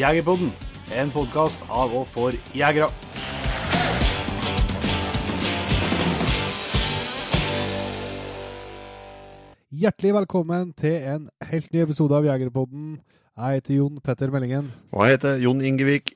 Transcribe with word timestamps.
Jegerpodden, 0.00 0.48
en 0.96 1.10
podkast 1.12 1.60
av 1.68 1.90
og 1.92 2.06
for 2.08 2.36
jegere. 2.56 2.86
Hjertelig 9.68 10.14
velkommen 10.16 10.70
til 10.72 10.96
en 11.04 11.26
helt 11.50 11.68
ny 11.74 11.82
episode 11.84 12.16
av 12.16 12.24
Jegerpodden. 12.30 12.94
Jeg 13.36 13.60
heter 13.60 13.76
Jon 13.76 14.00
Petter 14.00 14.32
Meldingen. 14.32 14.72
Og 14.94 15.04
jeg 15.04 15.18
heter 15.18 15.44
Jon 15.44 15.60
Ingevik. 15.68 16.14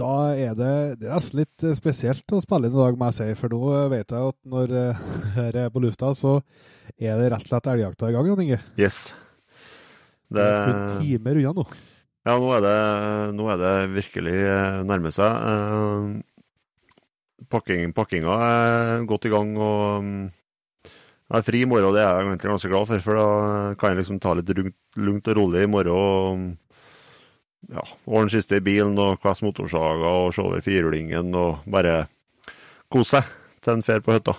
Da 0.00 0.32
er 0.32 0.56
det, 0.56 0.72
det 1.02 1.10
er 1.10 1.18
nesten 1.18 1.42
litt 1.42 1.68
eh, 1.68 1.76
spesielt 1.76 2.32
å 2.32 2.40
spille 2.40 2.70
inn 2.70 2.78
i 2.78 2.82
dag, 2.86 2.96
må 2.96 3.10
jeg 3.10 3.18
si. 3.18 3.28
For 3.42 3.52
nå 3.52 3.84
vet 3.92 4.16
jeg 4.16 4.32
at 4.32 4.40
når 4.48 4.76
jeg 5.44 5.60
er 5.66 5.72
på 5.76 5.84
lufta, 5.84 6.14
så 6.16 6.38
er 6.96 7.20
det 7.20 7.34
rett 7.34 7.44
og 7.44 7.52
slett 7.52 7.72
elgjakta 7.76 8.08
i 8.08 8.16
gang, 8.16 8.32
Jon 8.32 8.44
Inge. 8.48 8.62
Yes. 8.80 9.10
Det 10.32 10.40
er 10.40 10.70
en 10.72 11.00
time 11.04 11.36
unna 11.36 11.56
nå. 11.60 11.70
Ja, 12.28 12.34
nå 12.36 12.50
er 12.52 12.64
det, 12.64 12.74
nå 13.38 13.46
er 13.48 13.60
det 13.60 13.74
virkelig 13.94 14.36
eh, 14.36 14.80
nærme 14.88 15.12
seg. 15.14 16.20
Pakking, 17.50 17.94
pakkinga 17.96 18.34
er 18.46 19.06
godt 19.08 19.26
i 19.26 19.32
gang, 19.32 19.54
og 19.56 20.04
mm, 20.04 20.26
jeg 20.84 21.38
er 21.38 21.46
fri 21.46 21.62
i 21.64 21.68
morgen, 21.70 21.88
og 21.88 21.96
det 21.96 22.02
er 22.04 22.10
jeg 22.10 22.28
egentlig 22.28 22.52
ganske 22.52 22.72
glad 22.72 22.90
for. 22.90 23.04
For 23.06 23.20
da 23.20 23.28
kan 23.80 23.94
jeg 23.94 24.02
liksom 24.02 24.20
ta 24.20 24.34
litt 24.36 24.52
lugnt 25.00 25.32
og 25.32 25.40
rolig 25.40 25.64
i 25.64 25.70
morgen. 25.70 25.96
og 25.96 26.60
ja, 27.68 27.82
ordne 28.08 28.32
siste 28.32 28.58
i 28.58 28.64
bilen 28.64 28.98
og 29.00 29.18
kvesse 29.22 29.44
motorsaga 29.44 30.14
og 30.24 30.34
se 30.34 30.42
over 30.44 30.62
firhjulingen 30.64 31.34
og 31.36 31.66
bare 31.70 32.04
kose 32.90 33.20
seg 33.20 33.34
til 33.60 33.76
en 33.76 33.84
fer 33.86 34.00
på 34.04 34.14
hytta. 34.16 34.34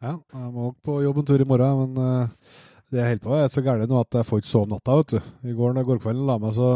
Ja, 0.00 0.16
jeg 0.16 0.50
må 0.54 0.72
på 0.84 0.98
jobb 1.04 1.20
en 1.20 1.28
tur 1.28 1.42
i 1.42 1.46
morgen, 1.48 1.94
men 1.94 2.00
uh, 2.00 2.60
det 2.90 2.98
jeg 3.00 3.08
holder 3.12 3.24
på 3.24 3.38
er 3.38 3.50
så 3.52 3.62
gærent 3.64 3.90
nå 3.90 4.00
at 4.02 4.18
jeg 4.18 4.26
får 4.26 4.42
ikke 4.42 4.50
sove 4.50 4.70
natta, 4.70 4.96
vet 4.98 5.14
du. 5.14 5.32
I 5.46 5.56
går, 5.56 5.74
når 5.76 5.88
kvelden 5.90 6.26
la 6.26 6.38
meg 6.42 6.54
så 6.56 6.70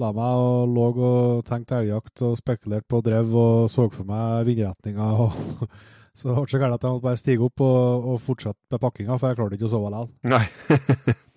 la 0.00 0.08
meg 0.16 0.42
og 0.42 0.70
lå 0.72 0.84
og 1.04 1.42
tenkte 1.44 1.80
elgjakt 1.82 2.22
og 2.24 2.38
spekulerte 2.38 2.88
på 2.88 3.02
drev 3.04 3.34
og 3.36 3.66
så 3.70 3.88
for 3.92 4.08
meg 4.08 4.46
vindretninga. 4.48 5.08
og 5.26 5.66
Så 6.12 6.28
det 6.28 6.34
ble 6.36 6.52
så 6.52 6.58
gærent 6.60 6.76
at 6.76 6.82
jeg 6.84 6.92
måtte 6.92 7.06
bare 7.06 7.16
stige 7.16 7.44
opp 7.46 7.62
og, 7.64 8.06
og 8.12 8.18
fortsette 8.20 8.60
med 8.68 8.80
pakkinga, 8.82 9.16
for 9.16 9.30
jeg 9.30 9.38
klarte 9.38 9.56
ikke 9.56 9.64
å 9.64 9.72
sove 9.72 9.92
likevel. 9.94 10.10
Nei. 10.28 10.44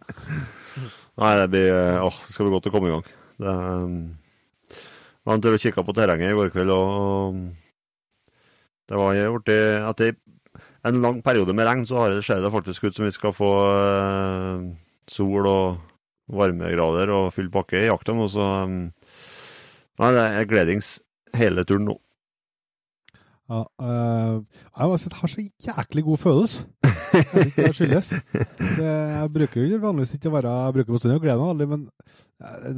Nei, 1.21 1.29
det 1.39 1.45
blir 1.53 1.69
Åh, 2.03 2.17
det 2.25 2.33
skal 2.33 2.49
bli 2.49 2.55
godt 2.57 2.67
å 2.67 2.73
komme 2.73 2.89
i 2.89 2.91
gang. 2.91 3.05
Det, 3.39 3.53
um, 3.55 3.93
jeg 5.47 5.61
kikka 5.63 5.85
på 5.87 5.95
terrenget 5.95 6.33
i 6.33 6.35
går 6.35 6.51
kveld, 6.51 6.75
og 6.75 7.39
det 8.91 8.99
var 8.99 9.15
blitt 9.15 9.53
Etter 9.55 10.17
en 10.85 11.01
lang 11.01 11.21
periode 11.25 11.55
med 11.57 11.67
regn, 11.67 11.85
så 11.87 12.03
har 12.03 12.13
det, 12.13 12.23
ser 12.25 12.43
det 12.43 12.53
faktisk 12.53 12.87
ut 12.87 12.97
som 12.97 13.07
vi 13.07 13.13
skal 13.15 13.33
få 13.35 13.51
uh, 13.65 14.65
sol 15.09 15.49
og 15.49 15.81
varmegrader 16.35 17.11
og 17.13 17.33
full 17.35 17.51
pakke 17.53 17.83
i 17.83 17.87
jakta 17.89 18.15
nå, 18.17 18.29
så 18.31 18.49
um, 18.65 18.79
Nei, 19.95 20.09
det 20.11 20.23
er 20.27 20.47
gledings 20.49 20.87
hele 21.39 21.63
turen 21.63 21.85
nå. 21.87 21.93
Ja, 23.47 23.61
uh, 23.79 24.41
jeg 24.75 25.13
har 25.21 25.29
så 25.31 25.43
jæklig 25.63 26.03
god 26.03 26.19
følelse. 26.19 26.65
Jeg 27.15 27.27
vet 27.31 27.45
ikke 27.45 27.61
hva 27.61 27.69
det 27.69 27.77
skyldes. 27.77 28.09
Det, 28.59 28.89
jeg 28.89 29.29
bruker 29.37 29.61
jo 29.69 29.77
vanligvis 29.79 30.15
ikke 30.17 30.27
å 30.27 30.33
være 30.33 30.55
Jeg 30.65 30.75
bruker 30.75 30.95
bestandig 30.97 31.19
å 31.19 31.23
glede 31.23 31.37
meg 31.39 31.53
aldri, 31.53 31.67
men 31.69 31.85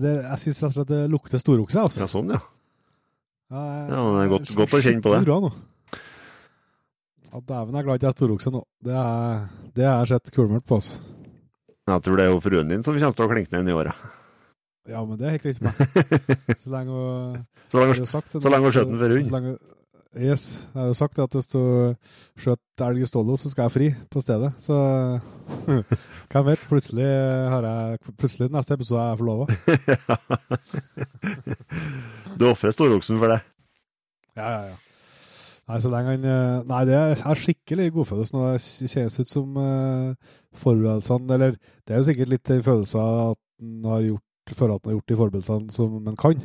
det, 0.03 0.11
jeg 0.27 0.43
syns 0.43 0.61
rett 0.61 0.69
og 0.69 0.75
slett 0.75 0.91
det 0.91 0.99
lukter 1.09 1.41
storokse. 1.41 1.87
Altså. 1.87 2.03
Ja, 2.03 2.09
sånn, 2.11 2.35
ja. 2.35 2.43
Ja, 3.47 3.63
jeg, 3.63 3.89
ja 3.95 4.03
det 4.11 4.21
er 4.21 4.31
godt, 4.35 4.53
godt 4.59 4.77
å 4.77 4.83
kjenne 4.83 5.05
på 5.07 5.15
det. 5.15 5.23
Bra 5.25 5.39
nå. 5.47 5.51
Ja, 7.27 7.41
Dæven, 7.43 7.75
jeg 7.75 7.81
er 7.81 7.87
glad 7.87 7.99
ikke 7.99 8.07
jeg 8.07 8.13
er 8.13 8.17
storokse 8.17 8.53
nå. 8.53 8.63
Det 8.87 8.95
har 8.95 10.05
jeg 10.05 10.11
sett 10.13 10.33
kulemørkt 10.35 10.67
på. 10.69 10.79
oss. 10.79 10.97
Jeg 11.87 12.03
tror 12.03 12.19
det 12.19 12.25
er 12.25 12.31
jo 12.33 12.43
fruen 12.43 12.71
din 12.71 12.83
som 12.83 12.95
kommer 12.95 13.15
til 13.15 13.25
å 13.27 13.31
klinke 13.31 13.55
ned 13.55 13.71
i 13.71 13.75
året. 13.75 14.05
Ja, 14.87 15.01
men 15.03 15.19
det 15.19 15.27
er 15.27 15.41
greit 15.43 15.59
for 15.59 15.67
meg. 15.67 15.75
Så 16.61 16.71
lenge 16.71 16.93
hun 16.95 17.41
Så 17.71 17.81
lenge 17.83 18.63
hun 18.63 18.75
skjøt 18.75 18.87
den 18.91 19.01
før 19.01 19.17
hun. 19.17 19.57
Yes, 20.17 20.63
jeg 20.73 20.79
har 20.79 20.87
jo 20.89 20.95
sagt 20.97 21.19
at 21.21 21.35
hvis 21.35 21.49
du 21.51 21.59
skjøt 22.39 22.83
elg 22.87 23.03
i 23.03 23.09
Stollo, 23.09 23.35
så 23.37 23.51
skal 23.51 23.67
jeg 23.67 23.73
fri 23.75 23.89
på 24.09 24.23
stedet. 24.23 24.53
Så 24.63 24.77
hvem 26.31 26.47
vet, 26.47 26.63
plutselig 26.71 27.05
har 27.51 27.67
jeg 27.67 28.15
Plutselig 28.17 28.49
neste 28.55 28.77
episode 28.79 29.03
er 29.03 29.11
jeg 29.11 29.19
forlova. 29.21 29.45
du 32.39 32.47
ofrer 32.49 32.73
storoksen 32.73 33.19
for 33.21 33.35
det? 33.35 33.41
Ja, 34.39 34.47
ja, 34.47 34.61
ja. 34.71 34.75
Nei, 35.67 35.79
så 35.83 35.91
den 35.91 36.07
han 36.07 36.27
eh, 36.27 36.65
Nei, 36.69 36.83
det 36.87 36.95
er 36.97 37.41
skikkelig 37.41 37.89
godfølelse 37.97 38.35
nå. 38.35 38.43
Det 38.55 38.91
kjennes 38.91 39.19
ut 39.19 39.31
som 39.31 39.57
uh, 39.59 40.37
forberedelsene 40.55 41.35
Eller 41.35 41.57
det 41.57 41.93
er 41.95 41.99
jo 41.99 42.07
sikkert 42.07 42.31
litt 42.31 42.45
den 42.47 42.63
følelsen 42.63 43.01
at 43.33 43.41
en 43.63 43.89
har 43.91 44.05
gjort, 44.05 44.53
føler 44.55 44.77
at 44.77 44.85
en 44.85 44.91
har 44.91 44.97
gjort 44.99 45.11
de 45.11 45.19
forberedelsene 45.19 45.75
som 45.75 45.97
en 45.99 46.19
kan. 46.19 46.43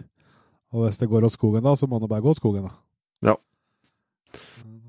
Og 0.72 0.86
hvis 0.86 0.98
det 0.98 1.10
går 1.12 1.28
åt 1.28 1.36
skogen 1.36 1.62
da, 1.62 1.76
så 1.78 1.86
må 1.86 2.00
en 2.00 2.10
bare 2.10 2.24
gå 2.24 2.32
åt 2.32 2.40
skogen, 2.40 2.66
da. 2.66 2.74
Ja. 3.30 3.36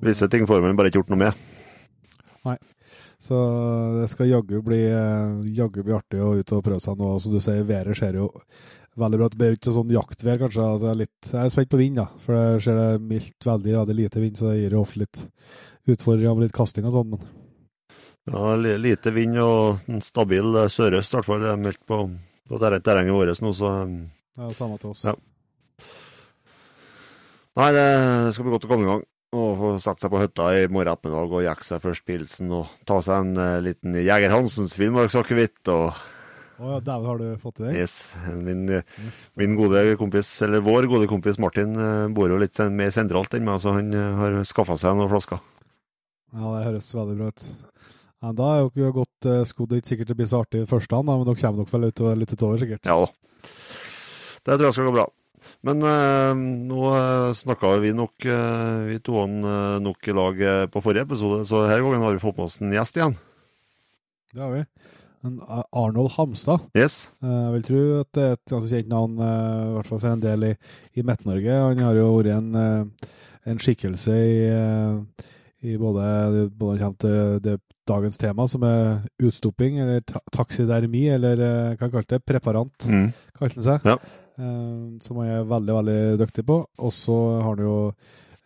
Visse 0.03 0.29
ting 0.31 0.47
får 0.49 0.63
man 0.63 0.79
bare 0.79 0.89
ikke 0.89 1.01
gjort 1.01 1.11
noe 1.13 1.25
med. 1.25 1.43
Nei. 2.47 2.55
Så 3.23 3.37
det 3.99 4.07
skal 4.11 4.31
jaggu 4.31 4.57
bli, 4.65 4.81
jaggu 5.55 5.83
bli 5.83 5.93
artig 5.95 6.23
å 6.23 6.33
ut 6.35 6.55
og 6.55 6.63
prøve 6.65 6.81
seg 6.83 6.97
nå. 6.99 7.11
Som 7.23 7.35
du 7.35 7.43
sier, 7.43 7.63
været 7.67 7.99
ser 7.99 8.17
jo 8.19 8.31
veldig 8.99 9.19
bra. 9.19 9.29
Det 9.29 9.39
blir 9.39 9.55
ikke 9.57 9.75
sånn 9.75 9.93
jaktvær, 9.93 10.41
kanskje. 10.41 10.65
Altså, 10.65 10.87
jeg, 10.89 10.93
er 10.93 11.01
litt, 11.03 11.29
jeg 11.29 11.39
er 11.41 11.53
spent 11.53 11.71
på 11.71 11.79
vind, 11.81 11.99
da. 11.99 12.07
For 12.23 12.37
det 12.37 12.65
ser 12.65 12.79
det 12.79 12.89
mildt, 13.11 13.37
veldig, 13.47 13.77
veldig 13.79 13.95
lite 13.99 14.23
vind, 14.23 14.39
så 14.39 14.49
det 14.49 14.59
gir 14.59 14.75
jo 14.77 14.83
ofte 14.83 15.03
litt 15.03 15.23
utfordringer 15.93 16.37
med 16.37 16.47
litt 16.47 16.57
kasting 16.57 16.89
og 16.89 16.97
sånn. 16.97 17.15
Men. 17.15 17.31
Ja, 18.33 18.55
lite 18.79 19.11
vind 19.15 19.39
og 19.43 19.83
en 19.91 20.03
stabil 20.05 20.59
sørøst, 20.71 21.13
i 21.13 21.19
hvert 21.19 21.29
fall. 21.29 21.43
Det 21.43 21.53
er 21.53 21.63
meldt 21.63 21.81
på, 21.89 22.03
på 22.49 22.61
terrenget 22.63 23.17
vårt 23.17 23.43
nå, 23.43 23.55
så 23.57 23.73
Ja, 24.39 24.49
samme 24.55 24.79
til 24.81 24.93
oss. 24.93 25.03
Ja. 25.05 25.17
Nei, 27.59 27.73
det 27.75 27.89
skal 28.33 28.47
bli 28.47 28.53
godt 28.55 28.65
å 28.65 28.69
komme 28.71 28.87
i 28.87 28.89
gang 28.89 29.03
og 29.33 29.53
få 29.57 29.69
sette 29.81 30.05
seg 30.05 30.13
på 30.13 30.21
hytta 30.21 30.47
i 30.57 30.65
morgen 30.69 30.93
ettermiddag 30.93 31.31
og 31.33 31.45
jekke 31.45 31.65
seg 31.65 31.81
først 31.81 32.05
pilsen 32.05 32.51
og 32.53 32.71
ta 32.89 32.99
seg 33.01 33.23
en 33.23 33.39
uh, 33.39 33.61
liten 33.65 33.97
Jeger 33.97 34.33
Hansens 34.33 34.75
Finnmarksakevitt 34.77 35.71
og 35.73 35.97
oh, 36.59 36.77
dæven, 36.83 37.07
har 37.09 37.19
du 37.21 37.41
fått 37.41 37.57
til 37.59 37.67
det? 37.69 37.73
Yes. 37.81 37.95
Min, 38.35 38.67
min, 39.39 39.55
gode 39.59 39.83
kompis, 39.99 40.29
eller 40.45 40.63
vår 40.63 40.87
gode 40.91 41.09
kompis 41.11 41.39
Martin, 41.41 41.73
uh, 41.79 42.11
bor 42.13 42.31
jo 42.31 42.39
litt 42.41 42.59
mer 42.73 42.93
sentralt 42.93 43.33
enn 43.37 43.47
meg, 43.47 43.61
så 43.63 43.75
han 43.77 43.93
uh, 43.95 44.13
har 44.19 44.39
skaffa 44.47 44.77
seg 44.79 44.97
noen 44.99 45.11
flasker. 45.11 45.41
Ja, 46.33 46.49
det 46.55 46.65
høres 46.67 46.93
veldig 46.97 47.17
bra 47.19 47.31
ut. 47.33 47.47
Ja, 48.23 48.31
da 48.31 48.51
er 48.55 48.69
dere 48.71 48.93
godt 48.95 49.27
uh, 49.27 49.41
skodd. 49.47 49.75
Ikke 49.75 49.91
sikkert 49.91 50.13
det 50.13 50.17
blir 50.21 50.29
så 50.29 50.39
artig 50.45 50.63
i 50.63 50.69
første 50.69 50.95
hand, 50.95 51.09
men 51.09 51.25
dere 51.27 51.41
kommer 51.41 51.63
nok 51.63 51.73
vel 51.73 51.89
ut, 51.89 52.05
litt 52.21 52.33
utover, 52.33 52.61
sikkert? 52.61 52.87
Ja 52.87 53.01
da. 53.03 53.11
Det 54.43 54.55
tror 54.57 54.67
jeg 54.67 54.77
skal 54.77 54.89
gå 54.89 54.95
bra. 54.95 55.05
Men 55.67 55.83
uh, 55.83 56.31
nå 56.71 56.95
snakka 57.35 57.75
vi 57.83 57.91
nok, 57.95 58.15
uh, 58.25 58.87
vi 58.87 58.97
to 59.03 59.27
nok 59.27 60.09
i 60.09 60.15
lag 60.15 60.43
på 60.71 60.83
forrige 60.83 61.05
episode, 61.09 61.43
så 61.49 61.67
her 61.67 61.83
gangen 61.83 62.03
har 62.07 62.15
vi 62.15 62.23
fått 62.23 62.39
med 62.39 62.47
oss 62.47 62.59
en 62.63 62.75
gjest 62.75 62.99
igjen. 62.99 63.17
Det 64.33 64.41
har 64.41 64.55
vi. 64.55 64.65
En 65.23 65.37
Arnold 65.71 66.11
Hamstad. 66.17 66.65
Yes. 66.75 67.09
Jeg 67.23 67.51
vil 67.53 67.67
tro 67.67 67.81
at 68.01 68.09
det 68.15 68.23
er 68.23 68.33
et 68.35 68.51
ganske 68.51 68.71
kjent 68.71 68.89
navn, 68.91 69.13
i 69.15 69.75
hvert 69.77 69.87
fall 69.87 70.01
for 70.01 70.11
en 70.11 70.23
del 70.23 70.49
i, 70.49 70.55
i 70.99 71.05
Midt-Norge. 71.07 71.59
Han 71.69 71.83
har 71.85 71.95
jo 71.95 72.09
vært 72.17 72.33
en, 72.35 72.89
en 73.47 73.61
skikkelse 73.63 74.17
i, 74.19 74.41
i 75.63 75.77
både, 75.79 76.49
både 76.51 76.81
kommer 76.81 76.99
til 76.99 77.39
det, 77.45 77.55
dagens 77.87 78.19
tema, 78.19 78.47
som 78.51 78.65
er 78.67 78.99
utstopping, 79.23 79.79
eller 79.83 80.03
taksidermi, 80.35 81.05
eller 81.15 81.39
hva 81.79 81.87
kalte 81.87 82.17
det? 82.17 82.25
Preparant, 82.27 82.87
mm. 82.87 83.07
kalte 83.39 83.59
han 83.61 83.67
seg. 83.69 83.87
Ja. 83.87 83.97
Som 85.03 85.19
han 85.21 85.31
er 85.37 85.49
veldig 85.49 85.79
veldig 85.79 85.97
dyktig 86.19 86.45
på. 86.47 86.61
Og 86.83 86.93
så 86.95 87.17
har 87.39 87.51
han 87.53 87.63
jo 87.63 87.79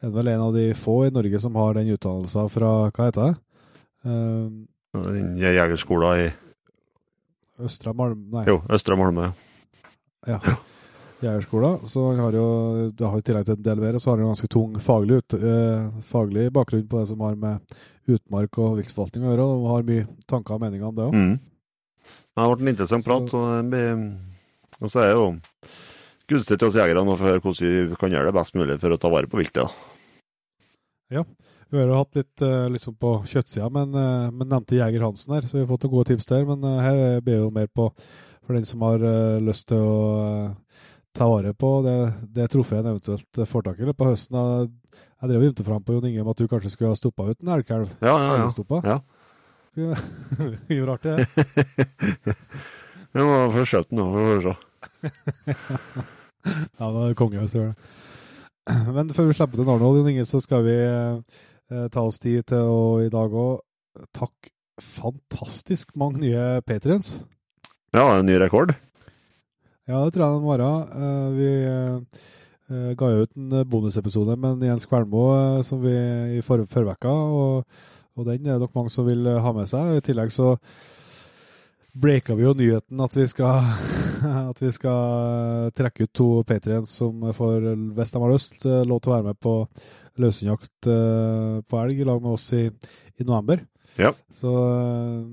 er 0.06 0.14
vel 0.14 0.30
en 0.30 0.44
av 0.46 0.54
de 0.54 0.72
få 0.78 1.08
i 1.08 1.14
Norge 1.14 1.40
som 1.42 1.56
har 1.58 1.78
den 1.78 1.90
utdannelsen 1.96 2.52
fra 2.54 2.74
Hva 2.94 3.08
heter 3.08 3.24
det? 3.24 3.38
Uh, 4.06 5.40
Jegerskolen 5.42 6.28
i 6.28 6.28
Østra 7.59 7.94
Malm... 7.98 8.28
Nei. 8.34 8.46
Jo, 8.50 8.59
Østra 8.70 8.98
Malmö. 9.00 9.32
Ja. 10.28 10.38
ja. 10.38 10.58
Jegerskolen. 11.22 11.80
Så 11.90 12.04
han 12.12 12.20
har 12.22 12.36
jo 12.38 12.48
du 12.94 13.04
har 13.08 13.18
i 13.18 13.26
tillegg 13.26 13.48
til 13.48 13.58
en 13.58 13.66
del 13.66 13.82
bedre, 13.82 14.02
så 14.02 14.12
har 14.12 14.20
han 14.20 14.28
en 14.28 14.34
ganske 14.36 14.50
tung 14.54 14.78
faglig, 14.82 15.22
ut, 15.24 15.38
eh, 15.40 15.88
faglig 16.06 16.48
bakgrunn 16.54 16.86
på 16.90 17.02
det 17.02 17.09
som 17.09 17.24
har 17.26 17.38
med 17.42 17.78
utmark 18.08 18.59
og 18.62 18.78
viltforvaltning 18.78 19.26
å 19.26 19.32
gjøre, 19.32 19.48
og 19.56 19.70
har 19.72 19.88
mye 19.88 20.08
tanker 20.30 20.58
og 20.58 20.64
meninger 20.64 20.90
om 20.90 20.98
det 20.98 21.08
òg. 21.08 21.18
Mm. 21.18 21.36
Det 22.08 22.44
har 22.44 22.52
vært 22.54 22.64
en 22.64 22.74
interessant 22.74 23.08
prat. 23.08 23.34
Og, 23.34 23.72
det 23.74 23.84
og 24.78 24.94
så 24.94 25.02
er 25.02 25.09
det 25.09 25.18
jo 25.18 25.28
gunstig 26.30 26.59
til 26.59 26.70
oss 26.70 26.78
jegere 26.78 27.02
å 27.02 27.18
høre 27.18 27.42
hvordan 27.42 27.90
vi 27.90 28.00
kan 28.00 28.14
gjøre 28.14 28.30
det 28.30 28.38
best 28.38 28.58
mulig 28.59 28.78
for 28.84 28.94
å 28.94 29.00
ta 29.02 29.09
vare 29.09 29.32
på 29.32 29.40
viltet. 29.42 29.86
Ja, 31.14 31.24
vi 31.69 31.79
har 31.81 31.90
jo 31.91 31.99
hatt 31.99 32.17
litt 32.19 32.43
liksom 32.72 32.96
på 32.96 33.14
kjøttsida, 33.28 33.67
men, 33.73 33.91
men 33.91 34.47
nevnte 34.47 34.78
Jeger 34.78 35.03
Hansen 35.03 35.34
her, 35.35 35.47
så 35.47 35.58
vi 35.58 35.64
har 35.66 35.69
fått 35.69 35.84
noen 35.84 35.93
gode 35.97 36.14
tips 36.14 36.29
der. 36.29 36.46
Men 36.47 36.64
her 36.79 37.19
ber 37.25 37.41
jo 37.41 37.49
mer 37.52 37.67
på 37.67 37.90
for 38.47 38.55
den 38.55 38.67
som 38.67 38.85
har 38.87 39.03
lyst 39.43 39.67
til 39.67 39.84
å 39.84 39.97
ta 41.17 41.28
vare 41.28 41.53
på 41.53 41.69
det, 41.84 41.96
det 42.35 42.47
trofeet 42.53 42.85
en 42.85 42.93
eventuelt 42.93 43.41
får 43.49 43.66
tak 43.66 43.79
i 43.81 43.93
på 43.93 44.08
høsten. 44.08 44.37
Jeg 44.37 45.29
drev 45.31 45.41
og 45.41 45.49
ymte 45.49 45.66
fram 45.66 45.84
på 45.84 45.96
Jon 45.96 46.08
Inge 46.09 46.23
om 46.23 46.31
at 46.31 46.40
du 46.40 46.47
kanskje 46.47 46.72
skulle 46.73 46.91
ha 46.93 46.99
stoppa 46.99 47.29
ut 47.31 47.41
en 47.41 47.53
elgkalv. 47.55 47.93
Ja, 48.05 48.16
ja, 48.22 48.34
ja. 48.37 48.49
ja. 48.93 48.99
Mye 50.70 50.85
rart, 50.85 51.03
det. 51.05 51.25
Vi 53.13 53.25
må 53.25 53.40
få 53.53 53.66
skjøtt 53.66 53.90
den, 53.90 54.03
for 54.13 54.35
å 54.35 54.41
se. 54.46 54.55
Ja, 56.47 56.87
det 56.93 56.99
er 57.02 57.16
konge 57.20 57.41
hvis 57.41 57.52
du 57.52 57.58
gjør 57.58 57.72
det. 57.73 57.87
Men 58.96 59.09
før 59.11 59.25
vi 59.28 59.34
slipper 59.35 59.59
til 59.59 59.67
Arnold, 59.67 59.97
Jon 59.99 60.09
Inge, 60.13 60.23
så 60.28 60.40
skal 60.40 60.61
vi 60.63 60.75
eh, 60.79 61.41
ta 61.67 62.03
oss 62.08 62.19
tid 62.23 62.46
til 62.47 62.69
å 62.72 62.81
i 63.03 63.09
dag 63.11 63.34
òg 63.34 63.64
Takk 64.14 64.52
fantastisk 64.81 65.96
mange 65.97 66.22
nye 66.22 66.61
patriens. 66.66 67.17
Ja, 67.96 68.05
en 68.14 68.28
ny 68.28 68.37
rekord. 68.37 68.75
Ja, 69.87 70.02
det 70.03 70.14
tror 70.14 70.25
jeg 70.25 70.35
den 70.35 70.43
må 70.43 70.52
være. 70.53 70.72
Eh, 70.99 71.28
vi 71.37 71.52
eh, 71.66 72.90
ga 72.99 73.11
jo 73.14 73.23
ut 73.23 73.37
en 73.40 73.61
bonusepisode 73.72 74.35
med 74.35 74.66
Jens 74.67 74.85
Kvernmo 74.90 75.29
eh, 75.34 75.61
som 75.66 75.79
vi 75.81 75.96
i 76.37 76.43
for 76.46 76.66
forvekka, 76.67 77.09
og, 77.09 77.64
og 78.17 78.28
den 78.28 78.46
er 78.46 78.58
det 78.58 78.66
nok 78.66 78.75
mange 78.75 78.91
som 78.93 79.08
vil 79.08 79.23
ha 79.25 79.53
med 79.55 79.70
seg. 79.72 79.96
I 79.96 80.03
tillegg 80.03 80.34
så 80.35 80.58
breaka 81.97 82.35
vi 82.37 82.46
jo 82.46 82.53
nyheten 82.58 83.02
at 83.02 83.16
vi 83.17 83.29
skal, 83.31 83.63
at 84.52 84.61
vi 84.61 84.72
skal 84.73 85.72
trekke 85.78 86.08
ut 86.08 86.14
to 86.16 86.28
patrients 86.47 86.97
som 86.99 87.23
får, 87.35 87.72
hvis 87.97 88.14
de 88.14 88.22
har 88.23 88.34
lyst, 88.34 88.59
eh, 88.66 88.84
lov 88.87 89.02
til 89.02 89.14
å 89.14 89.16
være 89.17 89.28
med 89.29 89.40
på 89.43 89.55
løsendjakt 90.22 90.91
eh, 90.91 91.58
på 91.64 91.81
elg 91.84 92.03
i 92.03 92.08
lag 92.08 92.22
med 92.23 92.35
oss 92.37 92.52
i, 92.58 92.67
i 92.67 93.28
november. 93.28 93.64
Ja. 93.97 94.14
Så 94.35 94.52
eh, 94.52 95.23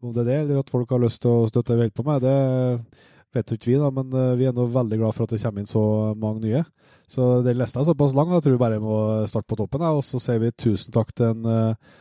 om 0.00 0.14
det 0.14 0.24
er 0.24 0.30
det, 0.30 0.38
eller 0.44 0.62
at 0.62 0.72
folk 0.72 0.94
har 0.94 1.02
lyst 1.02 1.24
til 1.24 1.32
å 1.34 1.50
støtte 1.50 1.74
det 1.74 1.78
vi 1.78 1.86
holder 1.88 2.00
på 2.00 2.08
med, 2.08 2.26
det 2.26 3.04
vet 3.36 3.52
ikke 3.52 3.70
vi, 3.70 3.76
da, 3.80 3.90
men 3.92 4.14
eh, 4.16 4.34
vi 4.40 4.48
er 4.48 4.56
nå 4.56 4.66
veldig 4.72 5.00
glad 5.02 5.16
for 5.16 5.26
at 5.26 5.34
det 5.34 5.42
kommer 5.42 5.62
inn 5.62 5.70
så 5.70 5.84
mange 6.18 6.44
nye. 6.46 6.64
Så 7.10 7.40
den 7.46 7.60
lista 7.60 7.82
er 7.82 7.88
såpass 7.88 8.16
lang, 8.16 8.32
da 8.32 8.40
tror 8.42 8.56
vi 8.56 8.62
bare 8.62 8.82
må 8.82 8.96
starte 9.30 9.50
på 9.52 9.60
toppen. 9.60 9.84
Og 9.94 10.02
så 10.06 10.20
sier 10.22 10.40
vi 10.42 10.54
tusen 10.56 10.94
takk 10.94 11.12
til 11.16 11.34
en 11.34 11.52
eh, 11.52 11.94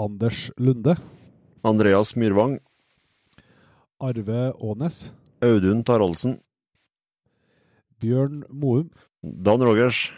Anders 0.00 0.48
Lunde, 0.60 0.96
Andreas 1.66 2.14
Myrvang, 2.16 2.56
Arve 4.00 4.44
Aanes, 4.56 5.10
Audun 5.40 5.84
Taraldsen, 5.84 6.40
Bjørn 8.00 8.44
Moum, 8.50 8.90
Dan 9.22 9.62
Rogers, 9.64 10.10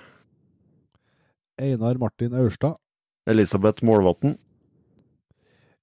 Einar 1.58 1.98
Martin 1.98 2.34
Aurstad, 2.34 2.78
Elisabeth 3.26 3.84
Målvatn, 3.84 4.36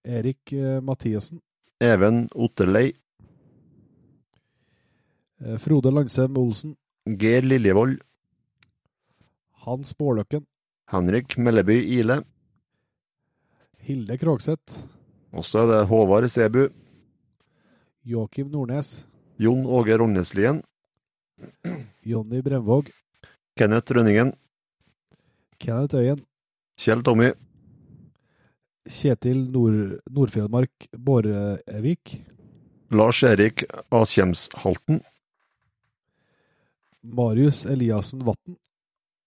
Erik 0.04 0.52
Mathiesen. 0.84 1.40
Even 1.80 2.28
Otterlei, 2.36 2.92
eh, 5.40 5.58
Frode 5.58 5.92
Langsem 5.92 6.36
Olsen, 6.38 6.76
Geir 7.08 7.42
Liljevold, 7.42 8.02
Hans 9.64 9.94
Bårløkken, 9.96 10.46
Henrik 10.92 11.38
Melleby 11.38 11.80
Ile, 12.00 12.24
Hilde 13.78 14.18
Krogseth, 14.18 14.84
og 15.32 15.46
så 15.46 15.64
er 15.64 15.72
det 15.72 15.88
Håvard 15.88 16.28
Sebu, 16.28 16.68
Joakim 18.04 18.52
Nordnes, 18.52 19.06
Jon 19.40 19.66
Åge 19.66 19.98
Rogneslien, 19.98 20.62
Jonny 22.04 22.42
Bremvåg, 22.44 22.92
Kenneth 23.56 23.96
Rønningen, 23.96 24.34
Kenneth 25.58 25.96
Øyen, 25.96 26.24
Kjell 26.80 27.04
Tommy, 27.04 27.32
Kjetil 28.90 29.46
Nord 29.54 30.00
Nordfjellmark 30.12 30.90
Bårevik, 30.92 32.18
Lars 32.92 33.24
Erik 33.24 33.64
Askjemshalten, 33.96 35.00
Marius 37.04 37.64
Eliassen 37.70 38.26
Vatn 38.28 38.60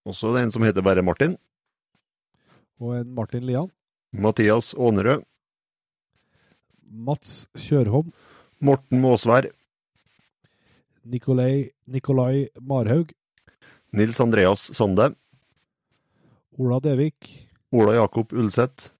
og 0.03 0.15
så 0.17 0.33
er 0.33 0.43
en 0.43 0.51
som 0.51 0.63
heter 0.65 0.83
bare 0.83 1.03
Martin, 1.05 1.37
og 2.81 2.97
en 2.97 3.13
Martin 3.15 3.45
Lian, 3.47 3.69
Mathias 4.11 4.73
Ånerød, 4.75 5.23
Mats 6.83 7.45
Kjørholm, 7.57 8.11
Morten 8.59 9.01
Måsvær, 9.01 9.47
Nikolai, 11.03 11.69
Nikolai 11.87 12.47
Marhaug, 12.61 13.11
Nils 13.91 14.19
Andreas 14.19 14.69
Sonde. 14.73 15.15
Ola 16.57 16.79
Devik, 16.79 17.49
Ola 17.71 17.95
Jakob 17.95 18.31
Ulseth, 18.33 18.91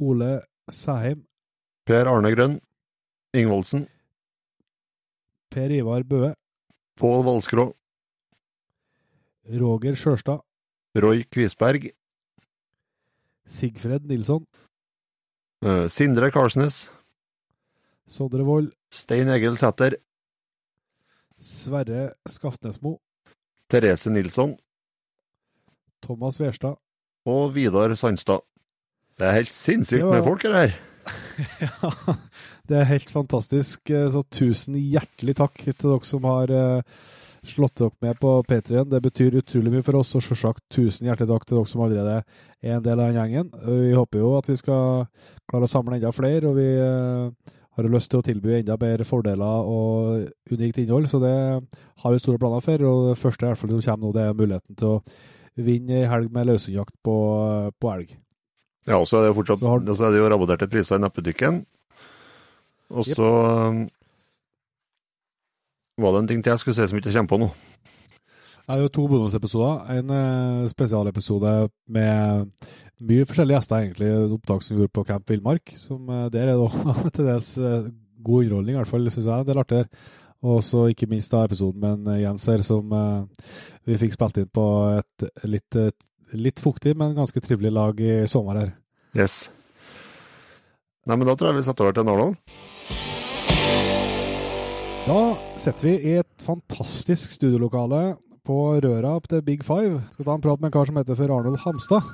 Ole 0.00 0.40
Sæheim, 0.68 1.26
Per 1.84 2.06
Arne 2.08 2.32
Grønn, 2.34 2.60
Ingvoldsen, 3.36 3.86
Per 5.50 5.70
Ivar 5.70 6.02
Bøe, 6.08 6.32
Pål 6.96 7.24
Valskrå, 7.26 7.66
Roger 9.60 9.94
Sjørstad, 9.94 10.40
Roy 10.96 11.22
Kvisberg, 11.30 11.90
Sigfred 13.46 14.08
Nilsson, 14.08 14.46
eh, 15.62 15.86
Sindre 15.88 16.30
Karsnes, 16.32 16.86
Sondre 18.06 18.42
Vold. 18.46 18.72
Stein 18.90 19.28
Egil 19.28 19.58
Sæter, 19.58 19.98
Sverre 21.40 22.12
Skaftnesmo, 22.28 22.96
Therese 23.70 24.10
Nilsson 24.10 24.56
Thomas 26.02 26.38
Verstad. 26.40 26.76
og 27.26 27.54
Vidar 27.54 27.94
Sandstad. 27.98 28.40
Det 29.18 29.26
er 29.26 29.32
helt 29.40 29.52
sinnssykt 29.54 30.04
var- 30.04 30.14
med 30.20 30.24
folk 30.24 30.42
her. 30.42 30.74
Ja, 31.62 31.90
det 32.68 32.76
er 32.80 32.84
helt 32.90 33.10
fantastisk. 33.10 33.90
Eh, 33.90 34.08
Så 34.10 34.22
tusen 34.30 34.74
hjertelig 34.74 35.36
takk 35.38 35.54
til 35.64 35.74
dere 35.90 36.04
som 36.04 36.24
har 36.26 36.50
eh, 36.50 36.82
slått 37.46 37.76
dere 37.78 37.90
med 38.02 38.18
på 38.20 38.32
P3-en. 38.46 38.88
Det 38.90 39.00
betyr 39.02 39.36
utrolig 39.40 39.72
mye 39.72 39.82
for 39.86 39.96
oss, 40.00 40.14
og 40.18 40.22
selvsagt 40.26 40.64
tusen 40.70 41.06
hjertelig 41.08 41.28
takk 41.30 41.46
til 41.46 41.58
dere 41.60 41.70
som 41.70 41.84
allerede 41.86 42.16
er 42.62 42.76
en 42.76 42.82
del 42.82 43.00
av 43.00 43.10
den 43.12 43.18
gjengen. 43.20 43.52
Eh, 43.62 43.80
Vi 43.86 43.92
håper 43.96 44.18
jo 44.22 44.32
at 44.38 44.48
vi 44.50 44.56
skal 44.56 45.06
klare 45.48 45.66
å 45.68 45.70
samle 45.70 45.96
enda 45.98 46.12
flere, 46.14 46.44
og 46.50 46.56
vi 46.58 46.68
har 47.76 47.84
jo 47.86 47.92
lyst 47.92 48.10
til 48.10 48.22
å 48.22 48.24
tilby 48.24 48.54
enda 48.56 48.76
bedre 48.80 49.04
fordeler 49.04 49.66
og 49.68 50.52
unikt 50.52 50.78
innhold, 50.80 51.08
så 51.10 51.20
det 51.20 51.32
har 52.02 52.12
vi 52.14 52.20
store 52.22 52.40
planer 52.40 52.64
for. 52.64 52.84
Og 52.88 53.10
det 53.10 53.18
første 53.20 53.44
i 53.44 53.50
hvert 53.50 53.60
fall 53.60 53.74
som 53.74 53.82
kommer 53.84 54.06
nå, 54.06 54.12
det 54.16 54.22
er 54.24 54.38
muligheten 54.38 54.78
til 54.80 54.94
å 54.94 55.02
vinne 55.66 56.00
ei 56.02 56.08
helg 56.08 56.32
med 56.32 56.48
løshundjakt 56.48 56.94
på, 57.04 57.16
på 57.80 57.92
elg. 57.92 58.14
Ja, 58.86 59.00
og 59.00 59.08
så 59.10 59.18
er 59.18 59.26
det 59.26 59.32
jo 59.32 59.38
fortsatt 59.40 59.60
Så 59.60 59.68
har- 59.68 60.08
er 60.08 60.14
det 60.14 60.22
jo 60.22 60.30
rabatterte 60.30 60.70
priser 60.70 60.96
i 60.96 61.02
nettbutikken. 61.04 61.64
Og 62.90 63.04
så 63.04 63.28
yep. 63.74 63.90
var 65.98 66.12
det 66.12 66.20
en 66.22 66.28
ting 66.28 66.42
til 66.42 66.52
jeg 66.52 66.62
skulle 66.62 66.76
si 66.78 66.86
som 66.86 66.98
ikke 67.00 67.12
kommer 67.12 67.32
på 67.32 67.40
nå. 67.42 67.48
Det 68.66 68.74
er 68.74 68.80
jo 68.82 68.90
to 68.90 69.04
bonusepisoder. 69.06 69.82
En 69.94 70.08
eh, 70.10 70.64
spesialepisode 70.66 71.50
med 71.94 72.48
mye 73.06 73.26
forskjellige 73.28 73.60
gjester, 73.60 73.84
egentlig. 73.84 74.08
Opptak 74.34 74.64
som 74.66 74.80
gjorde 74.80 74.94
på 74.98 75.04
Camp 75.06 75.30
Villmark. 75.30 75.70
Som 75.78 76.10
eh, 76.10 76.24
Der 76.34 76.50
er 76.50 76.58
det 76.58 77.12
til 77.14 77.28
dels 77.28 77.52
eh, 77.62 77.86
god 78.26 78.48
underholdning, 78.48 78.74
i 78.74 78.80
hvert 78.80 78.90
fall, 78.90 79.06
syns 79.06 79.30
jeg. 79.30 79.46
Det 79.46 79.54
er 79.54 79.62
artig. 79.62 79.84
Og 80.42 80.58
så 80.66 80.88
ikke 80.90 81.06
minst 81.12 81.30
da 81.30 81.44
episoden 81.46 81.78
med 81.78 81.94
en, 81.94 82.18
jenser 82.18 82.24
Jens 82.24 82.48
her, 82.50 82.66
som 82.66 82.90
vi 83.86 84.00
fikk 84.02 84.18
spilt 84.18 84.42
inn 84.42 84.50
på 84.52 84.66
et 84.98 85.46
litt, 85.46 85.78
litt 86.34 86.60
fuktig, 86.60 86.92
men 86.98 87.14
ganske 87.16 87.40
trivelig 87.40 87.72
lag 87.72 88.02
i 88.02 88.18
sommer 88.30 88.60
her. 88.60 88.74
Yes. 89.16 89.46
Nei, 91.06 91.16
men 91.16 91.26
da 91.26 91.38
tror 91.38 91.52
jeg 91.52 91.62
vi 91.62 91.66
setter 91.70 91.86
over 91.86 91.96
til 91.96 92.06
Narendal. 92.06 92.36
Da 95.06 95.18
sitter 95.54 95.86
vi 95.86 95.96
i 96.10 96.14
et 96.20 96.46
fantastisk 96.46 97.38
studiolokale 97.38 98.16
på 98.46 98.56
Røra 98.82 99.16
opp 99.18 99.26
til 99.30 99.42
Big 99.42 99.64
Five. 99.66 99.98
Skal 100.14 100.26
ta 100.28 100.34
en 100.36 100.42
prat 100.44 100.60
med 100.60 100.70
en 100.70 100.74
kar 100.76 100.86
som 100.88 100.98
heter 101.00 101.18
for 101.18 101.32
Arnold 101.34 101.58
Hamstad. 101.64 102.10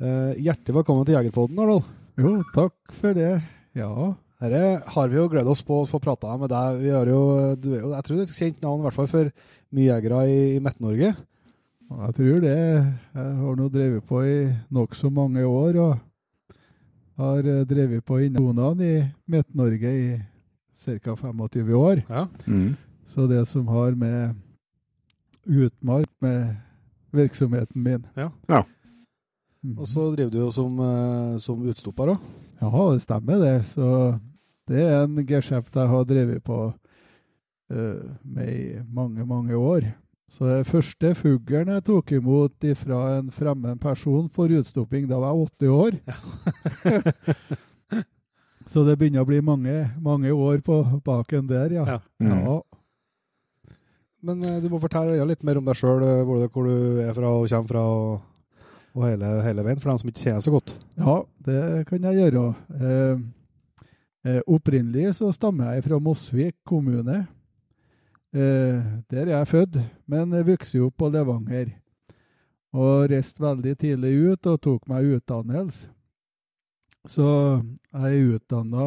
Eh, 0.00 0.40
hjertelig 0.40 0.78
velkommen 0.78 1.04
til 1.04 1.18
Jegerpodden, 1.18 1.58
Arnold. 1.60 1.88
Jo, 2.20 2.38
takk 2.54 2.94
for 2.96 3.16
det. 3.16 3.34
Ja. 3.76 3.90
Dette 4.40 4.62
har 4.94 5.10
vi 5.10 5.18
jo 5.18 5.26
gledet 5.32 5.52
oss 5.52 5.62
på 5.66 5.82
å 5.82 5.88
få 5.88 6.00
prata 6.02 6.32
med 6.40 6.52
deg. 6.52 6.80
Vi 6.80 6.92
har 6.94 7.10
jo, 7.10 7.20
du 7.60 7.68
er 7.74 7.82
jo, 7.82 7.92
jeg 7.92 8.06
tror 8.06 8.16
det 8.16 8.24
er 8.24 8.30
et 8.30 8.38
kjent 8.38 8.64
navn 8.64 8.80
i 8.80 8.86
hvert 8.86 8.96
fall 8.96 9.10
for 9.10 9.30
mye 9.74 9.88
jegere 9.90 10.22
i, 10.30 10.38
i 10.56 10.62
Midt-Norge. 10.64 11.12
Jeg 11.94 12.16
tror 12.18 12.40
det. 12.44 12.56
Jeg 13.18 13.34
har 13.42 13.58
nå 13.60 13.68
drevet 13.74 14.08
på 14.08 14.22
i 14.24 14.38
nokså 14.74 15.12
mange 15.12 15.44
år, 15.44 15.80
og 15.84 16.54
har 17.20 17.50
eh, 17.50 17.66
drevet 17.68 18.06
på 18.06 18.22
innovasjonene 18.24 18.88
i 18.88 19.04
Midt-Norge 19.30 19.92
i 19.92 20.08
ca. 20.84 21.18
25 21.20 21.76
år. 21.78 22.02
Ja. 22.08 22.26
Mm. 22.48 22.72
Så 23.04 23.28
det 23.28 23.44
som 23.50 23.68
har 23.68 23.92
med 23.92 24.40
utmark 25.46 26.10
med 26.24 26.56
virksomheten 27.14 27.82
min. 27.82 28.06
Ja. 28.14 28.30
Ja. 28.48 28.64
Mm. 29.64 29.78
Og 29.78 29.88
så 29.88 30.10
driver 30.12 30.30
du 30.30 30.38
jo 30.38 30.50
som, 30.52 30.78
eh, 30.80 31.36
som 31.40 31.62
utstopper 31.68 32.14
òg. 32.14 32.30
Ja, 32.60 32.70
det 32.92 33.02
stemmer 33.02 33.40
det. 33.40 33.56
Så 33.66 34.18
det 34.68 34.82
er 34.82 35.04
en 35.04 35.26
geskjeft 35.26 35.76
jeg 35.76 35.88
har 35.88 36.04
drevet 36.08 36.44
på 36.44 36.72
uh, 37.72 38.04
med 38.22 38.48
i 38.48 38.80
mange, 38.88 39.24
mange 39.26 39.56
år. 39.56 39.88
Så 40.28 40.48
det 40.48 40.66
første 40.66 41.14
fuglen 41.14 41.68
jeg 41.68 41.84
tok 41.84 42.12
imot 42.16 42.64
fra 42.80 43.18
en 43.18 43.30
fremmed 43.30 43.80
person 43.80 44.28
for 44.28 44.48
utstopping, 44.48 45.06
da 45.08 45.18
var 45.20 45.34
jeg 45.34 45.50
80 45.60 45.68
år. 45.68 45.92
Så 48.66 48.84
det 48.84 48.96
begynner 48.96 49.22
å 49.22 49.28
bli 49.28 49.42
mange, 49.44 49.90
mange 50.00 50.32
år 50.32 50.62
på 50.64 50.80
baken 51.04 51.46
der, 51.50 51.76
ja. 51.76 51.84
Ja. 51.84 51.98
Mm. 52.18 52.32
ja. 52.32 52.56
Men 54.24 54.42
eh, 54.44 54.60
du 54.64 54.70
må 54.72 54.80
fortelle 54.82 55.26
litt 55.28 55.44
mer 55.46 55.60
om 55.60 55.68
deg 55.68 55.78
sjøl, 55.78 56.04
hvor 56.24 56.68
du 56.68 57.02
er 57.04 57.12
fra 57.16 57.30
og 57.36 57.46
kommer 57.50 57.70
fra, 57.70 57.84
og, 57.84 58.64
og 58.96 59.06
hele, 59.08 59.30
hele 59.44 59.64
veien, 59.66 59.80
for 59.82 59.92
dem 59.92 60.00
som 60.00 60.10
ikke 60.10 60.26
kjenner 60.26 60.44
så 60.44 60.54
godt. 60.54 60.74
Ja, 60.96 61.16
det 61.46 61.62
kan 61.90 62.08
jeg 62.08 62.20
gjøre. 62.22 62.44
Eh, 62.80 63.24
eh, 64.28 64.42
opprinnelig 64.48 65.16
så 65.20 65.32
stammer 65.36 65.74
jeg 65.74 65.86
fra 65.88 66.00
Mosvik 66.02 66.56
kommune. 66.66 67.24
Eh, 68.34 68.78
der 69.12 69.28
er 69.28 69.36
jeg 69.36 69.50
født, 69.52 69.80
men 70.10 70.32
jeg 70.34 70.48
vokste 70.48 70.84
opp 70.88 70.96
på 70.98 71.10
Levanger. 71.12 71.74
Og 72.74 73.10
reiste 73.12 73.42
veldig 73.42 73.76
tidlig 73.78 74.14
ut 74.32 74.48
og 74.50 74.62
tok 74.64 74.88
meg 74.90 75.12
utdannelse. 75.14 75.92
Så 77.06 77.26
jeg 77.92 78.16
er 78.16 78.32
utdanna 78.34 78.86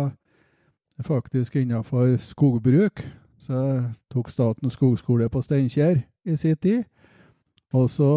faktisk 1.06 1.56
innenfor 1.62 2.18
skogbruk. 2.18 3.06
Så 3.48 3.60
tok 4.12 4.28
Statens 4.28 4.76
skogskole 4.76 5.30
på 5.32 5.40
Steinkjer 5.40 6.02
i 6.28 6.36
sin 6.36 6.58
tid. 6.60 6.84
Og 7.72 7.86
så 7.92 8.12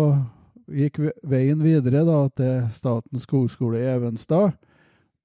gikk 0.71 0.99
veien 1.27 1.61
videre 1.63 2.03
da 2.07 2.25
til 2.35 2.65
Statens 2.75 3.29
skogskole 3.29 3.79
i 3.79 3.89
Evenstad. 3.93 4.57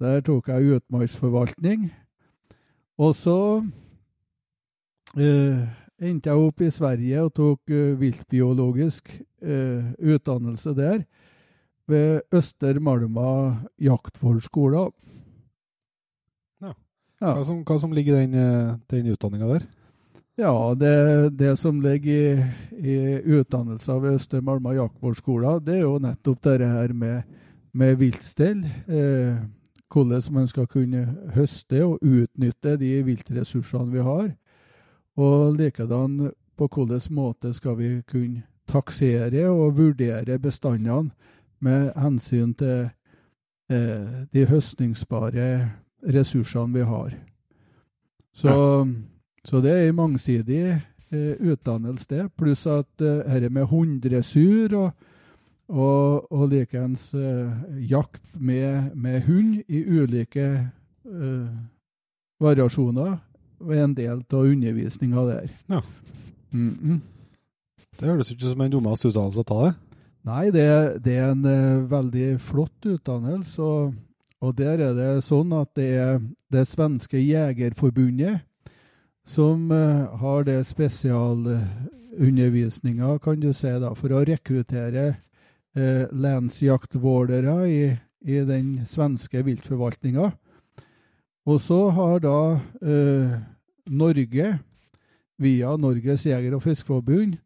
Der 0.02 0.22
tok 0.26 0.52
jeg 0.52 0.76
utmarksforvaltning. 0.78 1.88
Og 3.02 3.16
så 3.18 3.40
eh, 5.18 5.64
endte 6.06 6.30
jeg 6.30 6.44
opp 6.44 6.62
i 6.62 6.70
Sverige 6.74 7.24
og 7.26 7.34
tok 7.40 7.74
eh, 7.74 7.96
viltbiologisk 8.00 9.10
eh, 9.42 9.88
utdannelse 9.98 10.76
der. 10.78 11.02
Ved 11.90 12.22
Øster 12.34 12.78
Malma 12.82 13.32
jaktvårdsskole. 13.82 14.86
Ja. 16.62 16.76
Ja. 17.22 17.34
Hva, 17.34 17.42
som, 17.48 17.66
hva 17.66 17.80
som 17.82 17.94
ligger 17.96 18.20
i 18.20 18.28
den, 18.28 18.38
eh, 18.38 18.78
den 18.94 19.12
utdanninga 19.16 19.50
der? 19.56 19.68
Ja, 20.36 20.76
det, 20.76 21.30
det 21.40 21.54
som 21.56 21.80
ligger 21.82 22.12
i, 22.12 22.92
i 22.92 22.98
utdannelsen 23.40 24.02
ved 24.04 24.18
Østre 24.20 24.42
Malma 24.44 24.74
jaktvårdsskole, 24.76 25.60
det 25.64 25.78
er 25.78 25.86
jo 25.86 26.00
nettopp 26.04 26.42
dette 26.44 26.68
her 26.68 26.92
med, 26.94 27.22
med 27.72 27.96
viltstell. 28.02 28.66
Eh, 28.88 29.38
hvordan 29.96 30.22
man 30.36 30.48
skal 30.48 30.68
kunne 30.68 31.06
høste 31.36 31.86
og 31.86 32.04
utnytte 32.04 32.76
de 32.82 33.04
viltressursene 33.08 33.94
vi 33.94 34.04
har. 34.04 34.34
Og 35.16 35.56
likedan 35.56 36.34
på 36.58 36.68
hvilken 36.68 37.16
måte 37.16 37.54
skal 37.54 37.78
vi 37.80 38.02
kunne 38.04 38.44
taksere 38.68 39.48
og 39.48 39.78
vurdere 39.78 40.40
bestandene 40.40 41.12
med 41.64 41.94
hensyn 41.96 42.54
til 42.54 42.90
eh, 43.72 44.26
de 44.34 44.46
høstningsbare 44.46 45.72
ressursene 46.04 46.74
vi 46.74 46.84
har. 46.84 47.16
Så, 48.34 48.52
så 49.46 49.62
det 49.62 49.72
er 49.72 49.90
en 49.90 50.00
mangsidig 50.00 50.64
eh, 50.74 51.36
utdannelse, 51.40 52.08
det. 52.10 52.24
Pluss 52.38 52.66
at 52.68 53.02
eh, 53.02 53.22
dette 53.30 53.52
med 53.54 53.70
hunddressur 53.70 54.74
og, 54.74 54.92
og, 55.70 56.32
og 56.34 56.50
likeens 56.50 57.12
eh, 57.14 57.52
jakt 57.90 58.26
med, 58.40 58.96
med 58.96 59.22
hund 59.28 59.62
i 59.68 59.84
ulike 59.86 60.48
eh, 61.06 61.50
variasjoner 62.42 63.18
er 63.66 63.84
en 63.84 63.94
del 63.96 64.24
av 64.34 64.48
undervisninga 64.50 65.28
der. 65.30 65.50
Ja. 65.70 65.82
Mm 66.52 66.78
-mm. 66.84 67.00
Det 68.00 68.10
høres 68.10 68.32
ikke 68.32 68.50
som 68.50 68.62
en 68.62 68.72
dummeste 68.72 69.08
utdannelse 69.08 69.40
å 69.40 69.44
ta 69.44 69.66
det. 69.66 69.76
Nei, 70.26 70.46
det, 70.52 71.04
det 71.06 71.18
er 71.18 71.32
en 71.32 71.46
eh, 71.46 71.92
veldig 71.92 72.40
flott 72.42 72.86
utdannelse. 72.86 73.62
Og, 73.62 73.94
og 74.42 74.58
der 74.58 74.80
er 74.80 74.94
det 74.94 75.24
sånn 75.24 75.54
at 75.54 75.70
det 75.76 75.90
er 75.94 76.20
det 76.52 76.68
svenske 76.68 77.18
jegerforbundet 77.18 78.42
som 79.26 79.72
eh, 79.72 80.16
har 80.22 80.44
det 80.48 80.64
spesialundervisninga, 80.70 83.20
kan 83.20 83.40
du 83.42 83.54
si, 83.54 83.80
da, 83.82 83.96
for 83.98 84.12
å 84.14 84.26
rekruttere 84.28 85.16
uh, 85.76 86.06
lensjaktvårdere 86.14 87.68
i, 87.68 87.98
i 88.24 88.46
den 88.48 88.86
svenske 88.88 89.44
viltforvaltninga. 89.46 90.32
Og 91.46 91.62
så 91.62 91.78
har 91.94 92.24
da 92.24 92.58
eh, 92.82 93.36
Norge, 93.86 94.48
via 95.38 95.76
Norges 95.78 96.26
jeger- 96.26 96.56
og 96.58 96.64
fiskeforbund, 96.64 97.38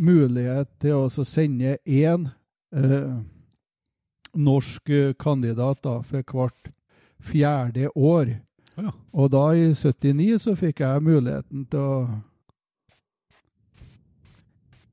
mulighet 0.00 0.70
til 0.80 1.04
å 1.04 1.24
sende 1.28 1.76
én 1.84 2.24
eh, 2.72 3.12
norsk 4.34 4.90
eh, 4.90 5.12
kandidat 5.20 5.82
da, 5.84 5.98
for 6.00 6.24
hvert 6.24 6.72
fjerde 7.20 7.92
år. 7.94 8.32
Ja. 8.76 8.90
Og 9.14 9.30
da, 9.30 9.42
i 9.54 9.68
79, 9.74 10.38
så 10.42 10.54
fikk 10.58 10.80
jeg 10.82 11.02
muligheten 11.06 11.66
til 11.70 11.78
å 11.80 11.98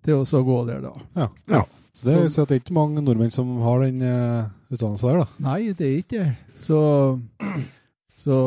til 0.05 0.17
å 0.17 0.25
så 0.25 0.41
gå 0.45 0.57
der, 0.65 0.81
da. 0.81 0.93
Så 1.93 2.05
det, 2.07 2.15
Så- 2.15 2.29
så 2.33 2.45
det 2.47 2.55
er 2.55 2.59
ikke 2.63 2.73
mange 2.73 3.01
nordmenn 3.03 3.29
som 3.31 3.57
har 3.61 3.79
den 3.83 4.01
uh, 4.01 4.47
utdannelsen 4.71 5.09
der, 5.09 5.17
da. 5.19 5.27
Nei, 5.39 5.73
det 5.77 5.85
er 5.87 5.97
ikke 6.01 6.23
det. 6.23 6.37
Så, 6.65 7.19
så 8.17 8.37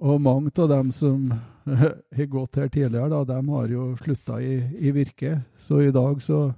Og 0.00 0.20
mange 0.20 0.50
av 0.58 0.68
dem 0.68 0.92
som 0.92 1.32
har 1.64 2.26
gått 2.30 2.56
her 2.60 2.68
tidligere, 2.68 3.08
da, 3.10 3.24
de 3.24 3.40
har 3.50 3.66
jo 3.68 3.96
slutta 4.02 4.38
i, 4.42 4.60
i 4.78 4.92
virke. 4.94 5.40
Så 5.66 5.80
i 5.82 5.90
dag 5.94 6.20
så 6.22 6.52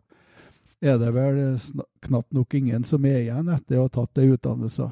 er 0.82 0.98
det 0.98 1.12
vel 1.14 1.38
knapt 2.04 2.32
nok 2.36 2.54
ingen 2.54 2.84
som 2.84 3.04
er 3.08 3.22
igjen 3.22 3.48
etter 3.48 3.78
å 3.78 3.86
ha 3.86 3.88
tatt 3.88 4.12
det 4.18 4.26
utdannelsen. 4.34 4.90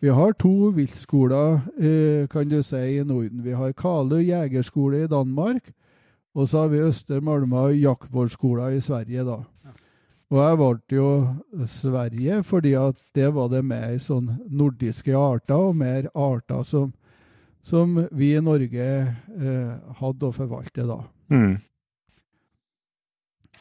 Vi 0.00 0.08
har 0.08 0.32
to 0.32 0.70
viltskoler, 0.72 1.60
eh, 1.76 2.26
kan 2.32 2.48
du 2.48 2.62
si, 2.62 2.76
i 2.76 3.04
Norden. 3.04 3.42
Vi 3.44 3.52
har 3.52 3.72
Kalø 3.72 4.22
jegerskole 4.24 5.04
i 5.04 5.06
Danmark, 5.06 5.72
og 6.34 6.48
så 6.48 6.62
har 6.62 6.68
vi 6.68 6.80
Østre 6.80 7.20
Malma 7.20 7.68
jaktvollskole 7.68 8.76
i 8.76 8.80
Sverige, 8.80 9.24
da. 9.24 9.42
Og 10.30 10.38
jeg 10.38 10.58
valgte 10.58 10.96
jo 10.96 11.10
Sverige 11.66 12.42
fordi 12.46 12.72
at 12.78 12.96
det 13.14 13.34
var 13.34 13.48
det 13.50 13.64
mer 13.66 13.98
sånn 13.98 14.38
nordiske 14.48 15.12
arter, 15.12 15.54
og 15.58 15.76
mer 15.76 16.08
arter 16.14 16.62
som, 16.62 16.92
som 17.60 17.98
vi 18.12 18.36
i 18.36 18.40
Norge 18.40 18.90
eh, 19.04 19.72
hadde 20.00 20.30
å 20.30 20.32
forvalte 20.32 20.86
da. 20.86 21.00
Mm. 21.28 21.58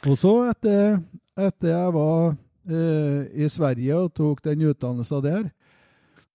Og 0.08 0.16
så, 0.16 0.36
etter, 0.54 1.02
etter 1.36 1.74
jeg 1.74 1.96
var 1.98 2.36
eh, 2.70 3.26
i 3.34 3.50
Sverige 3.50 4.06
og 4.06 4.14
tok 4.16 4.46
den 4.46 4.70
utdannelsen 4.70 5.26
der, 5.26 5.50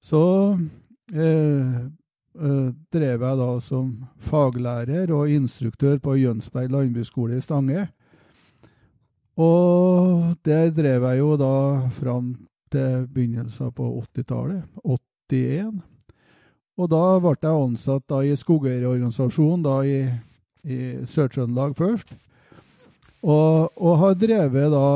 så 0.04 0.22
eh, 1.16 1.76
eh, 2.36 2.70
drev 2.92 3.24
jeg 3.24 3.40
da 3.40 3.50
som 3.64 3.92
faglærer 4.28 5.12
og 5.16 5.32
instruktør 5.32 5.96
på 6.02 6.18
Jønsberg 6.20 6.72
landbruksskole 6.74 7.38
i 7.38 7.44
Stange. 7.44 7.86
Og 9.40 10.36
der 10.46 10.68
drev 10.76 11.08
jeg 11.08 11.22
jo 11.22 11.30
da 11.40 11.54
fram 11.96 12.34
til 12.74 13.08
begynnelsen 13.14 13.72
på 13.74 13.88
80-tallet, 14.14 14.62
81. 14.84 15.80
Og 16.74 16.90
da 16.90 17.02
ble 17.22 17.34
jeg 17.38 17.64
ansatt 17.64 18.04
da 18.10 18.20
i 18.26 18.36
skogeierorganisasjonen 18.36 19.64
da 19.64 19.78
i, 19.86 19.98
i 20.66 20.78
Sør-Trøndelag 21.06 21.76
først. 21.78 22.12
Og, 23.24 23.70
og 23.80 23.98
har 24.02 24.16
drevet 24.20 24.74
da 24.74 24.86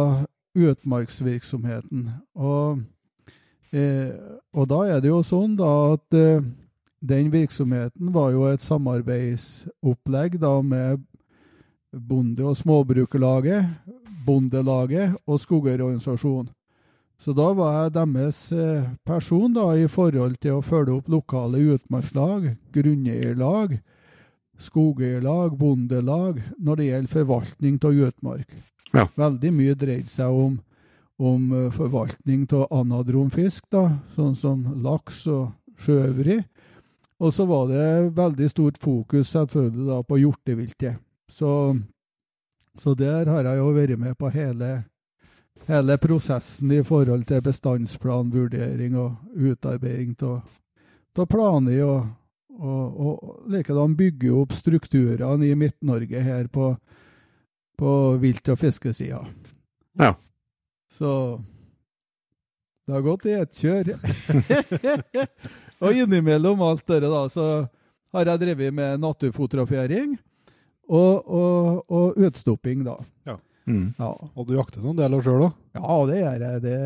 utmarksvirksomheten. 0.59 2.11
Og, 2.35 2.83
eh, 3.73 4.15
og 4.55 4.69
da 4.71 4.83
er 4.89 5.03
det 5.05 5.11
jo 5.11 5.21
sånn 5.27 5.57
da 5.59 5.71
at 5.95 6.17
eh, 6.17 6.45
den 7.01 7.31
virksomheten 7.33 8.13
var 8.15 8.33
jo 8.35 8.47
et 8.49 8.65
samarbeidsopplegg 8.65 10.39
da 10.43 10.59
med 10.63 11.05
Bonde- 11.89 12.45
og 12.45 12.57
småbrukerlaget, 12.59 13.65
Bondelaget 14.27 15.15
og 15.25 15.39
Skogeierorganisasjonen. 15.41 16.51
Så 17.19 17.33
da 17.35 17.49
var 17.57 17.73
jeg 17.83 17.95
deres 17.97 18.41
eh, 18.53 18.91
person 19.07 19.51
da 19.55 19.73
i 19.75 19.89
forhold 19.91 20.37
til 20.39 20.59
å 20.59 20.63
følge 20.63 21.01
opp 21.01 21.09
lokale 21.11 21.59
utmarkslag, 21.75 22.53
grunneierlag, 22.75 23.75
skogeierlag, 24.59 25.57
bondelag, 25.59 26.39
når 26.59 26.79
det 26.79 26.87
gjelder 26.87 27.15
forvaltning 27.15 27.81
av 27.83 27.99
utmark. 28.07 28.55
Ja. 28.93 29.09
Veldig 29.19 29.51
mye 29.55 29.75
dreide 29.79 30.13
seg 30.13 30.31
om, 30.31 30.61
om 31.19 31.53
eh, 31.53 31.71
forvaltning 31.75 32.47
av 32.53 32.69
anadrom 32.71 33.31
fisk, 33.31 33.65
da, 33.71 33.91
sånn 34.15 34.37
som 34.39 34.63
laks 34.83 35.25
og 35.27 35.51
sjøøvrig. 35.83 36.43
Og 37.19 37.35
så 37.35 37.47
var 37.51 37.67
det 37.71 37.87
veldig 38.15 38.51
stort 38.51 38.79
fokus 38.79 39.33
selvfølgelig 39.35 39.89
da 39.89 40.03
på 40.07 40.21
hjorteviltet. 40.23 41.01
Så, 41.29 41.51
så 42.79 42.95
der 42.95 43.27
har 43.27 43.49
jeg 43.49 43.59
jo 43.59 43.73
vært 43.75 43.99
med 43.99 44.15
på 44.19 44.31
hele, 44.31 44.71
hele 45.67 45.99
prosessen 45.99 46.71
i 46.73 46.85
forhold 46.87 47.27
til 47.27 47.43
bestandsplanvurdering 47.43 48.95
og 49.03 49.19
utarbeiding 49.35 50.15
av 50.23 51.27
planer 51.27 51.83
og, 51.83 52.07
og, 52.55 53.03
og 53.03 53.51
likedan 53.51 53.99
bygge 53.99 54.31
opp 54.39 54.55
strukturene 54.55 55.51
i 55.51 55.59
Midt-Norge 55.59 56.23
her 56.23 56.47
på, 56.47 56.71
på 57.75 57.99
vilt- 58.23 58.55
og 58.55 58.63
fiskesida. 58.63 59.25
Ja. 59.99 60.15
Så 60.92 61.40
det 62.87 62.95
har 62.97 63.04
gått 63.04 63.26
i 63.28 63.35
ett 63.37 63.52
kjør. 63.59 63.90
og 65.85 65.92
innimellom 65.92 66.62
alt 66.64 66.87
dette 66.88 67.11
da, 67.11 67.26
så 67.33 67.45
har 68.16 68.30
jeg 68.33 68.40
drevet 68.40 68.75
med 68.75 69.02
naturfotografering 69.02 70.16
og, 70.88 71.28
og, 71.28 71.83
og 71.92 72.16
utstopping, 72.25 72.87
da. 72.87 72.97
Mm. 73.68 73.90
Ja. 73.99 74.09
Og 74.33 74.47
du 74.49 74.54
jakter 74.57 74.80
noen 74.80 74.97
deler 74.97 75.21
sjøl 75.21 75.50
òg? 75.50 75.57
Ja, 75.76 75.97
det 76.09 76.23
gjør 76.23 76.45
jeg. 76.47 76.61
Det, 76.64 76.76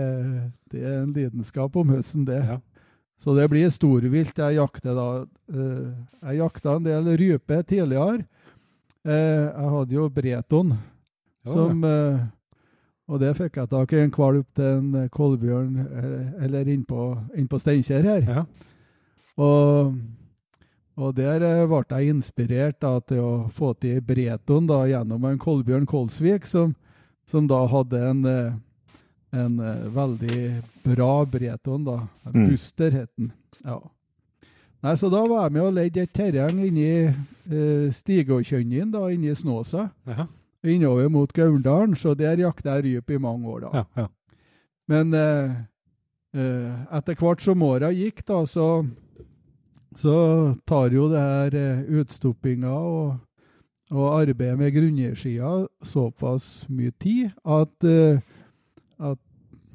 det 0.75 0.83
er 0.83 0.97
en 1.05 1.13
lidenskap 1.15 1.79
om 1.79 1.93
høsten, 1.95 2.27
det. 2.27 2.41
Ja. 2.43 2.59
Så 3.23 3.37
det 3.39 3.47
blir 3.53 3.71
storvilt 3.71 4.39
jeg 4.43 4.57
jakter 4.59 4.97
da. 4.99 5.07
Eh, 5.55 5.91
Jeg 6.27 6.41
jakta 6.41 6.75
en 6.81 6.89
del 6.89 7.07
rype 7.21 7.61
tidligere. 7.71 8.25
Eh, 9.07 9.45
jeg 9.47 9.71
hadde 9.77 9.95
jo 9.95 10.09
Breton, 10.11 10.73
Ja, 11.47 11.53
som 11.55 11.87
eh, 11.87 12.19
Og 13.13 13.21
det 13.21 13.35
fikk 13.37 13.59
jeg 13.61 13.69
tak 13.69 13.93
i 13.93 14.01
en 14.01 14.13
kvalp 14.15 14.49
til 14.57 14.79
en 14.79 15.09
Kolbjørn, 15.13 15.73
eh, 15.85 16.45
eller 16.47 16.69
innpå 16.73 17.11
inn 17.37 17.49
Steinkjer 17.51 18.07
her. 18.09 18.23
Ja. 18.25 18.45
Og, 19.37 19.99
og 20.97 21.15
der 21.19 21.45
eh, 21.45 21.67
ble 21.69 21.83
jeg 21.91 22.15
inspirert 22.15 22.81
da, 22.81 22.95
til 23.05 23.21
å 23.21 23.33
få 23.53 23.75
til 23.77 24.01
Breton 24.01 24.69
da, 24.71 24.87
gjennom 24.89 25.29
en 25.29 25.41
Kolbjørn 25.41 25.85
Kolsvik, 25.89 26.49
som, 26.49 26.73
som 27.29 27.49
da 27.51 27.61
hadde 27.69 28.01
en, 28.01 28.25
eh, 28.25 28.53
en 29.45 29.61
veldig 29.93 30.43
bra 30.89 31.13
Breton. 31.29 31.85
da. 31.85 31.99
Mm. 32.33 32.47
Buster 32.49 32.97
het 32.97 33.13
den. 33.19 33.33
Ja. 33.61 33.83
Nei, 34.83 34.97
Så 34.97 35.13
da 35.13 35.21
var 35.31 35.45
jeg 35.47 35.53
med 35.55 35.63
og 35.63 35.75
leide 35.77 36.03
et 36.03 36.17
terreng 36.17 36.65
inni 36.65 36.89
eh, 37.07 37.91
Stigåkjønnen, 37.93 38.97
inni 39.13 39.35
Snåsa. 39.37 39.91
Ja. 40.09 40.27
Innover 40.63 41.09
mot 41.11 41.33
Gauldalen, 41.33 41.97
så 41.99 42.15
der 42.15 42.39
jakta 42.39 42.77
jeg 42.79 42.85
ryp 42.87 43.11
i 43.11 43.19
mange 43.23 43.49
år, 43.51 43.65
da. 43.67 43.71
Ja, 43.81 44.03
ja. 44.03 44.09
Men 44.91 45.15
eh, 45.15 45.55
eh, 46.39 46.71
etter 46.99 47.19
hvert 47.19 47.43
som 47.43 47.65
åra 47.67 47.91
gikk, 47.95 48.23
da, 48.29 48.43
så, 48.47 48.85
så 49.99 50.15
tar 50.69 50.95
jo 50.95 51.09
det 51.11 51.23
her 51.23 51.59
eh, 51.59 51.83
utstoppinga 52.03 52.73
og, 52.73 53.17
og 53.93 54.07
arbeidet 54.21 54.59
med 54.61 54.75
grunnerskia 54.77 55.55
såpass 55.87 56.69
mye 56.71 56.95
tid 57.03 57.33
at, 57.43 57.75
eh, 57.89 58.23
at 59.03 59.21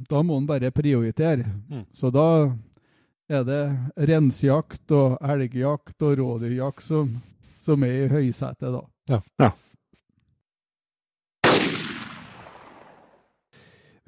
da 0.08 0.24
må 0.24 0.38
en 0.38 0.48
bare 0.48 0.72
prioritere. 0.72 1.48
Mm. 1.67 1.86
Så 1.96 2.12
da 2.13 2.27
er 3.27 3.44
det 3.44 3.63
rensjakt 4.08 4.91
og 4.96 5.17
elgjakt 5.20 6.03
og 6.06 6.20
rådyrjakt 6.20 6.86
som, 6.86 7.10
som 7.60 7.84
er 7.84 8.06
i 8.06 8.12
høysetet, 8.12 8.70
da. 8.72 8.84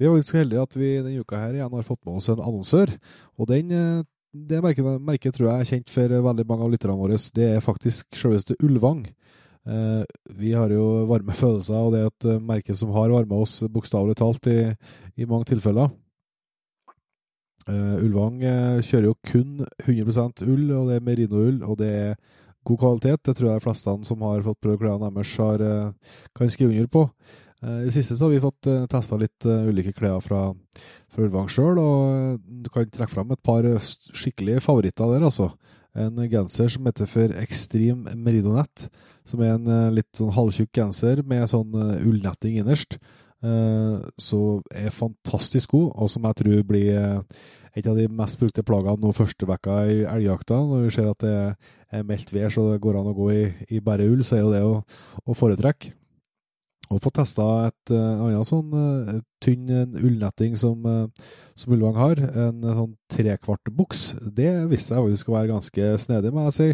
Vi 0.00 0.06
er 0.08 0.14
faktisk 0.14 0.38
heldige 0.38 0.62
at 0.64 0.76
vi 0.80 0.86
denne 0.96 1.20
uka 1.20 1.36
her 1.36 1.58
igjen 1.58 1.74
har 1.76 1.84
fått 1.84 2.00
med 2.08 2.16
oss 2.16 2.30
en 2.32 2.40
annonsør. 2.40 2.88
Og 3.36 3.48
den, 3.50 3.70
eh, 3.70 4.02
det 4.32 4.62
merket, 4.64 4.86
merket 5.04 5.34
tror 5.36 5.50
jeg 5.50 5.60
er 5.60 5.68
kjent 5.74 5.90
for 5.92 6.14
veldig 6.24 6.46
mange 6.48 6.64
av 6.64 6.70
lytterne 6.72 6.96
våre. 6.96 7.18
Det 7.36 7.48
er 7.56 7.60
faktisk 7.60 8.16
selveste 8.16 8.56
Ulvang. 8.64 9.02
Eh, 9.68 10.04
vi 10.40 10.52
har 10.56 10.72
jo 10.72 11.04
varme 11.04 11.36
følelser, 11.36 11.76
og 11.76 11.92
det 11.92 12.00
er 12.00 12.06
et 12.06 12.24
eh, 12.32 12.40
merke 12.40 12.74
som 12.74 12.94
har 12.96 13.12
varma 13.12 13.42
oss 13.44 13.60
bokstavelig 13.68 14.16
talt 14.16 14.48
i, 14.48 14.72
i 15.20 15.28
mange 15.28 15.44
tilfeller. 15.52 15.92
Ulvang 17.70 18.40
kjører 18.82 19.04
jo 19.04 19.14
kun 19.22 19.66
100% 19.84 20.40
ull, 20.48 20.72
og 20.74 20.88
det 20.88 20.96
er 20.96 21.04
merinoull, 21.04 21.60
og 21.62 21.76
det 21.78 21.90
er 21.92 22.14
god 22.66 22.78
kvalitet. 22.80 23.20
Det 23.22 23.34
tror 23.36 23.50
jeg 23.50 23.60
de 23.60 23.64
fleste 23.66 23.94
som 24.08 24.24
har 24.26 24.42
fått 24.42 24.58
prøvd 24.64 24.80
klærne 24.80 25.12
deres, 25.12 25.92
kan 26.34 26.50
skrive 26.50 26.72
under 26.72 26.88
på. 26.90 27.04
Eh, 27.62 27.80
I 27.82 27.88
det 27.88 27.94
siste 27.96 28.16
så 28.16 28.26
har 28.26 28.34
vi 28.34 28.42
fått 28.42 28.68
uh, 28.70 28.86
testa 28.90 29.18
litt 29.20 29.44
eh, 29.48 29.68
ulike 29.68 29.92
klær 29.96 30.20
fra, 30.24 30.46
fra 31.12 31.26
Ulvang 31.26 31.50
sjøl, 31.52 31.76
og 31.80 32.14
eh, 32.14 32.38
du 32.64 32.70
kan 32.72 32.88
trekke 32.88 33.12
fram 33.12 33.34
et 33.34 33.42
par 33.44 33.66
eh, 33.68 33.90
skikkelige 34.16 34.62
favoritter 34.64 35.12
der, 35.12 35.26
altså. 35.28 35.50
En 35.98 36.20
genser 36.30 36.70
som 36.70 36.86
heter 36.86 37.08
for 37.10 37.32
Extreme 37.42 38.12
Meridonett, 38.14 38.86
som 39.26 39.40
er 39.42 39.56
en 39.56 39.66
eh, 39.66 39.88
litt 39.98 40.12
sånn 40.14 40.30
halvtjukk 40.36 40.70
genser 40.78 41.24
med 41.26 41.48
sånn 41.50 41.74
eh, 41.74 42.06
ullnetting 42.06 42.60
innerst. 42.62 43.00
eh, 43.42 43.96
så 44.16 44.40
er 44.70 44.94
fantastisk 44.94 45.74
god, 45.74 45.92
og 45.96 46.12
som 46.12 46.28
jeg 46.28 46.40
tror 46.42 46.62
blir 46.68 46.94
eh, 46.94 47.40
et 47.76 47.86
av 47.86 47.98
de 47.98 48.08
mest 48.08 48.38
brukte 48.40 48.64
plaggene 48.66 49.02
nå 49.02 49.12
første 49.14 49.46
vekka 49.46 49.82
i 49.90 50.00
elgjakta. 50.08 50.56
Når 50.70 50.86
vi 50.86 50.96
ser 50.96 51.10
at 51.10 51.22
det 51.26 51.36
er 51.92 52.06
meldt 52.06 52.32
vær 52.34 52.50
så 52.54 52.70
det 52.72 52.80
går 52.82 53.00
an 53.00 53.12
å 53.12 53.16
gå 53.16 53.30
i, 53.34 53.44
i 53.74 53.84
bare 53.84 54.08
ull, 54.10 54.24
så 54.26 54.38
er 54.38 54.44
jo 54.46 54.54
det 54.54 54.62
å, 54.66 54.76
å 55.26 55.36
foretrekke. 55.36 55.92
Og 56.90 56.98
få 57.04 57.12
testa 57.14 57.44
et 57.68 57.92
annet 57.92 58.32
annet 58.32 58.48
sånn 58.48 58.72
eh, 58.74 59.20
tynn 59.44 59.68
ullnetting 60.00 60.56
som, 60.58 60.88
som 61.54 61.74
Ulvang 61.76 62.00
har, 62.00 62.18
en 62.18 62.64
sånn 62.64 62.96
trekvart 63.12 63.70
buks. 63.76 64.08
Det 64.24 64.48
viste 64.72 64.94
seg 64.94 65.04
faktisk 65.04 65.30
å 65.30 65.36
være 65.36 65.52
ganske 65.52 65.92
snedig, 66.02 66.32
må 66.34 66.48
jeg 66.48 66.56
si. 66.56 66.70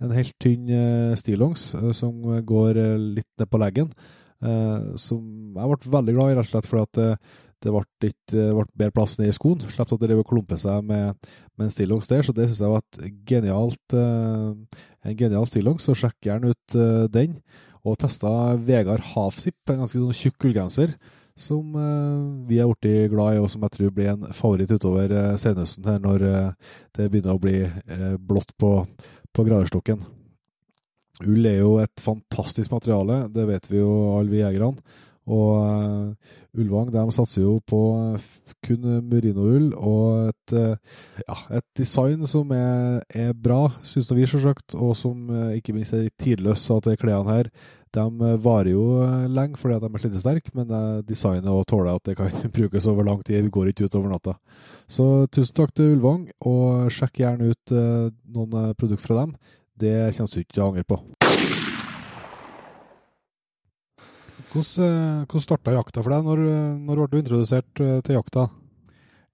En 0.00 0.16
helt 0.16 0.34
tynn 0.40 0.66
uh, 0.72 1.12
stillongs 1.20 1.68
eh, 1.76 1.92
som 1.96 2.18
går 2.48 2.80
eh, 2.80 2.96
litt 3.20 3.28
ned 3.38 3.50
på 3.52 3.60
leggen. 3.60 3.92
eh, 4.40 4.96
som 4.96 5.22
jeg 5.54 5.70
ble 5.70 5.92
veldig 5.92 6.16
glad 6.16 6.32
i, 6.32 6.36
rett 6.38 6.48
og 6.48 6.54
slett 6.54 6.68
fordi 6.70 6.86
at 6.88 7.20
det, 7.60 7.72
ble, 7.72 7.82
ikke, 8.08 8.44
ble 8.56 8.64
bedre 8.72 8.94
plass 8.96 9.18
ned 9.20 9.30
i 9.30 9.36
skoen. 9.36 9.60
Slapp 9.68 9.92
at 9.92 10.02
det 10.02 10.16
og 10.16 10.28
klumpe 10.28 10.56
seg 10.60 10.84
med, 10.86 11.30
med 11.58 11.68
en 11.68 11.74
stillongs 11.74 12.08
der, 12.10 12.24
så 12.24 12.34
det 12.36 12.48
syns 12.48 12.62
jeg 12.64 12.72
var 12.72 12.84
et 12.84 13.18
genialt, 13.28 13.96
eh, 13.96 14.80
en 15.10 15.18
genial 15.18 15.48
stillongs. 15.48 15.84
Så 15.84 15.96
sjekk 15.98 16.30
gjerne 16.30 16.54
ut 16.54 16.78
eh, 16.78 17.04
den 17.12 17.36
og 17.86 17.96
testa 18.00 18.30
Vegard 18.66 19.04
Havsip, 19.14 19.56
en 19.70 19.82
ganske 19.82 19.98
sånn 19.98 20.16
tjukk 20.16 20.50
ullgenser, 20.50 20.94
som 21.40 21.76
eh, 21.78 22.46
vi 22.50 22.60
er 22.60 22.68
blitt 22.68 23.10
glad 23.12 23.36
i, 23.36 23.40
og 23.40 23.48
som 23.50 23.64
jeg 23.64 23.76
tror 23.76 23.92
blir 23.96 24.12
en 24.12 24.30
favoritt 24.36 24.72
utover 24.74 25.12
eh, 25.14 25.36
senhøsten 25.40 25.88
her, 25.88 26.00
når 26.04 26.24
eh, 26.28 26.72
det 26.98 27.08
begynner 27.08 27.36
å 27.36 27.42
bli 27.42 27.60
eh, 27.64 28.16
blått 28.18 28.52
på, 28.60 28.74
på 29.32 29.46
gradestokken. 29.46 30.02
Ull 31.20 31.46
er 31.48 31.60
jo 31.60 31.76
et 31.80 32.00
fantastisk 32.00 32.72
materiale, 32.72 33.22
det 33.32 33.46
vet 33.48 33.70
vi 33.70 33.80
jo 33.80 33.92
alle 34.16 34.32
vi 34.32 34.42
jegerne. 34.42 34.76
Og 35.30 35.50
eh, 35.62 36.60
Ulvang 36.60 36.88
de 36.90 37.02
satser 37.14 37.44
jo 37.44 37.58
på 37.70 37.80
f- 38.18 38.54
kun 38.66 38.82
merinoull 39.08 39.68
og 39.78 40.30
et, 40.32 40.54
eh, 40.58 40.96
ja, 41.22 41.36
et 41.60 41.66
design 41.78 42.26
som 42.28 42.50
er, 42.56 42.98
er 43.14 43.30
bra, 43.38 43.68
syns 43.86 44.10
vi 44.16 44.26
selvsagt, 44.26 44.74
og 44.74 44.96
som 44.98 45.28
eh, 45.30 45.58
ikke 45.60 45.76
minst 45.76 45.94
er 45.94 46.08
tidløs 46.18 46.18
tidløst. 46.66 46.70
At 46.80 46.88
de 46.90 46.96
klærne 47.00 47.30
her 47.30 47.50
de 47.94 48.02
eh, 48.02 48.36
varer 48.42 48.72
jo 48.74 48.84
eh, 49.04 49.28
lenge 49.30 49.58
fordi 49.60 49.78
at 49.78 49.86
de 49.86 49.92
er 49.94 50.02
slitesterke, 50.04 50.52
men 50.58 50.74
eh, 50.74 51.00
designet 51.08 51.48
og 51.52 51.64
tåler 51.70 51.94
at 51.94 52.04
det 52.10 52.18
kan 52.18 52.50
brukes 52.58 52.86
over 52.90 53.06
lang 53.06 53.22
tid. 53.24 53.42
Vi 53.46 53.54
går 53.54 53.70
ikke 53.72 53.86
ut 53.88 53.98
over 54.00 54.12
natta. 54.16 54.36
Så 54.90 55.08
tusen 55.30 55.54
takk 55.62 55.74
til 55.78 55.94
Ulvang, 55.96 56.26
og 56.42 56.90
sjekk 56.94 57.22
gjerne 57.22 57.52
ut 57.54 57.74
eh, 57.76 58.10
noen 58.34 58.60
eh, 58.64 58.72
produkter 58.78 59.06
fra 59.12 59.22
dem. 59.24 59.34
Det 59.80 59.96
kommer 60.16 60.34
du 60.34 60.40
ikke 60.42 60.56
til 60.58 60.66
å 60.66 60.72
angre 60.74 60.88
på. 60.90 61.69
Hvordan, 64.50 64.86
eh, 64.86 65.26
hvordan 65.26 65.44
starta 65.44 65.72
jakta 65.76 66.02
for 66.02 66.10
deg? 66.10 66.24
Når, 66.26 66.40
eh, 66.50 66.78
når 66.86 66.96
ble 66.96 67.06
du 67.10 67.18
introdusert 67.20 67.80
eh, 67.80 68.00
til 68.02 68.16
jakta? 68.18 68.48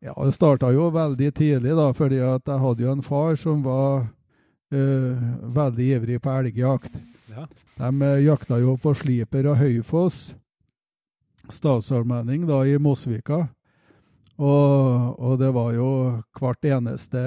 Ja, 0.04 0.12
det 0.12 0.34
starta 0.36 0.68
jo 0.74 0.90
veldig 0.92 1.30
tidlig, 1.34 1.72
da, 1.74 1.88
fordi 1.96 2.20
at 2.20 2.44
jeg 2.44 2.60
hadde 2.60 2.84
jo 2.84 2.92
en 2.92 3.02
far 3.02 3.36
som 3.40 3.62
var 3.64 4.04
eh, 4.70 5.22
veldig 5.56 5.86
ivrig 5.96 6.20
på 6.20 6.34
elgjakt. 6.36 6.98
Ja. 7.32 7.46
De 7.80 8.10
jakta 8.26 8.60
jo 8.60 8.76
på 8.76 8.92
Sliper 8.94 9.48
og 9.48 9.56
Høyfoss, 9.56 10.34
statsallmenning 11.48 12.44
da 12.46 12.60
i 12.68 12.76
Mosvika. 12.76 13.46
Og, 14.36 15.16
og 15.16 15.38
det 15.40 15.48
var 15.56 15.72
jo 15.72 15.88
hvert 16.36 16.68
eneste 16.68 17.22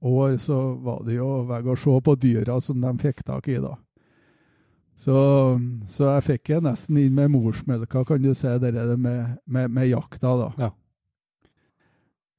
år 0.00 0.38
så 0.40 0.56
var 0.80 1.04
det 1.04 1.18
jo 1.18 1.42
vei 1.44 1.60
å 1.68 1.76
se 1.76 2.00
på 2.00 2.16
dyra 2.16 2.56
som 2.64 2.80
de 2.80 2.92
fikk 3.02 3.20
tak 3.28 3.48
i, 3.52 3.58
da. 3.60 3.76
Så, 5.00 5.16
så 5.88 6.10
jeg 6.10 6.26
fikk 6.26 6.50
det 6.50 6.60
nesten 6.66 6.98
inn 7.00 7.14
med 7.16 7.32
morsmelka, 7.32 8.02
kan 8.04 8.20
du 8.20 8.34
si, 8.36 8.50
det 8.60 8.74
der 8.76 8.98
med, 9.00 9.38
med, 9.48 9.72
med 9.72 9.88
jakta, 9.88 10.34
da. 10.36 10.48
Ja. 10.60 10.70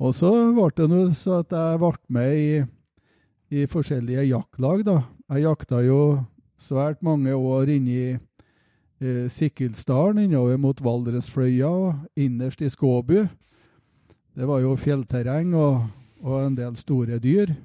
Og 0.02 0.13
så 0.17 0.30
ble 0.54 0.67
det 0.78 0.88
nå 0.89 1.02
så 1.17 1.39
at 1.41 1.54
jeg 1.54 1.80
ble 1.82 1.91
med 2.13 2.36
i, 2.38 2.52
i 3.58 3.65
forskjellige 3.69 4.28
jaktlag, 4.30 4.86
da. 4.86 5.00
Jeg 5.32 5.47
jakta 5.47 5.82
jo 5.86 6.02
svært 6.62 7.02
mange 7.06 7.34
år 7.34 7.71
inne 7.74 7.95
i 7.95 8.06
eh, 8.13 9.26
Sikkilsdalen, 9.32 10.28
innover 10.28 10.62
mot 10.62 10.86
Valdresfløya 10.86 11.69
og 11.69 12.19
innerst 12.19 12.62
i 12.62 12.69
Skåbu. 12.69 13.24
Det 14.38 14.47
var 14.47 14.62
jo 14.62 14.78
fjellterreng 14.78 15.56
og, 15.58 15.82
og 16.21 16.38
en 16.45 16.62
del 16.62 16.78
store 16.78 17.17
dyr. 17.24 17.56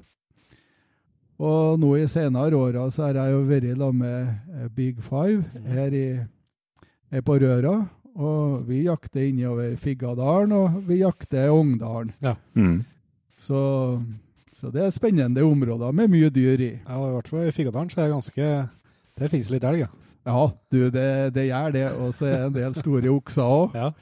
Og 1.36 1.76
nå 1.80 1.90
i 2.00 2.06
senere 2.08 2.56
åra 2.56 2.86
så 2.92 3.08
har 3.08 3.18
jeg 3.20 3.34
jo 3.34 3.42
vært 3.48 3.68
sammen 3.76 4.00
med 4.00 4.56
eh, 4.56 4.68
Big 4.72 5.02
Five 5.04 5.44
her 5.68 5.96
i, 5.96 6.06
her 7.12 7.24
på 7.26 7.36
Røra. 7.42 7.76
Og 8.16 8.62
vi 8.64 8.86
jakter 8.86 9.26
innover 9.28 9.74
Figgadalen, 9.76 10.54
og 10.56 10.78
vi 10.88 11.02
jakter 11.02 11.50
Ongdalen. 11.52 12.14
Mm. 12.56 12.78
Så, 13.44 13.60
så 14.56 14.72
det 14.72 14.86
er 14.86 14.94
spennende 14.94 15.44
områder 15.44 15.92
med 15.92 16.08
mye 16.14 16.32
dyr 16.32 16.64
i. 16.64 16.72
Ja, 16.80 16.96
I 16.96 17.12
hvert 17.18 17.28
fall 17.28 17.50
i 17.50 17.52
Figgadalen 17.52 17.92
så 17.92 18.00
er 18.00 18.08
det 18.08 18.16
ganske 18.16 18.48
Der 19.20 19.32
finnes 19.32 19.50
det 19.50 19.58
litt 19.58 19.68
elg, 19.68 19.84
ja. 19.84 19.92
Ja, 20.26 20.48
du, 20.72 20.78
det, 20.90 21.08
det 21.36 21.46
gjør 21.50 21.74
det. 21.76 21.86
Og 22.00 22.16
så 22.16 22.26
er 22.26 22.38
det 22.38 22.46
en 22.48 22.56
del 22.56 22.78
store 22.80 23.12
okser 23.12 23.56
òg. 23.60 23.76
ja. 23.76 23.92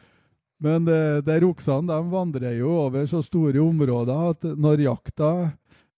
Men 0.65 0.87
eh, 0.89 1.19
der 1.27 1.45
oksene 1.45 1.91
de 1.91 2.13
vandrer 2.13 2.55
jo 2.57 2.71
over 2.87 3.05
så 3.11 3.19
store 3.27 3.59
områder 3.61 4.31
at 4.31 4.47
når 4.57 4.85
jakta 4.87 5.31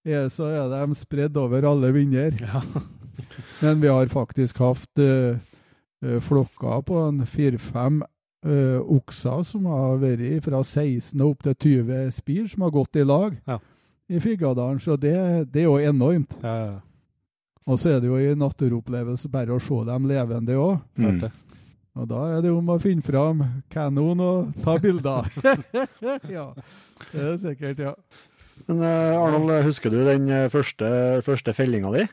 er, 0.07 0.29
så 0.33 0.49
er 0.51 0.71
de 0.71 0.97
spredd 0.99 1.37
over 1.40 1.66
alle 1.69 1.92
vinder. 1.97 2.37
Ja. 2.40 2.62
Men 3.62 3.81
vi 3.83 3.88
har 3.90 4.09
faktisk 4.12 4.59
hatt 4.62 5.01
eh, 5.03 5.38
eh, 6.05 6.19
flokker 6.23 6.85
på 6.87 7.01
en 7.09 7.25
fire-fem 7.27 8.03
uh, 8.47 8.81
okser 8.99 9.42
som 9.49 9.66
har 9.71 9.97
vært 10.03 10.45
fra 10.45 10.61
16 10.62 11.21
og 11.25 11.33
opp 11.33 11.47
til 11.47 11.57
20 11.83 12.11
spir, 12.14 12.45
som 12.53 12.66
har 12.66 12.75
gått 12.75 13.01
i 13.01 13.07
lag 13.07 13.35
Ja. 13.49 13.59
i 14.09 14.21
Figgadalen. 14.23 14.79
Så 14.81 14.97
det, 15.01 15.16
det 15.53 15.64
er 15.64 15.71
jo 15.71 15.79
enormt. 15.81 16.37
Ja, 16.42 16.57
ja. 16.66 16.77
Og 17.66 17.81
så 17.83 17.97
er 17.97 17.99
det 18.01 18.07
jo 18.07 18.21
en 18.21 18.38
naturopplevelse 18.38 19.29
bare 19.33 19.57
å 19.57 19.59
se 19.59 19.81
dem 19.88 20.07
levende 20.07 20.55
òg. 20.55 20.77
Mm. 21.03 21.25
Og 21.97 22.05
da 22.11 22.21
er 22.37 22.42
det 22.45 22.53
om 22.53 22.69
å 22.71 22.77
finne 22.79 23.03
fram 23.03 23.40
kanon 23.73 24.21
og 24.23 24.53
ta 24.62 24.77
bilder. 24.79 25.27
ja, 26.37 26.51
det 27.11 27.25
er 27.25 27.38
sikkert, 27.40 27.81
ja. 27.81 27.95
Men 28.66 28.83
eh, 28.83 29.16
Arnold, 29.19 29.53
husker 29.66 29.92
du 29.92 30.01
den 30.07 30.31
eh, 30.33 30.49
første, 30.53 30.88
første 31.27 31.55
fellinga 31.55 31.92
di? 31.95 32.07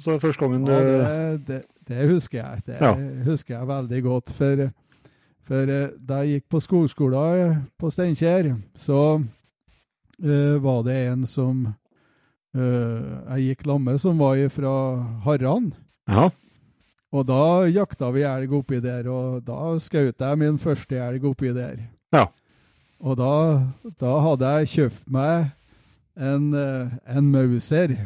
Så 0.00 0.18
første 0.18 0.42
gangen 0.42 0.66
du 0.66 0.72
Ja, 0.72 0.80
det, 0.82 1.46
det, 1.46 1.60
det 1.88 2.08
husker 2.10 2.40
jeg. 2.40 2.62
Det 2.66 2.80
Ja. 2.80 2.94
husker 3.24 3.54
jeg 3.58 3.68
veldig 3.68 4.02
godt. 4.02 4.32
For, 4.34 4.66
for 5.46 5.70
eh, 5.70 5.94
da 5.98 6.22
jeg 6.22 6.40
gikk 6.40 6.48
på 6.50 6.60
skogskolen 6.60 7.62
på 7.78 7.90
Steinkjer, 7.94 8.54
så 8.76 9.00
uh, 9.22 10.56
var 10.62 10.82
det 10.86 10.98
en 11.12 11.26
som 11.26 11.66
uh, 12.56 13.36
jeg 13.36 13.54
gikk 13.54 13.66
med, 13.78 13.98
som 14.00 14.18
var 14.18 14.40
fra 14.50 14.74
Harran. 15.24 15.72
Ja. 16.08 16.30
Og 17.14 17.26
da 17.26 17.66
jakta 17.70 18.10
vi 18.10 18.24
elg 18.26 18.52
oppi 18.52 18.80
der, 18.82 19.06
og 19.06 19.44
da 19.46 19.76
skjøt 19.78 20.18
jeg 20.18 20.38
min 20.38 20.58
første 20.58 20.98
elg 20.98 21.24
oppi 21.24 21.52
der. 21.54 21.78
Ja. 22.12 22.26
Og 22.98 23.16
da, 23.16 23.34
da 24.00 24.18
hadde 24.24 24.50
jeg 24.58 24.72
kjøpt 24.74 25.12
meg 25.12 25.52
en, 26.16 26.54
eh, 26.54 26.88
en 27.16 27.30
Mauser 27.30 27.96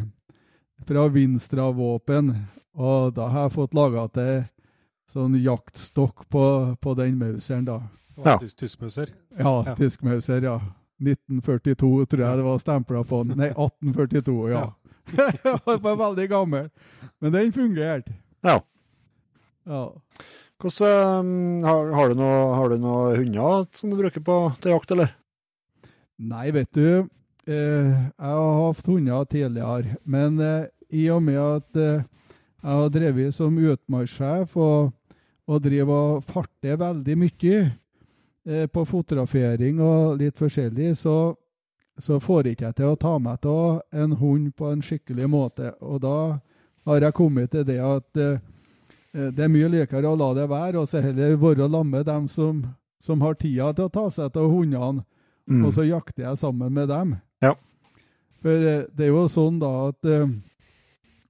fra 0.89 1.09
Vinstra 1.13 1.71
våpen, 1.75 2.33
og 2.79 3.15
da 3.15 3.29
har 3.29 3.49
jeg 3.49 3.57
fått 3.59 3.75
laga 3.77 4.07
til 4.15 4.45
sånn 5.13 5.37
jaktstokk 5.43 6.27
på, 6.33 6.45
på 6.81 6.95
den 6.99 7.17
Mauseren, 7.21 7.65
da. 7.69 7.81
Ja. 8.25 8.37
Tysk, 8.39 8.57
tyskmauser. 8.65 9.13
Ja, 9.39 9.63
Ja. 9.67 9.75
tysk 9.79 10.03
Mauser, 10.03 10.43
ja. 10.43 10.59
1942 11.01 12.07
tror 12.11 12.25
jeg 12.25 12.39
det 12.41 12.45
var 12.45 12.59
stempla 12.59 13.05
på 13.07 13.23
den. 13.25 13.37
Nei, 13.39 13.51
1842, 13.55 14.51
ja. 14.51 14.65
Jeg 15.15 15.81
var 15.81 15.97
veldig 15.97 16.27
gammel. 16.29 16.67
Men 17.23 17.33
den 17.33 17.53
fungerte. 17.55 18.13
Ja. 18.45 18.59
Ja. 19.65 19.85
Hvordan, 20.59 21.31
eh, 21.63 21.69
har, 21.69 21.93
har, 21.95 22.09
du 22.11 22.19
noe, 22.19 22.41
har 22.59 22.69
du 22.75 22.79
noe 22.83 23.15
hunder 23.17 23.65
som 23.79 23.93
du 23.93 23.97
bruker 24.01 24.21
på, 24.27 24.39
til 24.61 24.75
jakt, 24.75 24.91
eller? 24.97 25.15
Nei, 26.19 26.49
vet 26.51 26.73
du. 26.75 27.07
Eh, 27.49 27.93
jeg 28.19 28.37
har 28.37 28.57
hatt 28.61 28.87
hunder 28.87 29.25
tidligere. 29.25 29.97
Men 30.05 30.39
eh, 30.41 30.69
i 30.93 31.09
og 31.09 31.23
med 31.25 31.39
at 31.41 31.77
eh, 31.81 32.05
jeg 32.61 32.81
har 32.81 32.89
drevet 32.93 33.35
som 33.35 33.57
utmarkssjef 33.57 34.57
og, 34.57 34.91
og 35.49 35.61
driver 35.65 36.19
og 36.19 36.27
farter 36.29 36.77
veldig 36.77 37.15
mye 37.17 37.61
eh, 37.65 38.67
på 38.69 38.85
fotografering 38.85 39.81
og 39.81 40.19
litt 40.21 40.37
forskjellig, 40.37 40.91
så, 40.99 41.33
så 41.97 42.19
får 42.21 42.51
ikke 42.51 42.67
jeg 42.67 42.77
til 42.83 42.93
å 42.93 42.99
ta 43.01 43.15
meg 43.17 43.49
av 43.49 43.81
en 43.97 44.13
hund 44.21 44.51
på 44.53 44.69
en 44.69 44.85
skikkelig 44.85 45.29
måte. 45.33 45.73
Og 45.81 46.03
da 46.05 46.19
har 46.85 47.01
jeg 47.01 47.17
kommet 47.17 47.55
til 47.55 47.65
det 47.65 47.79
at 47.81 48.13
det 49.19 49.41
er 49.41 49.51
mye 49.51 49.71
likere 49.73 50.09
å 50.09 50.19
la 50.21 50.29
det 50.37 50.45
være, 50.51 50.83
og 50.83 50.89
så 50.89 51.01
heller 51.01 51.39
være 51.41 51.85
med 51.85 52.05
dem 52.07 52.29
som, 52.29 52.61
som 53.01 53.25
har 53.25 53.41
tida 53.41 53.73
til 53.73 53.89
å 53.89 53.93
ta 53.93 54.05
seg 54.13 54.37
av 54.37 54.53
hundene. 54.53 55.07
Mm. 55.49 55.65
Og 55.65 55.73
så 55.73 55.87
jakter 55.89 56.27
jeg 56.27 56.41
sammen 56.43 56.75
med 56.77 56.91
dem. 56.93 57.17
Ja. 57.45 57.55
For 58.43 58.63
det, 58.63 58.77
det 58.97 59.09
er 59.09 59.15
jo 59.15 59.25
sånn 59.31 59.59
da 59.63 59.71
at 59.89 60.09
eh, 60.09 60.29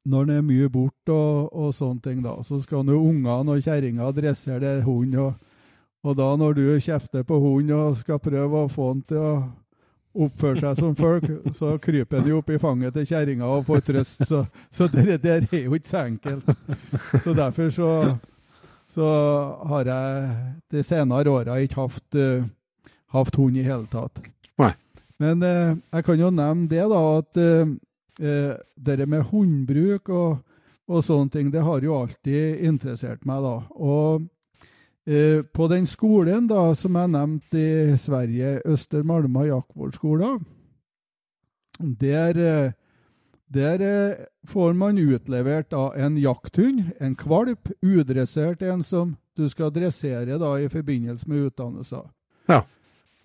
når 0.09 0.25
en 0.25 0.35
er 0.39 0.47
mye 0.47 0.71
borte 0.73 1.13
og, 1.13 1.53
og 1.53 1.75
sånne 1.77 2.05
ting, 2.05 2.23
da, 2.25 2.37
så 2.45 2.61
skal 2.63 2.89
jo 2.89 3.01
ungene 3.11 3.55
og 3.55 3.65
kjerringa 3.65 4.11
dressere 4.17 4.61
det 4.65 4.87
hund. 4.87 5.17
Og, 5.21 5.33
og 6.05 6.19
da 6.19 6.29
når 6.41 6.59
du 6.59 6.67
kjefter 6.81 7.27
på 7.29 7.41
hund 7.43 7.73
og 7.77 7.99
skal 8.01 8.21
prøve 8.23 8.65
å 8.65 8.71
få 8.73 8.93
han 8.93 9.03
til 9.09 9.25
å 9.25 9.33
oppføre 10.19 10.63
seg 10.63 10.81
som 10.81 10.97
folk, 10.99 11.27
så 11.55 11.77
kryper 11.83 12.21
han 12.21 12.31
jo 12.31 12.41
opp 12.41 12.49
i 12.51 12.61
fanget 12.61 12.97
til 12.97 13.07
kjerringa 13.11 13.49
og 13.53 13.67
får 13.69 13.85
trøst. 13.87 14.25
Så, 14.27 14.43
så 14.75 14.89
det 14.93 15.21
der 15.23 15.45
er 15.47 15.67
jo 15.69 15.77
ikke 15.77 15.93
så 15.93 16.05
enkelt. 16.07 16.49
Så 17.23 17.35
derfor 17.37 17.71
så, 17.75 17.91
så 18.91 19.11
har 19.71 19.93
jeg 19.93 20.39
de 20.73 20.85
senere 20.87 21.31
åra 21.31 21.61
ikke 21.63 21.85
hatt 21.85 22.19
uh, 22.19 22.49
hatt 23.15 23.39
hund 23.39 23.57
i 23.57 23.65
hele 23.67 23.87
tatt. 23.93 24.21
Nei. 24.59 24.73
Men 25.19 25.43
eh, 25.43 25.77
jeg 25.93 26.07
kan 26.07 26.21
jo 26.21 26.31
nevne 26.31 26.69
det, 26.71 26.85
da, 26.93 27.03
at 27.19 27.41
eh, 27.43 27.71
eh, 28.23 28.53
det 28.77 29.07
med 29.07 29.27
hundbruk 29.33 30.11
og, 30.15 30.39
og 30.89 31.05
sånne 31.05 31.35
ting, 31.35 31.53
det 31.53 31.65
har 31.67 31.83
jo 31.85 31.97
alltid 31.99 32.63
interessert 32.69 33.27
meg, 33.27 33.43
da. 33.43 33.57
Og 33.75 34.29
eh, 35.11 35.43
på 35.43 35.69
den 35.73 35.89
skolen 35.91 36.47
da, 36.51 36.71
som 36.79 36.99
jeg 37.01 37.15
nevnte 37.17 37.65
i 37.65 37.99
Sverige, 37.99 38.61
Østermalma 38.69 39.49
jaktvårdsskole, 39.51 40.37
der, 41.79 42.39
eh, 42.39 42.73
der 43.51 43.83
eh, 43.83 44.25
får 44.47 44.79
man 44.79 45.03
utlevert 45.03 45.73
da 45.75 45.91
en 45.99 46.19
jakthund, 46.23 46.93
en 47.03 47.19
kvalp, 47.19 47.73
udressert 47.83 48.63
en 48.63 48.87
som 48.87 49.17
du 49.39 49.49
skal 49.51 49.75
dressere 49.75 50.39
da 50.39 50.57
i 50.59 50.71
forbindelse 50.71 51.27
med 51.31 51.51
utdannelser. 51.51 52.07
Ja. 52.49 52.63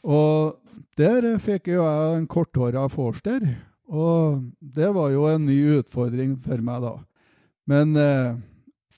Og 0.04 0.60
der 1.00 1.26
fikk 1.42 1.72
jo 1.72 1.84
jeg 1.86 2.18
en 2.18 2.28
korthåra 2.28 2.88
forster, 2.92 3.46
og 3.88 4.44
det 4.60 4.90
var 4.96 5.12
jo 5.14 5.28
en 5.30 5.46
ny 5.48 5.58
utfordring 5.80 6.36
for 6.44 6.64
meg 6.66 6.84
da. 6.84 6.94
Men 7.70 7.96
eh, 7.96 8.36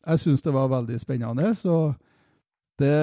jeg 0.06 0.22
syns 0.22 0.44
det 0.46 0.54
var 0.54 0.72
veldig 0.72 1.00
spennende, 1.02 1.52
så 1.56 1.94
det, 2.80 2.96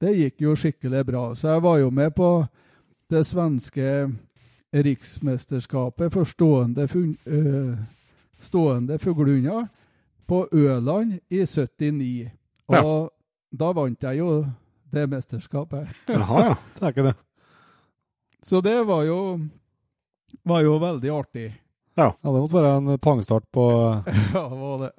det 0.00 0.16
gikk 0.16 0.44
jo 0.44 0.56
skikkelig 0.58 1.04
bra. 1.08 1.24
Så 1.34 1.54
jeg 1.54 1.64
var 1.64 1.78
jo 1.80 1.90
med 1.90 2.12
på 2.16 2.30
det 3.10 3.24
svenske 3.26 4.10
riksmesterskapet 4.70 6.12
for 6.12 6.24
stående, 6.24 6.86
fun, 6.88 7.16
øh, 7.26 7.74
stående 8.40 8.98
fuglehunder 8.98 9.66
på 10.26 10.48
Øland 10.52 11.18
i 11.30 11.42
79. 11.46 12.30
Og 12.68 13.10
da 13.50 13.72
vant 13.74 14.02
jeg 14.02 14.18
jo 14.18 14.44
det 14.92 15.06
mesterskapet. 15.10 15.88
Jaha, 16.08 16.44
ja. 16.50 16.54
Tenker 16.78 17.04
er 17.04 17.10
det. 17.10 17.16
Så 18.42 18.60
det 18.64 18.78
var 18.88 19.04
jo, 19.04 19.18
var 20.48 20.64
jo 20.64 20.78
veldig 20.80 21.12
artig. 21.12 21.50
Ja, 21.98 22.12
det 22.22 22.32
måtte 22.32 22.56
være 22.56 22.76
en 22.78 22.98
pangstart 23.02 23.44
på 23.52 23.66
Ja, 24.34 24.46
det 24.48 24.60
var 24.60 24.82
det. 24.86 24.90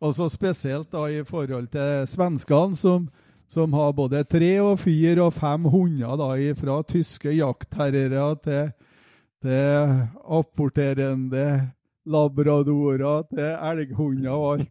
Og 0.00 0.14
så 0.16 0.28
spesielt 0.32 0.90
da 0.92 1.06
i 1.12 1.24
forhold 1.24 1.68
til 1.72 2.06
svenskene, 2.08 2.76
som, 2.76 3.08
som 3.48 3.74
har 3.76 3.92
både 3.96 4.22
tre 4.24 4.54
og 4.64 4.78
fire 4.80 5.26
og 5.26 5.34
fem 5.36 5.66
hunder, 5.68 6.16
da, 6.16 6.30
fra 6.56 6.78
tyske 6.88 7.34
jaktherrer 7.36 8.38
til, 8.44 8.70
til 9.44 9.92
apporterende 10.24 11.44
labradorer 12.08 13.22
til 13.30 13.44
elghunder 13.44 14.30
og 14.32 14.52
alt. 14.52 14.68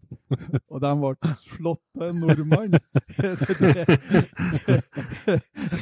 Og 0.69 0.81
de 0.83 0.91
ble 1.01 1.33
slått 1.41 1.81
av 1.99 2.05
en 2.09 2.19
nordmann. 2.23 2.77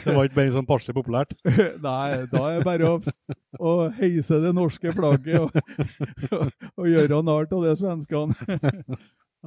Det 0.08 0.16
var 0.16 0.28
ikke 0.28 0.40
bare 0.40 0.54
sånn 0.56 0.68
passelig 0.70 0.96
populært. 0.98 1.36
Nei, 1.88 2.26
da 2.32 2.44
er 2.50 2.60
det 2.60 2.66
bare 2.68 2.90
å, 2.94 3.00
å 3.60 3.76
heise 4.00 4.40
det 4.44 4.54
norske 4.56 4.94
flagget 4.96 5.40
og, 5.44 5.52
og, 6.32 6.52
og 6.76 6.90
gjøre 6.92 7.22
narr 7.28 7.48
av 7.52 7.68
det 7.68 7.78
svenskene. 7.82 8.34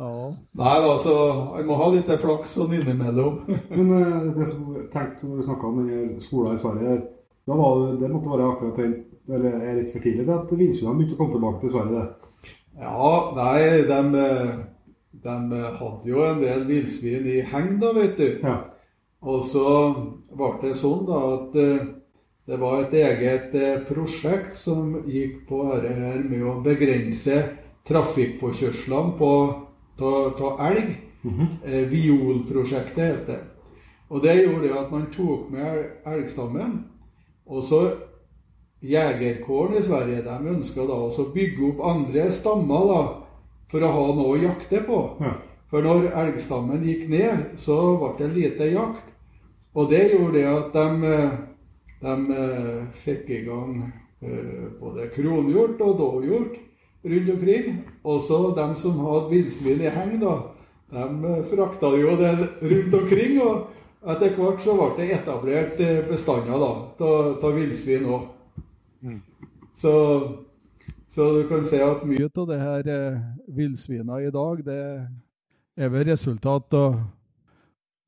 Ja. 0.00 0.30
Nei 0.56 0.74
da, 0.80 0.92
så 1.02 1.14
jeg 1.58 1.66
må 1.68 1.74
ha 1.76 1.88
litt 1.92 2.10
flaks 2.22 2.54
sånn 2.56 2.70
innimellom. 2.72 3.40
Men 3.68 3.90
eh, 3.98 4.28
det 4.38 4.46
som 4.48 4.68
tenkte 4.92 5.26
når 5.26 5.40
du 5.40 5.44
snakka 5.48 5.66
om 5.66 5.80
den 5.82 6.14
skolen 6.24 6.54
i 6.56 6.60
Sverige, 6.62 6.94
da 7.50 7.56
var 7.58 7.82
det, 7.82 7.88
det 8.00 8.08
måtte 8.12 8.30
være 8.30 8.46
akkurat 8.52 8.78
den 8.80 8.94
Eller 9.30 9.60
er 9.60 9.78
litt 9.78 9.92
for 9.92 10.02
tidlig 10.02 10.26
til 10.26 10.34
at 10.34 10.50
villsvinene 10.50 10.98
begynte 10.98 11.16
å 11.16 11.20
komme 11.20 11.36
tilbake 11.36 11.62
til 11.62 11.72
Sverige? 11.74 12.04
Ja, 12.80 13.12
nei, 13.36 13.62
de, 13.86 14.26
de 15.24 15.62
hadde 15.78 16.10
jo 16.10 16.24
en 16.26 16.42
del 16.42 16.66
villsvin 16.68 17.28
i 17.30 17.38
heng, 17.52 17.76
da, 17.82 17.92
vet 17.96 18.18
du. 18.18 18.28
Ja. 18.42 18.56
Og 19.20 19.42
så 19.44 19.64
ble 20.32 20.52
det 20.62 20.74
sånn 20.78 21.04
da 21.08 21.20
at 21.34 21.56
eh, 21.60 21.88
det 22.48 22.58
var 22.58 22.80
et 22.80 22.94
eget 22.96 23.54
eh, 23.54 23.82
prosjekt 23.86 24.56
som 24.56 24.96
gikk 25.04 25.44
på 25.50 25.60
dette 25.68 25.92
her 25.98 26.24
med 26.24 26.46
å 26.48 26.56
begrense 26.64 27.36
trafikkpåkjørslene 27.88 29.16
på 29.20 29.32
av 30.00 30.62
elg. 30.70 30.94
Eh, 31.68 31.84
Violprosjektet 31.90 33.04
heter 33.04 33.26
det. 33.34 33.40
Og 34.10 34.24
det 34.24 34.40
gjorde 34.40 34.64
det 34.64 34.78
at 34.78 34.90
man 34.90 35.04
tok 35.12 35.50
med 35.52 36.06
elgstammen. 36.08 36.80
Og 37.46 37.62
så 37.62 37.82
Jegerkåren 38.80 39.76
i 39.76 39.82
Sverige 39.82 40.22
de 40.24 40.54
ønska 40.54 40.86
da 40.88 40.96
å 41.04 41.26
bygge 41.34 41.66
opp 41.68 41.82
andre 41.84 42.30
stammer 42.32 42.86
da, 42.88 43.00
for 43.70 43.84
å 43.84 43.92
ha 43.92 44.06
noe 44.16 44.34
å 44.34 44.40
jakte 44.40 44.80
på. 44.86 45.00
Ja. 45.20 45.34
For 45.70 45.86
når 45.86 46.08
elgstammen 46.18 46.82
gikk 46.82 47.04
ned, 47.12 47.52
så 47.60 47.76
ble 48.00 48.14
det 48.18 48.30
lite 48.34 48.70
jakt. 48.72 49.12
Og 49.78 49.90
det 49.92 50.08
gjorde 50.10 50.40
det 50.40 50.46
at 50.50 50.72
de, 50.74 51.10
de 52.02 52.14
eh, 52.34 52.80
fikk 53.04 53.28
i 53.30 53.44
gang 53.46 53.76
eh, 53.86 54.64
både 54.80 55.06
kronhjort 55.14 55.78
og 55.86 56.00
dovhjort 56.00 56.56
rundt 57.04 57.30
omkring. 57.36 57.78
Også 58.02 58.40
de 58.56 58.66
som 58.80 58.98
hadde 59.04 59.30
villsvin 59.30 59.84
i 59.84 59.94
heng, 59.94 60.16
da, 60.24 60.34
de 60.90 61.06
eh, 61.36 61.46
frakta 61.52 61.92
jo 62.00 62.16
det 62.18 62.32
rundt 62.64 62.98
omkring. 63.04 63.38
Og 63.44 64.10
etter 64.10 64.34
hvert 64.34 64.64
så 64.64 64.74
ble 64.74 64.90
det 64.98 65.12
etablert 65.20 65.78
bestander 66.10 66.66
av 66.66 67.50
villsvin 67.54 68.10
òg. 68.10 68.26
Så 69.74 69.92
Så 71.10 71.24
du 71.34 71.48
kan 71.48 71.64
si 71.66 71.80
at 71.82 72.04
mye 72.06 72.28
av 72.28 72.44
det 72.46 72.56
her 72.60 72.88
eh, 72.88 73.22
villsvina 73.50 74.20
i 74.22 74.30
dag, 74.30 74.60
det 74.62 74.82
er 75.74 75.88
vel 75.90 76.04
resultat 76.06 76.76
av, 76.78 77.00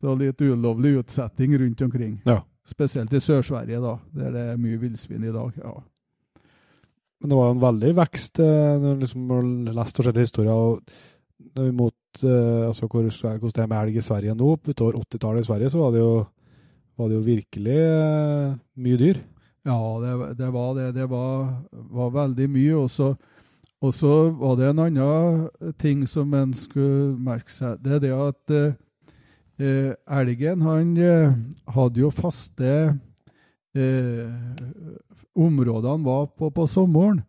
av 0.07 0.21
litt 0.21 0.39
ulovlig 0.39 1.01
utsetting 1.01 1.57
rundt 1.59 1.83
omkring. 1.83 2.21
Ja. 2.25 2.45
Spesielt 2.63 3.11
i 3.11 3.19
Sør-Sverige, 3.19 3.81
da, 3.83 3.97
der 4.15 4.31
det 4.31 4.45
er 4.53 4.61
mye 4.63 4.79
villsvin 4.79 5.25
i 5.27 5.35
dag. 5.35 5.51
ja. 5.59 5.75
Men 7.23 7.31
det 7.31 7.39
var 7.39 7.51
en 7.51 7.63
veldig 7.63 7.91
vekst 7.95 8.39
eh, 8.43 8.79
når 8.83 8.95
du 8.95 9.03
liksom 9.05 9.35
lest 9.71 9.99
sett 10.03 10.17
historier 10.19 10.79
mot 11.75 12.23
eh, 12.25 12.67
altså 12.69 12.87
hvor, 12.87 13.07
hvordan 13.07 13.53
det 13.55 13.63
er 13.63 13.71
med 13.71 13.79
elg 13.79 13.99
i 13.99 14.03
Sverige 14.03 14.35
nå. 14.39 14.57
Utover 14.67 14.99
80-tallet 14.99 15.45
i 15.45 15.47
Sverige 15.51 15.71
så 15.71 15.83
var 15.83 15.93
det 15.95 16.03
jo, 16.03 16.17
var 16.99 17.11
det 17.11 17.19
jo 17.19 17.27
virkelig 17.27 17.79
eh, 17.79 18.57
mye 18.87 18.99
dyr. 18.99 19.23
Ja, 19.63 19.79
det, 20.03 20.35
det 20.35 20.51
var 20.51 20.75
det. 20.75 20.93
Det 20.93 21.07
var, 21.07 21.53
var 21.71 22.11
veldig 22.11 22.49
mye. 22.51 22.75
Og 22.83 22.91
så, 22.91 23.13
og 23.83 23.95
så 23.95 24.31
var 24.39 24.57
det 24.59 24.71
en 24.71 24.85
annen 24.87 25.75
ting 25.79 26.07
som 26.11 26.35
en 26.35 26.55
skulle 26.57 27.15
merke 27.19 27.53
seg. 27.55 27.79
Det 27.83 27.99
er 27.99 28.03
det 28.03 28.15
at 28.17 28.55
eh, 29.63 29.93
elgen 30.19 30.65
han 30.67 30.97
eh, 30.99 31.37
hadde 31.77 32.03
jo 32.03 32.11
faste 32.15 32.73
eh, 33.75 34.27
Områdene 35.33 35.95
han 35.95 36.03
var 36.05 36.27
på 36.37 36.51
på 36.53 36.67
sommeren. 36.69 37.23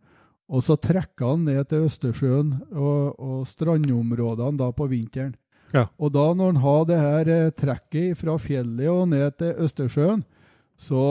Og 0.44 0.60
så 0.60 0.76
trekker 0.76 1.30
han 1.30 1.46
ned 1.46 1.70
til 1.70 1.86
Østersjøen 1.86 2.50
og, 2.76 3.14
og 3.16 3.46
strandområdene 3.48 4.60
da 4.60 4.68
på 4.76 4.90
vinteren. 4.90 5.32
Ja. 5.74 5.88
Og 5.98 6.12
da 6.14 6.28
når 6.36 6.52
han 6.52 6.60
har 6.62 6.84
det 6.90 6.98
her 7.00 7.30
eh, 7.32 7.52
trekket 7.56 8.20
fra 8.20 8.36
fjellet 8.38 8.90
og 8.92 9.08
ned 9.10 9.38
til 9.40 9.56
Østersjøen, 9.64 10.22
så 10.76 11.04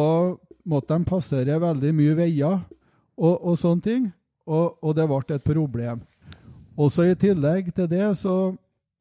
måtte 0.64 0.96
de 0.96 1.08
passere 1.08 1.60
veldig 1.62 1.94
mye 1.96 2.18
veier 2.18 2.58
og, 3.18 3.36
og 3.36 3.58
sånne 3.60 3.86
ting. 3.86 4.10
Og, 4.48 4.76
og 4.84 4.96
det 4.98 5.08
ble 5.08 5.36
et 5.36 5.46
problem. 5.46 6.02
Også 6.76 7.06
i 7.08 7.16
tillegg 7.20 7.70
til 7.76 7.88
det 7.92 8.10
så 8.20 8.54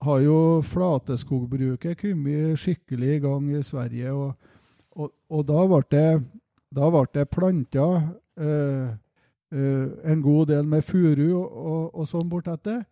har 0.03 0.23
jo 0.23 0.63
flateskogbruket 0.67 1.99
kommet 2.01 2.59
skikkelig 2.61 3.17
i 3.17 3.21
gang 3.23 3.51
i 3.55 3.63
Sverige. 3.65 4.13
Og, 4.13 5.11
og, 5.31 5.45
da 5.49 5.67
ble 5.71 5.83
det, 5.95 6.23
da 6.75 7.05
det 7.15 7.29
planta 7.31 7.89
eh, 8.37 8.89
eh, 9.55 9.87
en 10.13 10.23
god 10.23 10.51
del 10.53 10.67
med 10.69 10.85
furu 10.85 11.31
og, 11.39 12.03
sånn 12.09 12.29
bortetter. 12.31 12.83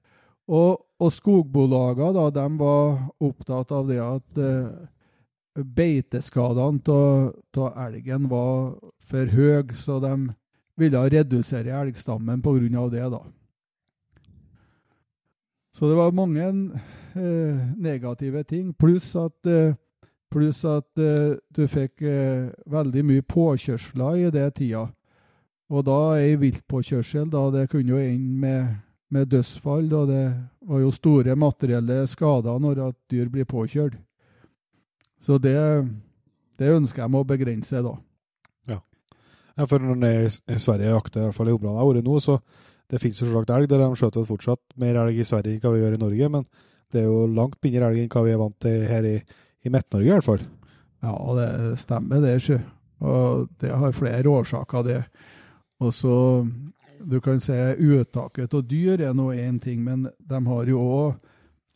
Og, 0.50 0.80
og 0.98 1.12
skogbolagene 1.14 2.48
var 2.58 2.96
opptatt 3.22 3.70
av 3.74 3.90
det 3.90 4.00
at 4.02 4.40
eh, 4.40 4.70
beiteskadene 5.54 6.80
av 7.58 7.82
elgen 7.86 8.28
var 8.30 8.76
for 9.10 9.26
høye, 9.26 9.74
så 9.74 9.98
de 10.02 10.14
ville 10.80 11.02
redusere 11.12 11.74
elgstammen 11.82 12.42
pga. 12.42 12.88
det. 12.88 13.10
da. 13.10 13.22
Så 15.74 15.88
det 15.88 15.96
var 15.96 16.12
mange 16.12 16.46
eh, 17.14 17.56
negative 17.76 18.42
ting, 18.44 18.72
pluss 18.74 19.16
at, 19.16 19.46
eh, 19.46 19.74
plus 20.30 20.64
at 20.64 20.98
eh, 20.98 21.36
du 21.56 21.66
fikk 21.68 22.02
eh, 22.02 22.50
veldig 22.66 23.04
mye 23.04 23.22
påkjørsler 23.22 24.26
i 24.26 24.30
det 24.30 24.54
tida. 24.54 24.88
Og 25.70 25.84
da 25.86 26.16
ei 26.18 26.34
viltpåkjørsel, 26.34 27.28
da 27.30 27.50
det 27.54 27.68
kunne 27.70 27.94
jo 27.94 27.98
ende 28.02 28.40
med, 28.42 28.76
med 29.10 29.30
dødsfall, 29.30 29.88
da 29.88 30.04
det 30.06 30.24
var 30.66 30.80
jo 30.80 30.90
store 30.90 31.36
materielle 31.38 32.06
skader 32.10 32.58
når 32.58 32.88
at 32.88 32.96
dyr 33.10 33.28
blir 33.30 33.46
påkjørt. 33.46 33.94
Så 35.20 35.36
det, 35.42 35.56
det 36.60 36.72
ønsker 36.74 37.04
jeg 37.04 37.12
meg 37.12 37.24
å 37.24 37.28
begrense, 37.28 37.82
da. 37.84 37.96
Ja, 39.60 39.66
for 39.68 39.82
når 39.82 39.98
en 39.98 40.06
er 40.08 40.22
i, 40.24 40.28
i 40.54 40.58
Sverige 40.60 40.92
jakter, 40.94 41.20
i 41.20 41.28
hvert 41.28 41.36
fall 41.36 41.50
i 41.50 41.52
området 41.52 41.74
jeg 41.74 41.82
har 41.82 41.88
vært 41.90 42.06
nå, 42.06 42.16
så 42.24 42.36
det 42.90 43.00
finnes 43.02 43.18
jo 43.20 43.26
selvsagt 43.28 43.52
elg. 43.54 43.68
Der 43.68 43.82
de 43.82 43.98
skjøter 43.98 44.26
fortsatt 44.28 44.62
mer 44.80 44.98
elg 45.02 45.20
i 45.20 45.26
Sverige 45.28 45.58
enn 45.58 45.62
hva 45.64 45.72
vi 45.74 45.82
gjør 45.82 45.96
i 45.96 46.00
Norge, 46.00 46.30
men 46.36 46.46
det 46.90 47.02
er 47.02 47.08
jo 47.10 47.26
langt 47.28 47.58
mindre 47.62 47.90
elg 47.90 48.00
enn 48.00 48.10
hva 48.14 48.22
vi 48.24 48.32
er 48.32 48.40
vant 48.40 48.56
til 48.64 48.86
her 48.88 49.08
i, 49.10 49.16
i 49.66 49.72
Midt-Norge, 49.72 50.08
i 50.08 50.14
hvert 50.14 50.28
fall. 50.30 50.46
Ja, 51.04 51.14
det 51.36 51.50
stemmer 51.82 52.24
det, 52.24 52.34
sjø. 52.44 52.58
Og 53.04 53.46
det 53.60 53.72
har 53.82 53.96
flere 53.96 54.32
årsaker, 54.40 54.88
det. 54.88 55.00
Og 55.80 55.94
så 55.96 56.16
Du 57.00 57.16
kan 57.24 57.38
si 57.40 57.54
uttaket 57.56 58.52
av 58.52 58.66
dyr 58.68 59.00
er 59.00 59.14
nå 59.16 59.30
én 59.32 59.56
ting, 59.56 59.78
men 59.80 60.02
de 60.04 60.40
har 60.44 60.66
jo 60.68 60.80
òg 60.84 61.29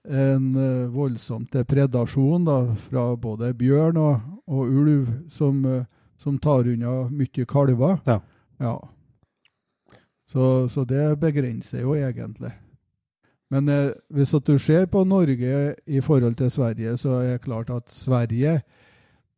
en 0.04 0.56
eh, 0.56 0.88
voldsom 0.92 1.46
predasjon 1.46 2.44
da, 2.44 2.58
fra 2.88 3.16
både 3.16 3.52
bjørn 3.56 3.96
og, 3.96 4.20
og 4.46 4.66
ulv, 4.68 5.06
som, 5.30 5.64
eh, 5.64 5.86
som 6.20 6.38
tar 6.38 6.68
unna 6.68 7.08
mye 7.10 7.46
kalver. 7.48 7.98
Ja. 8.06 8.20
ja. 8.58 8.74
Så, 10.28 10.68
så 10.68 10.84
det 10.84 11.16
begrenser 11.20 11.84
jo 11.84 11.96
egentlig. 11.96 12.52
Men 13.52 13.68
eh, 13.68 13.92
hvis 14.10 14.34
du 14.44 14.58
ser 14.58 14.86
på 14.86 15.04
Norge 15.04 15.74
i 15.86 16.00
forhold 16.00 16.36
til 16.36 16.50
Sverige, 16.50 16.96
så 16.96 17.20
er 17.20 17.36
det 17.36 17.44
klart 17.44 17.70
at 17.70 17.90
Sverige 17.90 18.60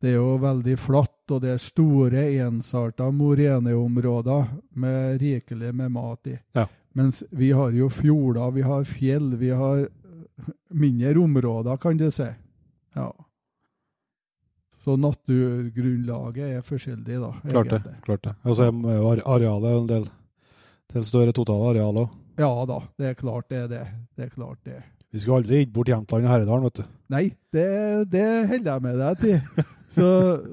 det 0.01 0.11
er 0.11 0.19
jo 0.19 0.35
veldig 0.37 0.75
flatt, 0.77 1.31
og 1.33 1.41
det 1.41 1.55
er 1.55 1.61
store, 1.61 2.27
ensarta 2.45 3.07
moreneområder 3.09 4.51
med 4.77 5.21
rikelig 5.23 5.71
med 5.73 5.89
mat 5.95 6.29
i. 6.29 6.35
Ja. 6.53 6.67
Mens 6.97 7.23
vi 7.33 7.49
har 7.53 7.73
jo 7.73 7.89
fjorder, 7.89 8.51
vi 8.53 8.61
har 8.65 8.85
fjell, 8.85 9.31
vi 9.37 9.49
har 9.49 9.87
mindre 10.83 11.15
områder, 11.23 11.79
kan 11.81 11.97
du 11.97 12.09
si. 12.11 12.27
Ja. 12.97 13.07
Så 14.83 14.95
naturgrunnlaget 14.95 16.57
er 16.57 16.61
forskjellig, 16.63 17.17
da. 17.19 17.33
Klart 17.43 17.73
det. 17.73 17.95
klart 18.05 18.23
det. 18.23 18.35
Og 18.47 18.55
så 18.55 18.69
er 18.71 19.23
arealet 19.27 19.81
en 19.81 19.89
del, 19.89 20.05
del 20.93 21.07
større 21.07 21.35
totale 21.35 21.73
areal 21.73 22.05
òg. 22.05 22.13
Ja 22.37 22.51
da, 22.69 22.77
det 23.01 23.09
er 23.09 23.17
klart 23.17 23.49
det 23.49 23.63
er 23.65 23.71
det. 23.71 23.81
Det 24.15 24.27
er 24.27 24.29
klart 24.31 24.61
det. 24.63 24.77
Vi 25.11 25.19
skulle 25.23 25.41
aldri 25.41 25.63
gitt 25.63 25.73
bort 25.73 25.89
Jämtland 25.89 26.27
og 26.27 26.31
Herredalen, 26.31 26.67
vet 26.67 26.79
du. 26.79 26.93
Nei, 27.11 27.23
det, 27.55 27.67
det 28.11 28.27
holder 28.51 28.71
jeg 28.73 28.85
med 28.85 29.01
deg 29.01 29.25
til. 29.25 29.65
Så, 29.87 30.07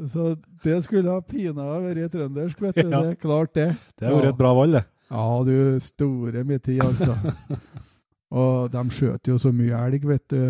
så 0.07 0.37
det 0.63 0.77
skulle 0.85 1.11
ha 1.11 1.19
pinadø 1.27 1.81
vært 1.83 2.13
trøndersk, 2.13 2.61
vet 2.63 2.77
du. 2.79 2.85
Det 2.87 3.01
er 3.01 3.17
klart, 3.19 3.51
det. 3.59 3.65
Det 3.99 4.07
har 4.07 4.15
vært 4.15 4.29
et 4.31 4.39
bra 4.39 4.53
valg, 4.55 4.77
det. 4.77 4.85
Ja, 5.11 5.25
du 5.43 5.81
store 5.83 6.45
min 6.47 6.63
tid, 6.63 6.79
altså. 6.85 7.17
Og 8.35 8.71
de 8.73 8.83
skjøt 8.91 9.29
jo 9.31 9.37
så 9.39 9.53
mye 9.55 9.79
elg, 9.87 10.05
vet 10.11 10.25
du. 10.33 10.41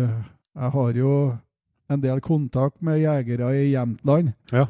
Jeg 0.55 0.71
har 0.73 0.97
jo 0.97 1.11
en 1.93 2.01
del 2.01 2.21
kontakt 2.25 2.81
med 2.81 2.97
jegere 3.03 3.51
i 3.59 3.67
Jämtland. 3.75 4.31
Ja. 4.51 4.65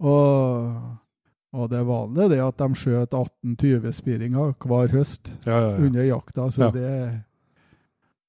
Og, 0.00 0.74
og 1.56 1.70
det 1.72 1.78
er 1.80 1.88
vanlig 1.88 2.28
det 2.34 2.40
at 2.44 2.60
de 2.60 2.68
skjøt 2.76 3.16
18-20 3.16 3.90
spiringer 3.96 4.52
hver 4.64 4.92
høst 4.92 5.32
Ja, 5.48 5.56
ja, 5.56 5.72
under 5.80 6.04
jakta. 6.04 6.50
Så 6.52 6.68
det 6.74 6.92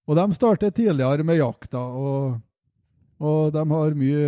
Og 0.08 0.16
de 0.18 0.26
startet 0.36 0.76
tidligere 0.76 1.24
med 1.28 1.38
jakta, 1.40 1.80
og, 1.80 2.40
og 3.20 3.52
de 3.54 3.64
har 3.70 3.94
mye 4.00 4.26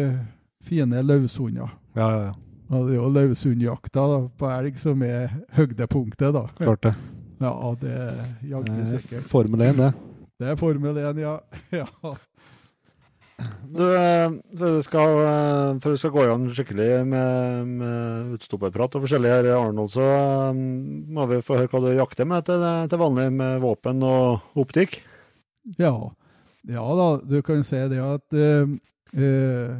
fine 0.64 1.02
løshunder. 1.04 1.72
ja, 1.96 2.10
ja, 2.12 2.24
ja. 2.30 2.34
Og 2.74 2.88
det 2.88 2.96
er 2.96 3.02
jo 3.04 3.10
løshundjakta 3.12 4.04
på 4.40 4.48
elg 4.50 4.78
som 4.82 5.02
er 5.06 5.30
høydepunktet, 5.54 6.32
da. 6.34 6.48
Klart 6.58 6.82
det. 6.88 6.94
Ja, 7.44 7.54
det 7.82 7.94
er 7.94 8.20
jaggu 8.48 8.76
er 8.80 8.86
sikkert. 8.94 9.26
Formel 9.30 9.66
1, 9.68 9.80
det. 9.80 9.90
Det 10.40 10.54
er 10.54 10.60
Formel 10.60 11.00
1, 11.02 11.20
ja. 11.24 11.38
ja. 11.82 11.88
Du, 13.74 13.82
for 13.82 14.60
før 14.60 14.76
du 14.78 14.82
skal, 14.86 15.14
eh, 15.26 15.80
du 15.84 15.98
skal 16.00 16.14
gå 16.14 16.24
igjen 16.24 16.44
skikkelig 16.54 16.90
med, 17.10 17.72
med 17.82 18.36
utstopperprat 18.38 18.96
og 18.96 19.04
forskjellig 19.06 19.32
her, 19.32 19.50
Arnold, 19.58 19.92
så 19.96 20.06
eh, 20.06 20.60
må 21.18 21.26
vi 21.32 21.42
få 21.44 21.58
høre 21.60 21.72
hva 21.72 21.82
du 21.84 21.90
jakter 21.98 22.30
med 22.30 22.46
til, 22.48 22.64
til 22.92 23.02
vanlig 23.02 23.28
med 23.34 23.64
våpen 23.64 24.06
og 24.08 24.62
optikk. 24.64 25.02
Ja. 25.80 25.96
ja 26.70 26.86
da, 27.00 27.10
du 27.26 27.42
kan 27.46 27.66
si 27.66 27.82
det 27.92 28.02
at 28.04 28.38
uh, 28.38 28.74
uh, 29.18 29.76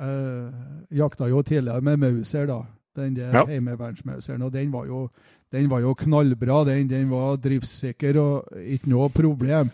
jeg 0.00 0.98
jakta 0.98 1.28
jo 1.30 1.42
tidligere 1.46 1.84
med 1.84 2.00
Mauser, 2.00 2.46
da. 2.50 2.62
Den 2.96 3.14
der 3.14 3.30
Ja. 3.36 3.44
heimevernsmauseren. 3.46 4.42
Og 4.42 4.52
den 4.52 4.72
var, 4.72 4.86
jo, 4.88 5.04
den 5.52 5.68
var 5.68 5.80
jo 5.80 5.94
knallbra. 5.94 6.64
Den, 6.68 6.88
den 6.88 7.08
var 7.10 7.36
driftssikker 7.42 8.16
og 8.20 8.48
ikke 8.60 8.90
noe 8.92 9.08
problem. 9.10 9.70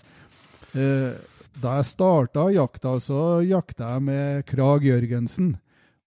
Eh, 0.74 1.12
da 1.60 1.76
jeg 1.78 1.88
starta 1.88 2.48
jakta, 2.52 2.96
så 3.00 3.40
jakta 3.46 3.94
jeg 3.94 4.02
med 4.02 4.46
Krag 4.46 4.84
Jørgensen. 4.84 5.54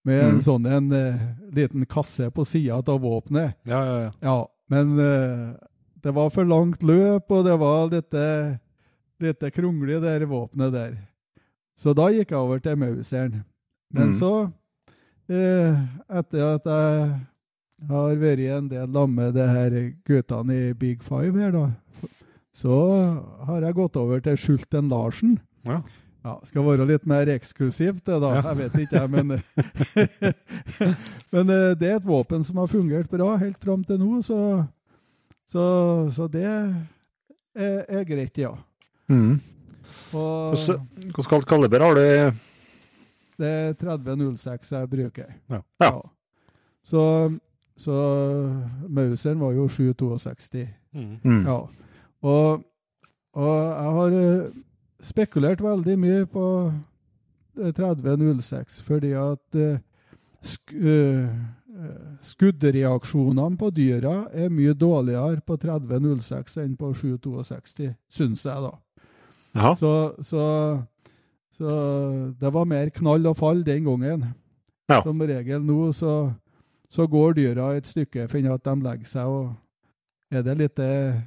Med 0.04 0.22
en 0.24 0.34
Mhm. 0.38 0.42
sånn 0.46 0.66
en 0.66 0.92
eh, 0.92 1.18
liten 1.52 1.84
kasse 1.86 2.30
på 2.32 2.44
sida 2.46 2.78
av 2.78 3.00
våpenet. 3.02 3.54
Ja, 3.66 3.84
ja, 3.84 3.96
ja. 4.00 4.10
Ja, 4.22 4.46
men 4.70 4.98
eh, 4.98 5.56
det 6.02 6.14
var 6.14 6.30
for 6.30 6.44
langt 6.44 6.80
løp, 6.82 7.30
og 7.30 7.44
det 7.44 7.58
var 7.60 7.90
litt, 7.90 8.14
eh, 8.14 8.56
litt 9.20 9.40
krongelig, 9.52 10.00
det 10.00 10.28
våpenet 10.28 10.72
der. 10.72 10.96
Så 11.76 11.92
da 11.94 12.08
gikk 12.08 12.30
jeg 12.30 12.38
over 12.38 12.58
til 12.60 12.76
Mauseren. 12.76 13.44
Men 13.92 14.08
Mm. 14.12 14.18
så, 14.18 14.52
eh, 15.28 15.76
etter 16.08 16.54
at 16.54 16.64
jeg 16.64 17.20
har 17.88 18.18
vært 18.20 18.42
en 18.56 18.68
del 18.68 18.86
sammen 18.92 19.16
med 19.16 19.34
det 19.38 19.46
her 19.48 19.76
guttene 20.08 20.56
i 20.56 20.72
Big 20.76 21.02
Five 21.06 21.38
her, 21.38 21.54
da, 21.54 21.70
så 22.52 22.76
har 23.46 23.64
jeg 23.64 23.78
gått 23.78 23.96
over 23.96 24.20
til 24.24 24.36
Schulten 24.36 24.90
Larsen. 24.92 25.38
Ja. 25.68 25.80
Ja, 26.20 26.34
skal 26.44 26.66
være 26.66 26.84
litt 26.84 27.06
mer 27.08 27.30
eksklusivt, 27.32 28.02
det 28.04 28.18
da. 28.20 28.34
Ja. 28.36 28.42
Jeg 28.50 28.58
vet 28.58 28.74
ikke, 28.82 29.00
jeg, 29.00 29.08
men 29.08 29.26
Men 31.34 31.52
eh, 31.54 31.70
det 31.80 31.88
er 31.88 31.96
et 31.96 32.08
våpen 32.08 32.44
som 32.44 32.60
har 32.60 32.68
fungert 32.68 33.08
bra 33.08 33.30
helt 33.40 33.56
fram 33.62 33.80
til 33.88 33.96
nå, 34.02 34.18
så, 34.26 34.66
Så, 35.48 35.62
så 36.12 36.28
det 36.28 36.44
er, 36.44 36.74
er 37.56 38.04
greit, 38.04 38.36
ja. 38.36 38.52
Mm. 39.08 39.40
Og 40.12 40.58
hvilket 40.60 41.48
kaliber 41.48 41.86
har 41.86 41.96
du? 41.96 42.36
det 43.40 43.48
er 43.48 43.76
3006 43.80 44.72
jeg 44.74 44.90
bruker. 44.90 45.30
Ja. 45.48 45.60
Ja. 45.80 45.92
Så, 46.84 47.02
så 47.80 47.96
Mauseren 48.88 49.40
var 49.40 49.54
jo 49.56 49.68
762. 49.68 50.66
Mm. 50.92 51.46
Ja. 51.46 51.60
Og, 52.22 52.64
og 53.32 53.54
jeg 53.56 53.94
har 53.96 54.16
eh, 54.18 54.58
spekulert 55.00 55.62
veldig 55.64 55.96
mye 55.98 56.26
på 56.28 56.44
eh, 57.60 57.72
3006, 57.76 58.82
fordi 58.84 59.14
at 59.16 59.56
eh, 59.56 59.78
sk 60.44 60.74
eh, 60.76 61.24
eh, 61.24 62.04
skuddreaksjonene 62.20 63.56
på 63.56 63.70
dyra 63.72 64.26
er 64.32 64.52
mye 64.52 64.74
dårligere 64.76 65.40
på 65.46 65.56
3006 65.56 66.60
enn 66.60 66.76
på 66.76 66.92
762, 66.92 67.94
syns 68.12 68.44
jeg, 68.44 68.68
da. 68.68 69.72
Så, 69.80 69.94
så, 70.22 70.44
så 71.56 71.70
det 72.40 72.52
var 72.52 72.68
mer 72.68 72.92
knall 72.94 73.24
og 73.26 73.38
fall 73.40 73.64
den 73.66 73.88
gangen. 73.88 74.28
Ja. 74.90 75.00
Som 75.02 75.22
regel 75.22 75.62
nå 75.64 75.88
så, 75.94 76.30
så 76.90 77.06
går 77.06 77.36
dyra 77.38 77.68
et 77.78 77.86
stykke, 77.86 78.26
finner 78.30 78.56
at 78.56 78.64
de 78.66 78.74
legger 78.82 79.06
seg, 79.06 79.28
og 79.30 80.34
er 80.34 80.42
det 80.46 80.56
litt 80.58 80.80
eh, 80.82 81.20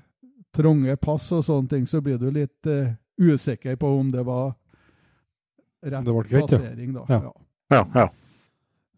trange 0.56 0.96
pass 1.02 1.30
og 1.36 1.44
sånne 1.48 1.72
ting, 1.72 1.86
så 1.90 2.02
blir 2.04 2.20
du 2.22 2.28
litt 2.32 2.68
uh, 2.70 2.92
usikker 3.18 3.78
på 3.80 3.90
om 4.00 4.12
det 4.14 4.22
var 4.28 4.52
rett 5.84 6.06
Det 6.06 6.14
greit, 6.30 6.52
plassering, 6.52 6.94
da. 6.96 7.06
Ja. 7.10 7.22
Ja. 7.24 7.34
Ja, 7.74 7.86
ja. 7.96 8.10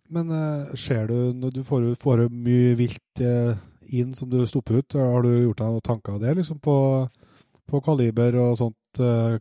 Men 0.09 0.29
uh, 0.33 0.73
ser 0.77 1.07
du 1.09 1.31
når 1.33 1.55
du 1.55 1.61
får, 1.65 1.87
jo- 1.87 1.95
får 2.01 2.25
mye 2.29 2.75
vilt 2.77 3.21
uh, 3.23 3.55
inn 3.95 4.13
som 4.17 4.29
du 4.29 4.41
stopper 4.49 4.81
ut, 4.81 4.97
har 4.99 5.25
du 5.25 5.31
gjort 5.31 5.61
deg 5.61 5.71
noen 5.77 5.85
tanker 5.85 6.17
av 6.17 6.25
det, 6.25 6.35
liksom, 6.41 6.59
på, 6.61 6.75
på 7.69 7.81
kaliber 7.85 8.37
og 8.41 8.57
sånt? 8.59 8.99
Uh, 8.99 9.37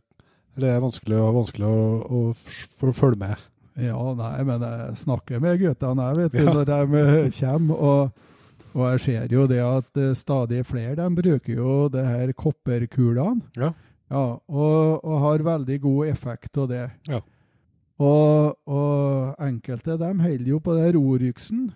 eller 0.55 0.71
er 0.71 0.77
det 0.77 0.85
vanskelig, 0.85 1.19
vanskelig 1.35 1.67
å, 1.67 2.31
å 2.31 2.93
følge 2.95 3.19
med? 3.25 3.45
Ja, 3.75 3.99
nei, 4.15 4.43
men 4.47 4.61
jeg 4.63 4.97
snakker 5.01 5.41
med 5.43 5.59
guttene 5.59 6.05
jeg, 6.09 6.17
vet 6.21 6.31
du, 6.37 6.43
Ja. 6.45 6.53
når 6.53 6.65
de 6.69 7.01
eh, 7.01 7.31
kommer. 7.39 7.75
Og, 7.75 8.11
og 8.75 8.85
jeg 8.93 8.99
ser 9.03 9.33
jo 9.35 9.45
det 9.51 9.59
at 9.63 9.97
eh, 9.99 10.13
stadig 10.15 10.61
flere 10.65 10.95
de 10.95 11.09
bruker 11.21 11.53
jo 11.57 11.89
det 11.91 12.05
her 12.07 12.31
kopperkulene. 12.33 13.41
Ja. 13.59 13.73
Ja, 14.11 14.25
og, 14.47 15.01
og 15.03 15.19
har 15.23 15.43
veldig 15.43 15.79
god 15.81 16.07
effekt 16.11 16.57
av 16.61 16.67
det. 16.69 16.83
Ja. 17.09 17.19
Og, 17.99 18.55
og 18.67 19.35
enkelte 19.41 19.95
de 19.97 20.11
holder 20.19 20.49
jo 20.51 20.59
på 20.59 20.75
det 20.75 20.83
her 20.85 20.97
Oryxen. 20.99 21.71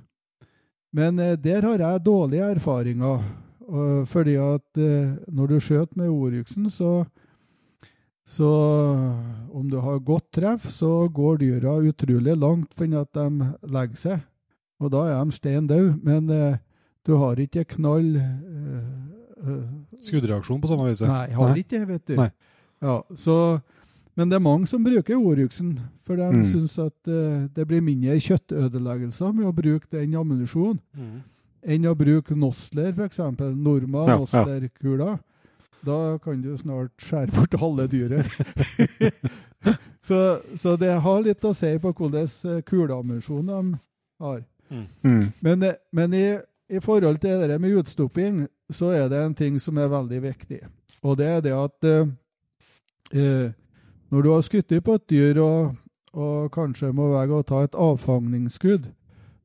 Men 0.93 1.19
eh, 1.19 1.35
der 1.39 1.61
har 1.67 1.79
jeg 1.83 2.05
dårlige 2.05 2.51
erfaringer. 2.55 3.23
Og, 3.69 4.07
fordi 4.09 4.35
at 4.41 4.77
eh, 4.81 5.11
når 5.27 5.47
du 5.51 5.59
skjøter 5.61 5.97
med 5.99 6.09
oryksen, 6.09 6.69
så 6.73 7.03
så 8.29 8.47
om 9.57 9.69
du 9.71 9.79
har 9.81 9.97
godt 10.05 10.27
treff, 10.37 10.67
så 10.71 11.07
går 11.09 11.39
dyra 11.41 11.77
utrolig 11.89 12.35
langt 12.37 12.73
for 12.77 12.85
at 12.99 13.13
de 13.17 13.47
legger 13.73 13.97
seg. 13.97 14.19
Og 14.79 14.91
da 14.93 15.01
er 15.09 15.23
de 15.25 15.33
stein 15.35 15.65
døde. 15.67 15.95
Men 16.05 16.29
eh, 16.29 16.59
du 17.05 17.15
har 17.17 17.39
ikke 17.41 17.65
knall 17.73 18.11
eh, 18.21 18.83
eh, 19.41 19.65
Skuddreaksjon 20.05 20.61
på 20.61 20.69
samme 20.69 20.85
vis? 20.91 21.01
Nei, 21.09 21.25
har 21.35 21.49
Nei. 21.51 21.63
ikke 21.63 21.79
det, 21.81 21.87
vet 21.89 22.05
du. 22.13 22.21
Ja, 22.85 22.99
så, 23.19 23.35
men 24.15 24.29
det 24.31 24.37
er 24.37 24.45
mange 24.45 24.69
som 24.69 24.85
bruker 24.85 25.17
Oruksen, 25.19 25.73
for 26.07 26.15
de 26.15 26.29
Mm. 26.29 26.45
syns 26.47 26.77
at 26.79 27.07
eh, 27.11 27.47
det 27.53 27.65
blir 27.67 27.81
mindre 27.83 28.15
kjøttødeleggelser 28.23 29.33
med 29.35 29.49
å 29.49 29.55
bruke 29.57 29.89
den 29.91 30.13
ammunisjonen 30.15 30.79
Mm. 30.95 31.17
enn 31.65 31.89
å 31.89 31.95
bruke 31.97 32.37
Nosler, 32.37 32.93
f.eks. 32.95 33.19
Norma 33.57 34.05
Ja, 34.07 34.19
ja. 34.21 35.17
Da 35.85 36.17
kan 36.23 36.41
du 36.41 36.51
snart 36.57 36.91
skjære 37.01 37.31
bort 37.35 37.59
halve 37.61 37.87
dyret. 37.87 38.25
så, 40.07 40.39
så 40.57 40.75
det 40.79 40.93
har 41.03 41.21
litt 41.23 41.45
å 41.45 41.53
si 41.55 41.71
på 41.79 41.93
hvordan 41.95 42.27
eh, 42.51 42.63
kuleammunisjon 42.67 43.47
de 43.47 43.61
har. 44.19 44.41
Mm. 44.69 45.31
Men, 45.39 45.63
eh, 45.63 45.79
men 45.91 46.13
i, 46.13 46.25
i 46.69 46.81
forhold 46.83 47.21
til 47.23 47.47
det 47.47 47.59
med 47.61 47.77
utstopping, 47.79 48.47
så 48.69 48.91
er 48.93 49.09
det 49.09 49.23
en 49.23 49.35
ting 49.35 49.59
som 49.59 49.77
er 49.77 49.89
veldig 49.89 50.21
viktig. 50.23 50.59
Og 51.01 51.17
det 51.17 51.27
er 51.27 51.41
det 51.41 51.55
at 51.55 51.87
eh, 51.87 52.11
eh, 53.15 53.51
når 54.09 54.21
du 54.21 54.31
har 54.33 54.41
skutt 54.41 54.73
på 54.83 54.97
et 54.97 55.09
dyr 55.09 55.39
og, 55.41 55.75
og 56.13 56.51
kanskje 56.53 56.91
må 56.93 57.11
velge 57.13 57.39
å 57.39 57.45
ta 57.45 57.63
et 57.63 57.77
avfangningsskudd, 57.77 58.89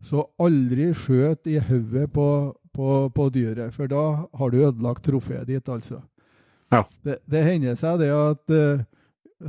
så 0.05 0.27
aldri 0.41 0.91
skjøt 0.97 1.49
i 1.49 1.59
hodet 1.65 2.11
på, 2.13 2.29
på, 2.77 2.89
på 3.15 3.29
dyret, 3.33 3.73
for 3.73 3.89
da 3.89 4.27
har 4.37 4.53
du 4.53 4.59
ødelagt 4.61 5.05
trofeet 5.07 5.49
ditt, 5.49 5.69
altså. 5.69 6.03
Ja. 6.75 6.83
Det, 7.07 7.21
det 7.31 7.45
hender 7.47 7.79
seg 7.79 8.01
det 8.03 8.11
at 8.15 8.55
eh, 8.55 8.85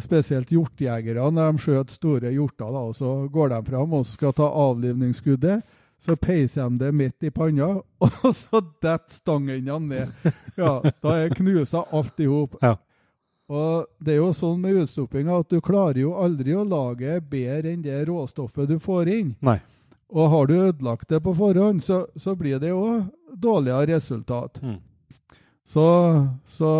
spesielt 0.01 0.51
hjortjegere, 0.51 1.25
når 1.31 1.51
de 1.51 1.63
skjøter 1.63 1.95
store 1.95 2.33
hjorter, 2.33 2.69
da, 2.69 2.83
og 2.89 2.95
så 2.97 3.15
går 3.31 3.53
de 3.53 3.61
fram 3.69 3.97
og 3.99 4.07
skal 4.09 4.35
ta 4.35 4.49
avlivningsskuddet, 4.65 5.75
så 6.01 6.15
peiser 6.19 6.69
de 6.69 6.83
det 6.83 6.91
midt 6.93 7.23
i 7.25 7.31
panna, 7.33 7.69
og 8.05 8.31
så 8.35 8.61
detter 8.83 9.15
stangene 9.15 9.79
ned. 9.87 10.33
Ja, 10.59 10.79
da 11.03 11.15
er 11.19 11.33
knusa 11.35 11.85
alt 11.91 12.19
i 12.23 12.27
hop. 12.29 12.59
Ja. 12.61 12.75
Og 13.45 13.85
det 14.01 14.15
er 14.15 14.23
jo 14.23 14.31
sånn 14.33 14.61
med 14.63 14.79
utstoppinga 14.81 15.37
at 15.43 15.51
du 15.53 15.59
klarer 15.61 15.99
jo 16.01 16.15
aldri 16.17 16.55
å 16.57 16.65
lage 16.65 17.19
bedre 17.29 17.75
enn 17.75 17.83
det 17.85 17.99
råstoffet 18.09 18.71
du 18.71 18.79
får 18.81 19.11
inn. 19.13 19.35
Nei. 19.45 19.59
Og 20.15 20.29
har 20.31 20.49
du 20.49 20.55
ødelagt 20.55 21.09
det 21.09 21.19
på 21.25 21.33
forhånd, 21.37 21.83
så, 21.83 22.05
så 22.15 22.33
blir 22.37 22.57
det 22.61 22.71
jo 22.71 23.03
dårligere 23.33 23.95
resultat. 23.95 24.61
Mm. 24.63 24.79
Så, 25.65 25.85
så 26.47 26.71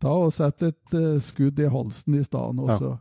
ta 0.00 0.12
og 0.16 0.32
sett 0.32 0.64
et 0.70 0.94
uh, 0.96 1.18
skudd 1.20 1.60
i 1.60 1.68
halsen 1.68 2.16
i 2.16 2.24
stedet, 2.24 2.56
og, 2.58 2.70
Ja. 2.72 2.94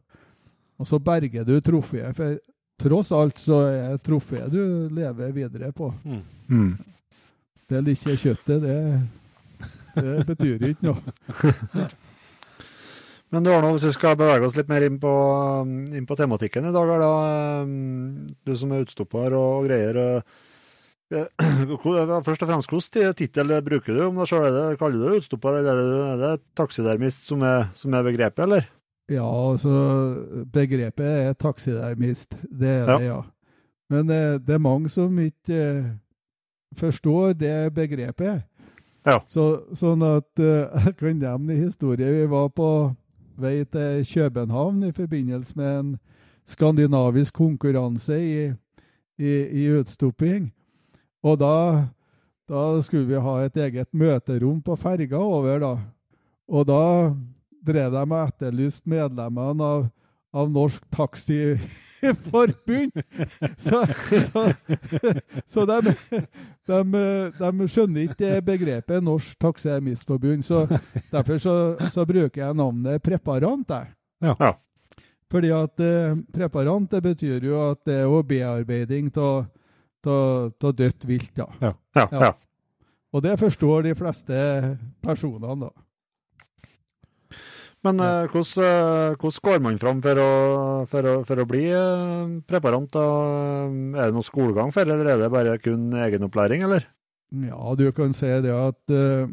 og 0.79 0.87
så 0.87 0.99
berger 0.99 1.47
du 1.47 1.55
trofeet. 1.63 2.15
For 2.17 2.39
tross 2.79 3.11
alt 3.15 3.39
så 3.39 3.61
er 3.69 3.97
trofeet 4.03 4.51
du 4.51 4.89
lever 4.91 5.31
videre 5.35 5.71
på. 5.71 5.93
Mm. 6.03 6.21
Mm. 6.49 6.77
Det 7.69 7.81
lille 7.85 8.17
kjøttet, 8.17 8.61
det, 8.65 8.77
det 9.95 10.27
betyr 10.27 10.69
ikke 10.71 10.89
noe. 10.89 11.87
Men 13.29 13.45
du 13.45 13.51
har 13.53 13.61
noe 13.61 13.75
hvis 13.75 13.85
vi 13.91 13.93
skal 13.93 14.17
bevege 14.17 14.47
oss 14.47 14.55
litt 14.57 14.69
mer 14.71 14.87
inn 14.87 14.97
på, 15.01 15.09
inn 15.93 16.07
på 16.09 16.17
tematikken 16.17 16.65
i 16.65 16.73
dag, 16.73 16.93
er 16.95 17.03
da, 17.03 17.09
um, 17.61 18.25
du 18.45 18.55
som 18.57 18.71
er 18.73 18.87
utstopper 18.87 19.35
og 19.37 19.67
greier 19.69 19.99
uh, 20.01 20.07
eh, 20.17 20.47
Først 22.27 22.43
og 22.43 22.49
fremst, 22.49 22.69
hvilken 22.69 23.15
tittel 23.17 23.53
bruker 23.65 23.95
du 23.97 24.01
om 24.07 24.19
deg 24.21 24.29
sjøl? 24.29 24.57
Kaller 24.77 24.99
du 24.99 25.05
det 25.07 25.21
utstopper, 25.23 25.57
eller 25.61 25.79
er 26.13 26.19
det, 26.21 26.33
taksidermist 26.59 27.25
som 27.29 27.41
er, 27.47 27.65
som 27.73 27.93
er 27.97 28.05
begrepet, 28.05 28.43
eller? 28.45 28.67
Ja, 29.09 29.25
altså 29.25 29.71
Begrepet 30.53 31.07
er 31.07 31.33
taksidermist. 31.33 32.35
Det 32.45 32.69
er 32.69 32.85
Ja. 32.85 32.97
det, 32.97 33.05
ja. 33.07 33.21
Men 33.89 34.09
eh, 34.13 34.37
det 34.37 34.53
er 34.53 34.61
mange 34.61 34.89
som 34.93 35.17
ikke 35.17 35.57
eh, 35.57 35.85
forstår 36.77 37.33
det 37.33 37.73
begrepet. 37.73 38.43
Ja. 39.07 39.17
Så, 39.25 39.63
sånn 39.73 40.03
at 40.05 40.37
eh, 40.37 40.69
Jeg 40.85 40.95
kan 40.99 41.17
nevne 41.17 41.55
en 41.55 41.63
historie. 41.65 42.11
Vi 42.19 42.27
var 42.29 42.49
på 42.53 42.69
vei 43.39 43.63
til 43.65 44.05
København 44.05 44.83
i 44.85 44.91
forbindelse 44.93 45.57
med 45.57 45.79
en 45.79 45.91
skandinavisk 46.45 47.33
konkurranse 47.33 48.13
i, 48.21 48.53
i, 49.17 49.33
i 49.63 49.65
utstopping. 49.79 50.51
Og 51.25 51.39
da, 51.39 51.87
da 52.47 52.79
skulle 52.85 53.09
vi 53.09 53.19
ha 53.19 53.35
et 53.43 53.57
eget 53.59 53.89
møterom 53.91 54.61
på 54.63 54.77
ferga 54.79 55.19
over, 55.19 55.59
da. 55.63 55.73
Og 56.49 56.65
da 56.69 56.83
drev 57.65 57.91
de 57.93 58.05
og 58.05 58.21
etterlyst 58.23 58.85
medlemmene 58.89 59.65
av, 59.65 59.89
av 60.33 60.49
Norsk 60.51 60.85
Taxiforbund. 60.95 63.03
Så, 63.59 63.81
så, 64.23 64.43
så 65.45 65.65
de, 65.67 65.93
de, 66.69 67.01
de 67.41 67.67
skjønner 67.67 68.07
ikke 68.07 68.39
begrepet 68.47 69.03
Norsk 69.03 69.35
Taxidermistforbund. 69.41 70.45
Så 70.47 70.63
derfor 71.11 71.37
så, 71.43 71.55
så 71.91 72.05
bruker 72.07 72.45
jeg 72.45 72.55
navnet 72.55 73.03
preparant. 73.03 73.69
jeg. 73.69 73.91
Ja. 74.23 74.35
Ja. 74.39 74.53
Fordi 75.29 75.51
at 75.53 75.81
eh, 75.83 76.17
preparant 76.33 76.89
det 76.91 77.03
betyr 77.05 77.43
jo 77.45 77.59
at 77.67 77.83
det 77.85 77.99
er 77.99 78.07
jo 78.07 78.23
bearbeiding 78.25 79.11
av 79.17 79.45
dødt 80.05 81.07
vilt. 81.07 81.33
da. 81.35 81.47
Ja. 81.61 81.73
Ja. 81.95 82.07
ja. 82.11 82.31
Og 83.13 83.23
det 83.25 83.39
forstår 83.41 83.87
de 83.87 83.95
fleste 83.97 84.39
personene, 85.01 85.65
da. 85.65 85.71
Men 87.87 88.01
eh, 88.03 88.27
hvordan, 88.27 88.65
eh, 88.67 89.15
hvordan 89.15 89.43
går 89.47 89.61
man 89.63 89.77
fram 89.79 90.01
for 90.03 90.19
å, 90.19 90.31
for 90.91 91.07
å, 91.07 91.13
for 91.27 91.39
å 91.39 91.47
bli 91.47 91.63
eh, 91.71 92.31
preparant? 92.47 92.91
da? 92.91 93.05
Er 93.95 94.09
det 94.09 94.15
noe 94.17 94.27
skolegang 94.27 94.73
for, 94.75 94.83
eller 94.83 95.13
er 95.13 95.21
det 95.21 95.29
bare 95.31 95.55
kun 95.63 95.87
egenopplæring, 95.95 96.65
eller? 96.67 96.89
Ja, 97.29 97.75
du 97.77 97.85
kan 97.95 98.11
si 98.17 98.27
det 98.43 98.51
at 98.51 98.91
eh, 98.91 99.31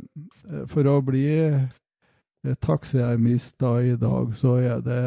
for 0.70 0.86
å 0.92 1.00
bli 1.02 1.26
eh, 1.48 1.66
da 2.46 3.72
i 3.82 3.96
dag, 3.98 4.36
så 4.38 4.54
er 4.62 4.84
det 4.84 5.02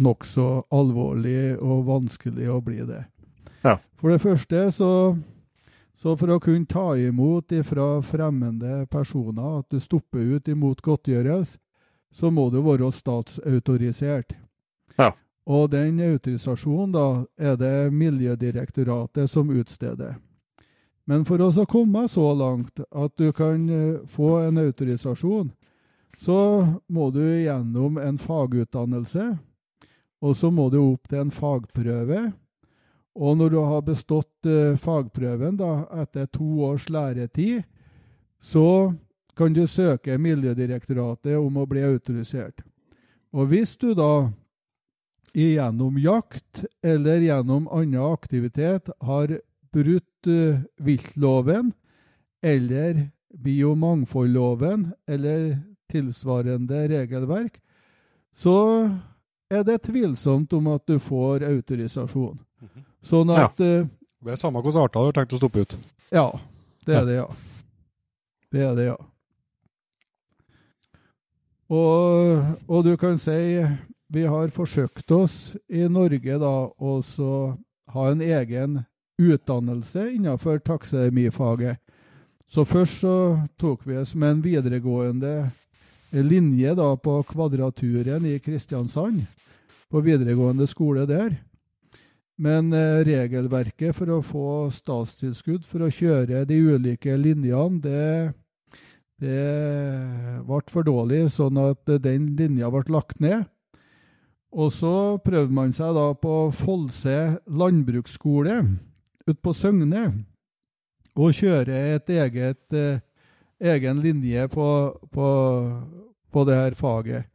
nokså 0.00 0.48
alvorlig 0.72 1.58
og 1.60 1.84
vanskelig 1.90 2.48
å 2.52 2.62
bli 2.64 2.80
det. 2.88 3.02
Ja. 3.66 3.78
For 3.98 4.14
det 4.14 4.22
første 4.22 4.70
så, 4.72 5.16
Så 5.96 6.12
for 6.20 6.28
å 6.28 6.40
kunne 6.40 6.68
ta 6.68 6.90
imot 7.00 7.54
fra 7.64 8.02
fremmede 8.04 8.82
personer 8.92 9.62
at 9.62 9.70
du 9.72 9.80
stopper 9.80 10.36
ut 10.36 10.48
imot 10.48 10.82
godtgjørelse, 10.84 11.56
så 12.12 12.28
må 12.30 12.50
du 12.52 12.60
være 12.60 12.90
statsautorisert. 12.92 14.34
Ja. 15.00 15.14
Og 15.48 15.70
den 15.72 16.02
autorisasjonen 16.04 16.92
da 16.92 17.06
er 17.38 17.56
det 17.56 17.92
Miljødirektoratet 17.96 19.30
som 19.30 19.48
utsteder. 19.50 20.18
Men 21.06 21.24
for 21.24 21.40
oss 21.40 21.56
å 21.56 21.64
komme 21.70 22.04
så 22.12 22.28
langt 22.34 22.80
at 22.90 23.16
du 23.16 23.30
kan 23.32 23.68
eh, 23.70 24.00
få 24.10 24.36
en 24.42 24.58
autorisasjon, 24.58 25.52
så 26.18 26.40
må 26.88 27.10
du 27.14 27.22
gjennom 27.22 27.96
en 28.02 28.18
fagutdannelse, 28.18 29.36
og 30.20 30.36
så 30.36 30.50
må 30.50 30.68
du 30.72 30.80
opp 30.82 31.08
til 31.08 31.24
en 31.24 31.30
fagprøve. 31.30 32.32
Og 33.16 33.36
når 33.40 33.54
du 33.54 33.58
har 33.64 33.84
bestått 33.84 34.48
uh, 34.48 34.76
fagprøven 34.76 35.56
da, 35.56 35.86
etter 36.02 36.28
to 36.28 36.60
års 36.68 36.88
læretid, 36.92 37.64
så 38.36 38.92
kan 39.36 39.56
du 39.56 39.64
søke 39.68 40.18
Miljødirektoratet 40.20 41.36
om 41.40 41.56
å 41.56 41.66
bli 41.68 41.84
autorisert. 41.84 42.60
Og 43.32 43.48
hvis 43.52 43.74
du 43.80 43.92
da 43.96 44.28
gjennom 45.36 45.96
jakt 46.00 46.64
eller 46.84 47.24
gjennom 47.24 47.66
annen 47.72 48.04
aktivitet 48.04 48.92
har 49.04 49.38
brutt 49.72 50.28
uh, 50.28 50.60
viltloven 50.76 51.72
eller 52.44 53.06
biomangfoldloven 53.36 54.90
eller 55.08 55.56
tilsvarende 55.92 56.84
regelverk, 56.92 57.60
så 58.36 58.88
er 59.48 59.62
det 59.64 59.84
tvilsomt 59.86 60.52
om 60.56 60.68
at 60.74 60.84
du 60.88 60.98
får 61.00 61.46
autorisasjon. 61.48 62.36
Sånn 63.06 63.30
at 63.34 63.60
ja. 63.62 63.84
Det 64.26 64.32
er 64.34 64.38
samme 64.40 64.58
hvilke 64.64 64.82
arter 64.82 65.04
du 65.04 65.10
har 65.10 65.14
tenkt 65.14 65.34
å 65.36 65.38
stoppe 65.38 65.62
ut. 65.62 65.74
Ja, 66.10 66.30
det 66.88 66.96
er 66.98 67.04
det, 67.06 67.18
ja. 67.20 67.26
Det 68.50 68.62
er 68.64 68.72
det, 68.74 68.86
ja. 68.88 68.96
Og, 71.70 72.42
og 72.66 72.82
du 72.86 72.96
kan 72.98 73.18
si 73.18 73.36
vi 74.10 74.22
har 74.26 74.50
forsøkt 74.54 75.10
oss 75.14 75.56
i 75.66 75.86
Norge 75.90 76.38
da 76.42 76.52
å 76.70 76.92
ha 77.94 78.08
en 78.10 78.22
egen 78.22 78.80
utdannelse 79.18 80.08
innenfor 80.14 80.60
taksemifaget. 80.66 81.78
Så 82.50 82.64
først 82.66 83.00
så 83.02 83.16
tok 83.58 83.86
vi 83.86 83.98
oss 83.98 84.14
med 84.14 84.36
en 84.36 84.44
videregående 84.44 85.34
linje 86.14 86.74
da 86.78 86.92
på 86.96 87.18
Kvadraturen 87.26 88.26
i 88.26 88.38
Kristiansand, 88.38 89.24
på 89.90 90.02
videregående 90.06 90.66
skole 90.70 91.06
der. 91.06 91.34
Men 92.36 92.68
eh, 92.76 93.02
regelverket 93.08 93.96
for 93.96 94.12
å 94.12 94.22
få 94.24 94.48
statstilskudd 94.74 95.64
for 95.64 95.86
å 95.86 95.92
kjøre 95.92 96.44
de 96.48 96.58
ulike 96.60 97.16
linjene, 97.16 97.80
det, 97.80 98.32
det 99.24 99.44
ble 100.44 100.60
for 100.68 100.84
dårlig, 100.84 101.24
sånn 101.32 101.56
at 101.62 101.96
den 102.04 102.34
linja 102.36 102.68
ble 102.72 102.84
lagt 102.92 103.22
ned. 103.24 103.46
Og 104.56 104.68
så 104.72 105.16
prøvde 105.24 105.52
man 105.56 105.72
seg 105.74 105.96
da 105.96 106.10
på 106.16 106.50
Folse 106.56 107.16
landbruksskole 107.48 108.60
ute 109.26 109.40
på 109.42 109.52
Søgne 109.56 110.06
og 111.16 111.32
kjøre 111.36 111.76
et 111.96 112.12
eget, 112.12 112.76
eh, 112.76 113.00
egen 113.72 114.04
linje 114.04 114.44
på, 114.52 114.68
på, 115.12 115.28
på 116.32 116.44
det 116.44 116.60
her 116.60 116.76
faget. 116.76 117.32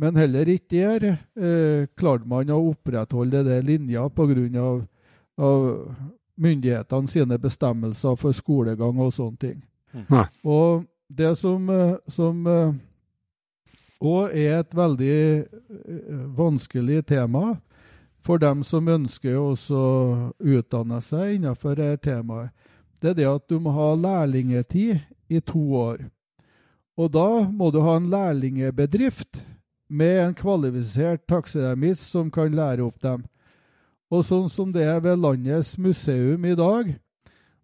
Men 0.00 0.16
heller 0.16 0.48
ikke 0.48 0.78
der 0.78 1.04
eh, 1.12 1.88
klarte 1.96 2.28
man 2.28 2.50
å 2.50 2.60
opprettholde 2.70 3.44
det 3.46 3.60
linja 3.66 4.08
pga. 4.08 4.72
Av 5.42 5.62
myndighetene 6.42 7.08
sine 7.08 7.38
bestemmelser 7.40 8.16
for 8.20 8.36
skolegang 8.36 8.98
og 9.00 9.12
sånne 9.14 9.40
ting. 9.40 9.60
Nei. 10.08 10.26
Og 10.44 10.84
det 11.08 11.34
som, 11.40 11.68
eh, 11.70 11.96
som 12.08 12.46
òg 14.02 14.34
er 14.34 14.60
et 14.60 14.74
veldig 14.74 15.18
eh, 15.38 16.24
vanskelig 16.36 17.04
tema 17.06 17.56
for 18.22 18.38
dem 18.42 18.62
som 18.66 18.88
ønsker 18.90 19.38
å 19.38 19.52
utdanne 20.38 21.00
seg 21.02 21.38
innenfor 21.38 21.78
dette 21.78 22.10
temaet, 22.10 22.50
det 23.02 23.12
er 23.12 23.18
det 23.18 23.30
at 23.30 23.48
du 23.50 23.58
må 23.58 23.72
ha 23.74 23.92
lærlingetid 23.98 25.00
i 25.32 25.40
to 25.42 25.62
år. 25.74 26.04
Og 26.98 27.10
da 27.10 27.48
må 27.50 27.72
du 27.74 27.80
ha 27.82 27.96
en 27.98 28.10
lærlingebedrift 28.12 29.40
med 29.92 30.18
en 30.22 30.34
kvalifisert 30.34 31.26
taksonomist 31.28 32.08
som 32.08 32.30
kan 32.32 32.54
lære 32.56 32.84
opp 32.86 33.00
dem. 33.04 33.24
Og 34.12 34.24
sånn 34.24 34.48
som 34.52 34.72
det 34.72 34.84
er 34.88 35.00
ved 35.04 35.20
landets 35.20 35.76
museum 35.80 36.44
i 36.48 36.56
dag, 36.56 36.94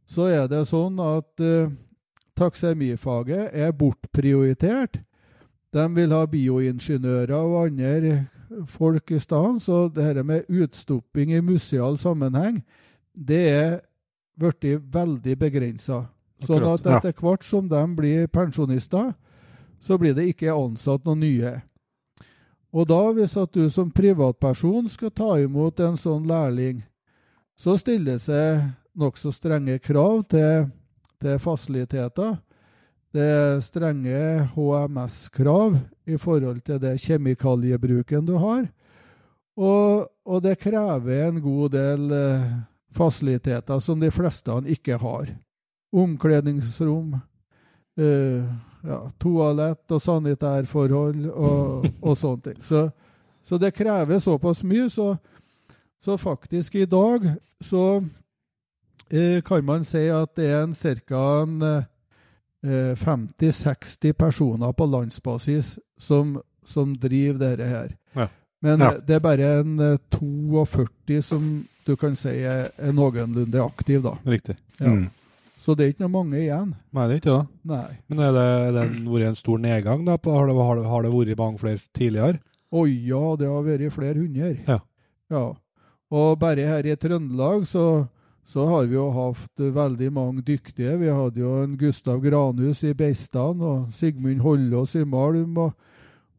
så 0.08 0.28
er 0.32 0.48
det 0.48 0.62
sånn 0.68 0.96
at 1.04 1.44
uh, 1.44 1.68
taksemifaget 2.38 3.52
er 3.52 3.72
bortprioritert. 3.76 5.00
De 5.72 5.84
vil 5.96 6.14
ha 6.16 6.24
bioingeniører 6.28 7.34
og 7.36 7.66
andre 7.66 8.22
folk 8.72 9.12
i 9.12 9.20
stedet, 9.20 9.62
så 9.64 9.88
det 9.92 10.24
med 10.24 10.48
utstopping 10.48 11.34
i 11.36 11.42
museal 11.44 11.98
sammenheng, 12.00 12.62
det 13.12 13.42
er 13.52 13.80
blitt 14.38 14.64
veldig 14.92 15.36
begrensa. 15.38 16.06
Sånn 16.44 16.64
at 16.70 16.86
etter 16.86 17.16
hvert 17.18 17.44
som 17.44 17.68
de 17.68 17.80
blir 17.98 18.28
pensjonister, 18.32 19.12
så 19.80 19.98
blir 19.98 20.14
det 20.14 20.30
ikke 20.32 20.54
ansatt 20.54 21.04
noen 21.06 21.20
nye. 21.26 21.58
Og 22.72 22.88
da, 22.88 23.00
hvis 23.16 23.36
at 23.40 23.54
du 23.54 23.64
som 23.72 23.90
privatperson 23.90 24.88
skal 24.92 25.12
ta 25.14 25.36
imot 25.40 25.80
en 25.80 25.96
sånn 25.96 26.26
lærling, 26.28 26.82
så 27.58 27.78
stiller 27.80 28.18
det 28.18 28.24
seg 28.26 28.68
nokså 28.98 29.32
strenge 29.32 29.78
krav 29.82 30.22
til, 30.30 30.68
til 31.22 31.40
fasiliteter. 31.42 32.36
Det 33.14 33.24
er 33.24 33.62
strenge 33.64 34.18
HMS-krav 34.52 35.78
i 36.06 36.18
forhold 36.20 36.60
til 36.66 36.80
det 36.82 36.98
kjemikaliebruken 37.02 38.26
du 38.28 38.36
har. 38.38 38.66
Og, 39.58 40.06
og 40.28 40.42
det 40.44 40.58
krever 40.60 41.24
en 41.26 41.40
god 41.42 41.72
del 41.74 42.12
eh, 42.14 42.50
fasiliteter 42.94 43.80
som 43.82 43.98
de 43.98 44.10
fleste 44.14 44.54
ikke 44.70 45.00
har. 45.00 45.32
Omkledningsrom, 45.90 47.16
eh, 47.98 48.44
ja, 48.86 49.00
toalett 49.20 49.90
og 49.94 50.00
sanitærforhold 50.02 51.26
og, 51.32 51.86
og 52.02 52.16
sånne 52.16 52.42
ting. 52.42 52.62
Så, 52.64 52.88
så, 53.44 53.58
det 53.58 53.74
krever 53.74 54.18
såpass 54.22 54.62
mye, 54.64 54.88
så, 54.90 55.16
så 56.00 56.16
faktisk 56.16 56.74
i 56.74 56.84
dag 56.86 57.24
så 57.64 58.02
eh, 59.10 59.42
kan 59.42 59.64
man 59.64 59.84
si 59.84 60.06
at 60.12 60.34
det 60.36 60.50
er 60.52 60.74
ca. 61.06 61.24
Eh, 62.62 62.94
50-60 62.98 64.12
personer 64.18 64.72
på 64.72 64.86
landsbasis 64.86 65.78
som, 65.98 66.40
som 66.66 66.96
driver 66.98 67.38
dette 67.38 67.66
her. 67.70 67.92
Ja. 68.14 68.28
Men 68.60 68.80
Ja. 68.80 68.90
det 68.98 69.14
er 69.14 69.20
bare 69.22 69.60
en 69.60 69.78
eh, 69.78 69.98
42 70.10 71.22
som 71.22 71.44
du 71.86 71.94
kan 71.96 72.16
si 72.16 72.28
er, 72.42 72.68
er 72.76 72.92
noenlunde 72.92 73.62
aktiv, 73.62 74.02
da. 74.02 74.16
Riktig. 74.26 74.56
Ja. 74.80 74.90
Mm. 74.90 75.06
Så 75.68 75.74
det 75.76 75.84
er 75.84 75.90
ikke 75.92 76.06
noe 76.06 76.14
mange 76.14 76.38
igjen. 76.40 76.70
Nei, 76.96 77.02
det 77.04 77.12
er 77.12 77.18
ikke 77.20 77.32
det. 77.34 77.56
Nei. 77.68 77.86
Men 78.08 78.20
er 78.24 78.30
det, 78.32 78.44
er 78.48 78.70
det 78.72 78.84
vært 79.04 79.24
en 79.28 79.34
stor 79.36 79.58
nedgang? 79.60 80.06
da? 80.06 80.14
Har, 80.16 80.46
det, 80.48 80.54
har, 80.56 80.78
det, 80.78 80.84
har 80.88 81.02
det 81.04 81.10
vært 81.12 81.40
mange 81.42 81.60
flere 81.60 81.82
tidligere? 81.92 82.40
Oi, 82.72 82.86
ja, 83.04 83.20
det 83.36 83.50
har 83.52 83.66
vært 83.66 83.92
flere 83.92 84.22
hundre. 84.22 84.54
Ja. 84.64 84.78
Ja. 85.28 85.42
Og 86.08 86.38
bare 86.40 86.64
her 86.70 86.88
i 86.88 86.96
Trøndelag 86.96 87.68
så, 87.68 87.84
så 88.48 88.64
har 88.70 88.88
vi 88.88 88.96
jo 88.96 89.10
hatt 89.12 89.66
veldig 89.76 90.10
mange 90.16 90.46
dyktige. 90.48 90.96
Vi 91.04 91.12
hadde 91.12 91.44
jo 91.44 91.52
en 91.66 91.76
Gustav 91.84 92.24
Granhus 92.24 92.80
i 92.88 92.94
Beistan 92.96 93.60
og 93.60 93.92
Sigmund 93.92 94.40
Hollås 94.48 94.96
i 94.96 95.04
Malm. 95.04 95.52
Og, 95.68 95.76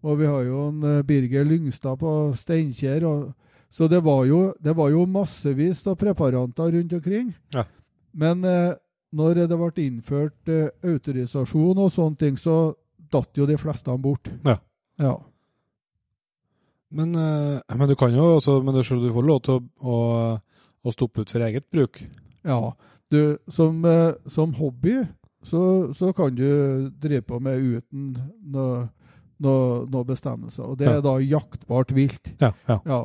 og 0.02 0.20
vi 0.26 0.34
har 0.34 0.50
jo 0.50 0.66
en 0.72 0.84
eh, 0.96 1.06
Birger 1.06 1.46
Lyngstad 1.46 2.02
på 2.02 2.18
Steinkjer. 2.34 3.06
Så 3.70 3.94
det 3.94 4.02
var 4.02 4.26
jo, 4.26 4.48
det 4.58 4.74
var 4.74 4.90
jo 4.90 5.06
massevis 5.06 5.86
av 5.86 6.02
preparanter 6.02 6.80
rundt 6.80 6.98
omkring. 6.98 7.36
Ja. 7.54 7.70
Men 8.18 8.42
eh, 8.42 8.74
når 9.16 9.40
det 9.50 9.58
ble 9.58 9.86
innført 9.86 10.50
uh, 10.54 10.70
autorisasjon 10.86 11.78
og 11.82 11.92
sånne 11.92 12.18
ting, 12.22 12.38
så 12.38 12.76
datt 13.10 13.34
jo 13.38 13.48
de 13.50 13.58
fleste 13.58 13.96
bort. 14.02 14.30
Ja. 14.46 14.58
Ja. 15.02 15.16
Men, 16.92 17.14
uh, 17.16 17.60
men 17.78 17.90
du 17.90 17.96
kan 17.98 18.14
jo 18.14 18.36
også, 18.38 18.60
men 18.66 18.74
du, 18.76 18.82
du 18.82 19.10
får 19.14 19.26
lov 19.26 19.42
til 19.46 19.60
å, 19.60 19.64
å, 19.82 19.98
å 20.86 20.94
stoppe 20.94 21.22
ut 21.24 21.32
for 21.34 21.46
eget 21.46 21.68
bruk. 21.74 22.02
Ja, 22.46 22.74
du, 23.14 23.38
som, 23.50 23.84
uh, 23.86 24.14
som 24.30 24.54
hobby 24.58 25.00
så, 25.46 25.62
så 25.96 26.12
kan 26.14 26.34
du 26.36 26.90
drive 27.00 27.24
på 27.30 27.40
med 27.44 27.62
uten 27.62 28.10
noe, 28.52 28.88
noe, 29.40 29.86
noe 29.90 30.08
bestemmelser. 30.10 30.66
Og 30.68 30.80
det 30.82 30.90
Ja. 30.90 30.98
er 30.98 31.06
da 31.06 31.16
jaktbart 31.24 31.94
vilt. 31.96 32.34
Ja, 32.42 32.52
ja. 32.68 32.80
Ja. 32.86 33.02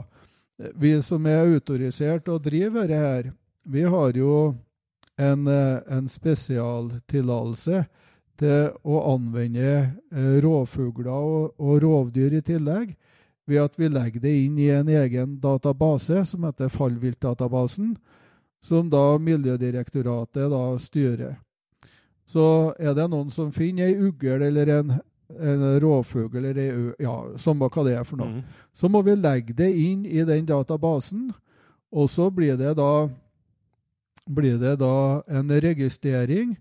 Vi 0.79 0.95
som 1.03 1.25
er 1.27 1.45
autorisert 1.51 2.29
og 2.31 2.43
driver 2.45 2.89
det 2.91 2.99
her, 2.99 3.31
vi 3.67 3.83
har 3.91 4.13
jo 4.19 4.55
en, 5.19 5.47
eh, 5.47 5.81
en 5.95 6.09
spesialtillatelse 6.09 7.85
til 8.39 8.71
å 8.83 9.01
anvende 9.15 9.69
eh, 10.13 10.41
rovfugler 10.43 11.11
og, 11.13 11.55
og 11.59 11.83
rovdyr 11.85 12.39
i 12.39 12.43
tillegg, 12.43 12.95
ved 13.47 13.61
at 13.61 13.75
vi 13.79 13.89
legger 13.93 14.21
det 14.25 14.33
inn 14.47 14.59
i 14.59 14.71
en 14.73 14.89
egen 14.89 15.37
database 15.43 16.25
som 16.25 16.47
heter 16.49 16.71
Fallviltdatabasen. 16.73 17.97
som 18.65 18.89
da 18.89 19.19
Miljødirektoratet 19.19 20.49
da 20.51 20.79
styrer. 20.81 21.35
Så 22.25 22.73
er 22.81 22.95
det 22.97 23.11
noen 23.13 23.29
som 23.31 23.51
finner 23.53 23.91
ei 23.91 23.99
ugl 24.01 24.41
eller 24.43 24.71
en, 24.79 24.95
en 25.37 25.65
rovfugl 25.83 26.39
eller 26.41 26.57
ei 26.63 26.71
ø, 26.73 26.95
ja, 26.99 27.13
samme 27.37 27.69
hva 27.69 27.85
det 27.85 27.99
er 27.99 28.05
for 28.09 28.17
noe, 28.17 28.29
Mm. 28.39 28.43
så 28.73 28.89
må 28.89 29.03
vi 29.05 29.15
legge 29.21 29.53
det 29.53 29.69
inn 29.77 30.07
i 30.07 30.25
den 30.25 30.47
databasen, 30.47 31.35
og 31.93 32.09
så 32.09 32.31
blir 32.33 32.57
det 32.57 32.73
da, 32.79 33.09
blir 34.27 34.59
det 34.59 34.77
da 34.81 35.23
en 35.29 35.51
registrering 35.51 36.55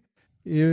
i, 0.43 0.63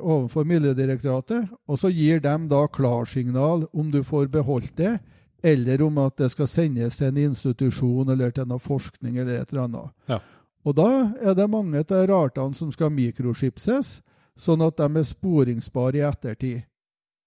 overfor 0.00 0.44
Miljødirektoratet, 0.44 1.48
og 1.68 1.78
så 1.78 1.90
gir 1.94 2.20
de 2.20 2.34
da 2.50 2.66
klarsignal 2.66 3.66
om 3.72 3.90
du 3.90 4.02
får 4.02 4.26
beholdt 4.32 4.76
det, 4.76 4.96
eller 5.42 5.82
om 5.82 5.98
at 5.98 6.16
det 6.18 6.30
skal 6.30 6.50
sendes 6.50 6.98
til 6.98 7.10
en 7.10 7.20
institusjon 7.28 8.10
eller 8.14 8.30
til 8.34 8.46
noe 8.50 8.62
forskning 8.62 9.18
eller 9.18 9.40
et 9.40 9.52
eller 9.52 9.66
annet. 9.66 9.94
Ja. 10.10 10.18
Og 10.62 10.76
da 10.78 10.90
er 11.18 11.34
det 11.34 11.48
mange 11.50 11.82
av 11.82 12.10
artene 12.14 12.54
som 12.54 12.70
skal 12.70 12.92
mikroskipses, 12.94 14.00
sånn 14.38 14.62
at 14.62 14.78
de 14.78 14.86
er 15.00 15.06
sporingsbare 15.06 15.98
i 15.98 16.06
ettertid. 16.06 16.62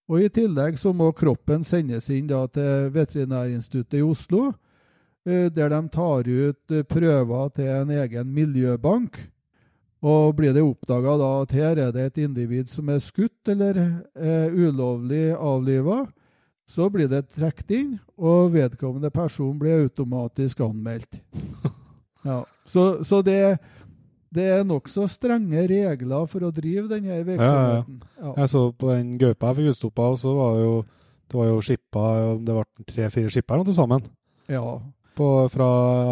Og 0.08 0.22
I 0.22 0.30
tillegg 0.30 0.78
så 0.78 0.94
må 0.94 1.10
kroppen 1.18 1.64
sendes 1.66 2.10
inn 2.14 2.30
til 2.30 2.92
Veterinærinstituttet 2.94 4.00
i 4.00 4.06
Oslo, 4.06 4.54
der 5.26 5.70
de 5.74 5.80
tar 5.90 6.28
ut 6.30 6.72
eh, 6.76 6.84
prøver 6.86 7.50
til 7.56 7.72
en 7.74 7.90
egen 7.90 8.34
miljøbank. 8.36 9.18
Og 10.06 10.36
blir 10.38 10.54
det 10.54 10.62
oppdaga 10.62 11.16
at 11.42 11.52
her 11.56 11.80
er 11.82 11.92
det 11.96 12.04
et 12.12 12.18
individ 12.28 12.70
som 12.70 12.90
er 12.94 13.00
skutt 13.02 13.50
eller 13.50 13.80
er 14.14 14.54
ulovlig 14.54 15.32
avliva, 15.34 16.04
så 16.70 16.90
blir 16.90 17.08
det 17.10 17.28
trukket 17.30 17.72
inn, 17.78 17.92
og 18.18 18.52
vedkommende 18.54 19.10
person 19.14 19.58
blir 19.62 19.84
automatisk 19.86 20.62
anmeldt. 20.66 21.22
Ja, 22.26 22.40
Så, 22.66 23.04
så 23.06 23.20
det, 23.22 23.60
det 24.34 24.46
er 24.50 24.64
nokså 24.66 25.04
strenge 25.06 25.62
regler 25.70 26.24
for 26.26 26.42
å 26.48 26.50
drive 26.50 26.88
denne 26.90 27.20
virksomheten. 27.22 28.00
Ja, 28.18 28.24
ja. 28.24 28.32
Jeg 28.40 28.50
så 28.50 28.64
på 28.74 28.90
den 28.90 29.12
gaupa 29.22 29.52
jeg 29.52 29.60
fikk 29.60 29.76
utstoppa, 29.76 30.08
og 30.10 30.18
så 30.18 30.34
var 30.34 30.56
det 30.58 30.64
jo 30.64 30.80
det 31.26 31.38
var 31.38 31.48
jo 31.52 31.60
skippa 31.66 32.06
Det 32.46 32.56
ble 32.58 32.86
tre-fire 32.90 33.30
skipper 33.34 33.62
til 33.70 33.78
sammen. 33.78 34.10
ja. 34.50 34.66
På, 35.16 35.48
fra 35.52 35.70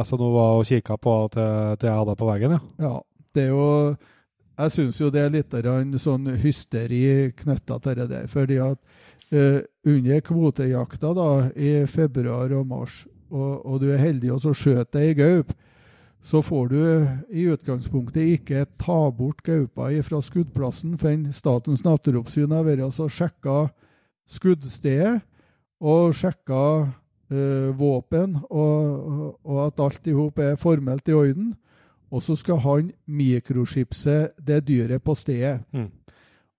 SNO 0.08 0.30
var 0.34 0.60
og 0.60 0.68
kikka 0.68 0.98
på 1.02 1.16
til, 1.34 1.78
til 1.80 1.90
jeg 1.90 2.00
hadde 2.00 2.18
på 2.20 2.28
veggen, 2.30 2.56
ja. 2.56 2.62
Ja, 2.86 2.94
det 3.36 3.48
er 3.48 3.50
jo 3.52 3.96
Jeg 4.54 4.72
syns 4.76 5.00
jo 5.02 5.10
det 5.10 5.24
er 5.24 5.34
litt 5.34 5.56
sånn 5.98 6.30
hysteri 6.38 7.32
knytta 7.36 7.80
til 7.82 7.96
det 7.98 8.06
der. 8.12 8.28
Fordi 8.30 8.60
at 8.62 8.78
eh, 9.34 9.64
under 9.90 10.22
kvotejakta 10.22 11.14
da, 11.18 11.30
i 11.58 11.86
februar 11.90 12.54
og 12.54 12.68
mars, 12.70 13.00
og, 13.34 13.66
og 13.66 13.82
du 13.82 13.90
er 13.90 13.98
heldig 13.98 14.30
og 14.36 14.44
så 14.44 14.54
skjøt 14.54 14.94
deg 14.94 15.10
i 15.10 15.18
gaup, 15.18 15.56
så 16.24 16.40
får 16.46 16.70
du 16.72 16.82
i 17.36 17.48
utgangspunktet 17.52 18.30
ikke 18.38 18.64
ta 18.80 19.00
bort 19.12 19.42
gaupa 19.44 19.90
fra 20.08 20.22
skuddplassen 20.24 20.96
før 21.02 21.18
Statens 21.36 21.84
naturoppsyn 21.84 22.54
har 22.56 22.64
vært 22.64 22.86
og 22.88 23.12
sjekka 23.12 23.58
skuddstedet 24.32 25.18
og 25.84 26.14
sjekka 26.16 26.64
våpen, 27.78 28.36
og, 28.50 29.38
og 29.44 29.60
at 29.68 29.80
alt 29.80 30.08
i 30.08 30.14
hop 30.14 30.40
er 30.40 30.58
formelt 30.60 31.08
i 31.10 31.16
orden. 31.18 31.54
Og 32.14 32.22
så 32.22 32.36
skal 32.38 32.60
han 32.62 32.92
mikroskipse 33.08 34.18
det 34.38 34.60
dyret 34.68 35.02
på 35.02 35.16
stedet. 35.18 35.64
Mm. 35.74 35.90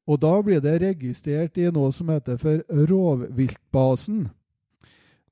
Og 0.07 0.21
da 0.21 0.33
blir 0.43 0.61
det 0.61 0.81
registrert 0.83 1.59
i 1.59 1.71
noe 1.73 1.93
som 1.95 2.11
heter 2.13 2.41
for 2.41 2.65
rovviltbasen. 2.91 4.27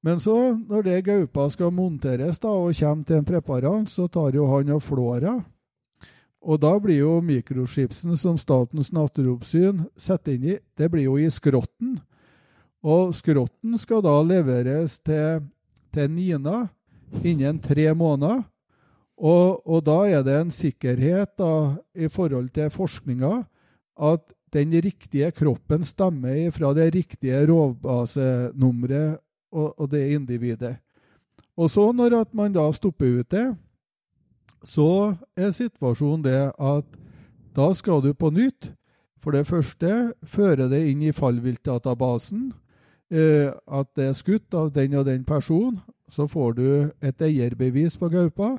Men 0.02 0.20
så, 0.20 0.36
når 0.68 0.86
det 0.86 1.04
gaupa 1.06 1.46
skal 1.50 1.74
monteres 1.74 2.40
da, 2.42 2.50
og 2.50 2.74
kommer 2.78 3.04
til 3.04 3.18
en 3.20 3.26
preparant, 3.26 3.90
så 3.90 4.08
tar 4.10 4.34
jo 4.34 4.48
han 4.50 4.72
og 4.74 4.82
flåra. 4.82 5.36
Og 6.42 6.58
da 6.58 6.72
blir 6.82 7.04
jo 7.04 7.20
mikroskipsen 7.22 8.16
som 8.18 8.38
Statens 8.38 8.90
naturoppsyn 8.90 9.84
setter 9.96 10.34
inn 10.34 10.48
i, 10.54 10.56
det 10.78 10.90
blir 10.90 11.06
jo 11.06 11.18
i 11.20 11.28
skrotten. 11.30 12.00
Og 12.82 13.12
skrotten 13.14 13.78
skal 13.78 14.02
da 14.02 14.14
leveres 14.26 14.98
til, 15.06 15.44
til 15.94 16.10
Nina 16.10 16.66
innen 17.22 17.60
tre 17.62 17.92
måneder. 17.94 18.42
Og, 19.22 19.62
og 19.62 19.84
da 19.86 19.98
er 20.10 20.22
det 20.26 20.38
en 20.40 20.50
sikkerhet 20.50 21.36
da, 21.38 21.76
i 21.94 22.08
forhold 22.10 22.50
til 22.54 22.72
forskninga 22.74 23.44
at 24.02 24.32
den 24.52 24.72
riktige 24.84 25.30
kroppen 25.32 25.84
stammer 25.84 26.50
fra 26.50 26.72
det 26.74 26.90
riktige 26.94 27.44
rovbasenummeret 27.48 29.20
og, 29.52 29.78
og 29.78 29.90
det 29.92 30.08
individet. 30.16 30.76
Og 31.56 31.70
så 31.70 31.92
når 31.92 32.24
man 32.32 32.52
da 32.52 32.66
stopper 32.72 33.20
ut 33.20 33.30
det, 33.30 33.46
så 34.64 35.14
er 35.36 35.50
situasjonen 35.54 36.24
det 36.24 36.52
at 36.58 36.98
da 37.56 37.72
skal 37.76 38.02
du 38.02 38.12
på 38.14 38.30
nytt 38.30 38.72
for 39.22 39.36
det 39.36 39.46
første 39.46 40.12
føre 40.26 40.68
det 40.70 40.82
inn 40.90 41.02
i 41.06 41.14
fallviltdatabasen. 41.14 42.50
Eh, 43.12 43.52
at 43.68 43.90
det 43.96 44.06
er 44.08 44.16
skutt 44.16 44.54
av 44.56 44.70
den 44.72 44.94
og 44.96 45.04
den 45.04 45.24
personen. 45.28 45.82
Så 46.08 46.24
får 46.28 46.54
du 46.56 46.68
et 47.04 47.24
eierbevis 47.24 47.98
på 48.00 48.08
gaupa. 48.12 48.56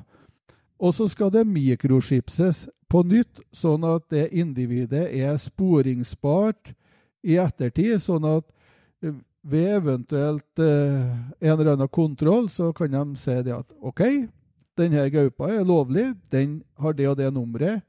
Og 0.78 0.94
så 0.94 1.08
skal 1.10 1.30
det 1.34 1.46
mikroskipses 1.46 2.68
på 2.90 3.02
nytt, 3.06 3.40
sånn 3.54 3.86
at 3.86 4.06
det 4.10 4.28
individet 4.34 5.08
er 5.10 5.34
sporingsbart 5.38 6.74
i 7.26 7.38
ettertid. 7.42 7.98
Sånn 8.02 8.26
at 8.30 8.46
eh, 9.02 9.16
ved 9.42 9.70
eventuelt 9.80 10.62
eh, 10.62 11.02
en 11.42 11.56
eller 11.56 11.74
annen 11.74 11.90
kontroll, 11.90 12.46
så 12.48 12.70
kan 12.76 12.94
de 12.94 13.18
si 13.20 13.34
det 13.42 13.56
at 13.56 13.74
OK, 13.82 14.02
denne 14.78 15.08
gaupa 15.10 15.50
er 15.50 15.66
lovlig, 15.66 16.12
den 16.30 16.60
har 16.78 16.94
det 16.94 17.10
og 17.10 17.18
det 17.18 17.32
nummeret. 17.34 17.82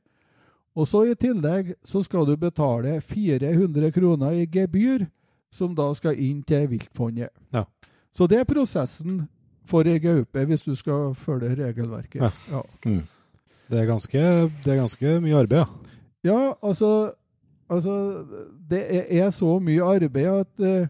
Og 0.76 0.88
så 0.89 1.05
i 1.07 1.16
tillegg 1.16 1.72
så 1.86 2.01
skal 2.03 2.26
du 2.28 2.34
betale 2.38 2.97
400 3.01 3.93
kroner 3.95 4.41
i 4.41 4.49
gebyr, 4.51 5.05
som 5.56 5.76
da 5.76 5.88
skal 5.95 6.20
inn 6.20 6.43
til 6.43 6.68
viltfondet. 6.74 7.32
Ja. 7.56 7.64
Så 8.16 8.28
det 8.32 8.41
er 8.41 8.49
prosessen 8.49 9.24
for 9.68 9.88
ei 9.89 9.99
gaupe, 9.99 10.45
hvis 10.45 10.64
du 10.66 10.74
skal 10.78 11.14
følge 11.18 11.56
regelverket. 11.58 12.22
Ja. 12.22 12.62
Ja. 12.86 12.99
Det 13.66 13.80
er 13.82 13.88
ganske, 13.89 14.22
det 14.64 14.74
er 14.74 14.82
ganske 14.84 15.20
mye 15.24 15.39
arbeid, 15.41 15.64
ja. 15.64 15.66
Ja, 16.26 16.53
altså, 16.64 17.12
altså 17.70 18.26
Det 18.70 18.82
er, 18.89 19.26
er 19.26 19.30
så 19.30 19.60
mye 19.60 19.84
arbeid 19.84 20.26
at, 20.26 20.64
eh, 20.66 20.88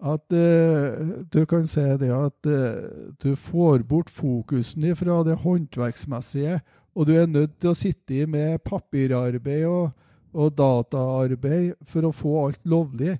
at 0.00 0.34
uh, 0.34 1.08
du 1.32 1.44
kan 1.44 1.66
si 1.66 1.80
det 1.80 2.10
at 2.14 2.46
uh, 2.46 3.14
du 3.22 3.34
får 3.36 3.82
bort 3.88 4.10
fokusen 4.10 4.96
fra 4.96 5.24
det 5.26 5.36
håndverksmessige, 5.36 6.60
og 6.94 7.06
du 7.06 7.12
er 7.14 7.26
nødt 7.26 7.58
til 7.60 7.70
å 7.70 7.78
sitte 7.78 8.26
med 8.26 8.58
papirarbeid 8.64 9.66
og, 9.66 9.90
og 10.32 10.54
dataarbeid 10.58 11.74
for 11.82 12.06
å 12.06 12.14
få 12.14 12.46
alt 12.46 12.62
lovlig. 12.64 13.18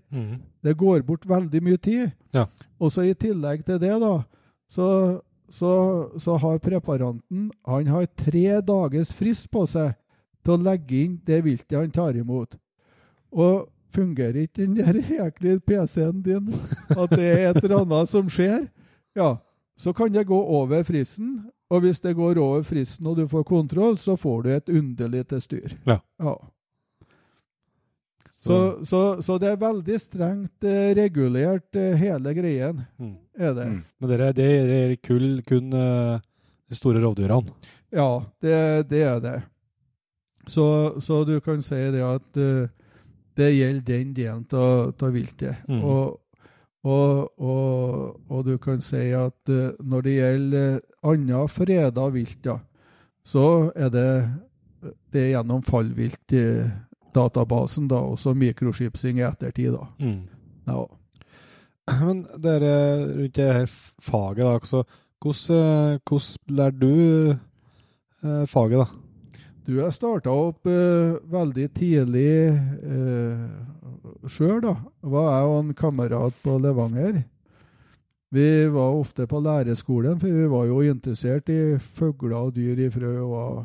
Det 0.63 0.77
går 0.79 1.03
bort 1.07 1.27
veldig 1.29 1.63
mye 1.65 1.81
tid. 1.81 2.11
Ja. 2.37 2.47
Og 2.81 2.93
så 2.93 3.07
i 3.09 3.15
tillegg 3.17 3.65
til 3.67 3.81
det, 3.81 3.95
da, 4.03 4.15
så, 4.71 4.87
så, 5.51 5.73
så 6.21 6.37
har 6.41 6.63
preparanten 6.63 7.51
han 7.67 7.91
har 7.91 8.07
tre 8.17 8.61
dagers 8.65 9.13
frist 9.17 9.51
på 9.53 9.67
seg 9.69 9.97
til 10.45 10.57
å 10.57 10.65
legge 10.71 11.05
inn 11.05 11.19
det 11.27 11.43
viltet 11.45 11.79
han 11.79 11.93
tar 11.93 12.17
imot. 12.17 12.57
Og 13.31 13.69
fungerer 13.91 14.45
ikke 14.45 14.63
den 14.63 14.77
der 14.79 15.01
jæklig 15.03 15.59
PC-en 15.67 16.23
din 16.23 16.53
at 16.95 17.11
det 17.11 17.27
er 17.27 17.49
et 17.51 17.65
eller 17.65 17.81
annet 17.83 18.11
som 18.11 18.29
skjer, 18.31 18.69
ja, 19.19 19.35
så 19.81 19.93
kan 19.97 20.13
det 20.13 20.29
gå 20.29 20.37
over 20.37 20.85
fristen. 20.87 21.41
Og 21.71 21.85
hvis 21.85 22.01
det 22.03 22.17
går 22.19 22.39
over 22.39 22.63
fristen 22.67 23.07
og 23.07 23.17
du 23.17 23.27
får 23.31 23.45
kontroll, 23.47 23.99
så 23.99 24.17
får 24.19 24.43
du 24.43 24.49
et 24.51 24.73
underlig 24.75 25.27
til 25.31 25.41
styr. 25.41 25.77
Ja. 25.87 26.01
ja. 26.19 26.35
Så, 28.41 28.57
så, 28.89 29.01
så 29.21 29.37
det 29.37 29.51
er 29.53 29.61
veldig 29.61 29.99
strengt 30.01 30.65
eh, 30.65 30.95
regulert, 30.97 31.69
eh, 31.77 31.93
hele 32.01 32.33
greien, 32.33 32.79
Mm. 32.99 33.17
er 33.37 33.55
det. 33.55 33.67
Mm. 33.69 33.81
Men 34.01 34.11
dere, 34.11 34.33
det 34.33 34.47
er 34.49 34.95
kull 35.05 35.43
kun 35.45 35.73
eh, 35.77 36.21
de 36.71 36.79
store 36.79 37.03
rovdyrene. 37.05 37.53
Ja, 37.93 38.23
det, 38.41 38.89
det 38.89 39.03
er 39.05 39.21
det. 39.21 39.37
Så, 40.49 40.65
så 41.05 41.25
du 41.29 41.37
kan 41.45 41.61
si 41.63 41.77
det 41.93 42.01
at 42.03 42.39
uh, 42.41 42.67
det 43.37 43.51
gjelder 43.55 43.87
den 43.87 44.15
delen 44.17 44.47
av 44.57 45.13
viltet. 45.13 45.61
Mm. 45.69 45.83
Og, 45.85 46.21
og, 46.83 47.29
og, 47.39 48.21
og 48.31 48.45
du 48.47 48.57
kan 48.63 48.81
si 48.83 49.11
at 49.15 49.53
uh, 49.53 49.77
når 49.85 50.07
det 50.07 50.15
gjelder 50.17 50.81
annet 51.13 51.53
freda 51.55 52.09
vilt, 52.15 52.41
ja, 52.47 52.57
så 53.23 53.71
er 53.77 53.93
det, 53.93 54.09
det 55.13 55.27
er 55.27 55.33
gjennom 55.37 55.63
fallviltdatabasen, 57.11 57.89
da, 57.89 58.01
og 58.01 58.19
så 58.19 58.35
mikroskipsing 58.35 59.19
i 59.19 59.27
ettertid, 59.27 59.75
da. 59.75 59.87
Ja. 60.67 60.87
Men 62.07 62.25
dere 62.39 63.07
rundt 63.17 63.35
det 63.35 63.53
her 63.53 63.67
faget, 64.01 64.45
da, 64.45 64.59
så 64.65 64.85
hvordan, 65.21 65.95
eh, 65.95 66.01
hvordan 66.07 66.57
lærer 66.57 66.79
du 66.81 67.31
eh, 67.31 68.47
faget, 68.47 68.79
da? 68.79 68.87
Du, 69.67 69.77
jeg 69.77 69.93
starta 69.93 70.31
opp 70.31 70.67
eh, 70.67 71.19
veldig 71.31 71.67
tidlig 71.75 72.31
eh, 72.49 73.43
sjøl, 74.27 74.61
da. 74.63 74.77
Var 75.03 75.29
jeg 75.35 75.51
og 75.51 75.59
en 75.61 75.75
kamerat 75.75 76.35
på 76.43 76.59
Levanger. 76.59 77.23
Vi 78.31 78.69
var 78.71 78.95
ofte 78.95 79.27
på 79.27 79.41
lærerskolen, 79.43 80.21
for 80.21 80.31
vi 80.31 80.47
var 80.49 80.67
jo 80.69 80.81
interessert 80.87 81.49
i 81.51 81.79
fugler 81.99 82.37
og 82.39 82.55
dyr 82.55 82.79
ifra 82.87 83.11
vi 83.11 83.25
var 83.27 83.65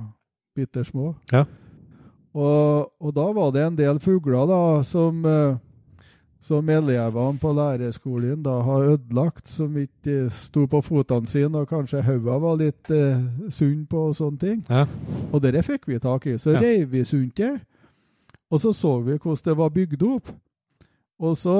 bitte 0.55 0.83
små. 0.83 1.13
Ja. 1.31 1.43
Og, 2.35 2.89
og 2.99 3.13
da 3.15 3.29
var 3.31 3.51
det 3.55 3.61
en 3.63 3.77
del 3.79 3.99
fugler 4.03 4.43
da, 4.49 4.59
som, 4.83 5.21
eh, 5.25 5.55
som 6.43 6.67
elevene 6.69 7.39
på 7.39 7.53
lærerskolen 7.55 8.41
da 8.43 8.57
har 8.67 8.89
ødelagt, 8.91 9.47
som 9.49 9.77
ikke 9.79 10.27
sto 10.35 10.65
på 10.67 10.81
føttene 10.83 11.31
sine, 11.31 11.61
og 11.63 11.69
kanskje 11.71 12.03
hodet 12.03 12.41
var 12.43 12.59
litt 12.59 12.91
eh, 12.91 13.23
sunn 13.55 13.85
på 13.87 14.09
og 14.09 14.17
sånne 14.19 14.41
ting. 14.43 14.65
Ja. 14.67 14.83
Og 15.31 15.41
det 15.47 15.63
fikk 15.65 15.87
vi 15.87 15.99
tak 16.03 16.27
i. 16.27 16.35
Så 16.37 16.57
Ja. 16.57 16.59
reiv 16.59 16.91
vi 16.91 17.05
sunt 17.07 17.37
det, 17.39 17.53
og 18.51 18.59
så 18.61 18.73
så 18.75 18.97
vi 19.01 19.15
hvordan 19.17 19.45
det 19.45 19.57
var 19.57 19.69
bygd 19.69 20.03
opp. 20.03 20.33
Og 21.17 21.37
så 21.39 21.55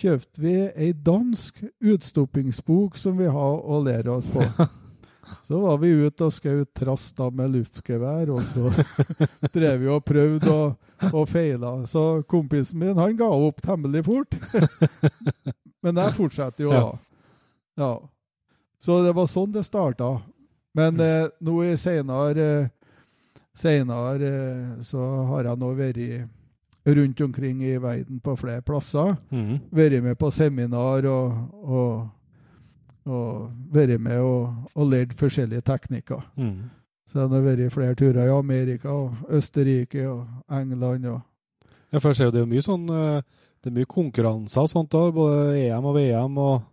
kjøpte 0.00 0.40
vi 0.40 0.54
ei 0.72 0.92
dansk 0.92 1.60
utstoppingsbok 1.84 2.96
som 2.96 3.18
vi 3.18 3.26
har 3.28 3.60
å 3.60 3.82
lære 3.84 4.08
oss 4.08 4.28
på. 4.32 4.40
Så 5.46 5.60
var 5.62 5.78
vi 5.82 5.90
ute 6.04 6.28
og 6.28 6.34
skjøt 6.34 6.70
trass 6.76 7.08
da 7.16 7.28
med 7.34 7.54
luftgevær, 7.56 8.30
og 8.34 8.42
så 8.44 8.70
drev 9.54 9.82
vi 9.82 9.90
og 9.92 10.04
prøvde 10.06 10.52
og, 10.52 10.92
og 11.12 11.28
feila. 11.30 11.74
Så 11.90 12.22
kompisen 12.28 12.80
min 12.82 12.98
han 12.98 13.16
ga 13.18 13.28
opp 13.28 13.62
temmelig 13.64 14.04
fort. 14.08 14.38
Men 15.84 16.00
jeg 16.02 16.16
fortsetter 16.16 16.66
jo 16.66 16.72
da. 16.74 16.88
Ja. 17.78 17.92
Så 18.82 19.02
det 19.04 19.14
var 19.14 19.30
sånn 19.30 19.54
det 19.54 19.66
starta. 19.66 20.16
Men 20.78 20.98
eh, 21.02 21.30
nå 21.42 21.60
i 21.66 21.76
seinere 21.80 22.68
Senere 23.58 24.28
eh, 24.28 24.82
så 24.86 25.02
har 25.32 25.48
jeg 25.48 25.58
nå 25.58 25.72
vært 25.74 26.28
rundt 26.88 27.20
omkring 27.20 27.64
i 27.66 27.76
verden 27.82 28.20
på 28.20 28.36
flere 28.36 28.62
plasser. 28.62 29.16
Mm. 29.30 29.58
Vært 29.74 30.02
med 30.04 30.18
på 30.18 30.30
seminar 30.30 31.08
og, 31.10 31.34
og, 31.62 32.06
og 33.08 33.50
vært 33.72 34.00
med 34.00 34.20
og, 34.20 34.70
og 34.74 34.90
lært 34.92 35.14
forskjellige 35.18 35.64
teknikker. 35.66 36.22
Mm. 36.36 36.68
Så 37.08 37.22
jeg 37.22 37.32
har 37.32 37.44
vært 37.44 37.72
flere 37.72 37.96
turer 37.96 38.26
i 38.26 38.32
Amerika 38.32 38.92
og 38.92 39.28
Østerrike 39.32 40.04
og 40.08 40.26
England. 40.52 41.06
og 41.06 41.20
Ja, 41.92 41.98
for 41.98 42.10
jeg 42.10 42.16
ser 42.16 42.28
jo 42.28 42.34
det 42.36 42.42
er 42.42 42.50
mye 42.50 42.64
sånn 42.64 42.88
eh, 42.92 43.22
Det 43.62 43.70
er 43.70 43.78
mye 43.78 43.88
konkurranser 43.88 44.66
og 44.66 44.68
sånt 44.70 44.92
da, 44.92 45.06
både 45.10 45.56
EM 45.58 45.88
og 45.88 45.96
VM 45.96 46.36
og 46.38 46.66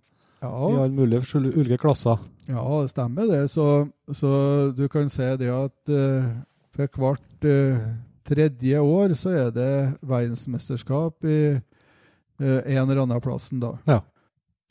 i 0.45 0.47
alle 0.47 0.89
mulige 0.93 1.39
ulike 1.55 1.77
klasser. 1.77 2.17
ja 2.47 2.81
det 2.81 2.89
stemmer 2.91 3.29
det. 3.31 3.49
Så, 3.49 3.87
så 4.13 4.31
du 4.77 4.87
kan 4.87 5.09
si 5.09 5.29
det 5.39 5.49
at 5.49 5.89
uh, 5.89 6.27
for 6.75 6.99
hvert 6.99 7.47
uh, 7.47 7.87
tredje 8.25 8.79
år 8.79 9.13
så 9.13 9.29
er 9.29 9.49
det 9.55 9.71
verdensmesterskap 10.01 11.25
i 11.25 11.39
uh, 11.55 12.61
en 12.65 12.83
eller 12.89 13.01
annen 13.05 13.21
plassen 13.21 13.63
da. 13.63 13.75
Ja. 13.87 14.01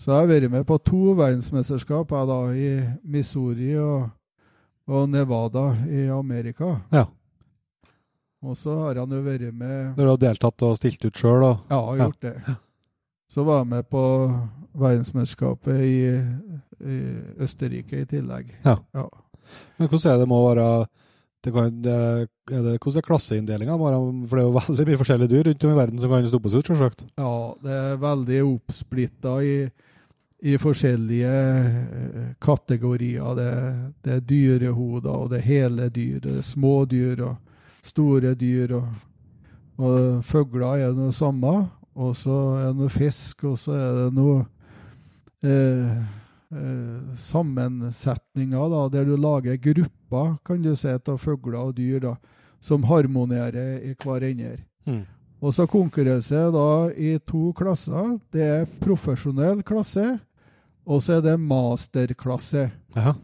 Så 0.01 0.11
jeg 0.11 0.25
har 0.25 0.31
vært 0.31 0.53
med 0.53 0.67
på 0.69 0.79
to 0.83 1.15
verdensmesterskap 1.17 2.11
jeg 2.13 2.31
da, 2.31 2.39
i 2.53 2.71
Missouri 3.15 3.75
og, 3.81 4.09
og 4.91 5.07
Nevada 5.09 5.71
i 5.87 6.09
Amerika. 6.13 6.75
Ja. 6.93 7.07
Og 8.45 8.59
så 8.61 8.75
har 8.83 9.01
han 9.01 9.15
jo 9.15 9.23
vært 9.25 9.55
med 9.57 9.95
Når 9.97 10.03
du 10.03 10.11
har 10.11 10.21
deltatt 10.27 10.67
og 10.67 10.77
stilt 10.77 11.07
ut 11.07 11.17
sjøl 11.17 11.47
og 11.47 11.63
Ja, 11.71 11.79
jeg 11.79 12.03
har 12.03 12.11
gjort 12.11 12.27
det. 12.27 12.57
Så 13.35 13.45
var 13.47 13.63
jeg 13.63 13.71
med 13.71 13.87
på 13.91 14.03
verdensmesterskapet 14.79 15.81
i, 15.87 15.97
i 16.85 16.99
Østerrike 17.43 18.03
i 18.03 18.11
tillegg. 18.11 18.53
Ja. 18.67 18.77
ja. 18.95 19.07
Men 19.79 19.89
hvordan 19.89 20.13
er 20.13 20.21
det 20.21 20.29
må 20.31 20.43
være 20.45 20.69
det 21.45 21.53
kan, 21.53 21.73
det, 21.85 21.95
er 22.49 22.63
det, 22.65 22.79
Hvordan 22.81 23.01
er 23.01 23.05
klasseinndelinga? 23.05 23.75
For 23.77 24.39
det 24.39 24.45
er 24.45 24.47
jo 24.47 24.55
veldig 24.57 24.87
mye 24.89 25.01
forskjellige 25.01 25.33
dyr 25.33 25.49
rundt 25.51 25.67
om 25.67 25.73
i 25.73 25.77
verden 25.77 26.01
som 26.01 26.13
kan 26.13 26.29
stoppes 26.29 26.57
ut, 26.57 26.71
selvsagt. 26.71 27.05
Ja, 27.21 27.35
det 27.65 27.75
er 27.81 27.99
veldig 28.01 28.39
oppsplitta 28.47 29.35
i, 29.45 29.57
i 30.45 30.59
forskjellige 30.61 31.29
eh, 31.31 32.33
kategorier. 32.41 33.35
Det, 33.35 33.53
det 34.05 34.17
er 34.17 34.27
dyrehoder, 34.29 35.11
og 35.11 35.31
det 35.33 35.39
er 35.41 35.47
hele 35.49 35.89
dyr. 35.89 36.19
Det 36.21 36.35
er 36.39 36.45
små 36.45 36.83
dyr 36.85 37.23
og 37.25 37.39
store 37.81 38.35
dyr. 38.37 38.75
Og, 38.77 39.07
og 39.81 40.25
fugler 40.29 40.85
er 40.85 40.93
noe 40.93 41.15
samme. 41.17 41.55
Og 41.95 42.13
så 42.19 42.37
er 42.59 42.67
det 42.67 42.83
noe 42.83 42.93
fisk, 42.93 43.47
og 43.49 43.57
så 43.63 43.73
er 43.79 43.97
det 44.03 44.11
noe 44.19 44.43
eh, 45.47 45.97
eh, 46.53 47.17
sammensetninger 47.25 48.69
da, 48.75 48.85
der 48.93 49.09
du 49.09 49.15
lager 49.17 49.57
grupper 49.57 50.37
kan 50.45 50.61
du 50.63 50.75
si, 50.77 50.93
av 50.93 51.19
fugler 51.23 51.61
og 51.63 51.77
dyr 51.79 52.03
da, 52.05 52.15
som 52.61 52.85
harmonerer 52.91 53.81
i 53.81 53.95
hverandre. 53.97 54.59
Mm. 54.85 55.05
Og 55.45 55.57
så 55.57 55.65
konkurreres 55.69 56.29
det 56.29 57.01
i 57.01 57.17
to 57.25 57.53
klasser. 57.57 58.19
Det 58.33 58.45
er 58.45 58.71
profesjonell 58.85 59.63
klasse, 59.65 60.19
og 60.87 61.03
så 61.03 61.19
er 61.19 61.25
det 61.25 61.39
masterklasse. 61.41 62.69
Aha. 62.97 63.15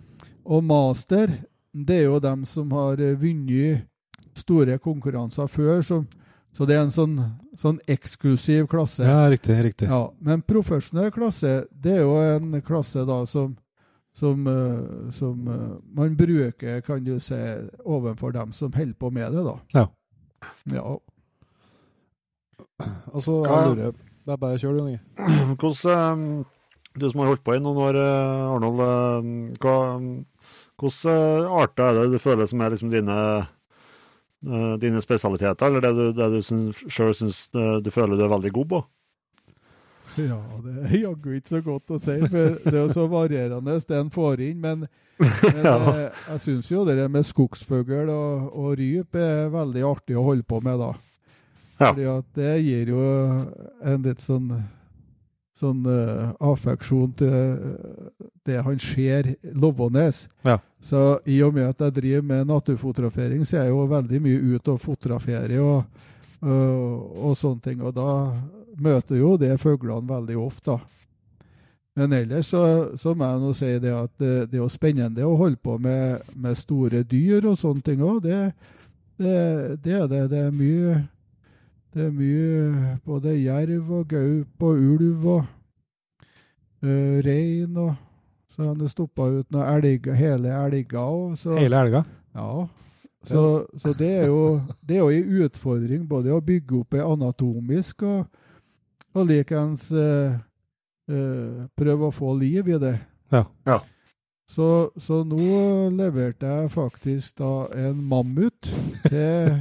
Og 0.51 0.65
master, 0.65 1.33
det 1.73 2.01
er 2.01 2.09
jo 2.09 2.19
dem 2.25 2.45
som 2.49 2.71
har 2.73 3.01
eh, 3.01 3.17
vunnet 3.21 3.87
store 4.41 4.79
konkurranser 4.79 5.47
før, 5.51 5.83
Så, 5.85 6.05
så 6.53 6.65
det 6.67 6.77
er 6.77 6.83
en 6.87 6.95
sånn, 6.95 7.17
sånn 7.59 7.79
eksklusiv 7.87 8.67
klasse. 8.71 9.05
ja, 9.05 9.29
riktig. 9.31 9.59
riktig. 9.63 9.89
Ja, 9.91 10.09
men 10.19 10.43
profesjonell 10.43 11.11
klasse, 11.15 11.67
det 11.71 11.99
er 11.99 12.03
jo 12.07 12.17
en 12.17 12.57
klasse 12.67 13.05
da 13.07 13.21
som, 13.27 13.53
som, 14.17 14.47
eh, 14.49 15.11
som 15.15 15.47
eh, 15.49 15.77
man 15.95 16.17
bruker, 16.17 16.81
kan 16.87 17.05
du 17.05 17.19
si, 17.21 17.39
overfor 17.85 18.33
dem 18.33 18.53
som 18.57 18.73
holder 18.73 18.97
på 18.99 19.11
med 19.11 19.33
det, 19.37 19.45
da. 19.45 19.57
Ja. 19.77 19.87
Ja. 20.73 20.97
Altså, 23.13 23.43
jeg 23.45 23.75
lurer 23.77 23.93
Bare, 24.27 24.39
bare 24.39 24.59
kjør, 24.61 24.77
du, 24.77 24.87
Inge. 24.89 25.01
Hvordan, 25.61 26.25
du 27.01 27.09
som 27.11 27.23
har 27.25 27.33
holdt 27.33 27.45
på 27.47 27.57
i 27.57 27.63
noen 27.63 27.81
år, 27.89 27.99
eh, 28.01 28.45
Arnold, 28.55 28.85
eh, 28.85 29.57
hva, 29.63 29.75
hvilke 30.81 31.17
arter 31.63 31.89
er 31.91 31.99
det 32.05 32.15
du 32.15 32.23
føler 32.23 32.49
som 32.51 32.63
er 32.65 32.73
liksom 32.77 32.93
dine, 32.93 33.19
eh, 34.47 34.73
dine 34.81 35.03
spesialiteter, 35.05 35.67
eller 35.69 35.85
det 35.85 35.93
du, 35.99 36.07
det 36.17 36.31
du 36.37 36.41
syns 36.45 37.43
eh, 37.55 37.77
du 37.85 37.91
føler 37.93 38.17
du 38.17 38.25
er 38.25 38.35
veldig 38.37 38.53
god 38.61 38.73
på? 38.77 38.83
Ja, 40.19 40.41
det 40.65 40.73
er 40.89 40.97
jaggu 41.05 41.29
ikke 41.37 41.53
så 41.53 41.61
godt 41.65 41.93
å 41.95 41.99
si. 42.03 42.17
For 42.27 42.57
det 42.67 42.81
er 42.81 42.89
så 42.93 43.05
varierende 43.11 43.77
det 43.79 43.95
en 44.01 44.11
får 44.13 44.41
inn. 44.49 44.59
Men, 44.61 44.89
men 45.21 45.61
Ja. 45.69 45.77
eh, 45.95 46.25
jeg 46.33 46.43
syns 46.47 46.71
jo 46.73 46.83
det 46.89 46.97
med 47.13 47.29
skogsfugl 47.29 48.11
og, 48.11 48.51
og 48.51 48.75
ryp 48.81 49.15
er 49.21 49.53
veldig 49.55 49.85
artig 49.87 50.19
å 50.19 50.27
holde 50.27 50.47
på 50.49 50.59
med, 50.67 50.83
da. 50.83 50.91
Ja. 51.81 51.93
Fordi 51.93 52.09
at 52.13 52.27
det 52.37 52.57
gir 52.67 52.91
jo 52.93 53.05
en 53.87 54.03
litt 54.05 54.21
sånn 54.25 54.51
sånn 55.61 55.85
uh, 55.87 56.31
affeksjon 56.51 57.13
til 57.21 57.35
eh, 57.35 58.29
det 58.49 58.61
han 58.65 58.79
ser 58.81 59.29
lovende. 59.53 60.07
Ja. 60.47 60.59
Så 60.81 61.21
i 61.29 61.41
og 61.45 61.55
med 61.57 61.69
at 61.69 61.85
jeg 61.85 61.97
driver 61.99 62.29
med 62.31 62.49
naturfotografering, 62.51 63.45
så 63.45 63.59
er 63.59 63.69
jeg 63.69 63.75
jo 63.75 63.91
veldig 63.91 64.23
mye 64.25 64.55
ute 64.55 64.75
og 64.75 64.81
fotograferer 64.83 65.59
og, 65.63 66.07
uh, 66.45 66.97
og 67.29 67.37
sånne 67.39 67.65
ting. 67.67 67.85
Og 67.85 67.95
da 67.97 68.09
møter 68.81 69.21
jo 69.21 69.37
det 69.41 69.53
fuglene 69.61 70.09
veldig 70.09 70.41
ofte. 70.41 70.79
Men 71.99 72.13
ellers 72.17 72.49
så, 72.49 72.63
så 72.97 73.13
må 73.19 73.27
jeg 73.27 73.41
nå 73.43 73.55
si 73.57 73.71
det 73.83 73.93
at 73.93 74.13
det, 74.21 74.35
det 74.51 74.59
er 74.59 74.63
jo 74.63 74.73
spennende 74.73 75.27
å 75.27 75.37
holde 75.37 75.59
på 75.61 75.75
med, 75.83 76.23
med 76.39 76.59
store 76.59 77.03
dyr 77.05 77.49
og 77.51 77.59
sånne 77.61 77.85
ting 77.85 78.05
òg. 78.07 78.23
Det, 78.25 78.39
det, 79.21 79.41
det 79.85 79.97
er 79.99 80.07
det. 80.09 80.23
Det 80.31 80.45
er 80.47 80.55
mye 80.55 81.01
det 81.95 82.05
er 82.07 82.13
mye 82.15 82.99
både 83.07 83.33
jerv 83.43 83.89
og 84.01 84.09
gaup 84.13 84.63
og 84.63 84.79
ulv 84.93 85.27
og 85.27 85.41
uh, 86.85 87.17
rein 87.27 87.77
og 87.77 87.95
Så 88.51 88.63
har 88.65 88.75
han 88.75 88.89
stoppa 88.91 89.29
ut 89.31 89.47
noen 89.55 89.67
elger, 89.79 90.15
hele 90.19 90.51
elger 90.51 90.99
òg. 90.99 91.37
Så, 91.39 91.55
Hele 91.59 91.79
elger? 91.81 92.05
ja. 92.35 92.67
Så, 93.23 93.67
så 93.77 93.93
det 93.99 94.09
er 94.23 94.27
jo 94.27 94.61
det 94.81 94.97
er 94.97 95.01
jo 95.05 95.11
en 95.13 95.43
utfordring 95.45 96.07
både 96.09 96.33
å 96.33 96.41
bygge 96.41 96.79
opp 96.79 96.95
det 96.97 97.03
anatomisk 97.05 98.03
og, 98.09 98.25
og 99.15 99.27
likeens 99.29 99.91
uh, 99.93 100.39
uh, 101.13 101.67
prøve 101.77 102.09
å 102.09 102.15
få 102.17 102.33
liv 102.41 102.69
i 102.73 102.79
det. 102.81 102.95
Ja. 103.33 103.45
Ja. 103.69 103.79
Så, 104.51 104.91
så 104.99 105.21
nå 105.23 105.91
leverte 105.95 106.49
jeg 106.49 106.73
faktisk 106.75 107.39
da 107.39 107.69
en 107.87 108.01
mammut 108.11 108.67
til, 109.07 109.61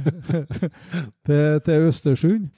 til, 1.26 1.60
til 1.62 1.86
Østersund. 1.86 2.48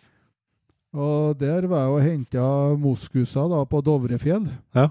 Og 0.93 1.37
der 1.41 1.68
var 1.68 1.87
jeg 1.87 1.93
og 1.93 2.03
henta 2.05 2.47
moskuser 2.80 3.53
da 3.53 3.61
på 3.68 3.83
Dovrefjell. 3.85 4.49
Ja. 4.76 4.89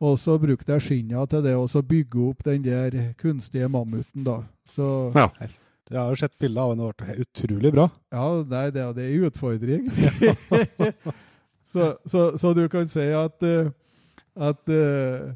Og 0.00 0.18
så 0.20 0.36
brukte 0.40 0.72
jeg 0.72 0.84
skinna 0.84 1.24
til 1.28 1.44
det, 1.44 1.54
og 1.56 1.68
så 1.72 1.80
bygge 1.84 2.24
opp 2.30 2.42
den 2.44 2.64
der 2.64 2.98
kunstige 3.20 3.68
mammuten, 3.68 4.24
da. 4.24 4.40
Så 4.72 5.12
Ja. 5.14 5.28
Jeg 5.86 6.00
har 6.00 6.08
jo 6.10 6.18
sett 6.18 6.32
bilder 6.42 6.62
av 6.62 6.72
den, 6.72 6.80
det 6.82 6.96
ble 6.98 7.22
utrolig 7.22 7.70
bra. 7.72 7.84
ja, 8.12 8.42
nei, 8.42 8.64
det, 8.74 8.86
det 8.96 9.04
er 9.04 9.12
en 9.14 9.26
utfordring. 9.28 9.84
så, 11.72 11.94
så, 12.02 12.32
så 12.36 12.50
du 12.58 12.64
kan 12.68 12.88
si 12.90 13.04
at, 13.14 13.42
eh, 13.46 13.70
at 14.34 14.72
eh, 14.74 15.30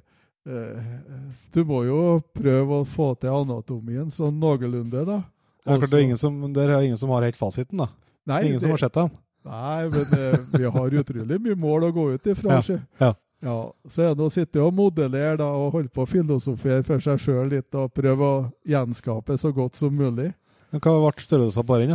du 0.44 1.60
må 1.68 1.82
jo 1.84 2.00
prøve 2.36 2.80
å 2.80 2.86
få 2.88 3.12
til 3.20 3.32
anatomien 3.34 4.08
sånn 4.12 4.38
noenlunde, 4.40 5.04
da. 5.08 5.18
Det 5.60 5.74
er 5.76 5.82
det 5.84 5.98
er 5.98 6.04
ingen 6.06 6.20
som, 6.20 6.38
det 6.54 6.62
er 6.64 6.78
ingen 6.80 6.98
som 6.98 7.12
har 7.12 7.26
helt 7.28 7.38
fasiten, 7.38 7.82
da. 7.82 7.90
Nei, 8.30 8.46
ingen 8.48 8.62
som 8.62 8.72
har 8.72 8.80
sett 8.80 8.96
dem. 8.96 9.10
Nei, 9.46 9.88
men 9.92 10.14
eh, 10.16 10.38
vi 10.52 10.70
har 10.76 10.96
utrolig 11.00 11.40
mye 11.44 11.56
mål 11.58 11.88
å 11.88 11.92
gå 11.96 12.06
ut 12.14 12.30
ifra. 12.32 12.60
Ja, 12.60 12.80
ja. 13.00 13.12
Ja, 13.40 13.56
så 13.88 14.02
er 14.04 14.16
det 14.16 14.24
å 14.26 14.32
sitte 14.32 14.60
og 14.60 14.74
modellere 14.76 15.38
da, 15.40 15.46
og 15.56 15.72
holde 15.72 15.88
på 15.88 16.04
å 16.04 16.08
filosofere 16.08 16.84
for 16.84 17.00
seg 17.00 17.22
sjøl 17.22 17.48
litt 17.48 17.76
og 17.78 17.92
prøve 17.96 18.26
å 18.26 18.40
gjenskape 18.68 19.36
så 19.40 19.48
godt 19.56 19.80
som 19.80 19.94
mulig. 19.96 20.28
Men 20.70 20.82
hva 20.84 20.92
ble 21.00 21.24
størrelsen 21.24 21.64
på 21.66 21.78
den? 21.80 21.94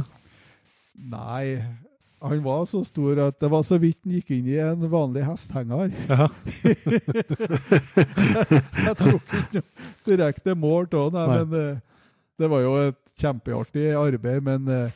Nei, 1.12 1.60
han 2.22 2.44
var 2.44 2.66
så 2.66 2.84
stor 2.86 3.20
at 3.28 3.40
det 3.40 3.50
var 3.52 3.64
så 3.68 3.78
vidt 3.82 4.00
han 4.06 4.14
gikk 4.18 4.30
inn 4.38 4.48
i 4.50 4.58
en 4.64 4.90
vanlig 4.90 5.24
hesthenger. 5.28 5.92
Ja. 6.10 6.26
Jeg 8.86 8.96
tror 9.00 9.20
ikke 9.20 9.62
direkte 10.08 10.56
mål 10.58 10.88
av 10.94 11.18
ham, 11.20 11.30
men 11.36 11.48
eh, 11.60 11.78
det 12.40 12.48
var 12.52 12.60
jo 12.64 12.72
et 12.88 13.02
kjempeartig 13.20 13.86
arbeid. 14.00 14.42
Men, 14.46 14.62
eh, 14.72 14.90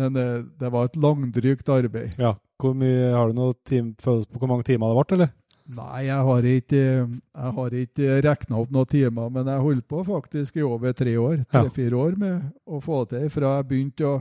men 0.00 0.10
eh, 0.16 0.38
det 0.60 0.68
var 0.72 0.82
et 0.88 0.96
langdrygt 1.00 1.68
arbeid. 1.68 2.10
ja. 2.18 2.34
Hvor 2.60 2.74
mye, 2.76 3.14
har 3.16 3.30
du 3.30 3.34
noen 3.38 3.94
følelse 3.96 4.28
på 4.28 4.36
hvor 4.36 4.50
mange 4.50 4.66
timer 4.68 4.92
det 4.92 4.96
ble, 4.98 5.16
eller? 5.16 5.30
Nei, 5.70 6.00
jeg 6.08 6.26
har 6.26 6.46
ikke, 6.50 6.80
jeg 7.06 7.52
har 7.56 7.74
ikke 7.78 8.16
regna 8.26 8.58
opp 8.58 8.72
noen 8.74 8.88
timer, 8.90 9.28
men 9.30 9.46
jeg 9.48 9.62
holdt 9.64 9.86
på 9.88 10.02
faktisk 10.08 10.56
i 10.58 10.64
over 10.66 10.92
tre 10.98 11.12
år, 11.20 11.36
tre-fire 11.52 11.96
år 12.00 12.16
med 12.18 12.48
å 12.66 12.80
få 12.82 13.04
til. 13.10 13.28
Fra 13.30 13.52
jeg 13.60 13.68
begynte 13.70 14.08
å, 14.08 14.16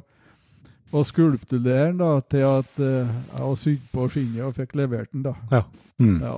å 0.93 1.03
skulptuleren 1.05 1.99
den 1.99 1.99
da, 1.99 2.11
til 2.25 2.45
at 2.47 2.79
uh, 2.81 3.09
jeg 3.09 3.41
sydde 3.45 3.55
sydd 3.59 3.83
på 3.93 4.07
skinnet 4.09 4.45
og 4.47 4.55
fikk 4.57 4.75
levert 4.79 5.11
den. 5.13 5.25
da. 5.27 5.63
Mm. 6.01 6.17
Ja. 6.23 6.35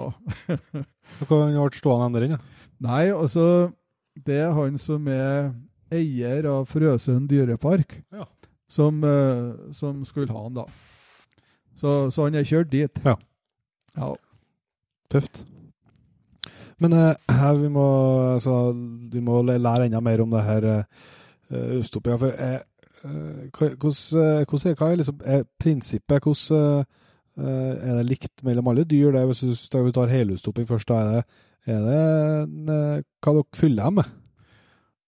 Hvordan 1.27 1.53
ble 1.55 1.79
stående 1.79 2.23
den? 2.23 2.33
da? 2.35 2.39
Nei, 2.81 3.03
altså 3.13 3.45
Det 4.17 4.39
er 4.41 4.51
han 4.57 4.77
som 4.81 5.05
er 5.11 5.51
eier 5.93 6.47
av 6.51 6.65
Frøsund 6.71 7.29
dyrepark, 7.31 7.99
Ja. 8.15 8.25
som, 8.71 8.99
uh, 9.03 9.71
som 9.75 10.03
skulle 10.07 10.31
ha 10.31 10.43
han 10.47 10.57
da. 10.61 10.65
Så, 11.75 12.11
så 12.11 12.27
han 12.27 12.35
er 12.35 12.47
kjørt 12.47 12.71
dit. 12.71 13.01
Ja. 13.07 13.15
Ja. 13.95 14.11
Tøft. 15.11 15.43
Men 16.81 16.93
uh, 16.97 17.13
vi, 17.59 17.69
må, 17.71 17.85
altså, 18.35 18.71
vi 19.11 19.21
må 19.23 19.41
lære 19.47 19.85
enda 19.87 20.01
mer 20.03 20.23
om 20.23 20.31
det 20.35 20.43
her 20.47 20.67
uh, 20.71 20.83
Østopia. 21.79 22.15
For 22.19 22.31
hva- 22.35 22.61
hvordan 23.01 24.21
eh, 24.21 24.41
er, 24.41 24.75
hva 24.77 24.89
er, 24.91 24.99
liksom, 24.99 25.21
er 25.25 25.45
prinsippet? 25.59 26.23
Hvordan 26.23 26.85
eh, 27.37 27.87
er 27.89 27.97
det 27.97 28.07
likt 28.09 28.43
mellom 28.45 28.67
alle 28.71 28.85
dyr? 28.85 29.11
Det, 29.15 29.25
hvis 29.25 29.69
du 29.69 29.91
tar 29.91 30.11
helutstopping 30.11 30.67
først, 30.69 30.89
da 30.89 30.99
er 30.99 31.09
det, 31.15 31.23
er 31.67 31.81
det 31.85 31.97
en, 32.43 32.69
eh, 32.69 33.03
hva 33.23 33.35
dere 33.37 33.57
fyller 33.57 33.89
dem 33.89 33.99
med? 34.01 34.13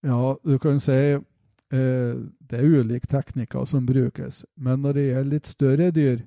Ja, 0.04 0.34
du 0.44 0.58
kan 0.60 0.82
si 0.84 1.00
eh, 1.14 1.22
det 2.50 2.60
er 2.60 2.68
ulike 2.68 3.08
teknikker 3.08 3.66
som 3.70 3.86
brukes. 3.86 4.44
Men 4.58 4.84
når 4.84 4.98
det 4.98 5.08
gjelder 5.08 5.32
litt 5.32 5.48
større 5.48 5.92
dyr, 5.96 6.26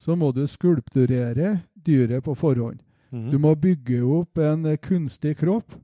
så 0.00 0.16
må 0.18 0.32
du 0.34 0.44
skulpturere 0.50 1.60
dyret 1.86 2.24
på 2.24 2.34
forhånd. 2.34 2.80
Du 3.14 3.38
må 3.38 3.54
bygge 3.54 4.00
opp 4.02 4.40
en 4.42 4.64
eh, 4.66 4.80
kunstig 4.82 5.36
kropp 5.38 5.76
eh, 5.76 5.80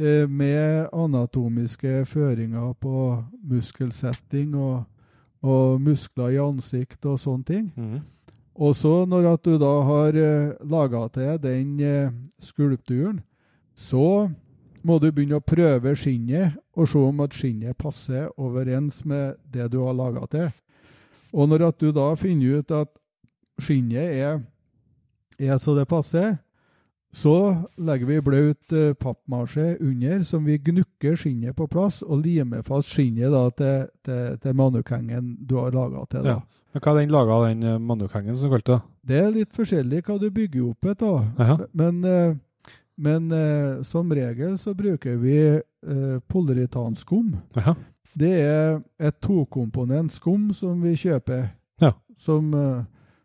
med 0.00 0.88
anatomiske 0.96 2.06
føringer 2.08 2.72
på 2.80 3.18
muskelsetting 3.50 4.54
og, 4.56 4.86
og 5.44 5.80
muskler 5.84 6.32
i 6.32 6.40
ansikt 6.40 7.04
og 7.04 7.18
sånne 7.20 7.44
ting. 7.50 7.66
Mm. 7.76 7.98
Og 8.60 8.76
så 8.76 9.06
når 9.08 9.28
at 9.34 9.44
du 9.44 9.56
da 9.60 9.72
har 9.88 10.16
eh, 10.20 10.52
laga 10.68 11.06
til 11.14 11.36
den 11.40 11.80
eh, 11.80 12.12
skulpturen, 12.42 13.20
så 13.74 14.28
må 14.84 14.98
du 15.00 15.10
begynne 15.12 15.38
å 15.40 15.44
prøve 15.44 15.94
skinnet 15.96 16.56
og 16.76 16.88
se 16.88 17.00
om 17.00 17.22
at 17.24 17.36
skinnet 17.36 17.78
passer 17.80 18.28
overens 18.40 19.02
med 19.08 19.38
det 19.52 19.70
du 19.72 19.80
har 19.84 19.96
laga 19.96 20.26
til. 20.32 20.48
Og 21.32 21.48
når 21.48 21.68
at 21.70 21.80
du 21.80 21.90
da 21.94 22.12
finner 22.18 22.60
ut 22.60 22.74
at 22.74 22.92
skinnet 23.60 24.16
er, 24.20 24.40
er 25.40 25.60
så 25.60 25.76
det 25.76 25.86
passer, 25.88 26.36
så 27.12 27.34
legger 27.82 28.06
vi 28.06 28.20
blaut 28.22 28.72
eh, 28.76 28.92
pappmasje 28.94 29.76
under, 29.82 30.22
som 30.22 30.44
vi 30.46 30.58
gnukker 30.62 31.16
skinnet 31.18 31.56
på 31.58 31.66
plass, 31.70 32.02
og 32.06 32.22
limer 32.22 32.62
fast 32.66 32.92
skinnet 32.94 33.32
da 33.34 33.48
til, 33.58 33.88
til, 34.06 34.36
til 34.42 34.56
manukengen 34.56 35.32
du 35.42 35.56
har 35.58 35.74
laga 35.74 36.04
til. 36.10 36.22
da. 36.26 36.36
Ja. 36.38 36.60
Men 36.70 36.84
hva 36.84 36.92
er 36.92 37.00
den 37.00 37.10
laga 37.14 37.34
av 37.34 37.44
den 37.48 37.64
manukengen 37.66 37.86
manukhengen 37.88 38.36
som 38.38 38.52
kalte 38.52 38.76
det? 38.76 38.82
Det 39.10 39.18
er 39.18 39.32
litt 39.34 39.56
forskjellig 39.56 40.04
hva 40.06 40.18
du 40.22 40.28
bygger 40.30 40.68
opp 40.68 40.86
et. 40.92 41.02
Men, 41.74 42.04
eh, 42.06 42.36
men 43.00 43.32
eh, 43.34 43.80
som 43.86 44.12
regel 44.14 44.54
så 44.60 44.74
bruker 44.78 45.18
vi 45.18 45.38
eh, 45.58 46.18
Det 48.14 48.30
er 48.30 48.80
et 48.98 49.18
tokomponent 49.22 50.12
skum 50.14 50.52
som 50.54 50.78
vi 50.82 50.94
kjøper. 50.94 51.48
Ja. 51.82 51.92
Som, 52.18 52.54
eh, 52.54 52.84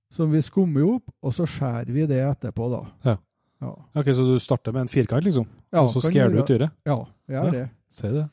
som 0.10 0.32
vi 0.32 0.42
skummer 0.42 0.96
opp, 0.96 1.10
og 1.22 1.34
så 1.36 1.46
skjærer 1.46 1.92
vi 1.94 2.08
det 2.10 2.24
etterpå, 2.24 2.70
da. 2.72 2.84
Ja. 3.06 3.18
Ja, 3.66 4.02
Ok, 4.02 4.06
Så 4.14 4.26
du 4.28 4.36
starter 4.40 4.72
med 4.76 4.82
en 4.86 4.92
firkant, 4.92 5.24
liksom? 5.26 5.46
Ja, 5.74 5.82
og 5.84 5.90
så 5.94 6.02
skjærer 6.06 6.32
du 6.32 6.40
ut 6.44 6.48
dyret? 6.48 6.72
Ja, 6.86 7.00
jeg 7.28 7.36
gjør 7.36 7.46
Ja. 7.46 7.52
det. 7.52 7.70
Se 7.90 8.12
det. 8.12 8.26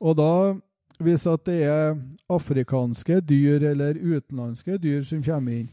Og 0.00 0.16
da, 0.16 0.54
hvis 1.00 1.26
at 1.26 1.44
det 1.44 1.62
er 1.66 1.96
afrikanske 2.30 3.20
dyr 3.26 3.62
eller 3.70 3.94
utenlandske 3.98 4.78
dyr 4.80 5.02
som 5.04 5.22
kommer 5.22 5.52
inn, 5.60 5.68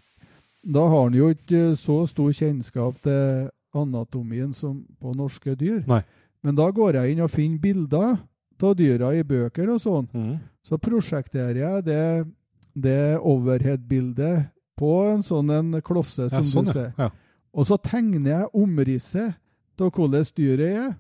da 0.66 0.82
har 0.90 1.04
han 1.04 1.14
jo 1.14 1.30
ikke 1.30 1.76
så 1.78 2.08
stor 2.10 2.32
kjennskap 2.34 2.96
til 3.04 3.50
anatomien 3.76 4.54
som 4.54 4.84
på 5.02 5.14
norske 5.16 5.56
dyr. 5.56 5.84
Nei. 5.88 6.02
Men 6.44 6.56
da 6.56 6.70
går 6.72 6.94
jeg 6.98 7.12
inn 7.16 7.22
og 7.26 7.30
finner 7.32 7.60
bilder 7.62 8.18
av 8.64 8.76
dyra 8.76 9.12
i 9.14 9.22
bøker 9.24 9.70
og 9.74 9.80
sånn. 9.82 10.08
Mm. 10.14 10.40
Så 10.66 10.78
prosjekterer 10.82 11.56
jeg 11.60 11.84
det, 11.86 12.26
det 12.76 13.20
overhead-bildet 13.20 14.48
på 14.78 14.90
en 15.12 15.22
sånn 15.24 15.52
en 15.54 15.82
klosse 15.86 16.30
som 16.30 16.42
Ja, 16.42 16.50
sånn, 16.50 16.66
du 16.66 16.72
ser. 16.72 16.94
ja. 16.98 17.10
Og 17.56 17.66
så 17.70 17.78
tegner 17.80 18.32
jeg 18.32 18.52
omrisset 18.54 19.36
av 19.80 19.92
hvordan 19.96 20.26
dyret 20.36 20.76
er. 20.76 20.94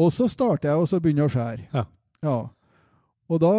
Og 0.00 0.10
så 0.12 0.26
starter 0.28 0.70
jeg 0.72 0.80
og 0.80 0.88
så 0.90 1.00
begynner 1.00 1.28
å 1.28 1.32
skjære. 1.32 1.66
Ja. 1.74 1.84
Ja. 2.24 2.38
Og 3.30 3.40
da, 3.40 3.50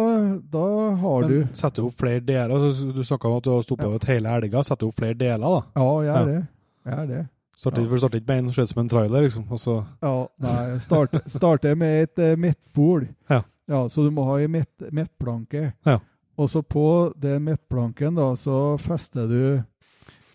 da 0.52 0.64
har 1.00 1.24
Men 1.26 1.30
du 1.30 1.54
setter 1.58 1.82
du 1.82 1.88
opp 1.88 1.96
flere 1.98 2.20
deler? 2.22 2.52
Altså, 2.54 2.90
du 2.94 3.00
snakka 3.06 3.30
om 3.30 3.38
at 3.40 3.46
du 3.46 3.50
har 3.50 3.64
stoppa 3.66 3.88
ut 3.94 4.04
hele 4.10 4.34
elga. 4.38 4.62
Setter 4.66 4.86
du 4.86 4.90
opp 4.92 5.00
flere 5.00 5.18
deler, 5.18 5.42
da? 5.46 5.62
Ja, 5.80 5.88
jeg 6.06 6.12
er 6.12 6.18
Ja. 6.18 6.24
det. 6.26 6.42
Jeg 6.86 6.98
er 6.98 7.06
det. 7.06 7.22
Starter, 7.56 7.82
Ja. 7.82 7.88
For 7.88 7.94
du 7.96 8.00
starter 8.02 8.20
ikke 8.20 8.28
med 8.28 8.38
en 8.44 8.52
ser 8.52 8.62
ut 8.62 8.68
som 8.68 8.80
en 8.82 8.88
trailer, 8.88 9.22
liksom? 9.24 9.46
Og 9.50 9.58
så 9.58 9.86
Ja, 10.02 10.26
nei, 10.38 10.78
start, 10.78 11.16
starter 11.26 11.74
med 11.74 12.02
et 12.02 12.18
uh, 12.18 12.36
mettbol. 12.36 13.08
Ja. 13.30 13.42
Så 13.88 14.04
du 14.04 14.10
må 14.10 14.24
ha 14.28 14.36
ei 14.38 14.46
midtplanke. 14.46 15.72
Ja. 15.86 15.98
Og 16.38 16.48
så 16.52 16.62
på 16.62 17.12
den 17.18 17.44
midtplanken, 17.48 18.14
da, 18.14 18.34
så 18.36 18.78
fester 18.78 19.26
du 19.26 19.64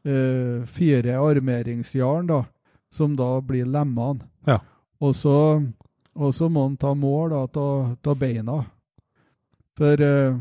eh, 0.05 0.65
fire 0.65 1.17
armeringsjern, 1.19 2.27
da, 2.27 2.43
som 2.91 3.15
da 3.15 3.39
blir 3.41 3.65
lemmene. 3.65 4.27
Ja. 4.47 4.59
Og 5.01 5.15
så, 5.15 5.61
og 6.13 6.33
så 6.33 6.49
må 6.49 6.67
han 6.67 6.77
ta 6.77 6.93
mål 6.93 7.33
av 7.33 8.17
beina. 8.19 8.59
For 9.77 10.01
uh, 10.03 10.35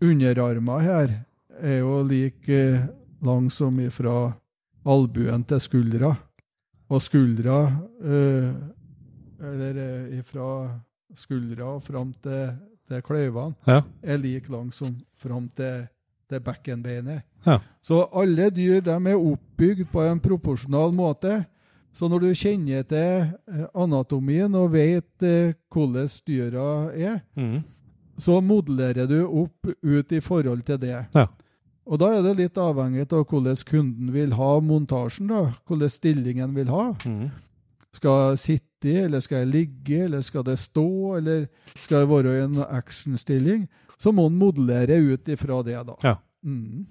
underarmer 0.00 0.84
her 0.84 1.14
er 1.60 1.78
jo 1.80 2.02
like 2.06 2.52
eh, 2.52 2.86
lang 3.24 3.50
som 3.52 3.80
ifra 3.80 4.32
albuen 4.86 5.44
til 5.48 5.60
skuldra. 5.60 6.14
Og 6.88 7.02
skuldra 7.02 7.58
eh, 8.04 8.52
Eller 9.42 9.78
eh, 9.82 10.18
ifra 10.20 10.70
skuldra 11.18 11.80
fram 11.82 12.12
til, 12.22 12.52
til 12.88 13.02
kløyvene 13.02 13.56
Ja. 13.66 13.82
er 14.02 14.18
like 14.22 14.48
lang 14.52 14.70
som 14.72 14.94
fram 15.18 15.48
til, 15.48 15.88
til 16.30 16.42
bekkenbeinet. 16.42 17.24
Ja. 17.46 17.60
Så 17.82 18.02
alle 18.12 18.50
dyr 18.50 18.80
de 18.84 18.96
er 18.96 19.16
oppbygd 19.16 19.86
på 19.92 20.02
en 20.06 20.20
proporsjonal 20.22 20.94
måte. 20.96 21.44
Så 21.96 22.10
når 22.12 22.26
du 22.26 22.28
kjenner 22.36 22.84
til 22.84 23.30
eh, 23.48 23.64
anatomien 23.74 24.52
og 24.58 24.74
vet 24.74 25.24
eh, 25.24 25.54
hvordan 25.72 26.10
dyra 26.28 26.68
er, 26.92 27.22
mm. 27.38 27.62
så 28.20 28.40
modellerer 28.44 29.08
du 29.08 29.22
opp 29.24 29.72
ut 29.82 30.12
i 30.12 30.20
forhold 30.20 30.66
til 30.66 30.80
det. 30.82 30.98
Ja. 31.16 31.26
Og 31.86 32.00
da 32.02 32.10
er 32.16 32.22
det 32.26 32.34
litt 32.40 32.58
avhengig 32.58 33.06
av 33.14 33.24
hvordan 33.30 33.58
kunden 33.64 34.12
vil 34.12 34.34
ha 34.34 34.52
montasjen, 34.60 35.30
da. 35.30 35.52
Hvordan 35.66 35.92
stillingen 35.92 36.54
vil 36.56 36.72
ha. 36.74 36.90
Mm. 37.06 37.28
Skal 37.94 38.18
jeg 38.20 38.42
sitte 38.42 38.94
eller 39.06 39.22
skal 39.24 39.44
jeg 39.44 39.52
ligge, 39.54 40.00
eller 40.04 40.22
skal 40.22 40.44
det 40.46 40.58
stå, 40.60 41.16
eller 41.16 41.46
skal 41.78 42.02
jeg 42.02 42.10
være 42.10 42.34
i 42.34 42.42
en 42.44 42.58
actionstilling? 42.66 43.68
Så 44.00 44.12
må 44.12 44.26
en 44.28 44.38
modellere 44.38 44.98
ut 45.00 45.28
ifra 45.32 45.62
det, 45.64 45.78
da. 45.88 45.96
Ja. 46.04 46.16
Mm. 46.44 46.84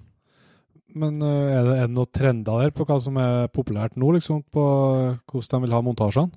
Men 0.96 1.20
øh, 1.22 1.52
er 1.52 1.62
det, 1.66 1.76
er 1.76 1.86
det 1.86 1.94
noen 1.94 2.12
trender 2.14 2.64
der 2.64 2.72
på 2.74 2.86
hva 2.88 2.96
som 3.02 3.18
er 3.20 3.50
populært 3.52 3.98
nå, 4.00 4.14
liksom? 4.16 4.42
På 4.52 4.64
hvordan 5.28 5.60
de 5.60 5.66
vil 5.66 5.76
ha 5.76 5.82
montasjene? 5.84 6.32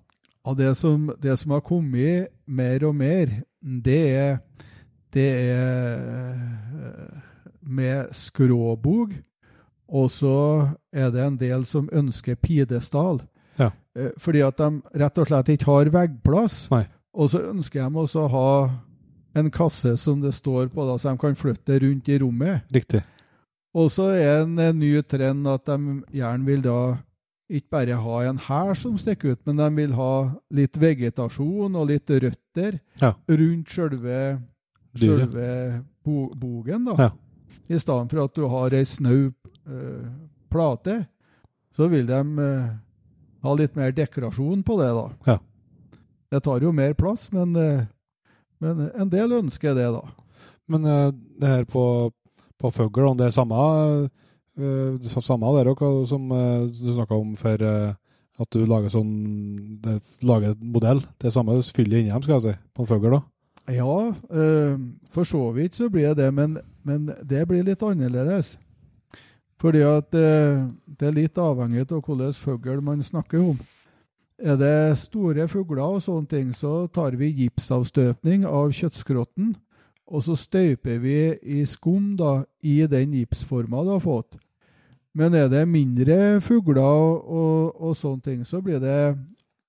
Ja, 0.45 0.55
det 0.55 0.73
som, 0.79 1.09
det 1.21 1.35
som 1.39 1.53
har 1.55 1.63
kommet 1.65 2.31
mer 2.47 2.83
og 2.87 2.95
mer, 2.97 3.31
det 3.59 4.01
er, 4.15 4.37
det 5.13 5.27
er 5.55 6.37
eh, 6.89 7.17
med 7.61 8.13
skråbog. 8.15 9.17
Og 9.89 10.11
så 10.13 10.37
er 10.93 11.09
det 11.13 11.23
en 11.25 11.37
del 11.39 11.65
som 11.65 11.89
ønsker 11.93 12.37
pidestall. 12.39 13.23
Ja. 13.59 13.71
Eh, 13.97 14.11
Fordi 14.21 14.43
at 14.45 14.59
de 14.59 14.99
rett 15.01 15.21
og 15.21 15.29
slett 15.29 15.51
ikke 15.55 15.71
har 15.71 15.91
veggplass. 15.93 16.61
Nei. 16.73 16.85
Og 17.19 17.31
så 17.33 17.41
ønsker 17.49 17.81
de 17.83 18.03
også 18.03 18.27
å 18.27 18.31
ha 18.33 18.49
en 19.35 19.51
kasse 19.53 19.97
som 19.97 20.21
det 20.21 20.33
står 20.33 20.67
på, 20.73 20.85
da, 20.87 20.97
så 20.97 21.11
de 21.13 21.17
kan 21.21 21.35
flytte 21.37 21.79
rundt 21.83 22.09
i 22.09 22.17
rommet. 22.19 22.63
Riktig. 22.73 23.03
Og 23.77 23.91
så 23.93 24.07
er 24.17 24.41
en, 24.43 24.55
en 24.59 24.79
ny 24.79 24.95
trend 25.05 25.45
at 25.47 25.65
de 25.69 25.99
gjerne 26.17 26.45
vil 26.47 26.61
da 26.65 26.77
ikke 27.49 27.69
bare 27.73 27.97
ha 27.97 28.15
en 28.29 28.37
hær 28.45 28.73
som 28.77 28.97
stikker 28.97 29.33
ut, 29.33 29.39
men 29.45 29.57
de 29.57 29.67
vil 29.77 29.93
ha 29.97 30.11
litt 30.53 30.75
vegetasjon 30.77 31.75
og 31.77 31.87
litt 31.89 32.09
røtter 32.09 32.79
Ja. 33.01 33.13
rundt 33.29 33.69
sjølve, 33.73 34.39
sjølve 34.97 35.47
bo, 36.05 36.27
bogen. 36.35 36.85
da. 36.89 36.95
Ja. 36.97 37.09
I 37.69 37.77
stedet 37.79 38.09
for 38.11 38.23
at 38.25 38.35
du 38.37 38.47
har 38.49 38.73
ei 38.73 38.85
snau 38.85 39.29
eh, 39.69 40.09
plate, 40.49 41.03
så 41.73 41.87
vil 41.89 42.05
de 42.09 42.19
eh, 42.41 42.69
ha 43.45 43.53
litt 43.57 43.75
mer 43.77 43.93
dekorasjon 43.97 44.63
på 44.65 44.77
det. 44.81 44.89
da. 44.97 45.07
Ja. 45.33 45.37
Det 46.29 46.43
tar 46.45 46.61
jo 46.65 46.71
mer 46.73 46.93
plass, 46.97 47.27
men, 47.33 47.55
eh, 47.55 47.85
men 48.63 48.89
en 48.89 49.11
del 49.11 49.37
ønsker 49.39 49.77
det, 49.77 49.87
da. 49.95 50.03
Men 50.69 50.85
eh, 50.85 51.07
det 51.41 51.53
her 51.53 51.65
på, 51.69 51.83
på 52.59 52.71
fugl, 52.75 53.09
det 53.17 53.29
er 53.29 53.35
samme, 53.35 53.63
eh, 54.59 54.99
det 54.99 55.09
samme 55.25 55.55
der 55.57 55.71
også, 55.73 55.91
som 56.13 56.29
eh, 56.35 56.67
du 56.69 56.93
snakka 56.93 57.17
om 57.17 57.33
for 57.39 57.65
eh, 57.65 57.97
at 58.39 58.55
du 58.55 58.63
lager 58.63 58.91
sånn 58.93 59.11
lager 60.23 60.53
en 60.53 60.71
modell. 60.75 61.01
Det 61.19 61.27
er 61.27 61.35
samme 61.35 61.57
fyller 61.75 61.99
inni 61.99 62.13
dem, 62.13 62.23
skal 62.23 62.37
jeg 62.37 62.45
si, 62.47 62.55
på 62.75 62.85
en 62.85 62.91
fugl 62.91 63.17
da. 63.17 63.21
Ja, 63.69 63.95
eh, 64.33 64.79
for 65.13 65.27
så 65.27 65.49
vidt 65.53 65.75
så 65.77 65.89
blir 65.91 66.15
det, 66.17 66.31
men, 66.33 66.57
men 66.87 67.11
det 67.21 67.45
blir 67.49 67.65
litt 67.67 67.83
annerledes. 67.85 68.55
Fordi 69.59 69.83
at 69.83 70.15
eh, 70.15 70.63
det 70.99 71.09
er 71.09 71.17
litt 71.17 71.37
avhengig 71.37 71.83
av 71.89 71.99
hvilken 71.99 72.37
fugl 72.39 72.79
man 72.85 73.03
snakker 73.03 73.43
om. 73.43 73.59
Er 74.39 74.55
det 74.55 74.97
store 75.01 75.49
fugler 75.51 75.83
og 75.83 76.03
sånne 76.03 76.29
ting, 76.31 76.51
så 76.55 76.87
tar 76.95 77.17
vi 77.19 77.33
gipsavstøpning 77.41 78.45
av 78.47 78.71
kjøttskrotten, 78.71 79.55
og 80.09 80.23
så 80.23 80.35
støyper 80.39 81.01
vi 81.03 81.17
i 81.43 81.65
skum 81.67 82.13
da, 82.17 82.45
i 82.63 82.85
den 82.87 83.17
gipsforma 83.17 83.83
du 83.83 83.91
har 83.97 84.03
fått. 84.03 84.37
Men 85.13 85.35
er 85.35 85.49
det 85.51 85.65
mindre 85.67 86.39
fugler 86.45 86.85
og, 86.85 87.75
og, 87.75 87.91
sånne 87.97 88.23
ting, 88.23 88.45
så 88.47 88.61
blir 88.63 88.79
det 88.79 89.17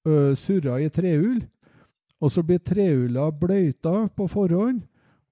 ø, 0.07 0.37
surra 0.39 0.79
i 0.79 0.89
treull. 0.93 1.43
Og 2.21 2.31
så 2.31 2.45
blir 2.45 2.61
treulla 2.63 3.31
bløyta 3.33 4.07
på 4.15 4.29
forhånd. 4.31 4.85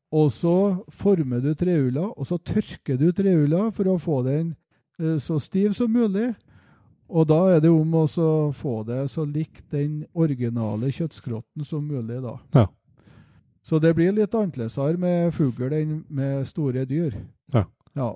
Og 0.08 0.32
så 0.32 0.56
former 0.88 1.42
du 1.44 1.52
treulla, 1.52 2.08
og 2.16 2.26
så 2.26 2.40
tørker 2.40 2.96
du 2.96 3.10
treulla 3.12 3.68
for 3.76 3.92
å 3.92 3.98
få 4.00 4.22
den 4.26 4.54
ø, 4.98 5.18
så 5.22 5.38
stiv 5.38 5.76
som 5.78 5.92
mulig. 5.92 6.32
Og 7.08 7.26
da 7.30 7.38
er 7.54 7.60
det 7.64 7.70
om 7.72 7.94
å 7.96 8.04
få 8.52 8.82
det 8.86 9.06
så 9.10 9.24
likt 9.24 9.64
den 9.72 10.02
originale 10.14 10.90
kjøttskrotten 10.92 11.64
som 11.64 11.86
mulig, 11.88 12.18
da. 12.22 12.34
Ja. 12.54 12.66
Så 13.64 13.78
det 13.80 13.94
blir 13.96 14.12
litt 14.16 14.34
annerledes 14.36 14.76
med 15.00 15.32
fugl 15.36 15.72
enn 15.72 16.04
med 16.08 16.46
store 16.48 16.84
dyr. 16.88 17.14
Ja. 17.52 17.64
Ja. 17.96 18.10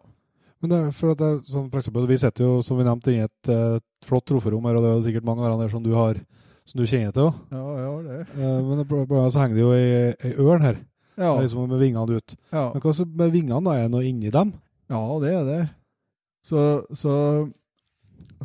Men 0.60 0.70
det 0.70 0.78
er 0.78 0.92
for 0.94 1.10
at 1.12 1.18
det 1.18 1.26
er, 1.26 1.40
som 1.48 1.70
for 1.72 1.80
eksempel, 1.80 2.06
vi 2.06 2.16
sitter 2.20 2.44
jo, 2.44 2.60
som 2.62 2.78
vi 2.78 2.84
nevnte, 2.86 3.10
i 3.12 3.22
et 3.24 3.48
eh, 3.50 3.80
flott 4.06 4.24
troferom 4.28 4.64
her, 4.68 4.76
og 4.78 4.84
det 4.84 4.92
er 4.92 5.02
sikkert 5.08 5.26
mange 5.26 5.42
av 5.48 5.58
der 5.58 5.72
som 5.72 5.82
du 5.82 5.90
har, 5.96 6.20
som 6.68 6.78
du 6.78 6.84
kjenner 6.86 7.12
til 7.16 7.26
også. 7.30 7.42
Ja, 7.50 7.64
ja, 7.82 7.92
det. 8.06 8.20
Eh, 8.38 8.60
men 8.68 8.78
det- 8.78 9.32
så 9.32 9.40
henger 9.42 9.54
det 9.56 9.64
jo 9.64 9.72
ei, 9.72 10.14
ei 10.22 10.34
ørn 10.38 10.62
her, 10.62 10.76
Ja. 11.18 11.34
liksom 11.40 11.68
med 11.68 11.80
vingene 11.80 12.16
ut. 12.16 12.36
ja. 12.52 12.70
Men 12.72 12.80
hva 12.80 12.92
så 12.94 13.04
med 13.06 13.32
vingene 13.32 13.64
da, 13.64 13.72
er 13.72 13.88
det 13.88 13.90
noe 13.90 14.04
inni 14.06 14.30
dem? 14.30 14.52
Ja, 14.88 15.18
det 15.18 15.32
er 15.34 15.44
det. 15.44 15.70
Så, 16.44 16.86
så, 16.94 17.50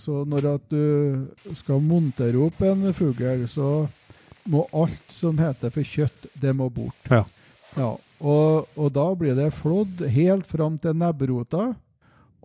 så 0.01 0.23
når 0.27 0.51
at 0.55 0.67
du 0.71 1.55
skal 1.57 1.81
montere 1.83 2.39
opp 2.41 2.61
en 2.65 2.87
fugl, 2.95 3.45
så 3.49 3.87
må 4.47 4.63
alt 4.75 5.11
som 5.11 5.37
heter 5.39 5.73
for 5.73 5.83
kjøtt, 5.87 6.29
det 6.39 6.53
må 6.55 6.69
bort. 6.73 7.09
Ja. 7.11 7.25
Ja, 7.77 7.91
og, 8.23 8.69
og 8.79 8.89
da 8.95 9.05
blir 9.17 9.35
det 9.37 9.51
flådd 9.59 10.01
helt 10.13 10.47
fram 10.49 10.79
til 10.81 10.95
nebbrota, 10.97 11.73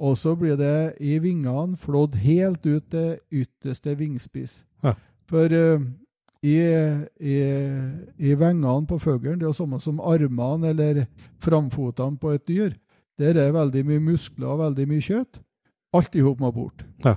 og 0.03 0.17
så 0.19 0.35
blir 0.37 0.59
det 0.59 0.99
i 1.01 1.17
vingene 1.23 1.79
flådd 1.81 2.17
helt 2.21 2.65
ut 2.67 2.85
til 2.93 3.43
ytterste 3.43 3.95
vingspiss. 3.97 4.63
Ja. 4.85 4.97
For 5.31 5.53
uh, 5.53 5.85
i, 6.43 6.57
i, 7.23 7.37
i 8.19 8.35
vengene 8.35 8.89
på 8.89 8.99
fuglen, 9.01 9.39
det 9.39 9.47
er 9.47 9.53
jo 9.53 9.61
samme 9.63 9.79
som 9.81 10.01
armene 10.03 10.73
eller 10.73 11.05
framfotene 11.45 12.19
på 12.21 12.35
et 12.35 12.47
dyr, 12.49 12.73
der 13.21 13.39
er 13.39 13.55
veldig 13.55 13.85
mye 13.87 14.03
muskler 14.03 14.51
og 14.51 14.65
veldig 14.65 14.89
mye 14.91 15.05
kjøtt. 15.07 15.39
Alt 15.95 16.17
i 16.17 16.25
hop 16.25 16.41
må 16.43 16.51
bort. 16.53 16.83
Ja. 17.05 17.15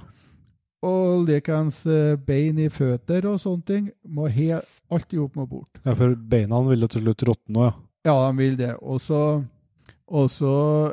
Og 0.86 1.26
like 1.26 1.50
hans 1.50 1.82
bein 2.28 2.60
i 2.62 2.70
føtter 2.70 3.26
og 3.30 3.40
sånne 3.42 3.66
ting, 3.66 3.90
må 4.06 4.30
helt, 4.30 4.70
alt 4.94 5.14
i 5.16 5.20
hop 5.20 5.38
må 5.40 5.48
bort. 5.50 5.82
Ja, 5.84 5.96
for 5.98 6.14
beina 6.16 6.62
vil 6.68 6.86
jo 6.86 6.92
til 6.94 7.06
slutt 7.08 7.26
råtne 7.32 7.62
òg, 7.62 7.68
ja. 7.72 7.76
Ja, 8.06 8.16
de 8.28 8.38
vil 8.38 8.58
det. 8.60 8.76
Og 8.86 9.00
så, 9.02 10.52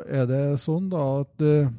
er 0.09 0.25
det 0.29 0.41
sånn 0.63 0.89
da 0.89 1.03
at, 1.19 1.43
eh, 1.45 1.69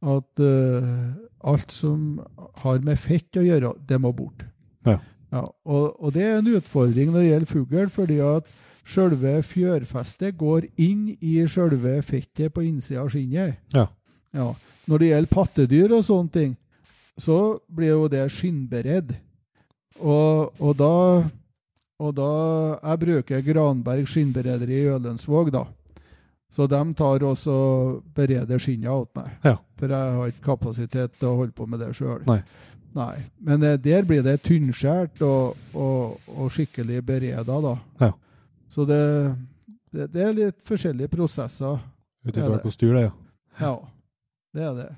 at 0.00 0.40
uh, 0.40 1.10
alt 1.52 1.74
som 1.74 2.22
har 2.62 2.80
med 2.86 3.00
fett 3.00 3.36
å 3.36 3.44
gjøre, 3.44 3.74
det 3.88 4.00
må 4.00 4.14
bort. 4.16 4.46
Ja. 4.88 4.96
Ja, 5.32 5.46
og, 5.64 5.96
og 5.96 6.12
det 6.12 6.24
er 6.24 6.38
en 6.40 6.50
utfordring 6.56 7.12
når 7.12 7.20
det 7.20 7.28
gjelder 7.30 7.52
fugl, 7.52 7.90
fordi 7.92 8.18
at 8.24 8.48
selve 8.88 9.38
fjørfestet 9.46 10.36
går 10.40 10.66
inn 10.80 11.06
i 11.20 11.38
selve 11.48 12.00
fettet 12.04 12.52
på 12.52 12.64
innsida 12.66 13.04
av 13.04 13.12
skinnet. 13.12 13.60
Ja. 13.72 13.86
Ja. 14.32 14.50
Når 14.88 15.00
det 15.00 15.08
gjelder 15.12 15.32
pattedyr 15.32 15.94
og 15.96 16.04
sånne 16.04 16.32
ting, 16.34 16.52
så 17.20 17.58
blir 17.68 17.94
jo 17.94 18.08
det 18.08 18.24
skinnberedd. 18.32 19.14
Og, 20.00 20.54
og 20.60 20.76
da 20.78 20.94
og 22.02 22.14
da 22.16 22.28
Jeg 22.82 22.98
bruker 22.98 23.42
Granberg 23.46 24.08
skinnberederi 24.10 24.80
i 24.80 24.88
Ølensvåg, 24.90 25.52
da. 25.54 25.66
Så 26.52 26.66
de 26.66 26.80
tar 26.98 27.22
også 27.24 27.54
bereder 28.16 28.58
skinnet 28.60 28.90
åt 28.90 29.12
meg. 29.16 29.28
Ja. 29.44 29.54
For 29.78 29.92
jeg 29.92 30.16
har 30.16 30.32
ikke 30.32 30.44
kapasitet 30.48 31.14
til 31.16 31.30
å 31.30 31.36
holde 31.38 31.54
på 31.56 31.68
med 31.70 31.80
det 31.80 31.92
sjøl. 31.96 32.24
Nei. 32.28 32.40
Nei. 32.96 33.14
Men 33.40 33.62
eh, 33.64 33.78
der 33.80 34.04
blir 34.08 34.24
det 34.26 34.34
tynnskjært 34.44 35.22
og, 35.24 35.54
og, 35.72 36.18
og 36.34 36.50
skikkelig 36.52 37.00
bereda, 37.06 37.60
da. 37.64 37.76
Ja. 38.02 38.10
Så 38.72 38.84
det, 38.88 39.00
det, 39.94 40.10
det 40.12 40.26
er 40.26 40.36
litt 40.36 40.58
forskjellige 40.68 41.12
prosesser. 41.12 41.78
Ut 42.26 42.36
ifra 42.36 42.58
hvor 42.58 42.74
styr 42.74 42.92
det 42.96 43.06
er. 43.06 43.08
ja. 43.12 43.14
Ja, 43.62 43.72
det 44.52 44.62
er 44.64 44.76
det. 44.76 44.90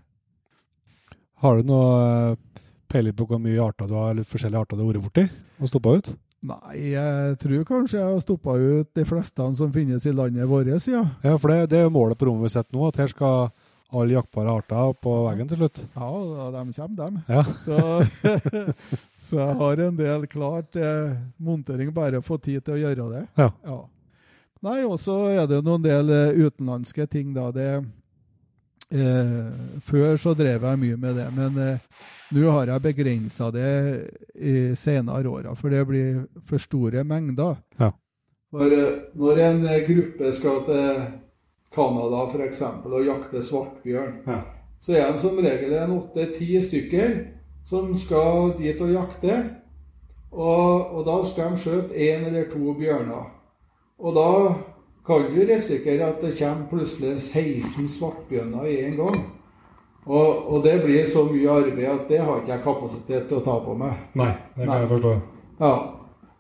Har 1.43 1.59
du 1.59 1.69
noe 1.69 1.89
eh, 2.05 2.63
peiling 2.93 3.17
på 3.17 3.27
hvor 3.29 3.43
mye 3.43 3.63
arter 3.63 3.91
du 3.91 3.97
har, 3.99 4.13
eller 4.13 4.29
forskjellige 4.29 4.61
arter 4.61 4.79
du 4.79 4.85
har 4.85 4.93
vært 4.93 5.07
borti 5.09 5.27
og 5.59 5.71
stoppa 5.71 5.97
ut? 5.99 6.15
Nei, 6.45 6.91
jeg 6.93 7.37
tror 7.41 7.63
kanskje 7.69 7.99
jeg 7.99 8.05
har 8.05 8.21
stoppa 8.21 8.55
ut 8.61 8.91
de 8.99 9.05
fleste 9.09 9.47
som 9.57 9.71
finnes 9.73 10.05
i 10.05 10.13
landet 10.13 10.49
vårt, 10.51 10.69
ja. 10.69 11.05
Ja, 11.25 11.39
for 11.41 11.51
det, 11.51 11.71
det 11.73 11.79
er 11.81 11.87
jo 11.87 11.95
målet 11.95 12.21
på 12.21 12.29
rommet 12.29 12.51
vi 12.51 12.53
sitter 12.53 12.77
nå, 12.77 12.91
at 12.91 13.01
her 13.01 13.09
skal 13.13 13.49
alle 13.95 14.17
jaktbare 14.17 14.53
arter 14.59 14.91
opp 14.91 15.01
på 15.07 15.15
veggen 15.29 15.49
til 15.49 15.63
slutt. 15.63 15.81
Ja, 15.95 16.11
og 16.11 16.55
de 16.55 16.63
kommer, 16.77 16.97
dem. 16.99 17.19
Ja. 17.31 17.43
Så, 17.65 17.79
så 19.29 19.41
jeg 19.41 19.59
har 19.63 19.83
en 19.87 19.99
del 19.99 20.29
klart 20.31 20.77
eh, 20.77 21.17
montering, 21.37 21.93
bare 21.95 22.23
få 22.25 22.39
tid 22.43 22.65
til 22.65 22.77
å 22.77 22.81
gjøre 22.83 23.11
det. 23.15 23.25
Ja. 23.41 23.79
Nei, 24.65 24.81
og 24.89 24.99
så 25.01 25.19
er 25.33 25.47
det 25.49 25.63
noen 25.65 25.85
del 25.85 26.13
eh, 26.13 26.45
utenlandske 26.45 27.07
ting, 27.13 27.33
da. 27.37 27.51
Det, 27.55 27.69
eh, 28.95 29.81
før 29.85 30.17
så 30.21 30.35
drev 30.39 30.63
jeg 30.69 30.81
mye 30.85 30.97
med 31.01 31.19
det, 31.19 31.27
men 31.37 31.59
eh, 31.59 31.79
nå 32.35 32.51
har 32.55 32.71
jeg 32.73 32.85
begrensa 32.87 33.51
det 33.55 33.69
i 34.35 34.55
senere 34.79 35.29
åra, 35.31 35.55
for 35.59 35.71
det 35.75 35.85
blir 35.89 36.23
for 36.49 36.63
store 36.63 37.05
mengder. 37.05 37.59
Ja. 37.81 37.91
For 38.55 38.71
eh, 38.73 39.03
når 39.19 39.43
en 39.49 39.63
gruppe 39.91 40.33
skal 40.33 40.65
til 40.71 41.05
Canada 41.75 42.25
f.eks. 42.31 42.63
og 42.87 43.01
jakte 43.07 43.43
svartbjørn, 43.43 44.21
Ja. 44.31 44.41
så 44.81 44.93
er 44.95 45.13
de 45.13 45.19
som 45.19 45.39
regel 45.43 45.73
en 45.75 45.99
åtte-ti 45.99 46.61
stykker 46.63 47.17
som 47.67 47.95
skal 47.97 48.53
dit 48.59 48.81
og 48.81 48.93
jakte. 48.93 49.39
Og, 50.35 50.91
og 50.99 51.05
da 51.07 51.17
skal 51.25 51.53
de 51.55 51.61
skjøte 51.63 51.95
én 51.95 52.25
eller 52.27 52.49
to 52.51 52.75
bjørner. 52.75 53.29
Og 54.03 54.15
da 54.17 54.31
kan 55.07 55.27
du 55.35 55.41
risikere 55.45 56.07
at 56.09 56.23
det 56.25 56.33
kommer 56.39 56.69
plutselig 56.71 57.19
16 57.19 57.89
svartbjørner 57.89 58.69
i 58.71 58.79
en 58.87 58.97
gang. 58.97 59.19
Og, 60.05 60.53
og 60.53 60.65
det 60.65 60.79
blir 60.85 61.05
så 61.09 61.25
mye 61.29 61.49
arbeid 61.49 61.89
at 61.89 62.09
det 62.09 62.21
har 62.21 62.41
ikke 62.41 62.53
jeg 62.53 62.65
kapasitet 62.65 63.29
til 63.29 63.41
å 63.41 63.45
ta 63.45 63.59
på 63.65 63.77
meg. 63.81 64.01
Nei, 64.21 64.33
det 64.57 64.67
kan 64.67 64.83
jeg 64.83 64.91
forstå. 64.91 65.13
Ja. 65.61 65.75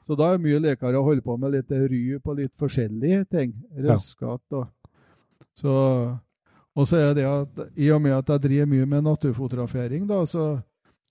Så 0.05 0.17
da 0.21 0.29
er 0.29 0.37
det 0.37 0.45
mye 0.45 0.61
lekere 0.61 1.01
å 1.01 1.07
holde 1.07 1.25
på 1.25 1.37
med 1.41 1.55
litt 1.55 1.73
ry 1.73 2.03
på 2.21 2.37
litt 2.37 2.53
forskjellige 2.61 3.25
ting. 3.33 3.55
Røskat 3.87 4.59
og 4.59 4.67
så, 5.55 5.75
Og 6.75 6.89
så 6.91 6.99
er 6.99 7.12
det 7.15 7.25
at 7.25 7.67
i 7.79 7.89
og 7.95 8.03
med 8.03 8.17
at 8.17 8.29
jeg 8.35 8.43
driver 8.49 8.67
mye 8.67 8.87
med 8.91 9.05
naturfotografering, 9.07 10.09
da, 10.09 10.25
så, 10.27 10.59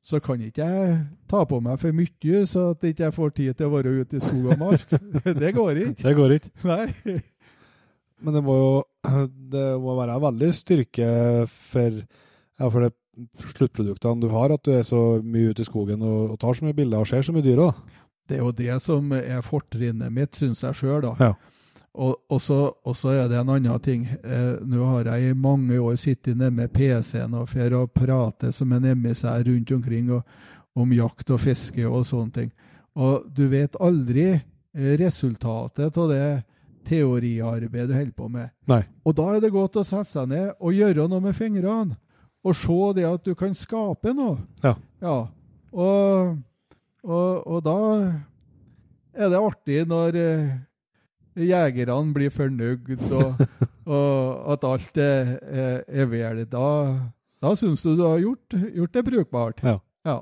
så 0.03 0.19
kan 0.19 0.41
ikke 0.43 0.65
jeg 0.67 0.97
ta 1.31 1.45
på 1.47 1.61
meg 1.63 1.79
for 1.79 1.95
mye, 1.95 2.45
så 2.45 2.71
at 2.73 2.83
jeg 2.83 2.97
ikke 2.97 3.13
får 3.15 3.29
tid 3.37 3.53
til 3.53 3.69
å 3.69 3.75
være 3.77 3.93
ute 4.01 4.19
i 4.19 4.25
skog 4.25 4.49
og 4.51 4.59
mark. 4.59 4.97
det 5.41 5.53
går 5.55 5.85
ikke. 5.85 6.03
Det 6.03 6.17
går 6.19 6.35
ikke. 6.37 6.51
Nei. 6.67 7.21
Men 8.23 8.37
det 8.37 8.43
må 8.45 8.57
jo 8.57 8.73
det 9.53 9.69
må 9.83 9.95
være 9.99 10.19
veldig 10.23 10.51
styrke 10.55 11.07
for, 11.51 12.03
ja, 12.59 12.69
for 12.69 12.89
sluttproduktene 13.53 14.23
du 14.23 14.29
har, 14.33 14.53
at 14.55 14.63
du 14.65 14.73
er 14.73 14.85
så 14.87 15.01
mye 15.21 15.53
ute 15.53 15.63
i 15.63 15.67
skogen 15.67 16.01
og, 16.01 16.33
og 16.33 16.39
tar 16.41 16.57
så 16.57 16.65
mye 16.65 16.77
bilder 16.77 17.03
og 17.03 17.09
ser 17.09 17.25
så 17.25 17.35
mye 17.35 17.45
dyr 17.45 17.65
òg. 17.67 17.81
Det 18.29 18.37
er 18.37 18.45
jo 18.45 18.53
det 18.55 18.77
som 18.81 19.11
er 19.17 19.43
fortrinnet 19.45 20.13
mitt, 20.13 20.37
syns 20.39 20.63
jeg 20.63 20.79
sjøl, 20.79 21.03
da. 21.03 21.13
Ja. 21.19 21.33
Og, 21.93 22.15
og, 22.31 22.39
så, 22.41 22.71
og 22.73 22.95
så 22.97 23.11
er 23.13 23.27
det 23.29 23.37
en 23.37 23.51
annen 23.53 23.81
ting. 23.83 24.07
Eh, 24.09 24.63
nå 24.65 24.85
har 24.89 25.11
jeg 25.11 25.29
i 25.29 25.37
mange 25.37 25.77
år 25.77 25.97
sittet 26.01 26.39
nede 26.39 26.55
med 26.55 26.71
PC-en 26.73 27.35
og 27.37 27.51
fer 27.51 27.75
og 27.77 27.91
prater 27.93 28.53
som 28.55 28.71
en 28.73 28.87
emissær 28.95 29.43
rundt 29.45 29.75
omkring 29.75 30.09
og, 30.15 30.23
om 30.73 30.95
jakt 30.95 31.29
og 31.35 31.43
fiske 31.43 31.85
og 31.85 32.07
sånne 32.09 32.33
ting. 32.33 32.49
Og 32.97 33.27
du 33.29 33.45
vet 33.51 33.77
aldri 33.77 34.25
eh, 34.31 34.95
resultatet 34.97 35.99
av 36.01 36.09
det 36.09 36.25
teoriarbeidet 36.87 37.89
du 37.91 37.95
holder 37.95 38.15
på 38.17 38.29
med. 38.31 38.51
Nei. 38.69 38.81
Og 39.05 39.15
da 39.17 39.29
er 39.35 39.43
det 39.43 39.53
godt 39.53 39.79
å 39.79 39.85
sette 39.87 40.09
seg 40.11 40.31
ned 40.31 40.51
og 40.59 40.75
gjøre 40.75 41.07
noe 41.11 41.23
med 41.23 41.37
fingrene. 41.37 41.97
Og 42.43 42.57
se 42.59 42.79
det 42.97 43.05
at 43.07 43.23
du 43.23 43.31
kan 43.39 43.55
skape 43.55 44.11
noe. 44.15 44.37
Ja. 44.63 44.75
Ja. 45.03 45.17
Og, 45.71 46.35
og, 47.03 47.47
og 47.47 47.63
da 47.63 47.77
er 49.13 49.31
det 49.31 49.39
artig 49.39 49.79
når 49.87 50.17
eh, 50.19 50.51
jegerne 51.39 52.13
blir 52.15 52.33
fornøyd, 52.33 53.07
og, 53.15 53.41
og 53.95 54.53
at 54.53 54.67
alt 54.67 55.01
er, 55.01 55.33
er 55.87 56.11
vel. 56.11 56.43
Da, 56.51 56.67
da 57.43 57.55
syns 57.59 57.85
du 57.85 57.95
du 57.95 58.05
har 58.05 58.19
gjort, 58.21 58.59
gjort 58.75 58.99
det 58.99 59.05
brukbart. 59.07 59.63
Ja. 59.63 59.79
Ja. 60.03 60.19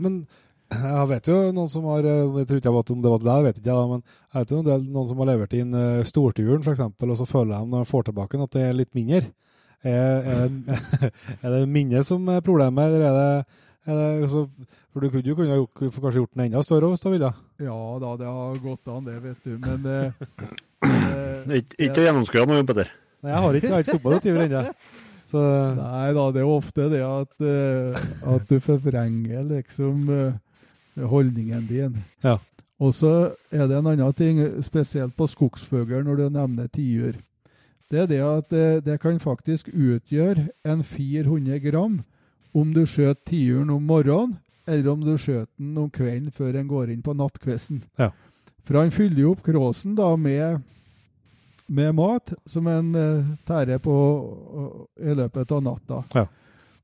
Men 0.00 0.24
jeg 0.70 1.06
vet 1.10 1.28
jo 1.30 1.36
noen 1.54 1.70
som 1.70 1.86
har 1.90 2.06
eh, 2.06 2.36
Jeg 2.40 2.46
tror 2.48 2.60
ikke 2.60 2.68
jeg 2.68 2.76
vet 2.76 2.92
om 2.94 3.00
det 3.02 3.12
var 3.12 3.22
det 3.22 3.28
der, 3.28 3.46
vet 3.48 3.56
ikke 3.58 3.74
jeg 3.74 3.90
men 3.90 4.02
jeg 4.04 4.36
vet 4.36 4.52
jo 4.52 4.60
en 4.60 4.68
del, 4.68 4.84
noen 4.94 5.08
som 5.08 5.22
har 5.22 5.30
levert 5.32 5.56
inn 5.58 5.74
uh, 5.74 6.04
storturen, 6.06 6.62
f.eks., 6.62 6.84
og 6.86 7.16
så 7.18 7.26
føler 7.26 7.56
de 7.56 7.72
når 7.72 7.82
de 7.82 7.90
får 7.90 8.06
tilbake 8.06 8.36
den, 8.36 8.46
at 8.46 8.54
det 8.54 8.62
er 8.68 8.76
litt 8.78 8.92
mindre. 8.94 9.24
Er, 9.80 10.28
er, 10.28 10.46
det, 10.46 11.10
er 11.42 11.56
det 11.56 11.60
minnet 11.72 12.06
som 12.06 12.28
er 12.30 12.44
problemet, 12.44 12.86
eller 12.86 13.06
er 13.08 13.18
det, 13.18 13.58
er 13.90 14.00
det 14.00 14.30
så, 14.30 14.44
For 14.92 15.02
du 15.02 15.08
kunne 15.10 15.26
jo 15.26 15.36
kunne 15.38 15.56
gjort, 15.56 15.80
kanskje 15.80 16.20
gjort 16.20 16.34
den 16.36 16.46
enda 16.46 16.62
større 16.66 16.90
hvis 16.92 17.02
du 17.02 17.10
ville? 17.14 17.32
ja 17.60 17.78
da, 18.02 18.16
det 18.20 18.28
har 18.28 18.58
gått 18.62 18.90
an, 18.92 19.06
det, 19.08 19.18
vet 19.24 19.46
du. 19.46 19.56
Men 19.66 19.86
eh, 19.90 20.26
eh, 20.90 21.54
Ikke 21.62 21.86
ikke 21.88 22.02
å 22.02 22.08
gjennomskue 22.10 22.44
noe, 22.46 22.60
Jon 22.60 22.68
Petter. 22.68 22.92
Nei, 23.20 23.32
jeg 23.32 23.44
har 23.44 23.56
ikke, 23.58 23.66
jeg 23.66 23.74
har 23.74 23.84
ikke 23.84 23.96
stoppa 23.96 24.12
det 24.14 24.20
tidligere 24.24 24.62
ennå. 24.62 25.00
Så 25.30 25.40
Nei 25.78 26.06
da, 26.16 26.22
det 26.34 26.40
er 26.42 26.50
ofte 26.50 26.86
det 26.90 27.02
at, 27.06 27.34
eh, 27.46 28.06
at 28.34 28.46
du 28.50 28.56
forvrenger 28.64 29.44
liksom 29.46 30.08
eh, 30.14 30.38
holdningen 31.08 31.66
din. 31.68 31.98
Ja. 32.24 32.38
Og 32.80 32.94
så 32.96 33.32
er 33.52 33.66
det 33.68 33.76
en 33.76 33.90
annen 33.92 34.12
ting, 34.16 34.40
spesielt 34.64 35.16
på 35.16 35.28
skogsfugl, 35.28 36.00
når 36.04 36.16
du 36.16 36.28
nevner 36.32 36.70
tiur. 36.72 37.18
Det 37.90 38.04
er 38.04 38.06
det 38.06 38.20
at 38.22 38.50
det, 38.50 38.84
det 38.86 39.00
kan 39.02 39.20
faktisk 39.20 39.68
utgjøre 39.74 40.48
en 40.64 40.84
400 40.84 41.58
gram 41.64 42.00
om 42.54 42.72
du 42.74 42.84
skjøt 42.86 43.18
tiuren 43.26 43.70
om 43.70 43.82
morgenen, 43.82 44.38
eller 44.66 44.92
om 44.92 45.00
du 45.02 45.16
skjøt 45.18 45.48
den 45.58 45.78
om 45.78 45.90
kvelden 45.90 46.30
før 46.30 46.56
en 46.56 46.68
går 46.70 46.92
inn 46.94 47.02
på 47.02 47.14
nattkvisten. 47.18 47.82
Ja. 47.98 48.10
For 48.64 48.78
han 48.78 48.94
fyller 48.94 49.24
jo 49.24 49.32
opp 49.34 49.42
kråsen 49.46 49.96
da 49.98 50.12
med 50.16 50.60
med 51.70 51.94
mat 51.94 52.32
som 52.50 52.66
en 52.66 52.94
uh, 52.94 53.26
tærer 53.46 53.78
på 53.78 53.94
uh, 53.94 54.86
i 54.98 55.14
løpet 55.14 55.52
av 55.54 55.62
natta. 55.62 56.02
Ja. 56.14 56.24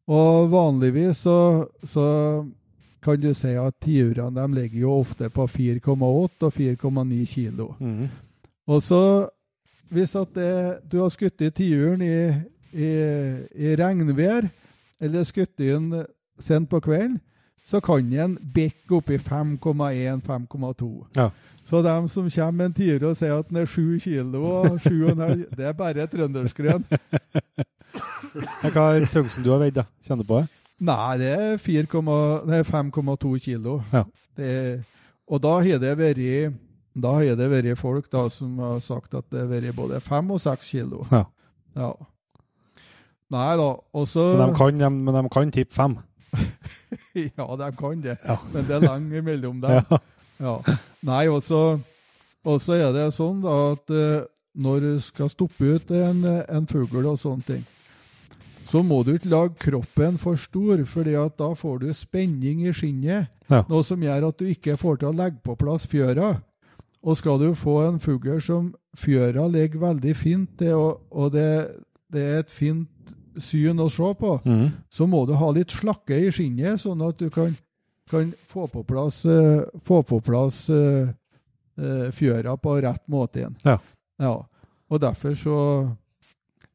Og 0.07 0.51
vanligvis 0.53 1.25
så, 1.27 1.67
så 1.83 2.07
kan 3.03 3.21
du 3.21 3.33
si 3.35 3.53
at 3.61 3.75
tiurene 3.83 4.47
ligger 4.55 4.81
jo 4.81 4.99
ofte 5.01 5.29
på 5.31 5.47
4,8 5.47 6.49
og 6.49 6.53
4,9 6.53 7.25
kilo. 7.25 7.75
mm. 7.81 8.09
Og 8.67 8.83
så, 8.83 9.29
hvis 9.95 10.17
at 10.19 10.29
det, 10.35 10.79
du 10.93 10.99
har 10.99 11.09
skutt 11.15 11.41
i 11.41 11.51
tiuren 11.55 12.01
i, 12.03 12.33
i, 12.75 12.89
i 13.55 13.75
regnvær, 13.79 14.49
eller 15.01 15.23
skutt 15.23 15.59
den 15.59 16.03
sent 16.43 16.71
på 16.71 16.81
kvelden, 16.81 17.21
så 17.67 17.81
kan 17.81 18.11
den 18.11 18.37
bikke 18.55 18.99
opp 18.99 19.11
i 19.11 19.19
5,1-5,2. 19.19 20.89
Ja. 21.17 21.31
Så 21.67 21.83
de 21.83 22.09
som 22.09 22.31
kommer 22.31 22.53
med 22.53 22.67
en 22.67 22.75
tiur 22.75 23.09
og 23.09 23.17
sier 23.19 23.39
at 23.39 23.49
den 23.51 23.59
er 23.59 23.67
7 23.67 23.99
kilo 24.03 24.43
og 24.45 24.67
7,5 24.85 25.57
Det 25.57 25.67
er 25.67 25.73
bare 25.73 26.07
trønderskrøn. 26.07 26.85
Hva 28.75 28.85
er 28.95 29.09
tyngsten 29.11 29.43
du 29.43 29.51
har 29.51 29.63
veid, 29.63 29.75
da? 29.75 29.87
Kjenner 30.07 30.27
på 30.29 30.43
det? 30.43 30.66
Nei, 30.85 31.17
det 31.19 31.31
er 31.33 31.57
5,2 31.61 33.39
kilo. 33.41 33.79
Ja. 33.93 34.05
Det, 34.37 34.85
og 35.27 35.41
da 35.43 35.55
har 35.65 35.81
det 35.81 35.95
vært 35.99 36.57
da 36.97 37.13
har 37.19 37.37
det 37.37 37.49
vært 37.53 37.79
folk 37.81 38.09
da 38.13 38.27
som 38.33 38.59
har 38.63 38.79
sagt 38.85 39.15
at 39.17 39.27
det 39.33 39.43
har 39.43 39.51
vært 39.51 39.77
både 39.77 40.01
5 40.01 40.31
og 40.33 40.41
6 40.41 40.71
kilo. 40.71 41.03
Ja. 41.13 41.25
Ja. 41.77 41.91
Nei 43.33 43.51
da. 43.59 43.71
Og 43.93 44.07
så 44.09 44.25
Men 44.39 44.53
de 44.53 44.57
kan, 44.57 44.79
de, 44.81 44.91
men 44.91 45.15
de 45.19 45.25
kan 45.33 45.53
tippe 45.53 45.75
fem. 45.77 45.99
Ja, 47.17 47.47
de 47.57 47.69
kan 47.77 48.01
det. 48.05 48.19
Ja. 48.25 48.37
Men 48.53 48.67
det 48.69 48.77
er 48.77 48.85
lenge 48.85 49.23
mellom 49.23 49.61
dem. 49.61 49.81
Ja. 49.91 49.99
Ja. 50.37 50.59
Nei, 51.01 51.23
og 51.33 51.41
så 51.41 51.79
er 52.77 52.91
det 52.93 53.07
sånn 53.17 53.39
da 53.41 53.55
at 53.73 53.89
eh, 53.89 54.27
når 54.61 54.83
du 54.85 54.91
skal 55.01 55.31
stoppe 55.33 55.65
ut 55.77 55.93
en, 55.97 56.21
en 56.45 56.67
fugl 56.69 57.07
og 57.09 57.17
sånne 57.21 57.47
ting, 57.49 57.63
så 58.67 58.83
må 58.83 59.03
du 59.07 59.13
ikke 59.15 59.31
lage 59.31 59.55
kroppen 59.63 60.17
for 60.19 60.39
stor, 60.41 60.81
at 60.83 61.39
da 61.39 61.53
får 61.55 61.79
du 61.85 61.93
spenning 61.95 62.65
i 62.67 62.73
skinnet. 62.75 63.31
Ja. 63.51 63.63
Noe 63.71 63.85
som 63.87 64.03
gjør 64.03 64.29
at 64.29 64.39
du 64.39 64.49
ikke 64.51 64.77
får 64.81 64.99
til 65.01 65.13
å 65.13 65.17
legge 65.17 65.39
på 65.45 65.55
plass 65.57 65.87
fjøra. 65.87 66.41
Og 67.07 67.17
skal 67.17 67.39
du 67.39 67.53
få 67.55 67.77
en 67.87 68.01
fugl 68.03 68.41
som 68.43 68.73
fjøra 68.99 69.47
ligger 69.53 69.85
veldig 69.85 70.15
fint 70.19 70.57
til, 70.59 70.75
og, 70.75 71.05
og 71.11 71.31
det, 71.37 71.47
det 72.13 72.25
er 72.25 72.41
et 72.43 72.51
fint 72.51 72.89
syn 73.39 73.79
å 73.85 73.87
se 73.93 74.09
på, 74.19 74.33
Mm. 74.45 74.71
så 74.91 75.07
må 75.07 75.27
du 75.29 75.35
ha 75.37 75.51
litt 75.53 75.71
slakke 75.71 76.17
i 76.17 76.33
skinnet, 76.33 76.81
sånn 76.81 77.03
at 77.07 77.19
du 77.21 77.29
kan, 77.31 77.55
kan 78.11 78.33
få 78.49 78.67
på 78.73 78.83
plass, 78.89 79.21
uh, 79.29 79.63
få 79.85 80.01
på 80.03 80.21
plass 80.25 80.65
uh, 80.73 81.13
uh, 81.79 82.09
fjøra 82.17 82.57
på 82.57 82.81
rett 82.83 83.05
måte 83.13 83.43
igjen. 83.45 83.57
Ja. 83.65 83.79
Ja. 84.19 84.35
Og 84.89 85.01
derfor 85.03 85.35
så 85.37 85.59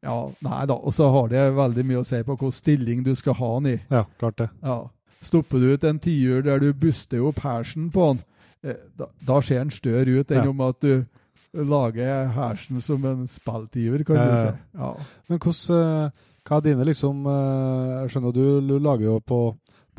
Ja, 0.04 0.16
nei 0.42 0.64
da. 0.66 0.76
Og 0.82 0.94
så 0.98 1.12
har 1.14 1.28
det 1.30 1.44
veldig 1.56 1.84
mye 1.86 2.02
å 2.02 2.06
si 2.08 2.22
på 2.26 2.34
hvilken 2.36 2.56
stilling 2.56 3.04
du 3.06 3.14
skal 3.16 3.36
ha 3.38 3.52
den 3.60 3.76
i. 3.76 3.78
Ja, 3.94 4.06
klart 4.20 4.38
det. 4.42 4.50
Ja. 4.66 4.80
Stopper 5.22 5.62
du 5.62 5.68
ut 5.76 5.84
en 5.86 6.00
tiur 6.02 6.42
der 6.48 6.60
du 6.64 6.72
buster 6.74 7.22
opp 7.30 7.40
hersen 7.44 7.92
på 7.94 8.08
den, 8.16 8.24
eh, 8.66 8.80
da, 8.98 9.06
da 9.28 9.40
ser 9.46 9.62
den 9.62 9.70
større 9.76 10.10
ut 10.22 10.32
enn 10.34 10.44
Ja. 10.46 10.50
om 10.50 10.62
at 10.66 10.80
du 10.82 11.06
lager 11.54 12.28
hersen 12.34 12.82
som 12.82 13.06
en 13.06 13.28
spilltiur, 13.28 14.04
kan 14.08 14.16
du 14.16 14.38
si. 14.40 14.58
Ja. 14.80 14.92
Men 15.30 15.40
hvordan, 15.40 16.08
eh, 16.08 16.28
hva 16.48 16.58
er 16.58 16.62
dine 16.66 16.86
liksom 16.88 17.26
eh, 17.28 18.02
Jeg 18.02 18.10
skjønner 18.16 18.34
du, 18.34 18.44
du 18.68 18.80
lager 18.80 19.06
jo 19.06 19.20
på, 19.20 19.42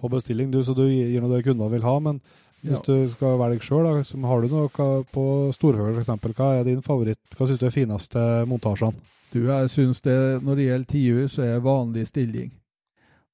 på 0.00 0.11
bestilling, 0.11 0.50
du, 0.50 0.62
så 0.64 0.74
du 0.74 0.86
gir 0.88 1.20
noe 1.22 1.36
det 1.36 1.44
kundene 1.46 1.70
vil 1.70 1.82
ha. 1.86 1.98
Men 2.00 2.20
hvis 2.62 2.78
Ja. 2.78 2.82
du 2.86 3.08
skal 3.10 3.38
velge 3.38 3.60
sjøl, 3.66 3.86
har 4.26 4.40
du 4.42 4.48
noe 4.48 5.04
på 5.12 5.24
storfugl 5.52 5.96
f.eks., 5.98 6.36
hva 6.36 6.50
er 6.60 6.64
din 6.64 6.82
favoritt? 6.82 7.18
Hva 7.36 7.46
syns 7.48 7.58
du 7.58 7.66
er 7.66 7.74
fineste 7.74 8.22
montasjene? 8.46 8.94
Du, 9.32 9.40
jeg 9.48 9.70
syns 9.72 10.00
det 10.04 10.42
når 10.44 10.56
det 10.56 10.66
gjelder 10.68 10.90
tiur, 10.92 11.26
så 11.32 11.42
er 11.42 11.60
vanlig 11.64 12.06
stilling. 12.06 12.50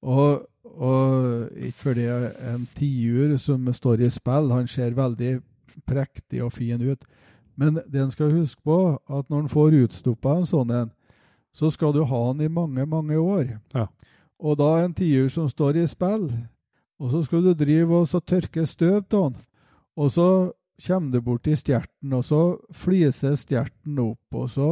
Og, 0.01 0.45
og 0.79 1.49
ikke 1.59 1.83
fordi 1.91 2.05
en 2.53 2.67
tiur 2.77 3.37
som 3.37 3.67
står 3.73 4.05
i 4.05 4.09
spill, 4.09 4.49
han 4.55 4.67
ser 4.71 4.95
veldig 4.95 5.41
prektig 5.85 6.41
og 6.43 6.53
fin 6.55 6.81
ut. 6.81 7.03
Men 7.59 7.81
det 7.85 7.99
en 8.01 8.11
skal 8.11 8.31
huske 8.31 8.61
på, 8.63 8.77
at 9.09 9.27
når 9.29 9.41
en 9.43 9.51
får 9.51 9.75
utstoppa 9.83 10.37
en 10.39 10.47
sånn 10.47 10.71
en, 10.71 10.91
så 11.53 11.67
skal 11.73 11.91
du 11.93 12.03
ha 12.07 12.21
den 12.33 12.45
i 12.45 12.47
mange, 12.53 12.85
mange 12.87 13.17
år. 13.19 13.57
Ja. 13.75 13.87
Og 14.39 14.55
da 14.57 14.77
en 14.85 14.93
tiur 14.95 15.27
som 15.33 15.49
står 15.51 15.81
i 15.81 15.87
spill, 15.91 16.29
og 16.99 17.11
så 17.13 17.23
skal 17.23 17.43
du 17.45 17.53
drive 17.55 18.01
og 18.01 18.07
så 18.11 18.19
tørke 18.19 18.65
støv 18.67 19.01
av 19.01 19.29
den, 19.31 19.37
og 19.99 20.11
så 20.11 20.29
kommer 20.79 21.11
du 21.11 21.21
bort 21.21 21.43
til 21.43 21.57
stjerten, 21.59 22.13
og 22.15 22.23
så 22.23 22.41
fliser 22.75 23.35
stjerten 23.39 23.99
opp, 23.99 24.35
og 24.35 24.49
så 24.51 24.69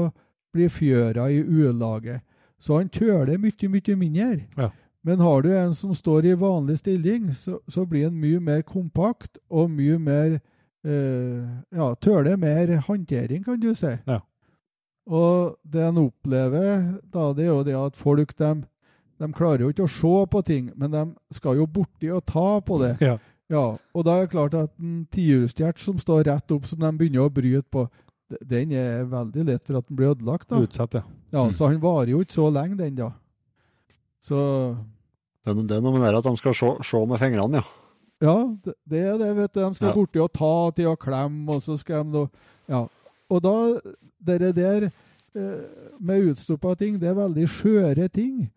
blir 0.56 0.72
fjøra 0.72 1.28
i 1.32 1.42
ulage. 1.44 2.22
Så 2.60 2.80
han 2.80 2.90
tøler 2.90 3.38
mye, 3.38 3.70
mye 3.70 3.96
mindre. 3.96 4.46
Ja. 4.58 4.70
Men 5.08 5.20
har 5.24 5.44
du 5.44 5.52
en 5.56 5.76
som 5.78 5.94
står 5.96 6.26
i 6.26 6.38
vanlig 6.40 6.80
stilling, 6.82 7.30
så, 7.36 7.60
så 7.68 7.86
blir 7.88 8.10
han 8.10 8.18
mye 8.20 8.40
mer 8.44 8.64
kompakt 8.68 9.38
og 9.48 9.70
mye 9.72 10.00
mer 10.02 10.40
eh, 10.88 11.44
Ja, 11.76 11.94
tøler 12.02 12.40
mer 12.40 12.74
håndtering, 12.88 13.44
kan 13.46 13.60
du 13.62 13.74
si. 13.78 13.94
Ja. 14.08 14.20
Og 15.08 15.56
det 15.64 15.86
en 15.88 16.02
opplever 16.02 16.82
da, 17.14 17.30
det 17.36 17.46
er 17.46 17.54
jo 17.54 17.64
det 17.64 17.78
at 17.80 17.96
folk 17.96 18.34
de, 18.40 18.52
de 19.20 19.28
klarer 19.34 19.64
jo 19.66 19.70
ikke 19.74 19.86
å 19.88 19.90
se 19.92 20.26
på 20.32 20.42
ting, 20.46 20.72
men 20.76 20.92
de 20.92 21.06
skal 21.34 21.58
jo 21.58 21.66
borti 21.68 22.12
og 22.14 22.26
ta 22.26 22.60
på 22.62 22.78
det. 22.84 22.98
Ja. 23.02 23.18
Ja, 23.50 23.78
og 23.96 24.04
da 24.04 24.18
er 24.18 24.26
det 24.26 24.32
klart 24.34 24.54
at 24.60 24.72
en 24.80 25.06
tiurstjert 25.10 25.80
som 25.80 25.98
står 25.98 26.26
rett 26.28 26.52
opp, 26.52 26.66
som 26.68 26.80
de 26.84 26.90
begynner 27.00 27.24
å 27.26 27.32
bryte 27.32 27.64
på, 27.72 27.86
den 28.44 28.74
er 28.76 29.06
veldig 29.08 29.46
lett 29.48 29.64
for 29.64 29.78
at 29.80 29.88
den 29.88 29.96
blir 29.96 30.12
ødelagt. 30.12 30.50
da. 30.50 30.60
Utsatt, 30.60 30.94
ja. 31.00 31.04
Ja, 31.32 31.46
Mm. 31.48 31.54
Så 31.54 31.68
han 31.68 31.80
varer 31.80 32.10
jo 32.12 32.20
ikke 32.24 32.34
så 32.36 32.50
lenge, 32.52 32.76
den, 32.78 32.96
da. 32.96 33.12
Så 34.22 34.76
Det, 35.46 35.52
er- 35.56 35.64
det 35.68 35.78
er 35.78 35.82
noe 35.82 35.94
med 35.98 36.12
det 36.12 36.18
at 36.18 36.24
de 36.28 36.36
skal 36.38 36.54
se, 36.54 36.70
se 36.84 37.06
med 37.08 37.20
fingrene, 37.20 37.62
ja. 37.62 37.64
ja, 38.22 38.36
det, 38.66 38.74
det 38.90 39.00
er 39.00 39.18
det, 39.18 39.36
vet 39.38 39.54
du. 39.54 39.60
De 39.62 39.76
skal 39.76 39.88
Ja. 39.88 39.94
borti 39.96 40.20
og 40.20 40.34
ta 40.34 40.72
til 40.76 40.88
og 40.92 41.00
klemme, 41.00 41.48
og 41.56 41.62
så 41.62 41.78
skal 41.80 42.04
de 42.04 42.12
da 42.12 42.28
Ja. 42.68 42.88
Og 43.30 43.42
da 43.44 43.80
Dere 44.28 44.52
der 44.52 44.90
eh, 45.36 45.60
med 46.02 46.28
utstoppa 46.34 46.76
ting, 46.76 47.00
det 47.00 47.08
er 47.08 47.14
veldig 47.16 47.48
skjøre 47.48 48.10
ting. 48.12 48.50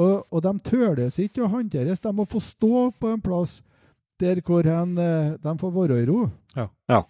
Og, 0.00 0.26
og 0.32 0.42
de 0.44 0.52
tøles 0.64 1.18
ikke 1.20 1.44
å 1.44 1.50
håndteres. 1.52 2.00
De 2.00 2.12
må 2.16 2.24
få 2.28 2.40
stå 2.40 2.90
på 2.98 3.12
en 3.12 3.20
plass 3.22 3.60
der 4.22 4.40
hvor 4.44 4.64
hen, 4.66 4.94
eh, 4.98 5.34
de 5.42 5.56
får 5.58 5.74
være 5.74 6.02
i 6.02 6.06
ro. 6.08 6.26
Ja. 6.56 6.68
Ja. 6.88 7.02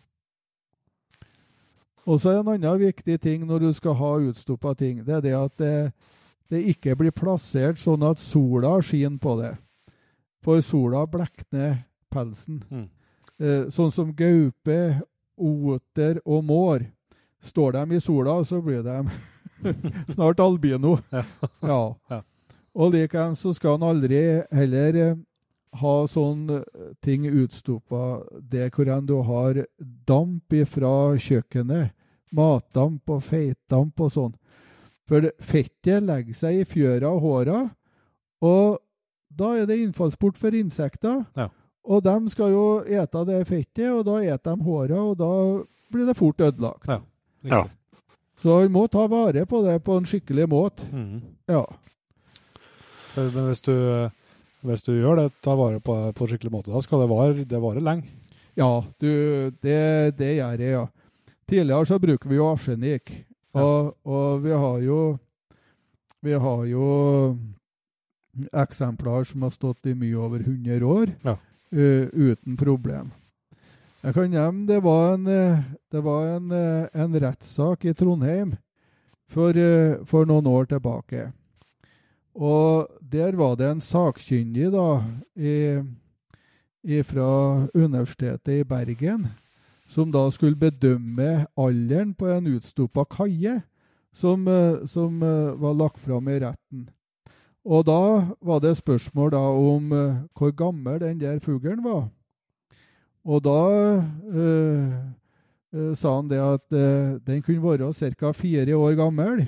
Og 2.02 2.18
så 2.20 2.32
en 2.34 2.48
annen 2.50 2.80
viktig 2.80 3.20
ting 3.22 3.44
når 3.46 3.66
du 3.66 3.72
skal 3.76 3.94
ha 3.94 4.14
utstoppa 4.24 4.74
ting, 4.74 5.04
det 5.06 5.20
er 5.20 5.22
det 5.22 5.34
at 5.38 5.58
det, 5.60 5.74
det 6.50 6.64
ikke 6.72 6.96
blir 6.98 7.14
plassert 7.14 7.78
sånn 7.78 8.02
at 8.06 8.18
sola 8.18 8.74
skinner 8.82 9.20
på 9.22 9.36
det. 9.38 9.52
For 10.42 10.64
sola 10.64 11.04
blekner 11.06 11.84
pelsen. 12.10 12.62
Mm. 12.70 12.88
Eh, 13.38 13.62
sånn 13.70 13.92
som 13.94 14.10
gaupe, 14.16 14.80
oter 15.38 16.18
og 16.24 16.42
mår. 16.46 16.88
Står 17.42 17.74
de 17.74 17.96
i 17.96 18.02
sola, 18.02 18.40
så 18.46 18.60
blir 18.62 18.82
de 18.86 18.98
snart 20.14 20.42
albino. 20.42 20.96
Ja. 21.10 21.24
ja. 22.10 22.22
Og 22.78 22.94
likeens 22.94 23.42
så 23.44 23.52
skal 23.56 23.76
han 23.76 23.88
aldri 23.90 24.20
heller 24.54 24.98
eh, 25.00 25.16
ha 25.80 25.94
sånn 26.08 26.46
eh, 26.56 26.92
ting 27.04 27.26
utstoppa 27.28 28.22
det 28.52 28.70
hvor 28.74 28.90
enn 28.92 29.08
du 29.08 29.18
har 29.28 29.64
damp 30.08 30.56
fra 30.70 30.94
kjøkkenet. 31.20 31.92
Matdamp 32.32 33.12
og 33.12 33.20
feitdamp 33.26 34.00
og 34.00 34.12
sånn. 34.12 34.32
For 35.08 35.28
fettet 35.44 36.06
legger 36.06 36.36
seg 36.36 36.62
i 36.62 36.68
fjøra 36.68 37.10
og 37.12 37.20
håra, 37.20 37.58
og 38.42 38.78
da 39.28 39.50
er 39.58 39.66
det 39.68 39.82
innfallsport 39.82 40.38
for 40.40 40.56
insekter. 40.56 41.22
Ja. 41.36 41.50
Og 41.82 42.02
de 42.06 42.14
skal 42.32 42.54
jo 42.54 42.64
ete 42.86 43.24
det 43.28 43.42
fettet, 43.48 43.88
og 43.90 44.04
da 44.06 44.20
eter 44.22 44.56
de 44.56 44.64
håra, 44.64 45.02
og 45.02 45.18
da 45.20 45.30
blir 45.92 46.08
det 46.08 46.16
fort 46.16 46.40
ødelagt. 46.40 46.88
Ja. 46.88 47.00
Ja. 47.44 47.62
Så 48.42 48.60
vi 48.62 48.70
må 48.72 48.86
ta 48.90 49.04
vare 49.10 49.44
på 49.46 49.62
det 49.66 49.76
på 49.84 49.96
en 49.98 50.06
skikkelig 50.08 50.48
måte. 50.50 50.86
Mm. 50.90 51.20
Ja. 51.50 51.64
Men 53.16 53.46
hvis 53.50 53.62
du, 53.66 53.74
hvis 54.66 54.84
du 54.86 54.92
gjør 54.94 55.20
det, 55.20 55.28
tar 55.44 55.58
vare 55.58 55.80
på 55.84 55.96
det 55.98 56.14
på 56.16 56.24
en 56.24 56.32
skikkelig 56.32 56.52
måte, 56.54 56.72
da 56.72 56.80
skal 56.84 57.04
det 57.04 57.10
vare, 57.12 57.46
det 57.48 57.60
vare 57.62 57.82
lenge. 57.84 58.08
Ja, 58.58 58.70
du, 59.00 59.10
det, 59.64 59.78
det 60.18 60.34
gjør 60.36 60.60
jeg, 60.60 60.74
ja. 60.76 60.86
Tidligere 61.48 61.88
så 61.88 61.98
bruker 62.00 62.30
vi 62.30 62.38
jo 62.38 62.50
arsenikk, 62.52 63.12
og, 63.56 63.92
og 64.08 64.44
vi 64.44 64.52
har 64.56 64.78
jo 64.80 65.00
Vi 66.22 66.32
har 66.38 66.60
jo 66.70 66.86
eksemplar 68.54 69.24
som 69.28 69.42
har 69.42 69.50
stått 69.52 69.90
i 69.90 69.94
mye 69.98 70.16
over 70.16 70.40
100 70.40 70.86
år 70.86 71.10
Ja. 71.26 71.34
uh, 71.74 72.06
uten 72.14 72.56
problem. 72.56 73.10
Jeg 74.02 74.14
kan 74.14 74.30
nevne 74.30 74.66
det 74.66 74.80
var 74.82 75.14
en, 75.14 75.26
eh, 75.26 75.60
det 75.92 76.00
var 76.02 76.24
en, 76.36 76.50
eh, 76.50 76.88
en 76.94 77.12
rettssak 77.22 77.84
i 77.84 77.92
Trondheim 77.94 78.56
for, 79.30 79.50
eh, 79.50 80.02
for 80.04 80.26
noen 80.26 80.46
år 80.46 80.66
tilbake. 80.66 81.32
Og 82.34 82.88
der 83.12 83.36
var 83.36 83.56
det 83.60 83.68
en 83.68 83.80
sakkyndig 83.84 84.70
da, 84.72 85.02
i, 85.36 87.02
fra 87.04 87.66
Universitetet 87.74 88.62
i 88.62 88.64
Bergen, 88.64 89.26
som 89.88 90.12
da 90.12 90.24
skulle 90.32 90.56
bedømme 90.56 91.44
alderen 91.56 92.14
på 92.16 92.30
en 92.32 92.48
utstoppa 92.54 93.04
kaie 93.04 93.60
som, 94.12 94.48
eh, 94.48 94.86
som 94.86 95.22
eh, 95.22 95.52
var 95.60 95.74
lagt 95.74 96.00
fram 96.00 96.28
i 96.28 96.40
retten. 96.40 96.88
Og 97.64 97.84
da 97.86 98.34
var 98.42 98.60
det 98.60 98.76
spørsmål 98.80 99.32
da 99.32 99.40
om 99.40 99.92
eh, 99.92 100.20
hvor 100.36 100.52
gammel 100.56 101.00
den 101.00 101.20
der 101.20 101.38
fuglen 101.38 101.84
var. 101.84 102.08
Og 103.24 103.42
da 103.44 103.58
eh, 104.34 104.94
eh, 105.72 105.92
sa 105.94 106.16
han 106.18 106.30
det 106.30 106.40
at 106.42 106.74
eh, 106.74 107.18
den 107.26 107.42
kunne 107.42 107.62
være 107.62 107.92
ca. 107.92 108.32
fire 108.32 108.76
år 108.76 108.96
gammel. 108.98 109.46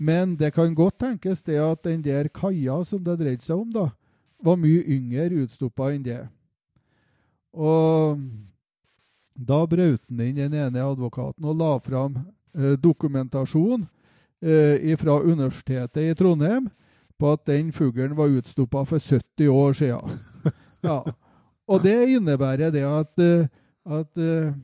Men 0.00 0.32
det 0.40 0.54
kan 0.56 0.74
godt 0.74 0.98
tenkes 1.02 1.42
det 1.44 1.58
at 1.60 1.84
den 1.84 2.00
der 2.02 2.30
kaia 2.32 2.78
som 2.88 3.02
det 3.04 3.18
dreide 3.20 3.44
seg 3.44 3.60
om, 3.60 3.68
da, 3.72 3.90
var 4.40 4.56
mye 4.56 4.80
yngre 4.88 5.42
utstoppa 5.42 5.90
enn 5.92 6.06
det. 6.06 6.22
Og 7.52 8.20
da 9.36 9.60
brøt 9.68 10.02
han 10.08 10.22
inn 10.24 10.38
den 10.38 10.56
ene 10.56 10.84
advokaten 10.84 11.44
og 11.44 11.58
la 11.60 11.74
fram 11.84 12.16
eh, 12.56 12.76
dokumentasjon 12.80 13.84
eh, 14.40 14.96
fra 15.00 15.18
Universitetet 15.20 16.00
i 16.00 16.16
Trondheim 16.16 16.70
på 17.20 17.34
at 17.34 17.44
den 17.50 17.68
fuglen 17.72 18.16
var 18.16 18.32
utstoppa 18.32 18.86
for 18.88 18.98
70 18.98 19.48
år 19.52 19.76
siden. 19.84 20.20
Ja. 20.80 21.02
Og 21.68 21.82
det 21.84 22.08
innebærer 22.08 22.70
det 22.72 22.86
at, 22.88 23.20
eh, 23.20 23.48
at 23.84 24.16
eh, 24.16 24.54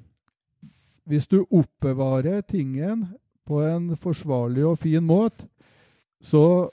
hvis 1.05 1.27
du 1.29 1.43
oppbevarer 1.45 2.41
tingen 2.41 3.05
på 3.47 3.63
en 3.63 3.93
forsvarlig 4.01 4.65
og 4.67 4.81
fin 4.83 5.05
måte, 5.07 5.47
så 6.23 6.69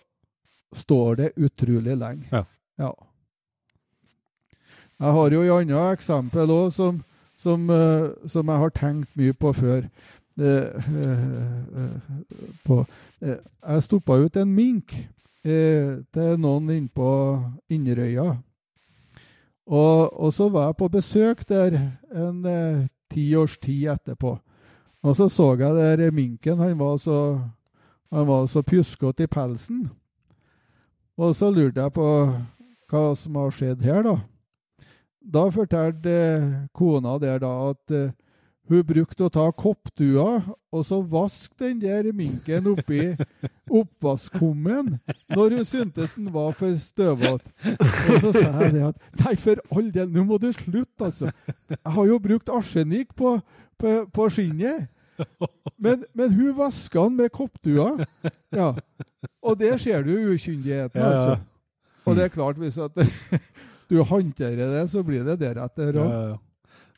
står 0.74 1.16
det 1.16 1.34
utrolig 1.38 1.98
lenge. 1.98 2.28
Ja. 2.32 2.44
ja. 2.80 2.92
Jeg 5.04 5.12
har 5.18 5.34
jo 5.36 5.42
et 5.44 5.52
annet 5.52 5.98
eksempel 5.98 6.52
òg 6.54 6.70
som, 6.74 7.02
som, 7.40 7.66
eh, 7.70 8.10
som 8.30 8.50
jeg 8.50 8.62
har 8.62 8.74
tenkt 8.78 9.18
mye 9.20 9.34
på 9.36 9.52
før. 9.58 9.88
Eh, 10.40 10.88
eh, 11.04 11.98
på, 12.66 12.80
jeg 13.22 13.84
stoppa 13.86 14.18
ut 14.24 14.40
en 14.40 14.56
mink 14.56 14.96
til 15.44 16.38
noen 16.40 16.70
inne 16.72 16.88
på 16.88 17.10
Inderøya. 17.68 18.30
Og, 19.68 19.98
og 20.16 20.32
så 20.32 20.48
var 20.52 20.70
jeg 20.70 20.78
på 20.80 20.88
besøk 20.92 21.44
der 21.50 21.76
en 22.16 22.46
ti 23.12 23.26
års 23.36 23.58
tid 23.60 23.90
etterpå. 23.92 24.38
Og 25.04 25.16
så 25.16 25.28
så 25.30 25.50
jeg 25.60 25.76
der 26.00 26.12
minken. 26.12 26.58
Han 26.58 26.80
var 26.80 26.98
så, 26.98 27.40
han 28.12 28.28
var 28.28 28.46
så 28.48 28.62
pjuskete 28.62 29.24
i 29.24 29.28
pelsen. 29.28 29.90
Og 31.18 31.36
så 31.36 31.52
lurte 31.52 31.82
jeg 31.82 31.94
på 31.94 32.08
hva 32.90 33.04
som 33.18 33.36
har 33.36 33.52
skjedd 33.54 33.84
her, 33.84 34.04
da. 34.06 34.18
Da 35.24 35.48
fortalte 35.54 36.12
eh, 36.12 36.52
kona 36.76 37.18
der 37.22 37.40
da 37.40 37.52
at 37.70 37.94
eh, 37.96 38.12
hun 38.72 38.84
brukte 38.88 39.26
å 39.26 39.32
ta 39.32 39.46
koppdua 39.52 40.42
og 40.74 40.86
så 40.88 41.02
vaske 41.04 41.58
den 41.60 41.82
der 41.82 42.08
minken 42.16 42.70
oppi 42.72 43.12
oppvaskkummen 43.80 44.94
når 45.34 45.58
hun 45.58 45.68
syntes 45.68 46.16
den 46.16 46.30
var 46.34 46.56
for 46.58 46.76
støvete. 46.80 47.52
Og 47.76 48.18
så 48.24 48.32
sa 48.36 48.46
jeg 48.64 48.76
det 48.78 48.86
at 48.88 49.04
Nei, 49.24 49.36
for 49.40 49.60
all 49.76 49.92
del, 49.96 50.10
nå 50.12 50.26
må 50.28 50.40
du 50.40 50.50
slutte, 50.56 51.10
altså. 51.10 51.32
Jeg 51.70 51.96
har 51.98 52.10
jo 52.10 52.20
brukt 52.24 52.52
arsenikk 52.52 53.16
på, 53.20 53.38
på, 53.80 53.96
på 54.14 54.30
skinnet. 54.32 54.90
Men, 55.78 56.06
men 56.14 56.34
hun 56.34 56.54
vaska 56.58 57.04
den 57.04 57.16
med 57.20 57.32
koppdua. 57.32 58.06
Ja. 58.56 58.74
Og 59.44 59.58
der 59.60 59.78
ser 59.78 60.04
du 60.06 60.14
ukyndigheten, 60.34 61.00
Ja, 61.02 61.10
ja. 61.10 61.14
altså. 61.18 61.44
Og 62.06 62.16
det 62.16 62.24
er 62.26 62.32
klart, 62.34 62.58
hvis 62.60 62.78
at 62.78 62.92
du 63.90 64.02
håndterer 64.04 64.72
det, 64.80 64.90
så 64.92 65.04
blir 65.04 65.24
det 65.28 65.38
deretter. 65.40 65.92
òg. 65.94 66.10
Ja, 66.10 66.24
ja. 66.34 66.38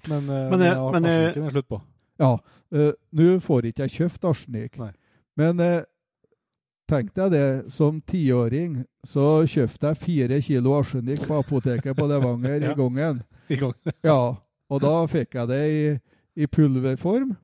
Men, 0.07 0.29
eh, 0.29 0.49
Men 0.49 0.49
men, 0.49 0.61
jeg- 0.61 0.75
jeg, 0.75 0.91
men 0.93 1.03
jeg- 1.03 1.15
arsenikken 1.15 1.45
er 1.45 1.49
slutt 1.57 1.67
på. 1.69 1.81
Ja, 2.19 2.35
Uh, 2.75 2.91
nå 3.13 3.39
får 3.39 3.67
ikke 3.69 3.83
jeg 3.85 3.91
kjøpt 3.93 4.23
arsenikk. 4.25 4.73
Men 5.37 5.59
uh, 5.61 5.83
tenk 6.89 7.11
deg 7.15 7.31
det, 7.31 7.71
som 7.71 8.01
tiåring 8.01 8.79
så 9.05 9.45
kjøpte 9.47 9.91
jeg 9.93 9.97
fire 10.01 10.39
kilo 10.41 10.73
arsenikk 10.79 11.21
på 11.29 11.37
apoteket 11.39 11.95
på 11.95 12.07
Levanger 12.09 12.61
Ja. 12.65 12.71
i 12.73 12.75
gangen. 12.75 13.21
I 13.47 13.55
gang. 13.61 13.73
Ja, 14.03 14.17
og 14.69 14.81
da 14.81 14.95
fikk 15.07 15.37
jeg 15.37 15.47
det 15.53 15.61
i, 15.69 15.83
i 16.43 16.47
pulverform. 16.47 17.35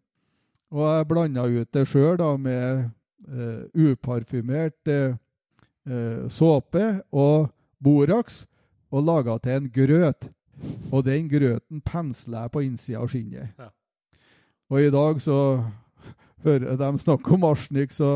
Og 0.71 0.85
jeg 0.87 1.07
blanda 1.09 1.43
ut 1.47 1.71
det 1.75 1.83
sjøl 1.89 2.21
med 2.39 2.85
eh, 3.27 3.63
uparfymert 3.75 4.91
eh, 4.91 5.17
eh, 5.87 6.23
såpe 6.31 6.85
og 7.11 7.49
Borax, 7.81 8.45
og 8.91 9.05
laga 9.07 9.37
til 9.41 9.57
en 9.57 9.69
grøt. 9.73 10.29
Og 10.91 11.03
den 11.07 11.27
grøten 11.31 11.81
pensla 11.81 12.45
jeg 12.45 12.53
på 12.53 12.63
innsida 12.65 13.01
av 13.01 13.11
skinnet. 13.11 13.53
Ja. 13.57 13.69
Og 14.71 14.79
i 14.85 14.91
dag 14.93 15.21
så 15.23 15.37
hører 16.45 16.77
de 16.79 16.89
snakke 17.01 17.35
om 17.35 17.47
arsenikk, 17.49 17.91
så, 17.95 18.11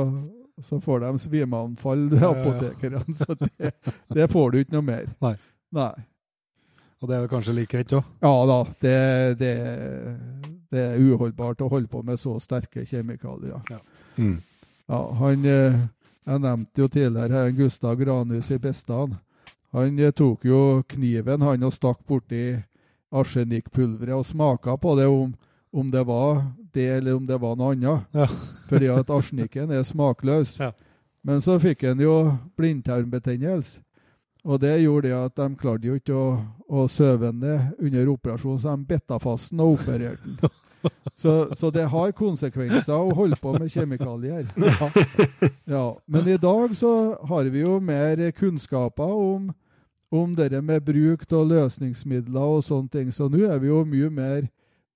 så 0.63 0.79
får 0.83 1.03
de 1.03 1.13
svimeanfall, 1.25 2.07
ja, 2.13 2.29
ja. 2.29 2.33
apotekerne. 2.33 3.03
Så 3.19 3.35
det, 3.41 3.73
det 4.15 4.29
får 4.31 4.51
du 4.51 4.61
ikke 4.61 4.77
noe 4.77 4.87
mer. 4.87 5.09
Nei. 5.25 5.35
Nei. 5.75 5.93
Og 7.01 7.09
det 7.09 7.17
er 7.17 7.25
vel 7.25 7.31
kanskje 7.31 7.57
like 7.57 7.71
greit 7.75 7.91
òg. 7.93 8.05
Ja 8.23 8.33
da, 8.49 8.59
det, 8.81 8.99
det, 9.41 9.55
det 10.75 10.83
er 10.83 11.01
uholdbart 11.01 11.63
å 11.63 11.69
holde 11.71 11.89
på 11.91 12.03
med 12.05 12.19
så 12.19 12.35
sterke 12.43 12.85
kjemikalier. 12.85 13.63
Mm. 14.19 14.37
Ja, 14.91 15.01
han, 15.21 15.45
eh, 15.49 15.79
jeg 16.25 16.43
nevnte 16.43 16.83
jo 16.83 16.89
tidligere 16.91 17.45
han 17.45 17.57
Gustav 17.57 17.97
Granhus 17.99 18.51
i 18.51 18.59
Bestan. 18.61 19.15
Han 19.75 19.99
eh, 19.99 20.13
tok 20.15 20.45
jo 20.45 20.61
kniven 20.87 21.43
han 21.45 21.65
og 21.65 21.73
stakk 21.73 22.03
borti 22.07 22.57
arsenikkpulveret 23.15 24.17
og 24.17 24.27
smaka 24.27 24.75
på 24.81 24.95
det 24.99 25.07
om, 25.07 25.33
om 25.71 25.91
det 25.91 26.03
var 26.07 26.43
det 26.75 26.89
eller 26.97 27.15
om 27.15 27.25
det 27.25 27.39
var 27.39 27.55
noe 27.55 27.73
annet. 27.73 28.05
Ja. 28.11 28.27
Fordi 28.69 28.91
at 28.91 29.09
arsenikken 29.09 29.71
er 29.71 29.87
smakløs. 29.87 30.57
Ja. 30.59 30.71
Men 31.25 31.41
så 31.41 31.57
fikk 31.61 31.87
han 31.87 32.01
jo 32.01 32.15
blindtarmbetennelse. 32.57 33.81
Og 34.45 34.59
det 34.61 34.75
gjorde 34.83 35.09
det 35.09 35.15
at 35.17 35.39
de 35.39 35.47
klarte 35.57 35.89
jo 35.89 35.95
ikke 35.97 36.13
å, 36.13 36.25
å 36.69 36.83
søve 36.91 37.31
ned 37.33 37.79
under 37.81 38.11
operasjonen, 38.13 38.59
så 38.61 38.75
de 38.75 38.85
betta 38.91 39.17
fast 39.17 39.49
den 39.49 39.63
og 39.65 39.79
opererte 39.79 40.35
den. 40.37 40.53
Så, 41.15 41.55
så 41.55 41.69
det 41.71 41.85
har 41.89 42.11
konsekvenser 42.11 42.93
å 42.93 43.13
holde 43.15 43.37
på 43.39 43.53
med 43.55 43.71
kjemikalier. 43.71 44.47
Ja. 45.65 45.85
Men 46.05 46.27
i 46.27 46.37
dag 46.37 46.75
så 46.77 47.15
har 47.25 47.47
vi 47.49 47.63
jo 47.63 47.79
mer 47.81 48.19
kunnskaper 48.35 49.13
om, 49.15 49.47
om 50.13 50.35
det 50.35 50.61
med 50.61 50.83
bruk 50.85 51.23
av 51.33 51.47
løsningsmidler 51.49 52.57
og 52.57 52.65
sånne 52.67 52.91
ting, 52.91 53.13
så 53.15 53.29
nå 53.31 53.45
er 53.47 53.61
vi 53.63 53.71
jo 53.71 53.79
mye 53.87 54.11
mer 54.13 54.49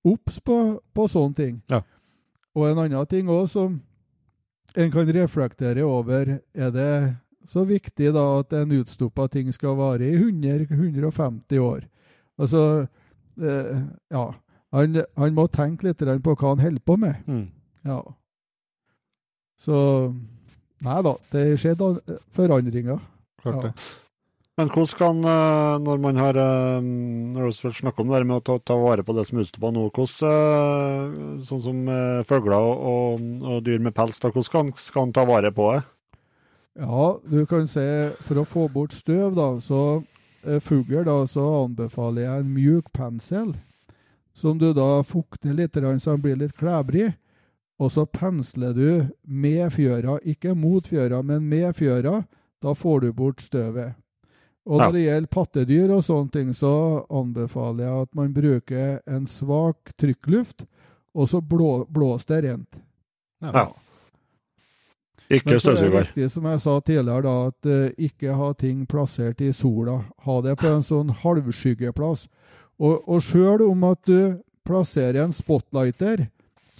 obs 0.06 0.38
på, 0.44 0.58
på 0.94 1.08
sånne 1.10 1.38
ting. 1.40 1.56
Ja. 1.72 1.82
Og 2.54 2.68
en 2.68 2.82
annen 2.84 3.10
ting 3.10 3.30
òg 3.30 3.48
som 3.50 3.80
en 4.74 4.92
kan 4.92 5.10
reflektere 5.12 5.84
over, 5.86 6.36
er 6.54 6.70
det 6.74 6.92
så 7.48 7.64
viktig 7.66 8.12
da 8.14 8.26
at 8.40 8.52
en 8.54 8.76
utstoppa 8.78 9.26
ting 9.32 9.50
skal 9.54 9.78
vare 9.78 10.06
i 10.06 10.18
100-150 10.18 11.58
år? 11.64 11.82
Altså, 12.40 12.86
eh, 13.40 13.82
ja. 14.12 14.26
Han, 14.72 15.00
han, 15.18 15.34
må 15.34 15.46
tenke 15.50 15.88
litt 15.88 15.98
på 15.98 16.34
hva 16.34 16.52
han 16.54 16.62
holder 16.62 16.84
på 16.86 16.96
med. 17.00 17.24
Mm. 17.26 17.46
Ja. 17.88 18.02
Så 19.58 19.78
Nei 20.80 21.00
da, 21.04 21.12
det 21.34 21.58
skjedde 21.60 22.18
forandringer. 22.32 23.02
Klart 23.42 23.56
Ja. 23.56 23.62
det. 23.68 23.90
Men 24.60 24.68
hvordan 24.68 24.98
kan, 24.98 25.18
eh, 25.24 25.78
når 25.80 26.00
man 26.00 26.16
har 26.16 26.36
eh, 26.36 26.80
Når 26.82 27.52
først 27.52 27.80
snakker 27.80 28.00
om 28.00 28.08
det 28.08 28.26
med 28.26 28.36
å 28.36 28.44
ta, 28.44 28.58
ta 28.58 28.76
vare 28.76 29.02
på 29.02 29.14
det 29.16 29.26
som 29.26 29.38
er 29.38 29.46
utstoppa 29.46 29.70
nå, 29.72 29.86
hvordan, 29.88 31.38
eh, 31.40 31.44
sånn 31.48 31.62
som 31.64 31.78
fugler 32.28 32.58
og, 32.60 33.20
og, 33.42 33.62
dyr 33.64 33.78
med 33.78 33.94
pels, 33.94 34.20
da, 34.20 34.28
hvordan 34.28 34.44
skal, 34.44 34.72
skal 34.76 35.06
man 35.06 35.12
ta 35.16 35.24
vare 35.24 35.52
på 35.52 35.72
det? 35.72 35.82
Ja, 36.80 37.16
du 37.24 37.46
kan 37.46 37.66
se 37.66 38.12
For 38.26 38.40
å 38.40 38.44
få 38.44 38.68
bort 38.72 38.92
støv, 38.92 39.34
da, 39.34 39.48
så 39.60 40.02
fugl, 40.64 41.04
da, 41.04 41.26
så 41.26 41.64
anbefaler 41.64 42.22
jeg 42.22 42.44
en 42.44 42.54
mjuk 42.54 42.92
pensel. 42.92 43.54
Som 44.32 44.58
du 44.58 44.72
da 44.72 45.02
fukter 45.02 45.54
litt, 45.54 45.74
så 45.74 46.14
den 46.14 46.22
blir 46.22 46.36
litt 46.36 46.56
klebrig. 46.56 47.12
Og 47.80 47.92
så 47.92 48.04
pensler 48.06 48.74
du 48.76 49.06
med 49.22 49.72
fjøra, 49.72 50.18
ikke 50.20 50.54
mot 50.54 50.86
fjøra, 50.86 51.22
men 51.22 51.48
med 51.48 51.72
fjøra. 51.76 52.22
Da 52.60 52.74
får 52.76 53.00
du 53.00 53.12
bort 53.16 53.40
støvet. 53.40 53.96
Og 54.68 54.78
når 54.78 54.92
det 54.92 55.04
gjelder 55.06 55.32
pattedyr 55.32 55.92
og 55.94 56.02
sånne 56.04 56.34
ting, 56.34 56.50
så 56.54 56.72
anbefaler 57.08 57.86
jeg 57.86 58.02
at 58.04 58.10
man 58.14 58.34
bruker 58.36 58.98
en 59.08 59.24
svak 59.26 59.94
trykkluft, 59.98 60.66
og 61.16 61.28
så 61.28 61.40
blå, 61.40 61.86
blås 61.90 62.28
det 62.28 62.42
rent. 62.44 62.82
Ja. 63.40 63.70
Ikke 65.30 65.56
er 65.56 65.62
støvsuger. 65.62 65.96
viktig, 66.04 66.28
som 66.30 66.46
jeg 66.50 66.60
sa 66.60 66.76
tidligere, 66.80 67.22
da, 67.22 67.34
at 67.48 67.70
uh, 67.70 68.04
ikke 68.06 68.36
ha 68.36 68.52
ting 68.58 68.84
plassert 68.90 69.40
i 69.40 69.52
sola. 69.56 70.00
Ha 70.26 70.40
det 70.44 70.56
på 70.60 70.68
en 70.68 70.84
sånn 70.86 71.12
halvskyggeplass. 71.22 72.26
Og, 72.80 73.08
og 73.08 73.20
sjøl 73.22 73.62
om 73.68 73.84
at 73.84 74.00
du 74.08 74.38
plasserer 74.64 75.18
en 75.24 75.32
spotlighter 75.36 76.26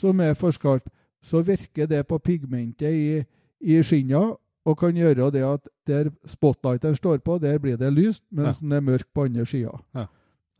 som 0.00 0.20
er 0.24 0.34
for 0.34 0.50
skarp, 0.56 0.86
så 1.22 1.42
virker 1.44 1.86
det 1.90 2.06
på 2.08 2.16
pigmentet 2.24 2.88
i, 2.96 3.24
i 3.60 3.82
skinna 3.84 4.30
og 4.64 4.76
kan 4.80 4.96
gjøre 4.96 5.30
det 5.34 5.42
at 5.44 5.68
der 5.88 6.08
spotlighteren 6.28 6.96
står 6.96 7.18
på, 7.24 7.36
der 7.42 7.58
blir 7.60 7.76
det 7.80 7.92
lyst, 7.92 8.22
mens 8.32 8.60
den 8.60 8.72
er 8.72 8.80
mørk 8.84 9.04
på 9.14 9.24
andre 9.28 9.44
sida. 9.48 9.74
Ja. 9.96 10.06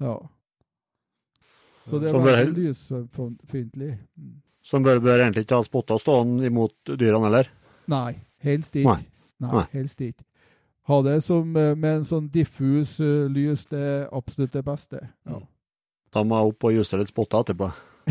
Ja. 0.00 0.14
Så 1.86 1.98
det 2.00 2.08
er 2.10 2.12
Så 2.12 2.18
er- 2.20 2.44
veldig 2.44 2.62
lysfiendtlig. 2.68 3.98
Som 4.62 4.62
Så 4.62 4.76
man 4.78 4.84
bør, 4.84 5.00
bør 5.00 5.22
egentlig 5.24 5.40
ikke 5.46 5.56
ha 5.56 5.62
spotter 5.64 5.98
stående 5.98 6.46
imot 6.46 6.74
dyrene 6.86 7.24
heller. 7.24 7.48
Nei, 7.88 8.18
helst 8.44 8.76
ikke. 8.76 8.88
Nei. 8.92 9.06
Nei, 9.40 9.52
Nei. 9.54 9.64
helst 9.72 10.00
ikke. 10.00 10.24
Ha 10.90 10.98
det 11.06 11.20
som 11.22 11.54
eh, 11.56 11.74
med 11.78 12.00
en 12.00 12.06
sånn 12.08 12.26
diffus 12.32 12.96
eh, 13.04 13.28
lys, 13.30 13.66
det 13.70 13.80
er 13.80 14.08
absolutt 14.16 14.54
det 14.56 14.64
beste. 14.66 15.02
Ja, 15.28 15.40
Da 16.10 16.24
må 16.26 16.40
jeg 16.40 16.50
opp 16.54 16.66
og 16.66 16.74
justere 16.74 17.04
litt 17.04 17.12
spotter 17.12 17.44
etterpå. 17.44 17.70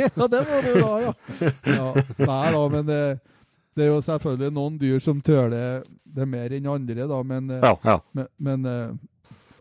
ja 0.00 0.26
det 0.32 0.40
må 0.48 0.60
du 0.64 0.70
da, 0.78 0.92
ja. 1.04 1.12
ja. 1.76 1.88
Nei 2.22 2.52
da, 2.54 2.62
men 2.72 2.86
det, 2.88 3.00
det 3.76 3.84
er 3.84 3.90
jo 3.90 3.98
selvfølgelig 4.06 4.54
noen 4.56 4.78
dyr 4.80 5.02
som 5.04 5.20
tøler 5.24 5.82
det 6.04 6.28
mer 6.30 6.54
enn 6.56 6.70
andre, 6.72 7.04
da, 7.10 7.20
men, 7.26 7.50
eh, 7.52 7.66
Ja, 7.66 7.74
ja. 7.84 7.98
men, 8.16 8.30
men 8.40 8.70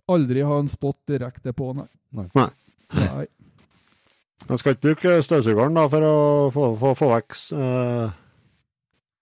aldri 0.10 0.46
ha 0.48 0.62
en 0.64 0.72
spott 0.72 1.02
direkte 1.10 1.52
på, 1.54 1.74
nei. 1.76 1.90
Nei. 2.16 2.30
Nei. 2.38 2.50
Nei. 2.96 3.28
Man 4.50 4.58
skal 4.58 4.74
ikke 4.74 4.88
bruke 4.88 5.18
støvsugeren 5.22 5.76
da, 5.78 5.84
for 5.92 6.06
å 6.08 6.14
få, 6.54 6.70
få, 6.80 6.94
få 6.98 7.10
vekk 7.12 7.36
eh, 7.60 8.16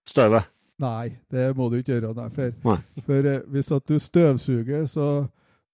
støvet. 0.08 0.48
Nei, 0.80 1.16
det 1.34 1.56
må 1.58 1.70
du 1.72 1.78
ikke 1.80 1.96
gjøre. 1.96 2.14
Nei, 2.16 2.30
for, 2.30 2.52
Nei. 2.70 3.02
for 3.06 3.26
eh, 3.32 3.40
hvis 3.50 3.72
at 3.74 3.86
du 3.90 3.96
støvsuger, 4.00 4.86
så, 4.86 5.28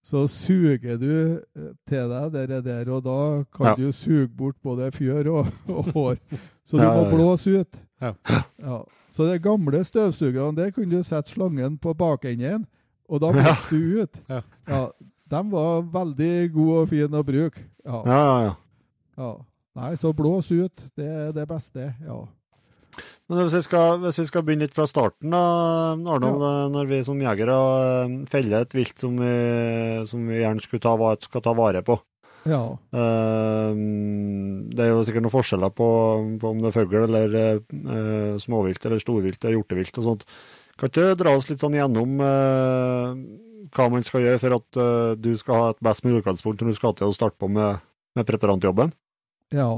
så 0.03 0.21
suger 0.31 0.97
du 1.01 1.09
eh, 1.59 1.71
til 1.89 2.09
deg 2.13 2.37
det 2.51 2.61
der, 2.65 2.89
og 2.95 3.03
da 3.03 3.17
kan 3.55 3.73
Ja. 3.73 3.75
du 3.75 3.91
suge 3.91 4.29
bort 4.31 4.55
både 4.63 4.91
fjør 4.95 5.27
og, 5.33 5.47
og 5.67 5.89
hår. 5.93 6.15
Så 6.63 6.77
du 6.77 6.83
Ja, 6.83 6.93
må 6.95 7.01
ja, 7.03 7.09
ja. 7.09 7.15
blåse 7.15 7.55
ut. 7.59 7.79
Ja. 8.01 8.13
Ja. 8.63 8.77
Så 9.11 9.27
de 9.29 9.39
gamle 9.39 9.83
støvsugerne, 9.83 10.55
der 10.57 10.71
kunne 10.71 10.95
du 10.97 11.03
sette 11.03 11.29
slangen 11.35 11.75
på 11.77 11.93
bakenden, 11.93 12.65
og 13.09 13.19
da 13.21 13.27
Ja. 13.27 13.43
blåste 13.43 13.75
du 13.75 14.01
ut. 14.01 14.21
Ja. 14.29 14.41
Ja, 14.67 14.85
de 15.33 15.41
var 15.51 15.81
veldig 15.81 16.53
gode 16.53 16.77
og 16.85 16.89
fine 16.89 17.19
å 17.19 17.23
bruke. 17.27 17.59
Ja. 17.85 17.99
Ja, 18.05 18.21
ja, 18.23 18.39
ja. 18.47 18.53
ja. 19.17 19.33
Nei, 19.75 19.95
så 19.97 20.13
blås 20.13 20.51
ut. 20.51 20.83
Det 20.95 21.05
er 21.09 21.31
det 21.35 21.47
beste. 21.49 21.91
Ja. 22.05 22.21
Men 23.33 23.47
hvis 23.47 23.57
vi, 23.57 23.61
skal, 23.65 23.99
hvis 24.03 24.19
vi 24.21 24.25
skal 24.29 24.43
begynne 24.45 24.67
litt 24.67 24.75
fra 24.77 24.85
starten, 24.89 25.33
da, 25.33 25.43
Arnold, 25.97 26.41
Ja. 26.43 26.69
når 26.69 26.89
vi 26.91 26.99
som 27.07 27.21
jegere 27.21 27.55
eh, 28.05 28.15
feller 28.29 28.65
et 28.67 28.75
vilt 28.77 28.99
som 29.01 29.17
vi, 29.17 29.33
som 30.09 30.27
vi 30.29 30.41
gjerne 30.43 30.61
skulle 30.61 30.83
ta, 30.83 30.93
skal 31.25 31.41
ta 31.41 31.53
vare 31.57 31.81
på. 31.85 31.97
ja. 32.45 32.63
Eh, 32.93 33.71
det 34.73 34.83
er 34.85 34.91
jo 34.91 35.03
sikkert 35.05 35.25
noen 35.25 35.33
forskjeller 35.33 35.73
på, 35.77 35.87
på 36.41 36.49
om 36.49 36.61
det 36.61 36.69
er 36.71 36.75
fugl 36.75 37.03
eller 37.05 37.35
uh, 37.61 38.35
småvilt 38.41 38.85
eller 38.85 39.01
storvilt 39.01 39.43
eller 39.43 39.57
hjortevilt 39.59 39.99
og 40.01 40.07
sånt. 40.07 40.27
Kan 40.77 40.89
ikke 40.89 41.09
du 41.13 41.19
dra 41.21 41.35
oss 41.37 41.49
litt 41.49 41.61
sånn 41.61 41.77
gjennom 41.77 42.15
uh, 42.23 43.13
hva 43.73 43.89
man 43.93 44.05
skal 44.05 44.25
gjøre 44.25 44.41
for 44.41 44.57
at 44.57 44.79
uh, 44.81 45.13
du 45.19 45.33
skal 45.37 45.59
ha 45.59 45.67
et 45.73 45.83
best 45.85 46.05
mulig 46.05 46.23
utgangspunkt 46.23 46.61
når 46.63 46.73
du 46.73 46.79
skal 46.79 46.95
til 46.97 47.11
å 47.11 47.15
starte 47.15 47.37
på 47.37 47.49
med, 47.53 47.83
med 48.17 48.27
preparantjobben? 48.29 48.93
Ja. 49.53 49.69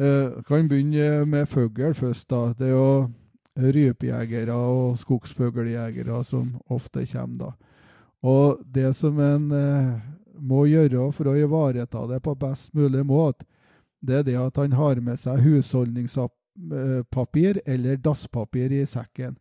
Eh, 0.00 0.42
kan 0.48 0.68
begynne 0.68 1.26
med 1.26 1.46
fugl 1.46 1.94
først. 1.94 2.30
da. 2.30 2.52
Det 2.58 2.66
er 2.66 2.70
jo 2.70 3.10
rypejegere 3.56 4.52
og 4.52 4.98
skogsfugljegere 4.98 6.24
som 6.24 6.56
ofte 6.68 7.06
kommer. 7.12 7.38
da. 7.38 7.50
Og 8.22 8.58
det 8.74 8.96
som 8.96 9.20
en 9.20 9.52
eh, 9.52 10.00
må 10.40 10.64
gjøre 10.64 11.12
for 11.12 11.24
å 11.28 11.36
ivareta 11.36 12.06
det 12.08 12.22
på 12.22 12.34
best 12.34 12.74
mulig 12.74 13.06
måte, 13.06 13.44
det 14.00 14.18
er 14.18 14.22
det 14.22 14.36
at 14.40 14.56
han 14.56 14.72
har 14.72 15.00
med 15.00 15.16
seg 15.20 15.40
husholdningspapir 15.44 17.60
eller 17.66 17.96
dasspapir 17.96 18.72
i 18.72 18.86
sekken. 18.86 19.36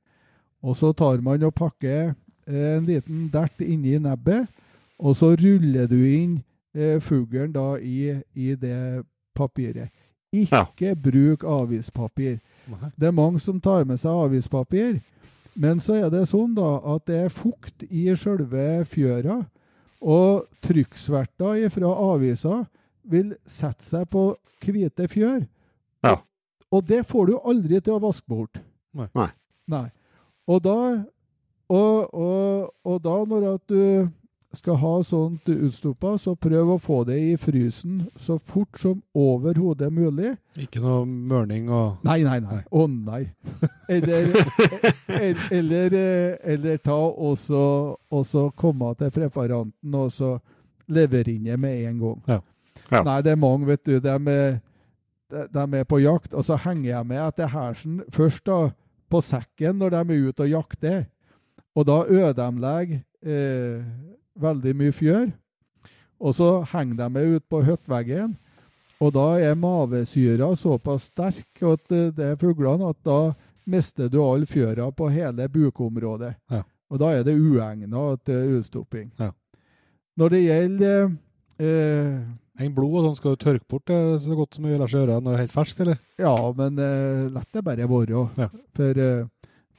Og 0.62 0.76
så 0.76 0.94
tar 0.94 1.22
man 1.22 1.44
og 1.44 1.54
pakker 1.56 2.14
eh, 2.48 2.78
en 2.78 2.86
liten 2.86 3.30
dert 3.32 3.62
inni 3.62 4.00
nebbet, 4.00 4.48
og 5.00 5.16
så 5.16 5.36
ruller 5.40 5.88
du 5.88 6.04
inn 6.04 6.44
eh, 6.76 7.00
fuglen 7.00 7.56
i, 7.82 8.22
i 8.36 8.56
det 8.56 9.04
papiret. 9.36 9.90
Ikke 10.36 10.94
bruk 10.96 11.44
avispapir. 11.44 12.40
Nei. 12.70 12.92
Det 12.96 13.10
er 13.10 13.16
mange 13.16 13.42
som 13.42 13.60
tar 13.62 13.86
med 13.90 13.98
seg 14.02 14.14
avispapir, 14.14 15.00
men 15.58 15.82
så 15.82 15.98
er 15.98 16.12
det 16.14 16.28
sånn 16.30 16.54
da 16.58 16.78
at 16.94 17.08
det 17.10 17.24
er 17.26 17.34
fukt 17.34 17.86
i 17.90 18.06
sjølve 18.16 18.86
fjøra, 18.90 19.42
og 20.00 20.46
trykksverter 20.64 21.66
fra 21.74 21.90
avisa 22.14 22.62
vil 23.10 23.34
sette 23.50 23.84
seg 23.84 24.06
på 24.14 24.30
hvite 24.64 25.10
fjør. 25.12 25.42
Ja. 26.06 26.20
Og 26.70 26.86
det 26.88 27.02
får 27.10 27.32
du 27.32 27.40
aldri 27.40 27.82
til 27.82 27.98
å 27.98 28.04
vaske 28.04 28.30
bort. 28.30 28.62
Nei. 28.94 29.30
Nei. 29.70 29.88
Og 30.50 30.62
da, 30.66 30.78
og, 31.70 32.14
og, 32.14 32.70
og 32.86 33.02
da 33.04 33.18
når 33.30 33.48
at 33.56 33.66
du 33.70 33.82
skal 34.54 34.80
ha 34.82 34.92
sånt 35.06 35.50
utstoppa, 35.50 36.16
så 36.18 36.34
prøv 36.36 36.72
å 36.74 36.78
få 36.82 37.04
det 37.06 37.18
i 37.22 37.34
frysen 37.38 38.00
så 38.18 38.40
fort 38.42 38.80
som 38.82 39.02
overhodet 39.14 39.92
mulig. 39.94 40.32
Ikke 40.58 40.82
noe 40.82 41.04
mørning 41.06 41.70
og 41.70 42.00
Nei, 42.08 42.22
nei, 42.26 42.40
nei. 42.42 42.62
Å 42.66 42.86
nei. 42.90 43.22
Eller, 43.90 44.32
eller, 45.08 45.44
eller, 45.60 45.98
eh, 45.98 46.38
eller 46.56 46.82
ta 46.82 46.98
og 46.98 47.38
så 48.26 48.44
komme 48.58 48.94
til 48.98 49.14
preparanten 49.14 50.00
og 50.02 50.10
så 50.14 50.36
levere 50.90 51.36
inn 51.36 51.46
det 51.46 51.60
med 51.62 51.86
en 51.90 52.02
gang. 52.02 52.20
Ja. 52.30 52.40
Ja. 52.90 53.04
Nei, 53.06 53.20
det 53.22 53.36
er 53.36 53.42
mange, 53.42 53.68
vet 53.70 53.86
du. 53.86 54.00
De 54.02 54.10
er, 54.34 54.60
de 55.30 55.42
de 55.54 55.66
er 55.78 55.86
på 55.86 56.00
jakt, 56.02 56.34
og 56.34 56.46
så 56.46 56.58
henger 56.58 56.90
jeg 56.90 57.10
med 57.12 57.22
etter 57.22 57.52
hersen 57.54 58.00
først 58.14 58.48
da, 58.50 58.72
på 59.10 59.22
sekken 59.26 59.78
når 59.82 59.94
de 59.94 60.00
er 60.02 60.30
ute 60.30 60.46
og 60.46 60.54
jakter. 60.56 61.04
Og 61.78 61.86
da 61.86 62.00
ødelegger 62.10 63.04
eh, 63.22 63.86
veldig 64.42 64.76
mye 64.80 64.96
fjør. 64.96 65.30
Og 66.20 66.36
så 66.36 66.50
henger 66.74 66.98
de 67.00 67.10
meg 67.16 67.36
ut 67.38 67.46
på 67.52 67.62
høttveggen. 67.64 68.36
Og 69.00 69.14
da 69.16 69.28
er 69.40 69.56
mavesyra 69.56 70.50
såpass 70.60 71.08
sterk 71.14 71.64
at 71.64 71.96
eh, 71.96 72.10
det 72.16 72.34
er 72.34 72.42
fuglene 72.42 72.90
at 72.92 73.00
da 73.08 73.20
mister 73.70 74.10
du 74.12 74.20
all 74.24 74.44
fjøra 74.50 74.90
på 74.92 75.08
hele 75.14 75.48
bukområdet. 75.52 76.34
Ja. 76.52 76.66
Og 76.90 77.00
da 77.00 77.14
er 77.16 77.24
det 77.24 77.38
uegna 77.38 78.12
til 78.26 78.58
utstopping. 78.58 79.12
Ja. 79.22 79.32
Når 80.20 80.34
det 80.34 80.44
gjelder 80.44 81.12
eh, 81.64 82.70
blod 82.76 82.98
og 83.00 83.06
sånn 83.06 83.18
skal 83.20 83.36
du 83.36 83.44
tørke 83.46 83.68
bort 83.72 83.88
det 83.88 84.00
så 84.26 84.36
godt 84.36 84.58
som 84.58 84.66
mulig 84.66 84.80
lar 84.82 84.92
seg 84.92 85.06
gjøre 85.06 85.20
når 85.22 85.30
det 85.32 85.38
er 85.38 85.44
helt 85.46 85.56
ferskt, 85.56 85.84
eller? 85.86 86.00
Ja, 86.20 86.36
men 86.58 86.82
eh, 86.84 87.28
lett 87.32 87.54
det 87.56 87.64
bare 87.64 87.88
være. 87.94 88.24
Ja. 88.42 88.50
For, 88.76 89.04
eh, 89.06 89.28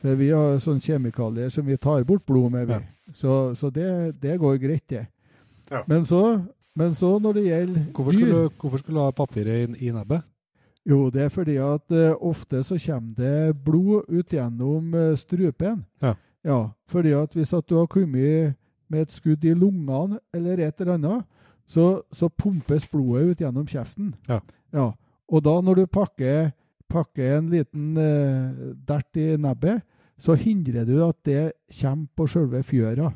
for 0.01 0.16
vi 0.16 0.31
har 0.32 0.59
sånne 0.62 0.81
kjemikalier 0.81 1.51
som 1.52 1.66
vi 1.66 1.77
tar 1.77 2.05
bort 2.09 2.24
blod 2.27 2.52
med, 2.52 2.66
vi. 2.70 2.78
Ja. 2.78 3.12
Så, 3.12 3.55
så 3.59 3.70
det, 3.74 4.14
det 4.22 4.39
går 4.40 4.56
greit, 4.62 4.86
det. 4.89 5.06
Ja. 5.70 5.82
Men, 5.86 6.05
så, 6.05 6.40
men 6.78 6.94
så 6.94 7.18
når 7.22 7.36
det 7.36 7.44
gjelder 7.47 7.85
Hvorfor 7.94 8.12
skulle, 8.16 8.44
du- 8.48 8.55
hvorfor 8.60 8.78
skulle 8.82 8.98
du 8.98 9.05
ha 9.05 9.10
papiret 9.14 9.77
i, 9.77 9.86
i 9.89 9.93
nebbet? 9.94 10.22
Jo, 10.89 11.10
det 11.12 11.22
er 11.27 11.28
fordi 11.28 11.56
at 11.60 11.93
uh, 11.93 12.14
ofte 12.24 12.62
så 12.64 12.78
kommer 12.81 13.14
det 13.18 13.56
blod 13.64 14.09
ut 14.09 14.32
gjennom 14.32 14.94
uh, 14.97 15.16
strupen. 15.20 15.85
Ja. 16.02 16.14
Ja, 16.44 16.60
fordi 16.89 17.12
at 17.12 17.35
hvis 17.36 17.52
at 17.52 17.66
du 17.68 17.77
har 17.77 17.86
kommet 17.86 18.55
med 18.89 19.02
et 19.05 19.12
skudd 19.12 19.44
i 19.44 19.52
lungene 19.55 20.16
eller 20.35 20.62
et 20.64 20.81
eller 20.81 20.94
annet, 20.97 21.27
så, 21.68 22.01
så 22.12 22.31
pumpes 22.32 22.89
blodet 22.90 23.28
ut 23.35 23.43
gjennom 23.44 23.66
kjeften. 23.68 24.14
Ja. 24.27 24.40
Ja, 24.72 24.89
Og 25.28 25.44
da 25.44 25.60
når 25.60 25.74
du 25.82 25.86
pakker, 25.86 26.51
pakker 26.91 27.37
en 27.39 27.51
liten 27.53 27.97
eh, 28.01 28.71
dert 28.87 29.19
i 29.19 29.33
nebbet, 29.41 29.85
så 30.21 30.37
hindrer 30.37 30.85
du 30.85 30.99
at 31.07 31.17
det 31.25 31.53
kommer 31.79 32.09
på 32.17 32.27
selve 32.29 32.62
fjøra. 32.67 33.12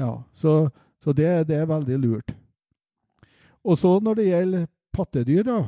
Ja, 0.00 0.12
så, 0.34 0.68
så 1.00 1.14
det, 1.16 1.30
det 1.48 1.60
er 1.62 1.70
veldig 1.70 1.98
lurt. 2.02 2.34
Og 3.62 3.78
så 3.78 3.94
når 4.02 4.18
det 4.18 4.26
gjelder 4.28 4.66
pattedyr, 4.92 5.46
da, 5.46 5.60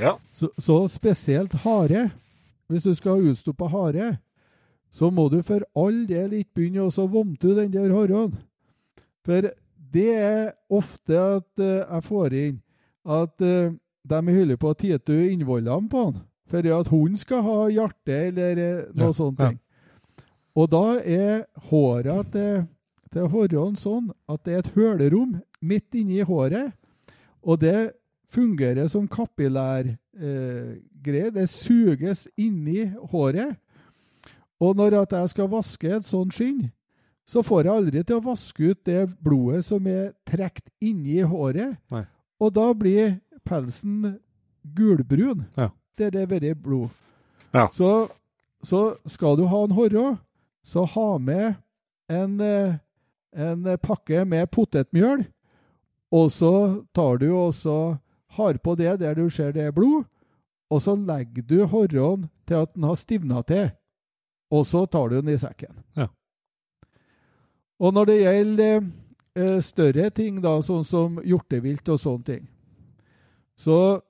Ja. 0.00 0.16
så, 0.32 0.50
så 0.58 0.82
spesielt 0.88 1.54
hare. 1.64 2.10
Hvis 2.70 2.84
du 2.86 2.94
skal 2.94 3.18
ha 3.18 3.30
utstoppa 3.32 3.66
hare, 3.66 4.10
så 4.90 5.10
må 5.10 5.28
du 5.30 5.40
for 5.42 5.62
all 5.78 6.04
del 6.06 6.36
ikke 6.38 6.60
begynne 6.60 6.86
å 6.86 6.92
så 6.94 7.06
vomte 7.10 7.54
den 7.56 7.72
der 7.74 7.90
haren. 7.94 8.34
For 9.26 9.50
det 9.90 10.10
er 10.14 10.52
ofte 10.70 11.18
at 11.18 11.62
uh, 11.62 11.82
jeg 11.82 12.06
får 12.06 12.36
inn 12.38 12.58
at 13.10 13.42
uh, 13.42 13.74
de 14.10 14.34
hyller 14.34 14.58
på 14.60 14.70
å 14.72 14.76
tite 14.78 15.12
ut 15.14 15.30
innvollene 15.32 15.88
på 15.90 16.04
han. 16.08 16.20
For 16.50 16.66
at 16.80 16.88
hunden 16.90 17.16
skal 17.20 17.44
ha 17.46 17.58
hjerte 17.70 18.16
eller 18.30 18.58
eh, 18.58 18.84
noe 18.94 19.10
Ja, 19.10 19.14
sånt. 19.14 19.38
ja. 19.38 19.52
Og 20.58 20.66
da 20.72 20.98
er 20.98 21.44
håret 21.70 22.32
til, 22.34 22.64
til 23.14 23.28
haren 23.30 23.76
sånn 23.78 24.10
at 24.28 24.42
det 24.44 24.54
er 24.56 24.64
et 24.64 24.72
hølerom 24.74 25.36
midt 25.62 25.94
inni 25.94 26.20
håret, 26.26 26.72
og 27.46 27.60
det 27.62 27.92
fungerer 28.30 28.88
som 28.90 29.06
kapillærgreie. 29.08 29.96
Eh, 30.20 31.32
det 31.34 31.46
suges 31.48 32.26
inni 32.36 32.84
håret. 33.12 33.56
Og 34.60 34.76
når 34.76 34.98
at 35.04 35.12
jeg 35.16 35.28
skal 35.32 35.48
vaske 35.48 35.88
et 35.96 36.04
sånt 36.04 36.34
skinn, 36.36 36.66
så 37.30 37.42
får 37.46 37.62
jeg 37.64 37.72
aldri 37.78 38.02
til 38.04 38.18
å 38.18 38.24
vaske 38.26 38.72
ut 38.72 38.80
det 38.84 39.04
blodet 39.22 39.62
som 39.64 39.86
er 39.86 40.10
trukket 40.28 40.66
inni 40.82 41.20
håret. 41.22 41.78
Nei. 41.94 42.02
Og 42.42 42.52
da 42.56 42.66
blir 42.74 43.14
pelsen 43.44 44.18
gulbrun. 44.76 45.44
Ja. 45.56 45.70
Der 45.98 46.10
det 46.10 46.20
har 46.20 46.30
vært 46.30 46.62
blod. 46.62 46.88
Ja. 47.52 47.68
Så, 47.72 48.08
så 48.62 48.94
skal 49.06 49.36
du 49.36 49.46
ha 49.50 49.64
en 49.64 49.74
horre, 49.74 50.18
så 50.64 50.84
ha 50.84 51.18
med 51.18 51.54
en, 52.10 52.40
eh, 52.40 52.78
en 53.32 53.66
pakke 53.82 54.24
med 54.24 54.50
potetmjøl. 54.54 55.24
Og 56.10 56.30
så 56.34 56.84
tar 56.94 57.20
du 57.22 57.30
og 57.32 57.54
så 57.54 57.98
har 58.36 58.58
på 58.58 58.74
det 58.78 59.00
der 59.00 59.14
du 59.14 59.28
ser 59.30 59.52
det 59.52 59.68
er 59.68 59.74
blod, 59.74 60.04
og 60.70 60.82
så 60.82 60.94
legger 60.94 61.42
du 61.42 61.64
horren 61.66 62.28
til 62.46 62.62
at 62.62 62.74
den 62.74 62.86
har 62.86 62.98
stivna 62.98 63.42
til. 63.42 63.70
Og 64.50 64.66
så 64.66 64.84
tar 64.86 65.10
du 65.10 65.20
den 65.20 65.34
i 65.34 65.38
sekken. 65.38 65.74
Ja. 65.96 66.06
Og 67.80 67.94
når 67.94 68.10
det 68.10 68.18
gjelder 68.20 68.80
eh, 69.34 69.60
større 69.62 70.10
ting, 70.10 70.40
da, 70.42 70.58
sånn 70.62 70.84
som 70.84 71.18
hjortevilt 71.24 71.86
og 71.88 72.00
sånne 72.02 72.26
ting, 72.26 72.48
så 73.60 74.00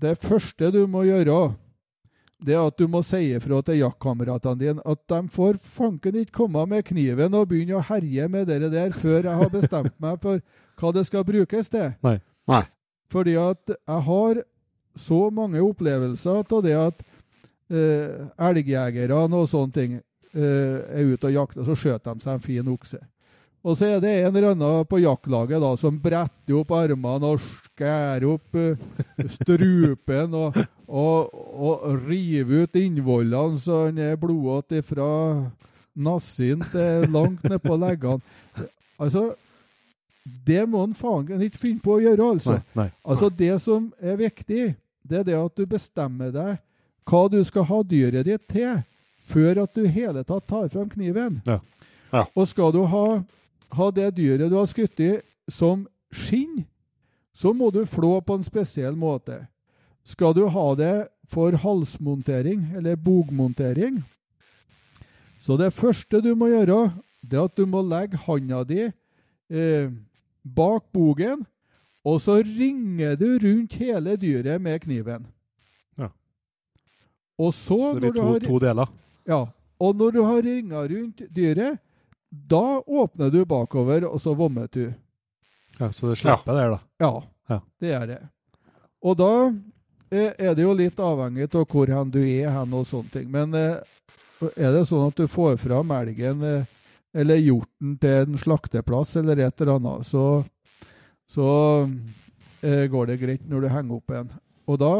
det 0.00 0.16
første 0.18 0.70
du 0.74 0.86
må 0.90 1.04
gjøre, 1.06 1.52
det 2.44 2.56
er 2.56 2.66
at 2.66 2.76
du 2.76 2.88
må 2.90 3.00
si 3.06 3.20
ifra 3.36 3.60
til 3.64 3.78
jaktkameratene 3.80 4.60
dine 4.60 4.84
at 4.84 5.00
de 5.08 5.20
får 5.32 5.58
fanken 5.76 6.18
ikke 6.20 6.40
komme 6.42 6.64
med 6.68 6.84
kniven 6.88 7.36
og 7.36 7.48
begynne 7.52 7.78
å 7.78 7.84
herje 7.84 8.26
med 8.28 8.50
det 8.50 8.72
der 8.72 8.96
før 8.96 9.22
jeg 9.22 9.38
har 9.40 9.52
bestemt 9.52 9.94
meg 10.02 10.18
for 10.24 10.42
hva 10.80 10.90
det 10.92 11.06
skal 11.06 11.24
brukes 11.24 11.70
til. 11.72 11.94
Nei. 12.04 12.18
Nei. 12.50 12.64
Fordi 13.12 13.36
at 13.40 13.76
jeg 13.76 14.02
har 14.08 14.42
så 14.98 15.20
mange 15.34 15.62
opplevelser 15.62 16.42
av 16.42 16.64
det 16.64 16.74
at 16.78 17.00
eh, 17.70 18.26
elgjegerne 18.48 19.40
og 19.40 19.48
sånne 19.50 19.74
ting 19.74 19.96
eh, 19.98 20.78
er 20.82 21.14
ute 21.14 21.30
og 21.30 21.36
jakter, 21.38 21.66
så 21.66 21.76
skjøter 21.78 22.14
de 22.14 22.26
seg 22.26 22.36
en 22.36 22.44
fin 22.44 22.70
okse. 22.74 23.00
Og 23.64 23.78
så 23.78 23.94
er 23.94 24.00
det 24.02 24.12
en 24.20 24.28
eller 24.28 24.50
annen 24.52 24.88
på 24.88 25.00
jaktlaget 25.00 25.62
da, 25.62 25.70
som 25.80 25.96
bretter 26.00 26.58
opp 26.58 26.72
armene 26.76 27.30
og 27.32 27.40
skjærer 27.40 28.26
opp 28.28 28.58
uh, 28.60 29.28
strupen 29.38 30.36
og, 30.36 30.58
og, 30.84 31.32
og 31.56 31.86
river 32.04 32.66
ut 32.66 32.76
innvollene 32.76 33.62
så 33.62 33.86
han 33.86 34.02
er 34.04 34.20
blodete 34.20 34.82
fra 34.84 35.08
nassen 35.94 36.60
til 36.72 37.08
langt 37.14 37.44
ned 37.46 37.62
på 37.64 37.78
leggene. 37.80 38.20
Altså, 39.00 39.30
det 40.24 40.62
må 40.68 40.84
han 40.84 40.94
faen 40.96 41.42
ikke 41.46 41.60
finne 41.60 41.82
på 41.84 41.96
å 41.96 42.02
gjøre, 42.02 42.30
altså. 42.36 42.58
Nei. 42.74 42.84
nei. 42.84 42.88
Altså 43.04 43.28
Det 43.32 43.52
som 43.62 43.90
er 44.00 44.18
viktig, 44.20 44.74
det 45.04 45.20
er 45.20 45.26
det 45.28 45.36
at 45.38 45.56
du 45.56 45.66
bestemmer 45.68 46.32
deg 46.34 46.56
hva 47.04 47.26
du 47.28 47.40
skal 47.44 47.66
ha 47.68 47.82
dyret 47.84 48.24
ditt 48.24 48.44
til, 48.48 48.80
før 49.28 49.64
at 49.64 49.76
du 49.76 49.84
hele 49.88 50.24
tatt 50.24 50.46
tar 50.48 50.70
fram 50.72 50.88
kniven. 50.92 51.40
Ja. 51.48 51.60
Ja. 52.14 52.24
Og 52.32 52.48
skal 52.48 52.72
du 52.72 52.84
ha, 52.88 53.04
ha 53.76 53.90
det 53.94 54.10
dyret 54.16 54.50
du 54.50 54.56
har 54.56 54.68
skutt 54.70 55.00
i, 55.00 55.12
som 55.50 55.86
skinn, 56.14 56.64
så 57.34 57.52
må 57.52 57.70
du 57.74 57.82
flå 57.90 58.20
på 58.22 58.36
en 58.38 58.46
spesiell 58.46 58.94
måte. 58.96 59.42
Skal 60.06 60.34
du 60.36 60.44
ha 60.52 60.66
det 60.78 61.08
for 61.32 61.56
halsmontering, 61.58 62.68
eller 62.76 62.96
bogmontering, 63.00 64.02
så 65.40 65.56
det 65.60 65.74
første 65.76 66.22
du 66.24 66.30
må 66.38 66.48
gjøre, 66.52 66.92
det 67.20 67.36
er 67.36 67.48
at 67.48 67.56
du 67.58 67.66
må 67.68 67.82
legge 67.84 68.16
handa 68.24 68.62
di 68.64 68.84
eh, 68.86 69.90
bak 70.44 70.86
bogen, 70.94 71.42
og 72.04 72.20
så 72.20 72.38
ringer 72.44 73.16
du 73.20 73.26
rundt 73.42 73.76
hele 73.80 74.14
dyret 74.20 74.60
med 74.60 74.80
kniven. 74.84 75.26
Ja. 76.00 76.08
Og 77.40 77.52
så, 77.56 77.76
Så 77.76 77.92
det 77.98 78.12
blir 78.12 78.16
to, 78.16 78.24
har, 78.28 78.40
to 78.44 78.58
deler. 78.60 78.92
ja, 79.28 79.42
og 79.80 79.96
når 79.96 80.10
du 80.16 80.20
har 80.22 80.42
ringa 80.44 80.84
rundt 80.88 81.24
dyret, 81.34 81.80
da 82.50 82.80
åpner 82.86 83.30
du 83.30 83.44
bakover, 83.48 84.04
og 84.08 84.20
så 84.22 84.34
vommer 84.36 84.68
du. 84.72 84.88
Ja, 85.78 85.88
så 85.92 86.10
det 86.12 86.18
slipper 86.20 86.54
der, 86.56 86.74
da. 86.76 86.80
Ja, 87.02 87.12
Ja. 87.48 87.58
det 87.80 87.90
er 87.92 88.06
det. 88.06 88.18
Og 89.04 89.16
da 89.20 89.30
eh, 90.10 90.32
er 90.38 90.54
det 90.56 90.62
jo 90.64 90.72
litt 90.76 90.96
avhengig 91.02 91.48
av 91.54 91.66
hvor 91.68 91.90
hen 91.92 92.10
du 92.14 92.20
er 92.22 92.48
hen 92.54 92.72
og 92.74 92.86
sånne 92.88 93.10
ting. 93.12 93.26
Men 93.30 93.52
eh, 93.58 93.76
er 94.56 94.72
det 94.72 94.86
sånn 94.88 95.08
at 95.10 95.18
du 95.20 95.26
får 95.28 95.58
fram 95.60 95.90
elgen 95.92 96.42
eh, 96.42 96.64
eller 97.14 97.36
hjorten 97.42 97.98
til 98.00 98.24
en 98.24 98.38
slakteplass 98.40 99.12
eller 99.20 99.38
et 99.44 99.60
eller 99.60 99.76
annet, 99.76 100.06
så, 100.08 100.24
så 101.30 101.48
eh, 102.64 102.86
går 102.90 103.06
det 103.12 103.20
greit 103.20 103.44
når 103.50 103.66
du 103.66 103.68
henger 103.74 103.98
opp 104.00 104.10
en. 104.16 104.32
Og 104.66 104.80
da 104.80 104.94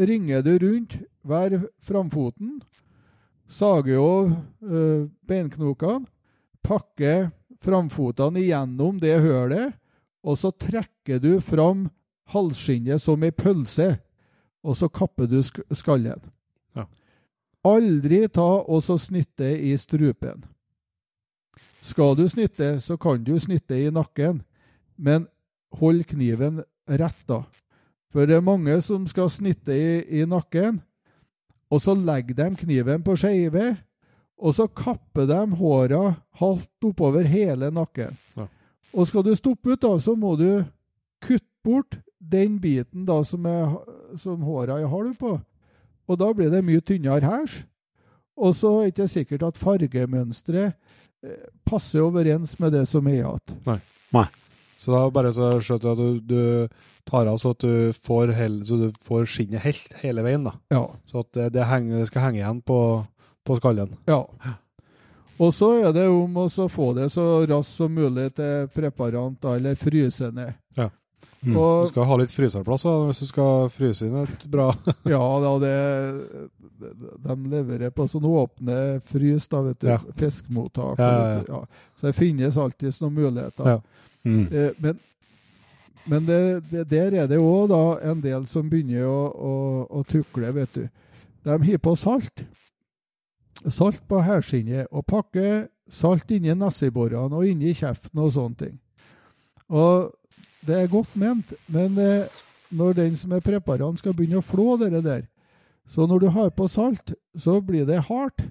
ringer 0.00 0.42
du 0.42 0.54
rundt 0.64 0.96
hver 1.28 1.58
framfoten, 1.84 2.56
sager 3.50 4.00
av 4.00 4.32
eh, 4.64 5.04
beinknokene, 5.28 6.06
pakker 6.66 7.30
framfotene 7.60 8.40
igjennom 8.42 8.98
det 9.00 9.16
hølet, 9.20 9.74
og 10.24 10.36
så 10.38 10.50
trekker 10.52 11.20
du 11.22 11.40
fram 11.44 11.88
halsskinnet 12.30 13.02
som 13.02 13.22
ei 13.24 13.32
pølse, 13.34 13.94
og 14.64 14.76
så 14.76 14.90
kapper 14.92 15.28
du 15.30 15.40
sk 15.44 15.62
skallen. 15.72 16.20
Ja. 16.76 16.86
Aldri 17.66 18.22
ta 18.32 18.48
og 18.60 18.82
så 18.84 18.96
snitte 19.00 19.48
i 19.56 19.72
strupen. 19.80 20.44
Skal 21.80 22.14
du 22.16 22.26
snitte, 22.28 22.74
så 22.80 22.96
kan 23.00 23.24
du 23.24 23.34
snitte 23.40 23.76
i 23.76 23.88
nakken, 23.92 24.42
men 25.00 25.26
hold 25.80 26.04
kniven 26.12 26.60
rett 26.88 27.24
da. 27.28 27.42
For 28.12 28.26
det 28.28 28.36
er 28.36 28.44
mange 28.44 28.74
som 28.84 29.06
skal 29.08 29.30
snitte 29.32 29.72
i, 29.72 30.20
i 30.20 30.26
nakken, 30.28 30.80
og 31.70 31.80
så 31.80 31.94
legger 31.94 32.36
de 32.36 32.48
kniven 32.64 33.04
på 33.06 33.14
skeive, 33.18 33.76
og 34.40 34.54
så 34.56 34.66
kapper 34.72 35.28
de 35.28 35.40
håra 35.60 36.14
halvt 36.40 36.88
oppover 36.90 37.28
hele 37.28 37.68
nakken. 37.74 38.16
Ja. 38.38 38.46
Og 38.96 39.06
skal 39.06 39.24
du 39.26 39.34
stoppe 39.36 39.74
ut, 39.74 39.82
da, 39.82 39.92
så 40.00 40.16
må 40.18 40.34
du 40.40 40.62
kutte 41.20 41.46
bort 41.64 41.98
den 42.18 42.58
biten 42.60 43.04
da 43.08 43.20
som, 43.26 43.44
er, 43.46 43.76
som 44.18 44.42
håra 44.44 44.80
er 44.80 44.88
halv 44.90 45.12
på. 45.20 45.36
Og 46.10 46.18
da 46.18 46.30
blir 46.34 46.50
det 46.52 46.64
mye 46.66 46.82
tynnere 46.82 47.20
hæsj. 47.22 47.60
Og 48.40 48.54
så 48.56 48.70
er 48.78 48.88
det 48.88 48.92
ikke 48.94 49.08
sikkert 49.12 49.42
at 49.50 49.60
fargemønsteret 49.60 50.72
eh, 50.72 51.48
passer 51.68 52.00
overens 52.00 52.56
med 52.62 52.72
det 52.72 52.86
som 52.88 53.06
er 53.10 53.20
igjen. 53.20 53.58
Så 54.80 54.94
da 54.94 55.02
bare 55.12 55.32
så 55.36 55.52
skjønner 55.60 55.82
du 55.84 55.90
at 55.90 56.00
du, 56.00 56.20
du 56.24 57.00
tar 57.08 57.28
av 57.28 57.36
så 57.40 57.52
at 57.52 57.60
du 57.60 57.92
får, 57.92 58.32
hel, 58.38 58.62
så 58.64 58.78
du 58.80 58.86
får 59.04 59.28
skinnet 59.28 59.60
helt 59.66 59.92
hele 60.00 60.24
veien, 60.24 60.46
da. 60.48 60.54
Ja. 60.72 60.86
Så 61.04 61.20
at 61.20 61.34
det, 61.36 61.50
det, 61.58 61.66
henger, 61.68 62.00
det 62.00 62.08
skal 62.08 62.24
henge 62.24 62.40
igjen 62.40 62.62
på, 62.64 62.78
på 63.50 63.58
skallen. 63.58 63.92
Ja. 64.08 64.22
Og 65.40 65.54
så 65.56 65.70
er 65.80 65.94
det 65.96 66.06
om 66.12 66.36
å 66.42 66.48
få 66.68 66.90
det 66.96 67.08
så 67.14 67.26
raskt 67.48 67.78
som 67.78 67.92
mulig 67.96 68.28
til 68.36 68.68
preparant, 68.74 69.44
eller 69.50 69.78
fryse 69.78 70.30
ned. 70.36 70.56
Mm. 71.42 71.54
Du 71.54 71.88
skal 71.88 72.04
ha 72.04 72.16
litt 72.20 72.32
fryserplass 72.36 72.82
hvis 72.84 73.22
du 73.22 73.28
skal 73.30 73.70
fryse 73.72 74.04
inn 74.04 74.16
et 74.20 74.42
bra 74.52 74.66
ja, 75.08 75.20
da, 75.40 75.52
det, 75.62 75.76
de 77.24 77.36
leverer 77.48 77.94
på 77.96 78.04
sånne 78.12 78.32
åpne 78.42 78.76
frys, 79.08 79.46
da, 79.48 79.62
vet 79.64 79.80
du. 79.80 79.88
Ja. 79.88 79.96
Fiskemottak. 80.20 81.00
Ja, 81.00 81.08
ja, 81.08 81.30
ja. 81.38 81.44
Ja. 81.48 81.86
Så 81.96 82.10
det 82.10 82.18
finnes 82.18 82.60
alltid 82.60 83.00
noen 83.00 83.16
muligheter. 83.22 83.70
Ja. 83.72 83.80
Mm. 84.28 84.42
Eh, 84.52 84.82
men 84.84 84.98
men 86.04 86.24
det, 86.26 86.60
det, 86.70 86.84
der 86.88 87.14
er 87.22 87.26
det 87.28 87.38
òg 87.38 87.72
en 88.02 88.22
del 88.24 88.46
som 88.48 88.68
begynner 88.70 89.04
å, 89.06 89.18
å, 89.30 89.52
å 90.00 90.04
tukle, 90.08 90.48
vet 90.56 90.72
du. 90.74 90.86
De 91.44 91.56
har 91.68 91.82
på 91.84 91.92
salt. 91.96 92.44
Salt 93.68 94.00
på 94.08 94.22
hælskinnet, 94.24 94.88
og 94.90 95.04
pakke 95.06 95.68
salt 95.90 96.30
inni 96.32 96.54
nesseborene 96.56 97.36
og 97.36 97.48
inni 97.48 97.74
kjeften 97.76 98.22
og 98.22 98.32
sånne 98.32 98.56
ting. 98.56 98.78
Og 99.68 100.12
det 100.66 100.76
er 100.76 100.92
godt 100.92 101.12
ment, 101.18 101.52
men 101.68 101.98
eh, 101.98 102.40
når 102.70 102.96
den 102.96 103.16
som 103.18 103.34
er 103.34 103.44
preparant 103.44 103.98
skal 103.98 104.14
begynne 104.16 104.40
å 104.40 104.46
flå 104.46 104.76
det 104.80 105.02
der, 105.04 105.26
så 105.90 106.06
når 106.06 106.22
du 106.22 106.28
har 106.30 106.50
på 106.54 106.68
salt, 106.70 107.14
så 107.34 107.58
blir 107.60 107.86
det 107.88 108.04
hardt. 108.06 108.44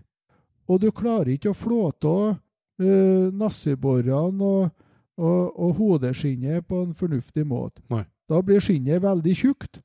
Og 0.67 0.81
du 0.83 0.91
klarer 0.91 1.31
ikke 1.33 1.53
å 1.53 1.57
flå 1.57 1.85
av 1.89 2.35
uh, 2.35 3.29
nesseborene 3.31 4.43
og, 4.43 4.73
og, 5.17 5.45
og 5.55 5.77
hodeskinnet 5.79 6.67
på 6.67 6.83
en 6.83 6.91
fornuftig 6.97 7.45
måte. 7.47 7.81
Nei. 7.89 8.03
Da 8.29 8.41
blir 8.45 8.61
skinnet 8.61 9.01
veldig 9.01 9.35
tjukt. 9.39 9.79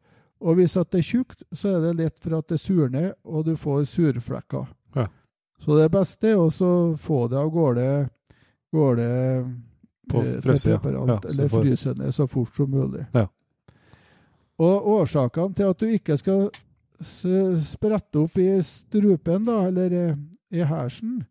Og 0.44 0.58
hvis 0.58 0.74
at 0.76 0.90
det 0.92 1.00
er 1.00 1.08
tjukt, 1.08 1.44
så 1.54 1.76
er 1.76 1.86
det 1.86 1.94
lett 2.02 2.18
for 2.20 2.36
at 2.36 2.50
det 2.50 2.58
surner, 2.60 3.14
og 3.24 3.46
du 3.46 3.54
får 3.56 3.86
surflekker. 3.88 4.66
Ja. 4.94 5.06
Så 5.64 5.78
det 5.78 5.88
beste 5.94 6.32
er 6.32 6.40
å 6.40 6.48
få 7.00 7.24
det 7.30 7.38
av 7.40 7.50
gårde, 7.54 7.86
gårde 8.74 9.08
På 10.10 10.20
eh, 10.20 10.34
ja. 10.44 10.78
Ja, 10.84 11.20
så 11.22 11.30
eller 11.30 11.48
fryse 11.48 11.94
ned 11.96 12.14
så 12.14 12.26
fort 12.28 12.54
som 12.56 12.70
mulig. 12.70 13.06
Ja. 13.14 13.28
Og 14.60 14.88
årsakene 15.00 15.54
til 15.56 15.70
at 15.70 15.80
du 15.80 15.86
ikke 15.88 16.18
skal 16.20 16.50
sprette 17.64 18.20
opp 18.20 18.36
i 18.38 18.50
strupen, 18.62 19.46
da, 19.48 19.64
eller 19.68 19.96
eh, 19.98 20.18
i 20.54 20.62
hersen, 20.62 21.22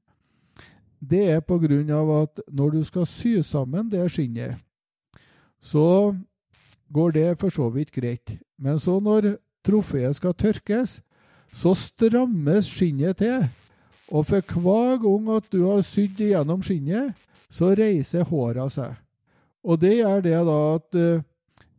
det 0.99 1.23
er 1.35 1.41
på 1.44 1.60
grunn 1.60 1.91
av 1.91 2.11
at 2.23 2.44
når 2.52 2.77
du 2.77 2.84
skal 2.88 3.07
sy 3.07 3.38
sammen 3.44 3.90
det 3.91 4.03
skinnet, 4.11 4.57
så 5.61 6.15
går 6.94 7.15
det 7.15 7.30
for 7.40 7.53
så 7.53 7.69
vidt 7.73 7.91
greit. 7.91 8.38
Men 8.57 8.80
så 8.80 8.99
når 9.03 9.35
trofeet 9.65 10.15
skal 10.15 10.35
tørkes, 10.35 11.02
så 11.53 11.75
strammes 11.77 12.67
skinnet 12.69 13.21
til. 13.21 13.45
Og 14.13 14.27
for 14.30 14.41
hver 14.41 14.97
gang 15.01 15.30
at 15.38 15.47
du 15.53 15.63
har 15.67 15.85
sydd 15.85 16.19
igjennom 16.21 16.63
skinnet, 16.65 17.13
så 17.53 17.71
reiser 17.77 18.25
håra 18.27 18.67
seg. 18.71 18.97
Og 19.63 19.80
det 19.80 19.95
gjør 19.99 20.23
det 20.25 20.39
da 20.49 20.59
at 20.75 20.97
eh, 20.99 21.23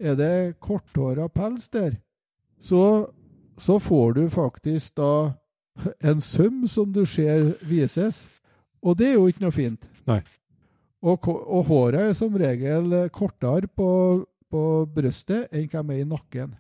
er 0.01 0.16
det 0.18 0.36
korthåra 0.62 1.28
pels 1.28 1.68
der, 1.68 1.98
så, 2.59 3.10
så 3.60 3.78
får 3.82 4.14
du 4.16 4.22
faktisk 4.32 4.96
da 4.96 5.34
en 6.01 6.22
søm 6.22 6.64
som 6.70 6.92
du 6.94 7.05
ser 7.06 7.52
vises. 7.66 8.24
Og 8.84 8.96
det 8.98 9.10
er 9.10 9.18
jo 9.18 9.28
ikke 9.28 9.44
noe 9.44 9.55
fint. 9.55 9.88
Nei. 10.09 10.22
Og, 11.05 11.28
og 11.28 11.66
håret 11.68 12.10
er 12.10 12.16
som 12.16 12.36
regel 12.40 12.94
kortere 13.12 13.68
på, 13.68 13.88
på 14.48 14.62
brøstet 14.94 15.52
enn 15.52 15.68
hva 15.68 15.82
de 15.84 15.98
er 15.98 16.05
i 16.05 16.09
nakken. 16.09 16.55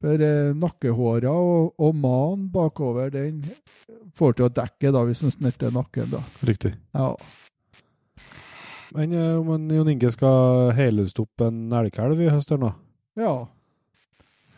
For 0.00 0.22
eh, 0.24 0.54
nakkehåra 0.56 1.32
og, 1.36 1.74
og 1.76 1.94
manen 2.00 2.46
bakover, 2.54 3.10
den 3.12 3.42
får 4.16 4.38
til 4.38 4.46
å 4.48 4.52
dekke 4.60 4.92
da, 4.96 5.04
hvis 5.04 5.22
en 5.26 5.34
snetter 5.34 5.74
nakken. 5.74 6.08
da. 6.14 6.22
Riktig. 6.48 6.72
Ja. 6.96 7.12
Men 8.96 9.12
eh, 9.14 9.36
om 9.38 9.52
en 9.54 9.68
Jon 9.76 9.92
Inge 9.92 10.10
skal 10.14 10.72
helhuste 10.78 11.22
opp 11.26 11.44
en 11.46 11.66
elgkalv 11.82 12.20
i 12.24 12.30
høst 12.32 12.52
her 12.54 12.60
nå? 12.62 12.74
ja. 13.20 13.34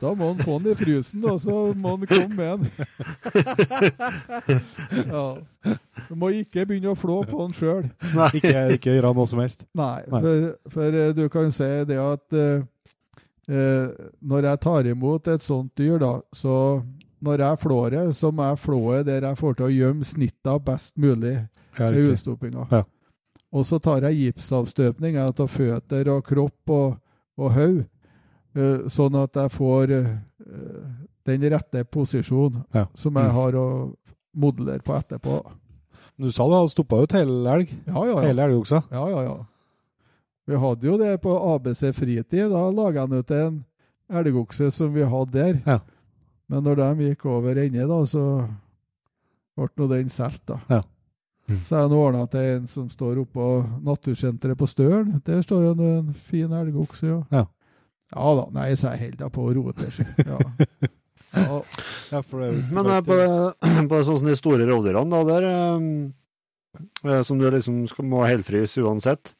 Da 0.02 0.10
må 0.18 0.32
han 0.32 0.40
få 0.42 0.56
den 0.58 0.72
i 0.72 0.74
frysen, 0.74 1.22
og 1.30 1.36
så 1.38 1.56
må 1.78 1.92
han 1.94 2.08
komme 2.10 2.34
med 2.34 2.58
den. 2.58 2.70
ja. 5.14 5.26
Du 6.08 6.16
må 6.18 6.32
ikke 6.34 6.64
begynne 6.66 6.90
å 6.90 6.98
flå 6.98 7.20
på 7.28 7.38
den 7.44 7.54
sjøl. 7.54 7.86
Ikke, 8.34 8.64
ikke 8.74 8.96
gjøre 8.96 9.12
noe 9.14 9.28
som 9.30 9.38
helst? 9.44 9.62
Nei, 9.78 10.00
Nei. 10.10 10.22
For, 10.24 10.48
for 10.74 10.98
eh, 11.04 11.12
du 11.14 11.22
kan 11.30 11.54
si 11.54 11.70
det 11.86 12.00
at 12.02 12.34
eh, 12.34 12.64
eh, 13.48 13.88
når 14.22 14.42
jeg 14.50 14.60
tar 14.60 14.86
imot 14.86 15.28
et 15.28 15.42
sånt 15.42 15.72
dyr, 15.78 15.98
da, 15.98 16.20
så 16.34 16.82
når 17.22 17.38
jeg 17.38 17.58
flår 17.62 17.90
det, 17.90 18.04
så 18.18 18.32
må 18.34 18.48
jeg 18.50 18.58
flå 18.58 18.80
det 18.96 19.06
der 19.06 19.28
jeg 19.28 19.38
får 19.38 19.54
til 19.58 19.66
å 19.68 19.72
gjemme 19.76 20.04
snittet 20.04 20.64
best 20.66 20.96
mulig 20.98 21.36
ved 21.78 22.08
utstoppinga. 22.10 22.66
Ja. 22.72 22.82
Og 23.52 23.64
så 23.68 23.78
tar 23.84 24.02
jeg 24.08 24.16
gipsavstøpning 24.32 25.18
av 25.20 25.34
føtter 25.48 26.08
og 26.08 26.24
kropp 26.26 26.70
og, 26.72 26.96
og 27.38 27.52
hode, 27.52 27.84
eh, 28.56 28.88
sånn 28.90 29.14
at 29.22 29.34
jeg 29.36 29.50
får 29.54 29.90
eh, 30.00 30.12
den 31.28 31.44
rette 31.52 31.84
posisjonen 31.84 32.64
Ja. 32.74 32.86
som 32.94 33.14
jeg 33.14 33.28
Mm. 33.30 33.34
har 33.34 33.52
å 33.52 33.94
modellere 34.34 34.82
på 34.82 34.94
etterpå. 34.98 35.42
Du 36.18 36.30
sa 36.32 36.44
du 36.48 36.54
hadde 36.54 36.70
stoppa 36.70 37.02
ut 37.02 37.12
hele 37.12 37.46
elg? 37.54 37.70
Ja, 37.86 38.04
ja, 38.04 38.14
ja. 38.14 38.20
Hele 38.26 38.42
elgoksa? 38.48 38.82
Ja, 38.90 39.08
ja, 39.08 39.22
ja. 39.22 39.36
Vi 40.46 40.58
hadde 40.58 40.88
jo 40.88 40.96
det 40.98 41.12
på 41.22 41.34
ABC 41.54 41.84
Fritid. 41.94 42.50
Da 42.50 42.62
laga 42.74 43.06
han 43.06 43.14
ut 43.14 43.30
en 43.30 43.60
elgokse 44.12 44.70
som 44.74 44.92
vi 44.94 45.06
hadde 45.06 45.36
der. 45.36 45.60
Ja. 45.66 45.78
Men 46.50 46.66
når 46.66 46.80
de 46.80 47.08
gikk 47.08 47.26
over 47.30 47.56
ende, 47.62 47.86
da, 47.88 48.00
så 48.08 48.24
ble 49.56 49.68
nå 49.78 49.88
den 49.92 50.10
solgt, 50.12 50.44
da. 50.50 50.58
Ja. 50.68 50.82
Mm. 51.50 51.58
Så 51.66 51.76
er 51.78 51.88
det 51.90 51.98
ordna 51.98 52.26
til 52.30 52.48
en 52.56 52.66
som 52.70 52.86
står 52.90 53.18
oppå 53.24 53.46
Natursenteret 53.84 54.58
på 54.58 54.68
Støren. 54.70 55.16
Der 55.26 55.42
står 55.42 55.72
det 55.78 55.90
en 55.98 56.12
fin 56.28 56.52
elgokse, 56.54 57.06
ja. 57.06 57.20
Ja. 57.32 57.46
Ja 58.12 58.34
da. 58.36 58.48
Nei, 58.52 58.72
så 58.76 58.92
jeg 58.92 59.06
holder 59.06 59.32
på 59.32 59.46
å 59.46 59.54
roe 59.56 59.76
til 59.78 59.94
seg. 60.00 60.18
Ja. 60.32 60.38
Ja. 61.32 61.62
Ja, 62.12 62.20
det 62.20 62.44
er 62.44 62.56
Men 62.76 62.88
eh, 62.92 62.98
på, 63.06 63.14
på 63.88 64.00
sånn 64.04 64.18
som 64.20 64.26
de 64.28 64.34
store 64.36 64.66
rovdyrene, 64.68 65.08
da, 65.08 65.20
der 65.30 65.46
eh, 65.48 65.86
eh, 67.08 67.22
Som 67.24 67.40
du 67.40 67.46
liksom 67.48 67.86
skal, 67.88 68.04
må 68.04 68.20
helfrys 68.28 68.76
uansett. 68.82 69.32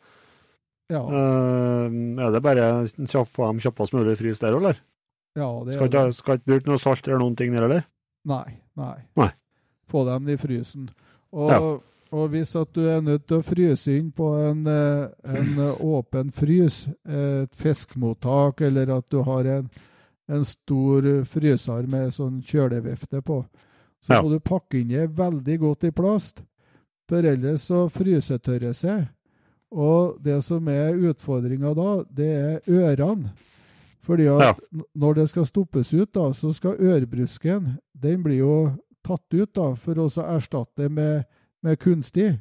Ja. 0.93 1.03
Uh, 1.09 1.87
er 2.21 2.35
det 2.35 2.43
bare 2.45 2.67
dem 2.87 3.61
kjappest 3.65 3.95
mulig 3.97 4.19
frys 4.21 4.43
der, 4.43 4.59
eller? 4.59 4.77
ja 5.39 5.47
det 5.65 5.79
Skal 5.79 5.89
det. 5.89 6.01
ikke, 6.03 6.17
skal 6.19 6.37
ikke 6.39 6.51
bruke 6.51 6.69
noe 6.69 6.81
salt 6.83 7.07
eller 7.09 7.23
noen 7.23 7.37
ting 7.39 7.55
der, 7.57 7.65
eller? 7.65 7.87
Nei. 8.29 8.59
Nei. 8.77 8.99
Nei. 9.17 9.31
Få 9.89 10.05
dem 10.09 10.29
i 10.29 10.37
frysen. 10.37 10.91
Og, 11.33 11.49
Ja. 11.51 11.59
og 12.13 12.29
hvis 12.35 12.53
at 12.61 12.69
du 12.77 12.83
er 12.93 13.01
nødt 13.01 13.25
til 13.27 13.39
å 13.41 13.45
fryse 13.47 13.89
inn 13.97 14.11
på 14.13 14.29
en, 14.45 14.61
eh, 14.69 15.09
en 15.25 15.59
eh, 15.59 15.81
åpen 15.81 16.31
frys, 16.37 16.83
et 17.09 17.57
fiskemottak, 17.57 18.61
eller 18.69 18.93
at 18.99 19.09
du 19.09 19.23
har 19.25 19.49
en, 19.49 19.71
en 20.29 20.45
stor 20.45 21.09
fryser 21.25 21.89
med 21.89 22.13
sånn 22.13 22.43
kjølevifte 22.45 23.23
på, 23.25 23.41
så 24.05 24.15
Ja. 24.19 24.23
må 24.23 24.31
du 24.35 24.39
pakke 24.41 24.81
inn 24.83 24.89
det 24.93 25.09
veldig 25.17 25.59
godt 25.65 25.85
i 25.89 25.91
plast. 25.91 26.43
For 27.09 27.25
ellers 27.25 27.65
så 27.69 27.89
frysetørrer 27.93 28.75
seg. 28.77 29.09
Og 29.73 30.19
det 30.23 30.39
som 30.45 30.69
er 30.69 30.99
utfordringa 31.11 31.73
da, 31.75 31.91
det 32.13 32.31
er 32.37 32.61
ørene. 32.69 33.33
Fordi 34.03 34.27
at 34.29 34.41
Ja. 34.43 34.55
når 34.99 35.15
det 35.15 35.29
skal 35.31 35.47
stoppes 35.47 35.93
ut, 35.95 36.11
da, 36.13 36.33
så 36.35 36.53
skal 36.53 36.75
ørbrusken 36.81 37.79
Den 37.95 38.23
blir 38.25 38.39
jo 38.43 38.55
tatt 39.05 39.23
ut 39.35 39.53
da, 39.55 39.75
for 39.79 39.95
å 39.95 40.09
erstatte 40.09 40.89
med, 40.91 41.25
med 41.63 41.79
kunstig. 41.79 42.41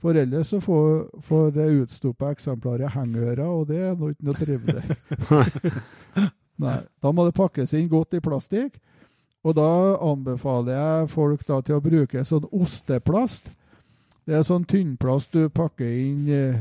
For 0.00 0.16
ellers 0.16 0.48
så 0.50 0.60
får, 0.64 1.10
får 1.22 1.50
det 1.54 1.66
utstoppa 1.82 2.30
eksemplaret 2.32 2.90
hengeører, 2.94 3.44
og 3.46 3.66
det 3.68 3.78
er 3.84 3.94
nå 4.00 4.10
ikke 4.10 4.24
noe 4.24 4.34
trivelig. 4.34 4.82
Nei, 6.60 6.78
Da 7.02 7.12
må 7.12 7.24
det 7.28 7.36
pakkes 7.36 7.72
inn 7.76 7.88
godt 7.88 8.16
i 8.18 8.20
plastikk. 8.24 8.78
Og 9.44 9.54
da 9.56 9.96
anbefaler 10.04 10.74
jeg 10.76 11.10
folk 11.14 11.44
da 11.48 11.60
til 11.64 11.78
å 11.78 11.84
bruke 11.84 12.24
sånn 12.28 12.48
osteplast. 12.52 13.48
Det 14.28 14.36
er 14.36 14.42
sånn 14.46 14.64
tynnplast 14.68 15.32
du 15.34 15.48
pakker 15.48 15.88
inn 15.88 16.28
eh, 16.30 16.58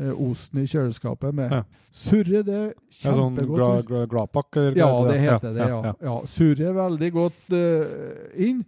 eh, 0.00 0.12
osten 0.22 0.62
i 0.62 0.66
kjøleskapet 0.70 1.34
med. 1.36 1.52
Ja. 1.52 1.62
Surre 1.92 2.42
det 2.46 2.60
Ja, 3.02 3.12
sånn 3.14 3.34
kjempegodt. 3.36 3.56
gla, 3.58 3.70
gla, 3.88 4.04
gladpakk? 4.12 4.56
eller 4.56 4.72
hva 4.76 4.78
Ja, 4.80 5.08
det 5.10 5.18
heter 5.20 5.52
det, 5.56 5.68
ja. 5.70 5.80
ja. 5.90 5.94
ja. 6.08 6.16
Surre 6.30 6.72
veldig 6.76 7.10
godt 7.16 7.56
eh, 7.56 8.44
inn, 8.48 8.62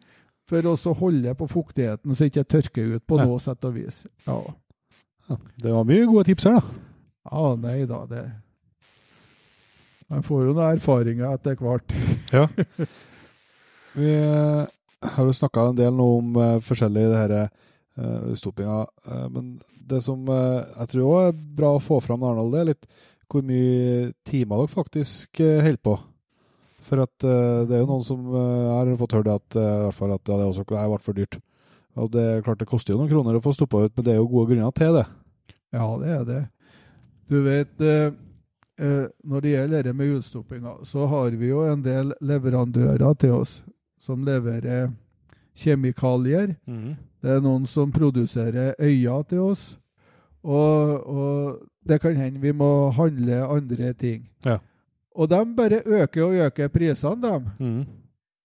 for 0.49 0.65
å 0.65 0.75
holde 0.97 1.35
på 1.37 1.47
fuktigheten 1.53 2.17
så 2.17 2.25
ikke 2.29 2.45
tørker 2.49 2.95
ut 2.97 3.07
på 3.07 3.19
Ja. 3.21 3.25
noe 3.29 3.39
sett 3.45 3.65
og 3.69 3.75
vis. 3.77 4.07
Ja. 4.27 4.39
Ja, 5.29 5.37
Det 5.61 5.73
var 5.73 5.85
mye 5.85 6.07
gode 6.09 6.25
tips 6.25 6.45
her, 6.49 6.57
da. 6.57 6.63
ja, 7.31 7.49
nei 7.61 7.85
da, 7.85 7.99
det 8.09 8.23
Man 10.09 10.23
får 10.25 10.47
jo 10.47 10.53
noen 10.57 10.73
erfaringer 10.73 11.35
etter 11.37 11.57
hvert. 11.61 11.93
Vi 13.99 14.09
eh, 14.15 14.65
har 15.15 15.25
jo 15.29 15.33
snakka 15.37 15.67
en 15.69 15.77
del 15.77 15.93
nå 15.93 16.07
om 16.19 16.37
uh, 16.41 16.61
forskjellig 16.65 17.03
det 17.11 17.19
her 17.19 17.35
uh, 17.35 17.43
utstoppinga, 17.43 17.45
eh, 17.45 17.68
men 17.99 19.57
det 19.89 20.03
som 20.05 20.21
eh, 20.31 20.67
jeg 20.83 20.93
tror 20.93 21.07
også 21.07 21.31
er 21.31 21.41
bra 21.59 21.73
å 21.75 21.83
få 21.83 21.99
fram, 22.05 22.27
Arnold, 22.29 22.53
det 22.55 22.61
er 22.61 22.71
litt 22.73 22.87
hvor 23.29 23.43
mye 23.45 24.13
timer 24.25 24.63
dere 24.63 24.73
faktisk 24.73 25.41
holder 25.43 25.83
på. 25.85 25.97
For 26.85 27.03
at 27.03 27.27
eh, 27.27 27.65
det 27.69 27.77
er 27.77 27.83
jo 27.83 27.91
noen 27.91 28.07
som 28.07 28.29
eh, 28.31 28.69
har 28.71 28.91
fått 29.01 29.17
høre 29.19 29.39
at, 29.41 29.59
eh, 29.59 29.89
fall 29.95 30.15
at 30.15 30.25
det 30.29 30.39
også 30.47 30.67
vært 30.69 31.05
for 31.05 31.17
dyrt. 31.17 31.41
Og 31.99 32.13
det 32.15 32.23
er 32.23 32.45
klart 32.47 32.61
det 32.63 32.71
koster 32.71 32.95
jo 32.95 33.01
noen 33.01 33.11
kroner 33.11 33.39
å 33.39 33.43
få 33.43 33.53
stoppa 33.57 33.83
ut, 33.85 33.95
men 33.97 34.07
det 34.07 34.15
er 34.15 34.21
jo 34.21 34.31
gode 34.31 34.53
grunner 34.53 34.75
til 34.77 35.01
det. 35.01 35.05
Ja, 35.75 35.89
det 36.01 36.15
er 36.15 36.25
det. 36.29 36.43
Du 37.29 37.41
vet, 37.45 37.75
eh, 37.83 38.15
eh, 38.79 39.09
når 39.25 39.45
det 39.45 39.55
gjelder 39.57 39.89
det 39.89 39.97
med 39.99 40.15
utstoppinga, 40.21 40.79
så 40.89 41.09
har 41.11 41.35
vi 41.37 41.51
jo 41.51 41.67
en 41.67 41.83
del 41.85 42.15
leverandører 42.25 43.19
til 43.21 43.37
oss 43.41 43.59
som 44.01 44.23
leverer 44.25 44.93
kjemikalier. 45.59 46.55
Det 47.23 47.35
er 47.35 47.43
noen 47.43 47.67
som 47.67 47.93
produserer 47.93 48.75
øyne 48.79 49.23
til 49.29 49.43
oss. 49.43 49.79
Og, 50.47 51.07
og 51.07 51.59
det 51.89 52.01
kan 52.01 52.17
hende 52.17 52.41
vi 52.41 52.53
må 52.55 52.91
handle 52.95 53.43
andre 53.45 53.93
ting. 53.93 54.29
Ja. 54.47 54.59
Og 55.19 55.31
de 55.31 55.41
bare 55.57 55.83
øker 55.85 56.25
og 56.25 56.35
øker 56.47 56.69
prisene, 56.69 57.23
dem. 57.23 57.49
Mm. 57.59 57.85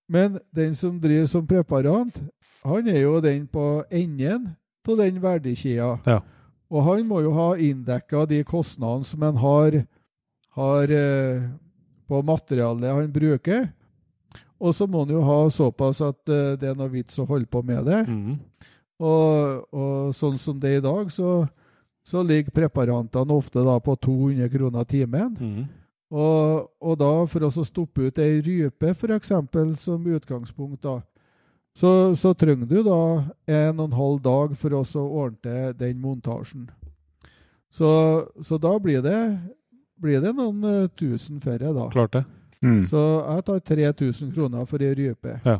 Men 0.09 0.39
den 0.55 0.75
som 0.75 0.99
driver 0.99 1.25
som 1.25 1.47
preparant, 1.47 2.23
han 2.65 2.87
er 2.87 2.99
jo 2.99 3.19
den 3.21 3.47
på 3.47 3.83
enden 3.91 4.49
av 4.87 4.97
den 4.97 5.21
verdikjeda. 5.21 5.97
Ja. 6.05 6.19
Og 6.73 6.83
han 6.83 7.05
må 7.07 7.21
jo 7.21 7.33
ha 7.37 7.53
inndekka 7.55 8.25
de 8.25 8.43
kostnadene 8.43 9.05
som 9.05 9.21
han 9.21 9.37
har, 9.37 9.83
har 10.57 10.93
eh, 10.97 11.45
på 12.09 12.21
materialet 12.25 12.93
han 12.93 13.11
bruker. 13.13 13.67
Og 14.63 14.71
så 14.75 14.87
må 14.87 15.03
han 15.03 15.11
jo 15.11 15.23
ha 15.27 15.39
såpass 15.51 15.99
at 16.05 16.19
uh, 16.31 16.55
det 16.59 16.71
er 16.71 16.77
noe 16.79 16.91
vits 16.93 17.19
å 17.19 17.27
holde 17.27 17.49
på 17.51 17.61
med 17.67 17.83
det. 17.89 18.03
Mm. 18.07 18.37
Og, 19.03 19.63
og 19.75 20.13
sånn 20.15 20.37
som 20.39 20.59
det 20.61 20.77
er 20.77 20.79
i 20.79 20.85
dag, 20.85 21.09
så, 21.11 21.41
så 22.07 22.23
ligger 22.23 22.55
preparantene 22.55 23.35
ofte 23.35 23.63
da 23.65 23.75
på 23.83 23.97
200 23.99 24.51
kroner 24.53 24.87
timen. 24.87 25.33
Mm. 25.35 25.65
Og, 26.13 26.69
og 26.77 26.99
da 27.01 27.11
for 27.27 27.47
å 27.47 27.65
stoppe 27.65 28.07
ut 28.07 28.21
ei 28.21 28.37
rype, 28.45 28.93
f.eks., 28.93 29.33
som 29.81 30.05
utgangspunkt, 30.05 30.85
da, 30.85 31.01
så, 31.73 32.13
så 32.15 32.35
trenger 32.37 32.69
du 32.69 32.83
da 32.85 33.01
en 33.49 33.79
og 33.81 33.87
en 33.87 33.97
halv 33.97 34.21
dag 34.23 34.53
for 34.61 34.77
å 34.77 34.83
ordne 35.01 35.73
den 35.79 35.97
montasjen. 35.99 36.69
Så, 37.73 37.89
så 38.45 38.59
da 38.61 38.75
blir 38.77 39.01
det, 39.01 39.19
blir 39.97 40.21
det 40.21 40.35
noen 40.37 40.61
uh, 40.61 40.91
tusen 40.93 41.41
færre, 41.41 41.73
da. 41.73 41.89
Klart 41.95 42.19
det. 42.19 42.23
Mm. 42.63 42.85
Så 42.87 42.99
jeg 43.27 43.45
tar 43.45 43.59
3000 43.59 44.33
kroner 44.33 44.65
for 44.65 44.83
ei 44.83 44.93
rype. 44.95 45.37
Ja. 45.45 45.59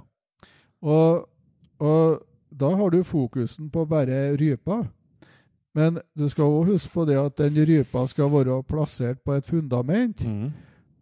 Og, 0.82 1.26
og 1.80 2.22
da 2.50 2.70
har 2.76 2.90
du 2.90 3.04
fokusen 3.04 3.70
på 3.70 3.86
bare 3.86 4.36
rypa. 4.40 4.84
Men 5.74 5.98
du 6.14 6.28
skal 6.30 6.46
òg 6.46 6.70
huske 6.70 6.92
på 6.94 7.06
det 7.10 7.18
at 7.18 7.38
den 7.42 7.58
rypa 7.66 8.06
skal 8.08 8.30
være 8.32 8.62
plassert 8.70 9.24
på 9.26 9.34
et 9.34 9.46
fundament. 9.50 10.22
Mm. 10.26 10.52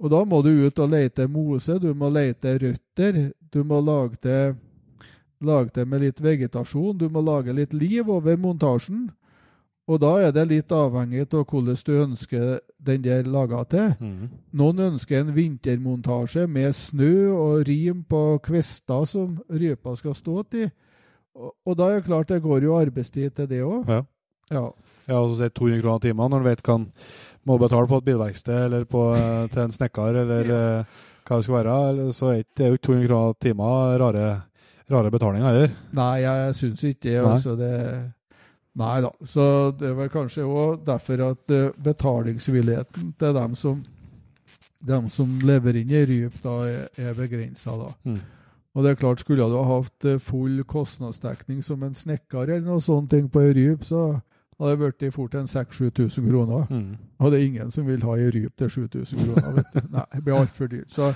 Og 0.02 0.10
da 0.10 0.24
må 0.26 0.42
du 0.42 0.50
ut 0.66 0.80
og 0.80 0.90
lete 0.90 1.28
mose, 1.30 1.78
du 1.78 1.92
må 1.94 2.10
lete 2.10 2.56
røtter, 2.58 3.32
du 3.54 3.64
må 3.68 3.82
lage 3.86 4.18
det, 4.24 4.56
lage 5.44 5.70
det 5.76 5.86
med 5.88 6.02
litt 6.02 6.22
vegetasjon, 6.24 6.98
du 6.98 7.10
må 7.10 7.22
lage 7.22 7.54
litt 7.54 7.74
liv 7.74 8.10
over 8.10 8.40
montasjen. 8.40 9.10
Og 9.92 10.00
da 10.02 10.16
er 10.24 10.34
det 10.34 10.48
litt 10.50 10.72
avhengig 10.72 11.28
av 11.28 11.44
hvordan 11.44 11.78
du 11.86 11.94
ønsker 12.00 12.60
den 12.86 13.04
der 13.06 13.24
laga 13.30 13.64
til. 13.70 13.92
Mm. 14.00 14.30
Noen 14.58 14.80
ønsker 14.88 15.20
en 15.22 15.34
vintermontasje 15.36 16.48
med 16.50 16.74
snø 16.74 17.12
og 17.34 17.68
rim 17.68 18.04
på 18.10 18.40
kvister 18.44 19.06
som 19.06 19.36
rypa 19.50 19.94
skal 20.00 20.16
stå 20.18 20.44
til. 20.52 20.72
Og, 21.36 21.54
og 21.66 21.78
da 21.78 21.90
er 21.92 22.00
det 22.02 22.08
klart 22.10 22.28
det 22.34 22.42
går 22.44 22.64
jo 22.66 22.78
arbeidstid 22.80 23.30
til 23.38 23.48
det 23.52 23.62
òg. 23.64 23.86
Ja. 23.90 24.02
Ja. 24.52 24.66
Ja, 25.08 25.18
og 25.22 25.30
så 25.32 25.38
sier 25.42 25.50
200 25.56 25.82
kroner 25.82 26.02
timen 26.04 26.30
når 26.32 26.42
du 26.44 26.48
vet 26.50 26.62
hva 26.66 26.76
en 26.80 26.90
må 27.48 27.56
betale 27.58 27.88
på 27.90 27.98
et 28.02 28.06
bilverksted 28.06 28.66
eller 28.68 28.84
på, 28.86 29.06
eh, 29.18 29.48
til 29.52 29.62
en 29.64 29.72
snekker 29.74 30.18
eller 30.22 30.50
ja. 30.52 30.64
hva 31.28 31.38
det 31.40 31.46
skal 31.48 31.56
være. 31.56 31.76
eller- 31.90 32.12
Så 32.14 32.28
er 32.34 32.44
det 32.56 32.66
er 32.66 32.70
jo 32.74 32.78
ikke 32.80 32.88
200 32.90 33.08
kroner 33.08 33.34
timen 33.42 34.02
rare, 34.02 34.26
rare 34.92 35.12
betalinger 35.12 35.48
heller. 35.48 35.72
Nei, 35.94 36.16
jeg 36.22 36.56
syns 36.56 36.84
ikke 36.84 37.10
det. 37.10 37.18
Altså 37.26 37.56
det 37.56 37.72
Nei 38.80 39.02
da. 39.04 39.12
Så 39.28 39.46
det 39.76 39.90
er 39.90 39.98
vel 39.98 40.12
kanskje 40.12 40.48
òg 40.48 40.86
derfor 40.88 41.26
at 41.32 41.52
eh, 41.52 41.72
betalingsvilligheten 41.84 43.14
til 43.20 43.34
dem 43.36 43.56
som, 43.56 43.82
dem 44.80 45.10
som 45.12 45.40
lever 45.44 45.82
inn 45.82 45.92
i 45.92 46.06
ryp, 46.08 46.38
da 46.44 46.56
er, 46.70 46.86
er 46.96 47.18
begrensa. 47.18 47.76
Mm. 48.08 48.22
Og 48.72 48.84
det 48.84 48.94
er 48.94 49.00
klart, 49.02 49.20
skulle 49.20 49.44
du 49.44 49.58
ha 49.58 49.66
hatt 49.68 50.08
eh, 50.08 50.22
full 50.24 50.64
kostnadsdekning 50.64 51.60
som 51.64 51.84
en 51.84 51.98
snekker 51.98 52.46
eller 52.48 52.64
noe 52.68 52.84
sånt 52.84 53.12
på 53.12 53.44
ei 53.44 53.52
ryp, 53.58 53.84
så 53.84 54.22
hadde 54.62 54.72
det 54.72 54.80
blitt 54.80 55.14
fort 55.16 55.36
en 55.36 55.50
6000-7000 55.50 56.30
kroner. 56.30 56.64
Mm. 56.70 56.96
Og 57.20 57.32
det 57.32 57.42
er 57.42 57.46
ingen 57.50 57.72
som 57.76 57.88
vil 57.88 58.04
ha 58.08 58.16
ei 58.16 58.32
ryp 58.32 58.56
til 58.56 58.70
7000 58.70 59.20
kroner. 59.26 59.52
vet 59.58 59.76
du. 59.76 59.92
Nei, 59.98 60.06
det 60.16 60.24
blir 60.24 60.40
altfor 60.40 60.72
dyrt. 60.72 60.94
Så, 60.94 61.12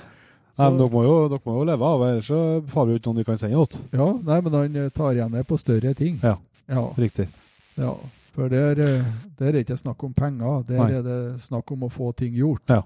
Nei, 0.56 0.68
men 0.70 0.78
dere 0.80 0.92
må, 0.92 1.02
jo, 1.04 1.16
dere 1.32 1.44
må 1.44 1.56
jo 1.58 1.64
leve 1.68 1.88
av, 1.88 2.04
ellers 2.04 2.28
så 2.32 2.42
har 2.74 2.86
vi 2.86 2.94
jo 2.94 3.00
ikke 3.00 3.10
noen 3.10 3.18
vi 3.20 3.26
kan 3.28 3.40
sende 3.40 3.66
til. 3.72 3.88
ja, 3.92 4.06
nei, 4.28 4.38
men 4.44 4.54
han 4.56 4.78
eh, 4.82 4.92
tar 4.92 5.16
igjen 5.16 5.36
det 5.36 5.44
på 5.48 5.60
større 5.60 5.92
ting. 5.96 6.20
Ja. 6.22 6.36
ja. 6.68 6.86
Riktig. 6.96 7.28
Ja, 7.76 7.92
for 8.36 8.48
der, 8.52 8.80
eh, 8.80 9.04
der 9.38 9.52
er 9.52 9.62
ikke 9.62 9.76
snakk 9.76 10.02
om 10.04 10.12
penger, 10.16 10.62
der 10.68 10.82
Nei. 10.82 10.90
er 10.98 11.02
det 11.02 11.20
snakk 11.44 11.70
om 11.72 11.86
å 11.86 11.92
få 11.92 12.12
ting 12.16 12.34
gjort. 12.36 12.64
Ja. 12.68 12.82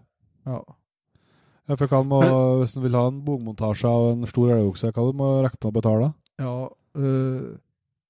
Ja. 0.47 0.61
Ja, 1.69 1.77
for 1.77 1.87
hva 1.87 2.01
må, 2.03 2.21
hvis 2.59 2.75
en 2.77 2.83
vil 2.83 2.97
ha 2.99 3.05
en 3.07 3.21
bogmontasje 3.23 3.87
av 3.87 4.09
en 4.13 4.27
stor 4.27 4.57
elgokse, 4.57 4.91
hva 4.91 5.05
du 5.07 5.19
må 5.19 5.29
rekke 5.45 5.59
med 5.61 5.71
å 5.71 5.77
betale 5.77 6.13
ja 6.41 6.55
øh, 6.97 7.59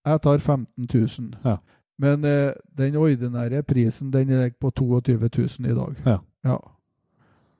jeg 0.06 0.20
tar 0.22 0.38
15 0.38 0.86
000. 0.86 1.32
Ja. 1.44 1.56
Men 1.98 2.24
øh, 2.24 2.52
den 2.78 2.96
ordinære 2.96 3.62
prisen 3.68 4.12
den 4.12 4.30
er 4.30 4.50
på 4.60 4.70
22 4.70 5.18
000 5.18 5.68
i 5.68 5.74
dag. 5.74 6.20
Ja. 6.44 6.56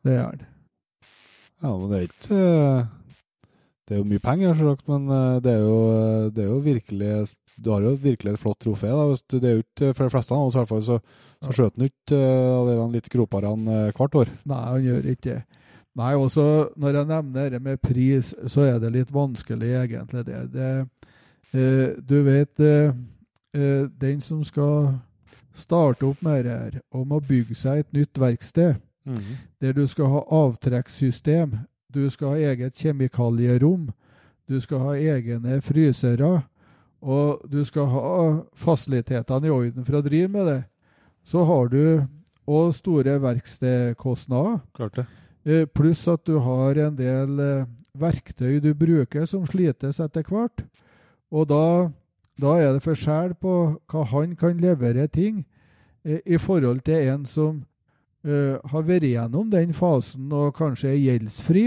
Det 0.05 0.15
er 0.15 0.31
den. 0.31 0.47
Ja, 1.63 1.77
men 1.77 1.91
det 1.91 1.99
er 1.99 2.07
ikke 2.07 2.89
Det 3.89 3.97
er 3.97 3.99
jo 3.99 4.05
mye 4.05 4.23
penger, 4.25 4.55
men 4.87 5.09
det 5.45 5.53
er, 5.53 5.59
jo, 5.59 6.31
det 6.31 6.45
er 6.45 6.49
jo 6.49 6.59
virkelig 6.65 7.29
Du 7.61 7.70
har 7.74 7.85
jo 7.85 7.93
virkelig 8.01 8.32
et 8.32 8.41
flott 8.41 8.61
trofé. 8.62 8.89
da, 8.89 9.07
hvis 9.11 9.23
du, 9.23 9.39
Det 9.39 9.49
er 9.49 9.57
jo 9.59 9.65
ikke 9.65 9.95
for 9.95 10.07
de 10.07 10.12
fleste 10.15 10.35
av 10.35 10.47
oss, 10.47 10.55
i 10.57 10.61
hvert 10.61 10.70
fall, 10.70 10.82
så, 10.87 10.99
så 11.45 11.57
skjøt 11.57 11.77
han 11.77 11.89
ikke 11.91 12.16
eh, 12.16 12.69
de 12.70 12.77
litt 12.95 13.11
gropere 13.12 13.53
eh, 13.53 13.91
hvert 13.97 14.20
år. 14.23 14.32
Nei, 14.49 14.62
han 14.65 14.87
gjør 14.87 15.11
ikke 15.12 15.28
det. 15.28 15.41
Nei, 15.99 16.15
også 16.15 16.45
når 16.78 17.01
jeg 17.01 17.09
nevner 17.11 17.49
det 17.51 17.62
med 17.62 17.81
pris, 17.82 18.35
så 18.47 18.66
er 18.69 18.78
det 18.81 18.93
litt 18.95 19.11
vanskelig 19.12 19.73
egentlig 19.82 20.24
det. 20.28 20.43
det 20.55 20.70
eh, 21.53 21.97
du 21.99 22.20
vet, 22.24 22.61
eh, 22.61 22.93
eh, 23.57 23.89
den 24.01 24.20
som 24.20 24.45
skal 24.47 24.95
starte 25.53 26.07
opp 26.07 26.23
med 26.23 26.45
det 26.47 26.55
her, 26.55 26.78
og 26.95 27.09
må 27.11 27.19
bygge 27.20 27.59
seg 27.59 27.82
et 27.82 27.93
nytt 27.93 28.20
verksted, 28.20 28.78
der 29.61 29.73
du 29.74 29.82
skal 29.91 30.07
ha 30.12 30.20
avtrekkssystem, 30.45 31.57
du 31.91 32.05
skal 32.11 32.37
ha 32.37 32.53
eget 32.53 32.77
kjemikalierom, 32.78 33.89
du 34.47 34.61
skal 34.62 34.85
ha 34.85 34.93
egne 34.95 35.59
frysere, 35.65 36.45
og 37.02 37.40
du 37.48 37.62
skal 37.64 37.86
ha 37.89 38.10
fasilitetene 38.60 39.47
i 39.48 39.52
orden 39.55 39.85
for 39.86 39.98
å 40.01 40.02
drive 40.05 40.28
med 40.28 40.47
det, 40.47 40.59
så 41.24 41.44
har 41.48 41.68
du 41.72 42.06
òg 42.51 42.72
store 42.74 43.18
verkstedkostnader. 43.22 44.60
Klart 44.77 44.97
det. 45.01 45.06
Eh, 45.47 45.64
Pluss 45.66 46.06
at 46.09 46.24
du 46.27 46.39
har 46.44 46.77
en 46.77 46.97
del 46.98 47.40
eh, 47.40 47.64
verktøy 47.97 48.60
du 48.60 48.72
bruker 48.74 49.24
som 49.27 49.47
slites 49.48 50.01
etter 50.01 50.24
hvert. 50.28 50.64
Og 51.32 51.47
da, 51.48 51.89
da 52.40 52.56
er 52.59 52.72
det 52.77 52.85
forskjell 52.85 53.35
på 53.40 53.55
hva 53.89 54.05
han 54.12 54.35
kan 54.36 54.59
levere 54.60 55.06
ting 55.09 55.44
eh, 56.05 56.20
i 56.27 56.36
forhold 56.39 56.82
til 56.85 57.09
en 57.14 57.24
som 57.28 57.64
har 58.20 58.82
vært 58.85 59.06
gjennom 59.09 59.47
den 59.48 59.70
fasen 59.72 60.27
og 60.36 60.51
kanskje 60.59 60.90
er 60.93 60.98
gjeldsfri. 61.06 61.62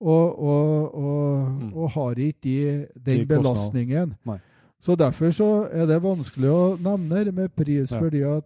Og, 0.00 0.38
og, 0.38 0.94
og, 0.94 1.48
Mm. 1.50 1.72
og 1.74 1.90
har 1.96 2.14
ikke 2.22 2.44
de, 2.46 2.86
den 3.04 3.18
De 3.18 3.26
belastningen. 3.26 4.14
Nei. 4.24 4.36
Så 4.80 4.96
derfor 4.96 5.30
så 5.36 5.48
er 5.72 5.86
det 5.86 5.98
vanskelig 6.02 6.48
å 6.48 6.62
nevne 6.80 7.24
det 7.28 7.34
med 7.36 7.52
pris, 7.56 7.90
Ja. 7.92 7.98
fordi 8.00 8.22
at 8.24 8.44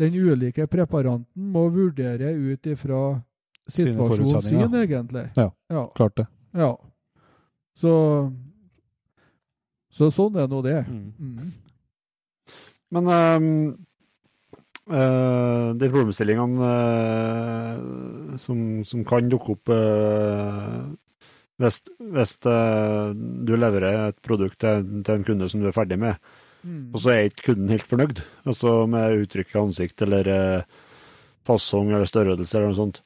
den 0.00 0.14
ulike 0.16 0.66
preparanten 0.66 1.50
må 1.52 1.68
vurdere 1.70 2.32
ut 2.32 2.66
ifra 2.66 3.20
situasjonen 3.68 4.42
sin, 4.42 4.74
egentlig. 4.74 5.28
Ja. 5.36 5.50
Ja. 5.70 5.86
Klart 5.94 6.16
det. 6.16 6.26
ja. 6.54 6.72
Så, 7.74 7.92
så 9.90 10.10
sånn 10.14 10.36
er 10.38 10.46
nå 10.48 10.60
det. 10.62 10.84
Mm. 10.86 11.12
Mm. 11.18 11.52
Men 12.94 13.08
um, 13.10 13.46
uh, 14.86 15.74
de 15.74 15.88
problemstillingene 15.90 16.68
uh, 16.70 18.36
som, 18.38 18.84
som 18.86 19.02
kan 19.04 19.26
dukke 19.30 19.56
opp 19.56 19.68
eh, 19.74 20.78
hvis, 21.62 21.80
hvis 22.14 22.32
eh, 22.50 23.12
du 23.46 23.52
leverer 23.56 24.08
et 24.08 24.18
produkt 24.26 24.58
til, 24.60 24.82
til 25.06 25.14
en 25.14 25.24
kunde 25.28 25.48
som 25.52 25.60
du 25.62 25.68
er 25.70 25.76
ferdig 25.76 25.98
med, 25.98 26.16
Mm. 26.64 26.94
og 26.96 27.00
så 27.02 27.10
er 27.12 27.26
ikke 27.28 27.42
kunden 27.50 27.68
helt 27.68 27.84
fornøyd, 27.84 28.20
altså 28.48 28.86
med 28.88 29.18
uttrykk 29.20 29.50
i 29.52 29.58
ansikt 29.60 30.00
eller 30.06 30.28
eh, 30.32 30.62
fasong 31.44 31.90
eller 31.92 32.08
størrelse 32.08 32.56
eller 32.56 32.70
noe 32.70 32.78
sånt. 32.78 33.02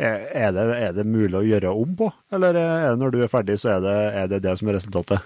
Er 0.00 0.22
er 0.32 0.54
det, 0.56 0.64
er 0.86 0.94
det 0.96 1.04
mulig 1.04 1.36
å 1.36 1.42
gjøre 1.44 1.68
om 1.76 1.92
på, 1.98 2.08
eller 2.32 2.56
er 2.56 2.86
det 2.88 2.94
når 3.02 3.12
du 3.12 3.18
er 3.20 3.28
ferdig, 3.28 3.58
så 3.60 3.74
er 3.74 3.82
det 3.84 3.92
er 4.22 4.30
det, 4.32 4.38
det 4.46 4.54
som 4.56 4.68
er 4.72 4.78
resultatet? 4.78 5.20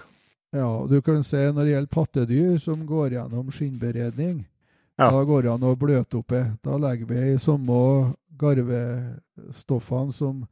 Ja, 0.51 0.67
du 0.91 0.97
kan 1.01 1.23
se 1.23 1.45
når 1.53 1.63
det 1.63 1.71
gjelder 1.77 1.93
pattedyr 1.95 2.57
som 2.59 2.83
går 2.89 3.15
gjennom 3.15 3.47
skinnberedning, 3.55 4.43
Ja. 4.99 5.07
da 5.09 5.23
går 5.23 5.41
det 5.47 5.51
an 5.53 5.63
å 5.63 5.77
bløte 5.79 6.19
opp. 6.19 6.35
Da 6.67 6.75
legger 6.77 7.05
vi 7.13 7.21
i 7.31 7.39
samme 7.39 8.11
garvestoffene 8.37 10.11
som, 10.13 10.43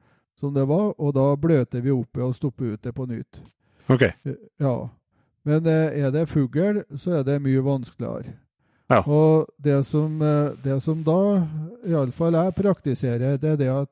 som 0.42 0.54
det 0.54 0.66
var, 0.68 0.92
og 0.98 1.14
da 1.16 1.30
bløter 1.40 1.84
vi 1.86 1.94
opp 1.94 2.18
og 2.22 2.34
stopper 2.36 2.74
ut 2.74 2.84
det 2.84 2.94
på 2.98 3.06
nytt. 3.10 3.42
OK. 3.92 4.08
Ja. 4.60 4.76
Men 5.48 5.66
eh, 5.70 6.02
er 6.04 6.12
det 6.14 6.28
fugl, 6.30 6.82
så 6.98 7.20
er 7.20 7.28
det 7.28 7.42
mye 7.42 7.62
vanskeligere. 7.66 8.36
Ja. 8.92 9.00
Og 9.08 9.48
det 9.58 9.84
som, 9.88 10.22
eh, 10.22 10.52
det 10.64 10.82
som 10.84 11.04
da, 11.08 11.48
iallfall 11.88 12.36
jeg 12.36 12.56
praktiserer, 12.58 13.38
det 13.40 13.54
er 13.56 13.60
det 13.62 13.70
at 13.72 13.90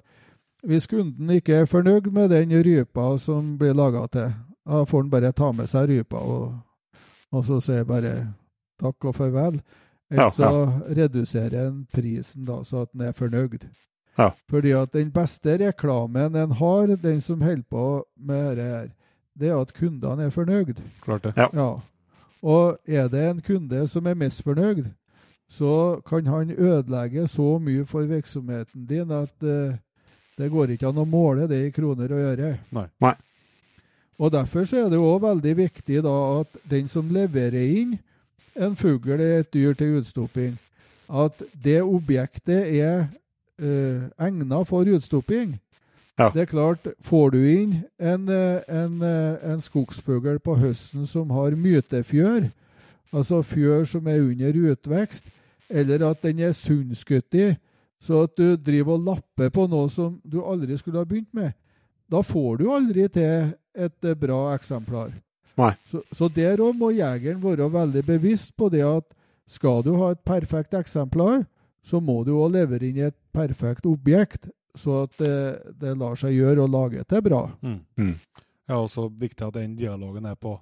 hvis 0.68 0.90
kunden 0.92 1.30
ikke 1.32 1.62
er 1.62 1.70
fornøyd 1.70 2.10
med 2.12 2.34
den 2.34 2.52
rypa 2.66 3.14
som 3.18 3.54
blir 3.58 3.78
laga 3.78 4.04
til, 4.12 4.34
da 4.68 4.84
får 4.86 5.06
han 5.06 5.12
bare 5.14 5.32
ta 5.32 5.52
med 5.56 5.70
seg 5.72 5.88
rypa 5.90 6.20
og, 6.20 6.58
og 7.32 7.46
så 7.48 7.62
sier 7.64 7.88
bare 7.88 8.34
takk 8.80 9.06
og 9.08 9.16
farvel. 9.16 9.62
Eller 10.12 10.24
Ja, 10.24 10.30
så 10.30 10.50
reduserer 10.98 11.68
en 11.68 11.86
prisen 11.94 12.44
da, 12.46 12.64
så 12.64 12.84
at 12.84 12.94
en 12.94 13.08
er 13.08 13.16
fornøyd. 13.16 13.70
Ja. 14.18 14.31
Fordi 14.49 14.72
at 14.76 14.94
den 14.94 15.11
beste 15.11 15.57
reklamen 15.61 16.36
en 16.36 16.52
har, 16.52 16.95
den 16.95 17.22
som 17.22 17.41
holder 17.41 17.68
på 17.69 18.06
med 18.15 18.57
dette 18.57 18.69
her, 18.69 18.88
det 19.40 19.49
er 19.49 19.60
at 19.61 19.73
kundene 19.73 20.26
er 20.27 20.34
fornøyd. 20.36 20.81
Klart 21.02 21.23
det. 21.23 21.34
Ja. 21.38 21.48
Ja. 21.53 21.69
Og 22.41 22.77
er 22.88 23.07
det 23.07 23.23
en 23.30 23.41
kunde 23.44 23.88
som 23.88 24.07
er 24.07 24.18
misfornøyd, 24.19 24.86
så 25.49 26.02
kan 26.07 26.27
han 26.27 26.52
ødelegge 26.52 27.27
så 27.27 27.57
mye 27.60 27.86
for 27.86 28.06
virksomheten 28.07 28.86
din 28.86 29.11
at 29.11 29.34
uh, 29.44 29.73
det 30.38 30.52
går 30.52 30.76
ikke 30.76 30.88
an 30.88 31.02
å 31.02 31.07
måle 31.10 31.48
det 31.49 31.60
i 31.65 31.72
kroner 31.76 32.11
og 32.14 32.27
øre. 32.34 32.52
Nei. 32.76 32.86
Nei. 33.02 33.15
Og 34.19 34.31
Derfor 34.31 34.68
så 34.68 34.84
er 34.84 34.90
det 34.91 34.99
òg 34.99 35.22
veldig 35.23 35.56
viktig 35.57 36.03
da 36.03 36.15
at 36.41 36.60
den 36.69 36.88
som 36.91 37.11
leverer 37.11 37.64
inn 37.64 37.98
en 38.60 38.76
fugl 38.76 39.15
eller 39.15 39.40
et 39.40 39.53
dyr 39.53 39.73
til 39.80 39.99
utstopping, 40.02 40.57
at 41.07 41.40
det 41.64 41.80
objektet 41.81 42.68
er 42.76 43.07
uh, 43.61 44.10
egnet 44.19 44.68
for 44.68 44.88
utstopping. 44.88 45.57
Ja. 46.19 46.31
Det 46.36 46.41
er 46.41 46.49
klart, 46.52 46.88
får 46.99 47.30
du 47.31 47.38
inn 47.48 47.76
en, 47.95 48.27
eh, 48.27 48.61
en, 48.68 49.02
eh, 49.02 49.52
en 49.53 49.61
skogsfugl 49.61 50.40
på 50.44 50.56
høsten 50.60 51.06
som 51.07 51.30
har 51.30 51.56
mytefjør, 51.56 52.49
altså 53.14 53.40
fjør 53.41 53.86
som 53.88 54.07
er 54.07 54.19
under 54.19 54.57
utvekst, 54.73 55.31
eller 55.69 56.03
at 56.10 56.22
den 56.22 56.40
er 56.40 56.52
sunnskutt 56.52 57.57
så 58.02 58.23
at 58.23 58.36
du 58.36 58.56
driver 58.56 58.94
og 58.94 59.06
lapper 59.06 59.49
på 59.49 59.68
noe 59.68 59.90
som 59.90 60.22
du 60.23 60.44
aldri 60.44 60.77
skulle 60.77 60.99
ha 60.99 61.06
begynt 61.06 61.34
med, 61.34 61.53
da 62.11 62.22
får 62.22 62.57
du 62.57 62.72
aldri 62.72 63.07
til 63.07 63.53
et 63.76 64.06
eh, 64.06 64.15
bra 64.15 64.56
eksemplar. 64.56 65.11
Så, 65.86 66.02
så 66.15 66.27
der 66.27 66.60
òg 66.64 66.76
må 66.76 66.91
jegeren 66.95 67.41
være 67.44 67.68
veldig 67.72 68.03
bevisst 68.06 68.56
på 68.57 68.69
det 68.69 68.84
at 68.84 69.07
skal 69.48 69.84
du 69.84 69.95
ha 69.99 70.11
et 70.11 70.23
perfekt 70.23 70.73
eksemplar, 70.73 71.45
så 71.84 71.99
må 71.99 72.23
du 72.23 72.31
òg 72.38 72.53
levere 72.53 72.88
inn 72.88 73.02
et 73.07 73.15
perfekt 73.34 73.85
objekt, 73.85 74.49
så 74.76 75.03
at 75.03 75.18
det, 75.18 75.34
det 75.81 75.95
lar 75.97 76.15
seg 76.19 76.35
gjøre 76.38 76.64
å 76.65 76.72
lage 76.72 77.03
til 77.10 77.22
bra. 77.26 77.43
Mm. 77.61 77.80
Mm. 77.99 78.15
Ja, 78.69 78.76
er 78.77 78.84
også 78.85 79.07
viktig 79.10 79.47
at 79.47 79.56
den 79.57 79.76
dialogen 79.76 80.26
er 80.30 80.35
på, 80.38 80.53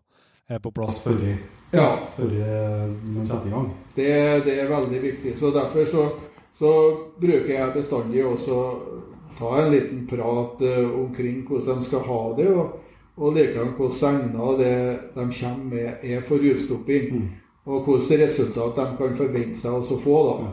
er 0.49 0.59
på 0.63 0.71
plass. 0.71 0.99
Før 1.03 1.17
vi- 1.19 1.37
Ja, 1.73 1.89
man 2.17 3.25
setter 3.25 3.47
i 3.47 3.51
gang. 3.51 3.73
Det, 3.95 4.07
det 4.45 4.59
er 4.61 4.69
veldig 4.71 5.01
viktig. 5.03 5.33
Så 5.37 5.51
Derfor 5.51 5.85
så, 5.85 6.05
så 6.55 6.71
bruker 7.19 7.51
jeg 7.53 7.73
bestandig 7.75 8.23
også 8.25 8.61
ta 9.37 9.49
en 9.61 9.71
liten 9.73 10.05
prat 10.07 10.61
uh, 10.63 10.99
omkring 11.01 11.43
hvordan 11.47 11.81
de 11.81 11.85
skal 11.85 11.99
ha 12.07 12.21
det, 12.37 12.47
og, 12.47 12.79
og 13.17 13.35
likevel 13.35 13.73
hvordan 13.77 14.21
egner 14.23 14.57
det 14.57 14.71
de 15.17 15.25
kommer 15.41 15.65
med, 15.75 15.99
er 16.03 16.23
for 16.25 16.39
utstopping. 16.41 17.11
Mm. 17.11 17.27
Og 17.67 17.83
hvilke 17.83 18.23
resultat 18.23 18.75
de 18.79 18.85
kan 18.97 19.15
forvente 19.19 19.59
seg 19.59 19.75
å 19.75 19.99
få. 19.99 20.17
da. 20.31 20.51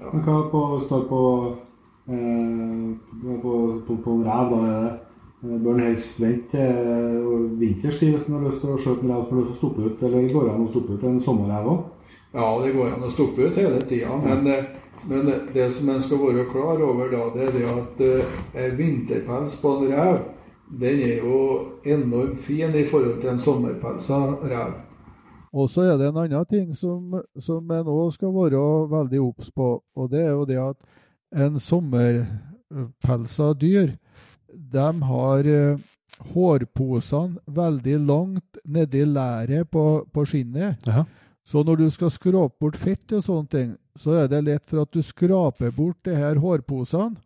Men 0.00 0.24
hva 0.26 0.36
på, 0.50 0.60
står 0.82 1.06
på, 1.08 1.22
eh, 2.10 2.86
på, 3.22 3.38
på, 3.86 3.96
på 4.04 4.14
en 4.18 4.24
rev, 4.26 4.52
da 4.52 4.60
er 4.66 4.78
det 4.78 4.92
eh, 4.92 5.00
Bør 5.44 5.74
en 5.74 5.82
helst 5.84 6.22
vente 6.22 6.56
til 6.56 7.42
vinterstid 7.60 8.14
hvis 8.14 8.30
en 8.30 8.38
har 8.38 8.46
lyst 8.46 8.62
til 8.62 8.70
å 8.72 8.78
skjøte 8.80 9.04
en 9.04 9.10
rev 9.12 9.26
som 9.26 9.36
har 9.36 9.42
lyst 9.42 9.50
til 9.50 9.56
å 9.56 9.60
stoppe 9.60 9.82
ut? 9.84 10.04
Eller 10.06 10.30
går 10.32 10.46
det 10.46 10.54
an 10.54 10.64
å 10.64 10.70
stoppe 10.70 10.96
ut 10.96 11.04
en 11.04 11.18
sommerrev 11.26 11.68
òg? 11.68 11.82
Ja, 12.34 12.46
det 12.62 12.70
går 12.74 12.94
an 12.94 13.04
å 13.04 13.10
stoppe 13.12 13.44
ut 13.44 13.60
hele 13.60 13.82
tida. 13.90 14.16
Men, 14.24 14.48
eh, 14.48 14.64
men 15.10 15.28
det 15.52 15.66
som 15.74 15.90
en 15.92 16.00
skal 16.02 16.22
være 16.22 16.46
klar 16.48 16.80
over, 16.82 17.12
da, 17.12 17.26
det 17.34 17.50
er 17.50 17.52
det 17.58 17.66
at 17.74 18.00
eh, 18.08 18.72
vinterpels 18.78 19.58
på 19.60 19.76
en 19.76 19.92
rev, 19.92 20.22
den 20.80 21.04
er 21.04 21.20
jo 21.20 21.38
enormt 21.84 22.40
fin 22.40 22.72
i 22.74 22.86
forhold 22.88 23.20
til 23.20 23.34
en 23.34 23.38
sommerpelsa 23.38 24.20
rev. 24.48 24.72
Og 25.54 25.70
så 25.70 25.86
er 25.86 25.98
det 26.00 26.08
en 26.10 26.18
annen 26.24 26.46
ting 26.50 26.72
som, 26.74 27.14
som 27.38 27.70
en 27.70 27.90
òg 27.90 28.10
skal 28.16 28.32
være 28.34 28.60
veldig 28.90 29.20
obs 29.22 29.52
på, 29.54 29.76
og 29.94 30.10
det 30.10 30.24
er 30.24 30.32
jo 30.32 30.46
det 30.48 30.58
at 30.58 31.44
en 31.44 31.58
sommerpelsa 31.62 33.52
dyr, 33.58 33.94
de 34.50 34.88
har 35.10 35.50
eh, 35.50 35.84
hårposene 36.34 37.38
veldig 37.46 37.98
langt 38.06 38.58
nedi 38.64 39.04
læret 39.06 39.70
på, 39.70 40.04
på 40.10 40.26
skinnet. 40.26 40.82
Aha. 40.90 41.04
Så 41.44 41.62
når 41.62 41.82
du 41.82 41.88
skal 41.92 42.10
skrape 42.10 42.56
bort 42.60 42.76
fett 42.80 43.12
og 43.12 43.22
sånne 43.22 43.50
ting, 43.52 43.72
så 43.98 44.16
er 44.22 44.30
det 44.30 44.44
lett 44.46 44.64
for 44.66 44.82
at 44.82 44.94
du 44.94 45.02
skraper 45.04 45.74
bort 45.76 45.98
de 46.06 46.14
her 46.16 46.40
hårposene, 46.40 47.20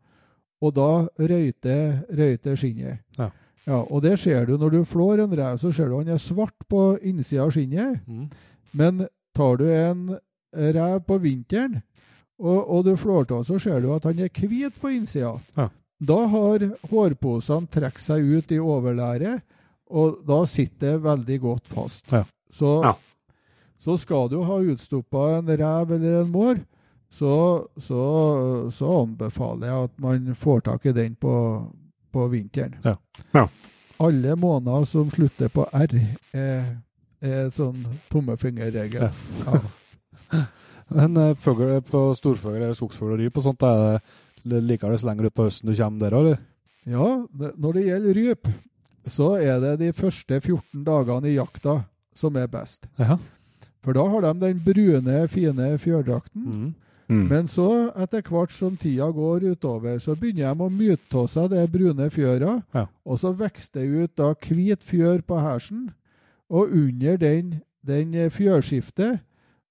og 0.58 0.74
da 0.74 1.06
røyter, 1.16 2.00
røyter 2.10 2.58
skinnet. 2.58 3.04
Ja. 3.16 3.30
Ja, 3.66 3.82
og 3.82 4.02
det 4.02 4.14
ser 4.22 4.46
du 4.48 4.56
når 4.58 4.70
du 4.70 4.84
flår 4.88 5.24
en 5.24 5.34
rev, 5.36 5.58
så 5.60 5.72
ser 5.74 5.88
du 5.90 5.98
han 5.98 6.08
er 6.14 6.20
svart 6.22 6.54
på 6.70 6.98
innsida 7.04 7.42
av 7.44 7.50
skinnet. 7.52 8.00
Mm. 8.06 8.28
Men 8.72 9.02
tar 9.36 9.56
du 9.60 9.66
en 9.72 10.06
rev 10.54 11.00
på 11.04 11.18
vinteren, 11.20 11.82
og, 12.38 12.62
og 12.70 12.84
du 12.86 12.94
flår 12.96 13.26
av, 13.34 13.42
så 13.44 13.58
ser 13.60 13.80
du 13.84 13.90
at 13.94 14.06
han 14.08 14.18
er 14.24 14.30
hvit 14.32 14.78
på 14.80 14.92
innsida. 14.94 15.34
Ja. 15.58 15.68
Da 15.98 16.16
har 16.30 16.62
hårposene 16.92 17.66
trukket 17.74 18.00
seg 18.04 18.24
ut 18.38 18.52
i 18.54 18.60
overlæret, 18.62 19.42
og 19.90 20.20
da 20.28 20.42
sitter 20.46 20.94
det 20.96 21.02
veldig 21.04 21.38
godt 21.42 21.68
fast. 21.68 22.06
Ja. 22.12 22.24
Så, 22.52 22.78
Ja. 22.84 22.94
så 23.78 23.96
skal 24.00 24.28
du 24.32 24.40
ha 24.42 24.58
utstoppa 24.62 25.38
en 25.38 25.48
rev 25.58 25.92
eller 25.96 26.20
en 26.22 26.30
mår, 26.32 26.60
så, 27.10 27.66
så, 27.80 28.00
så 28.72 28.88
anbefaler 29.02 29.66
jeg 29.70 29.84
at 29.88 29.94
man 30.04 30.34
får 30.36 30.60
tak 30.66 30.86
i 30.86 30.92
den 30.92 31.14
på, 31.16 31.32
på 32.12 32.26
vinteren. 32.32 32.76
Ja. 32.84 32.96
Ja. 33.36 33.48
Alle 33.98 34.36
måneder 34.38 34.84
som 34.86 35.10
slutter 35.10 35.50
på 35.50 35.66
R, 35.74 35.96
er, 36.32 36.68
er 37.20 37.50
sånn 37.54 37.82
tommefingerregel. 38.12 39.10
Ja. 39.44 39.60
Men 40.88 41.16
eh, 41.20 41.34
fugl 41.42 41.80
på 41.84 42.06
storfugl 42.16 42.62
eller 42.62 42.76
skogsfugl 42.76 43.16
og 43.16 43.20
ryp 43.20 43.40
og 43.40 43.44
sånt, 43.44 43.66
er 43.66 43.98
det 44.48 44.62
liker 44.64 44.92
det 44.92 45.00
så 45.02 45.10
lenger 45.10 45.28
utpå 45.28 45.48
høsten 45.48 45.70
du 45.70 45.76
kommer 45.76 46.04
der, 46.04 46.16
eller? 46.18 46.38
Ja, 46.88 47.08
det, 47.36 47.52
når 47.60 47.76
det 47.76 47.86
gjelder 47.88 48.20
ryp, 48.22 48.50
så 49.08 49.32
er 49.40 49.60
det 49.64 49.74
de 49.82 49.92
første 49.96 50.40
14 50.40 50.84
dagene 50.86 51.28
i 51.28 51.36
jakta 51.36 51.82
som 52.16 52.36
er 52.40 52.48
best. 52.50 52.88
Ja. 53.00 53.18
For 53.84 53.96
da 53.96 54.04
har 54.10 54.24
de 54.24 54.32
den 54.42 54.62
brune, 54.64 55.20
fine 55.32 55.72
fjørdrakten. 55.80 56.44
Mm. 56.44 56.70
Mm. 57.08 57.24
Men 57.30 57.46
så, 57.48 57.88
etter 57.96 58.20
hvert 58.20 58.52
som 58.52 58.76
tida 58.76 59.08
går 59.14 59.46
utover, 59.54 59.96
så 60.02 60.12
begynner 60.18 60.52
de 60.52 60.66
å 60.66 60.72
myte 60.72 61.16
av 61.16 61.28
seg 61.32 61.48
det 61.54 61.64
brune 61.72 62.08
fjøra. 62.12 62.58
Ja. 62.76 62.84
Og 63.08 63.20
så 63.22 63.32
vokser 63.32 63.80
det 63.80 63.86
ut 63.88 64.16
da 64.20 64.34
hvit 64.36 64.84
fjør 64.84 65.22
på 65.24 65.40
hersen. 65.40 65.88
Og 66.52 66.72
under 66.76 67.16
den, 67.20 67.58
den 67.84 68.12
fjørskiftet 68.32 69.22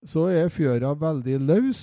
så 0.08 0.28
er 0.34 0.50
fjøra 0.54 0.96
veldig 0.98 1.38
løs, 1.46 1.82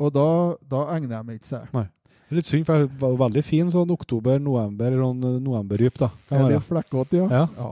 og 0.00 0.14
da, 0.14 0.28
da 0.68 0.86
egner 0.96 1.24
de 1.24 1.36
ikke 1.38 1.52
seg. 1.52 1.68
Det 1.74 2.32
er 2.32 2.38
litt 2.40 2.48
synd, 2.48 2.64
for 2.66 2.84
det 2.84 3.00
var 3.00 3.16
veldig 3.26 3.42
fin 3.44 3.68
sånn 3.70 3.92
oktober-november, 3.92 4.96
sånn 5.00 5.26
novemberryp, 5.44 5.98
da. 6.00 6.08
Er 6.32 6.48
litt 6.48 6.64
flekkete, 6.64 7.20
ja. 7.20 7.44
Ja. 7.44 7.68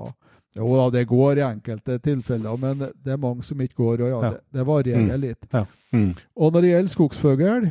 Jo 0.56 0.68
da, 0.76 0.90
det 0.92 1.06
går 1.08 1.38
i 1.40 1.44
enkelte 1.46 1.94
tilfeller, 2.04 2.58
men 2.60 2.78
det 2.84 3.12
er 3.14 3.20
mange 3.20 3.42
som 3.46 3.60
ikke 3.64 3.78
går. 3.80 4.02
Og 4.04 4.10
ja, 4.10 4.18
Ja. 4.20 4.30
det, 4.34 4.40
det 4.58 4.66
varierer 4.68 5.18
litt. 5.22 5.46
Mm. 5.92 6.10
Og 6.36 6.52
når 6.52 6.60
det 6.60 6.70
gjelder 6.74 6.92
skogsfugl, 6.92 7.70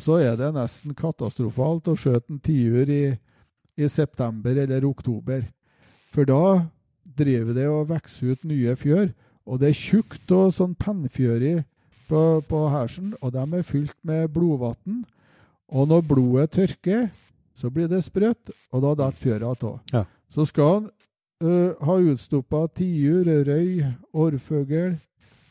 så 0.00 0.18
er 0.20 0.36
det 0.36 0.50
nesten 0.54 0.94
katastrofalt 0.94 1.88
å 1.88 1.96
skjøte 1.98 2.30
en 2.34 2.42
tiur 2.44 2.88
i, 2.92 3.16
i 3.80 3.88
september 3.88 4.56
eller 4.56 4.84
oktober. 4.84 5.42
For 6.12 6.28
da 6.28 6.66
driver 7.16 7.54
det 7.56 7.66
og 7.68 7.88
vokser 7.88 8.34
ut 8.36 8.44
nye 8.44 8.76
fjør, 8.76 9.10
og 9.48 9.60
det 9.60 9.72
er 9.72 9.80
tjukt 9.80 10.30
og 10.36 10.52
sånn 10.54 10.76
pennfjøri 10.78 11.56
på, 12.10 12.20
på 12.46 12.60
hersen, 12.70 13.14
og 13.22 13.32
de 13.32 13.42
er 13.58 13.66
fylt 13.66 13.96
med 14.06 14.28
blodvann. 14.34 15.02
Og 15.70 15.88
når 15.88 16.04
blodet 16.06 16.50
tørker, 16.52 17.08
så 17.54 17.70
blir 17.70 17.88
det 17.90 18.04
sprøtt, 18.04 18.50
og 18.72 18.82
da 18.84 18.94
detter 19.06 19.24
fjøra 19.24 19.52
av. 19.56 19.80
Ja. 19.92 20.04
Så 20.30 20.46
skal 20.48 20.70
han 20.74 20.88
øh, 21.42 21.74
ha 21.86 21.96
utstoppa 22.12 22.66
tiur, 22.76 23.24
røy, 23.46 23.82
orrfugl, 24.12 24.96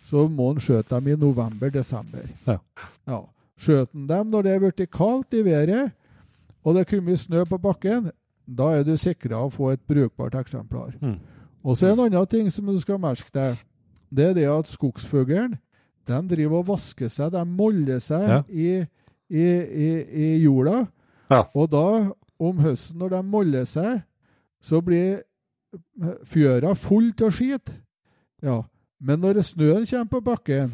så 0.10 0.28
må 0.28 0.52
en 0.53 0.60
skjøte 0.64 0.95
dem 0.95 1.07
i 1.14 1.16
november-desember. 1.20 2.30
Ja. 2.48 2.57
Ja. 3.07 3.20
Skjøt 3.60 3.91
en 3.94 4.07
dem 4.10 4.30
når 4.32 4.41
det 4.45 4.53
er 4.56 4.60
blitt 4.64 4.91
kaldt 4.91 5.34
i 5.38 5.44
været, 5.45 5.91
og 6.64 6.76
det 6.76 6.82
er 6.82 6.90
kommet 6.98 7.20
snø 7.20 7.44
på 7.45 7.57
bakken, 7.61 8.11
da 8.49 8.72
er 8.80 8.84
du 8.84 8.95
sikra 8.98 9.44
å 9.45 9.52
få 9.53 9.72
et 9.74 9.82
brukbart 9.88 10.36
eksemplar. 10.40 10.95
Mm. 11.02 11.18
Og 11.64 11.78
så 11.78 11.90
er 11.90 11.94
en 11.98 12.06
annen 12.07 12.26
ting 12.32 12.48
som 12.52 12.66
du 12.66 12.80
skal 12.82 12.98
merke 13.02 13.30
deg. 13.36 13.60
Det 14.10 14.30
er 14.32 14.34
det 14.34 14.48
at 14.49 14.68
skogsfuglen 14.72 15.57
de 16.10 16.20
driver 16.32 16.64
og 16.64 16.68
vasker 16.72 17.11
seg, 17.14 17.32
de 17.36 17.44
moller 17.45 17.99
seg 18.02 18.24
Ja. 18.26 18.40
i, 18.49 18.70
i, 19.30 19.44
i, 19.86 19.90
i 20.10 20.30
jorda. 20.44 20.88
Ja. 21.30 21.44
Og 21.53 21.70
da, 21.70 21.84
om 22.41 22.57
høsten 22.64 22.98
når 22.98 23.10
de 23.14 23.20
moller 23.30 23.66
seg, 23.70 23.99
så 24.61 24.82
blir 24.82 25.22
fjøra 26.28 26.76
full 26.78 27.12
av 27.24 27.34
skit. 27.36 27.74
Ja. 28.46 28.62
Men 29.00 29.22
når 29.24 29.41
snøen 29.48 29.88
kommer 29.88 30.12
på 30.12 30.22
bakken, 30.22 30.72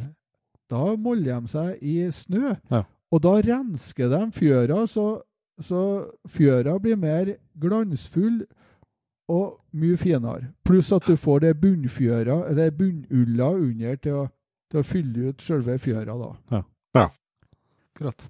da 0.72 0.96
moller 0.98 1.42
de 1.42 1.52
seg 1.52 1.82
i 1.86 1.98
snø. 2.14 2.56
Ja. 2.72 2.84
Og 3.14 3.22
da 3.22 3.36
rensker 3.46 4.10
de 4.12 4.22
fjøra, 4.34 4.86
så, 4.90 5.22
så 5.62 5.82
fjøra 6.30 6.78
blir 6.82 6.98
mer 7.00 7.36
glansfull 7.62 8.42
og 9.32 9.60
mye 9.78 9.98
finere. 9.98 10.52
Pluss 10.66 10.92
at 10.94 11.06
du 11.08 11.16
får 11.18 11.46
det 11.46 11.54
bunnfjøra, 11.62 12.42
eller 12.50 12.74
bunnulla 12.78 13.52
under 13.58 14.02
til 14.02 14.20
å, 14.22 14.26
til 14.72 14.82
å 14.82 14.88
fylle 14.88 15.32
ut 15.32 15.46
selve 15.46 15.78
fjøra. 15.82 16.18
da. 16.18 16.62
Ja. 16.98 17.08
Akkurat. 17.96 18.28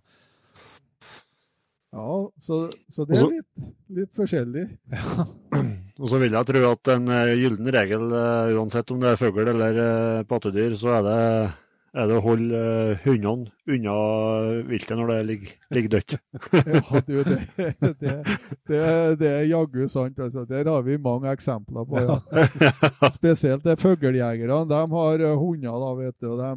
Ja, 1.95 2.15
så, 2.43 2.57
så 2.91 3.05
det 3.07 3.19
er 3.21 3.29
litt, 3.37 3.67
litt 3.95 4.17
forskjellig. 4.17 4.65
Og 6.01 6.09
så 6.11 6.17
vil 6.19 6.33
jeg 6.35 6.47
tro 6.49 6.63
at 6.67 6.89
en 6.91 7.05
eh, 7.07 7.35
gyllen 7.39 7.69
regel, 7.71 8.09
eh, 8.11 8.55
uansett 8.57 8.91
om 8.91 8.99
det 8.99 9.13
er 9.13 9.21
fugl 9.21 9.47
eller 9.47 9.77
eh, 9.79 10.25
pattedyr, 10.27 10.75
så 10.75 10.97
er 10.97 11.05
det, 11.05 11.19
er 11.95 12.09
det 12.09 12.17
å 12.17 12.25
holde 12.25 12.59
hundene 13.05 13.47
unna 13.71 13.95
viltet 14.67 14.99
når 14.99 15.13
det 15.13 15.19
ligger, 15.29 15.55
ligger 15.77 15.93
dødt. 15.95 16.17
Ja, 16.75 17.01
du, 17.07 17.15
det, 17.23 17.39
det, 18.01 18.17
det, 18.73 18.83
det 19.23 19.31
er 19.31 19.47
jaggu 19.53 19.87
sant. 19.87 20.19
Altså. 20.19 20.43
Der 20.51 20.67
har 20.67 20.83
vi 20.83 20.99
mange 20.99 21.31
eksempler 21.31 21.87
på. 21.87 22.03
Ja. 22.03 22.19
Spesielt 23.15 23.71
fuglejegerne. 23.79 24.65
De 24.67 24.83
har 24.99 25.27
hunder, 25.39 25.79
da, 25.79 25.95
vet 26.03 26.19
du. 26.19 26.33
Og 26.33 26.43
de, 26.43 26.51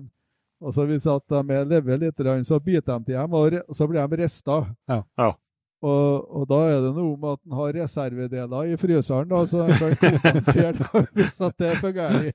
og 0.60 0.74
så 0.74 0.86
Hvis 0.88 1.06
at 1.06 1.22
de 1.30 1.54
er 1.54 1.68
lever 1.70 2.00
litt, 2.02 2.24
så 2.46 2.58
biter 2.58 2.98
de 2.98 3.04
til 3.04 3.14
dem, 3.14 3.34
og 3.34 3.76
så 3.76 3.86
blir 3.86 4.08
de 4.08 4.22
rista. 4.22 4.64
Ja. 4.88 5.02
Ja. 5.18 5.32
Og, 5.78 6.24
og 6.34 6.48
da 6.50 6.58
er 6.72 6.80
det 6.82 6.94
noe 6.96 7.14
med 7.14 7.36
at 7.36 7.40
en 7.46 7.54
har 7.54 7.76
reservedeler 7.76 8.72
i 8.72 8.78
fryseren, 8.80 9.28
da, 9.30 9.44
så 9.46 9.62
en 9.62 9.76
kan 9.78 9.92
kompensere 10.00 10.72
da, 10.80 11.02
hvis 11.14 11.38
at 11.46 11.58
det 11.62 11.68
er 11.68 11.78
for 11.78 11.94
gærent. 11.94 12.34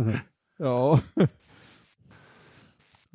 ja. 0.66 0.76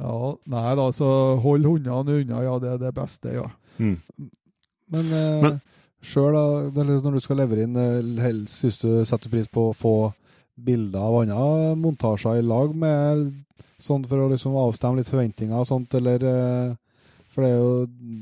ja. 0.04 0.18
Nei 0.54 0.76
da, 0.78 0.86
så 0.94 1.10
hold 1.42 1.66
hundene 1.66 2.20
unna. 2.22 2.44
Ja, 2.46 2.60
det 2.62 2.76
er 2.76 2.84
det 2.84 2.94
beste, 3.00 3.34
ja. 3.40 3.48
Mm. 3.82 3.98
Men, 4.94 5.10
eh, 5.10 5.48
Men- 5.48 5.58
sjøl, 6.06 6.38
når 6.76 7.18
du 7.18 7.24
skal 7.24 7.42
levere 7.42 7.66
inn, 7.66 7.76
eh, 7.82 8.22
helst 8.22 8.62
syns 8.62 8.78
du 8.84 8.90
setter 9.02 9.34
pris 9.34 9.50
på 9.50 9.72
å 9.72 9.74
få 9.74 9.96
bilder 10.56 11.02
av 11.02 11.18
andre 11.24 11.74
montasjer 11.82 12.38
i 12.38 12.46
lag 12.46 12.76
med 12.78 13.32
sånn 13.82 14.06
for 14.08 14.24
å 14.24 14.32
liksom 14.32 14.56
avstemme 14.60 15.02
litt 15.02 15.12
forventninger 15.12 15.58
og 15.60 15.68
sånt, 15.68 15.94
eller 16.00 16.26
eh, 16.30 16.74
For 17.36 17.44
det 17.44 17.50
er 17.52 17.58
jo 17.60 17.72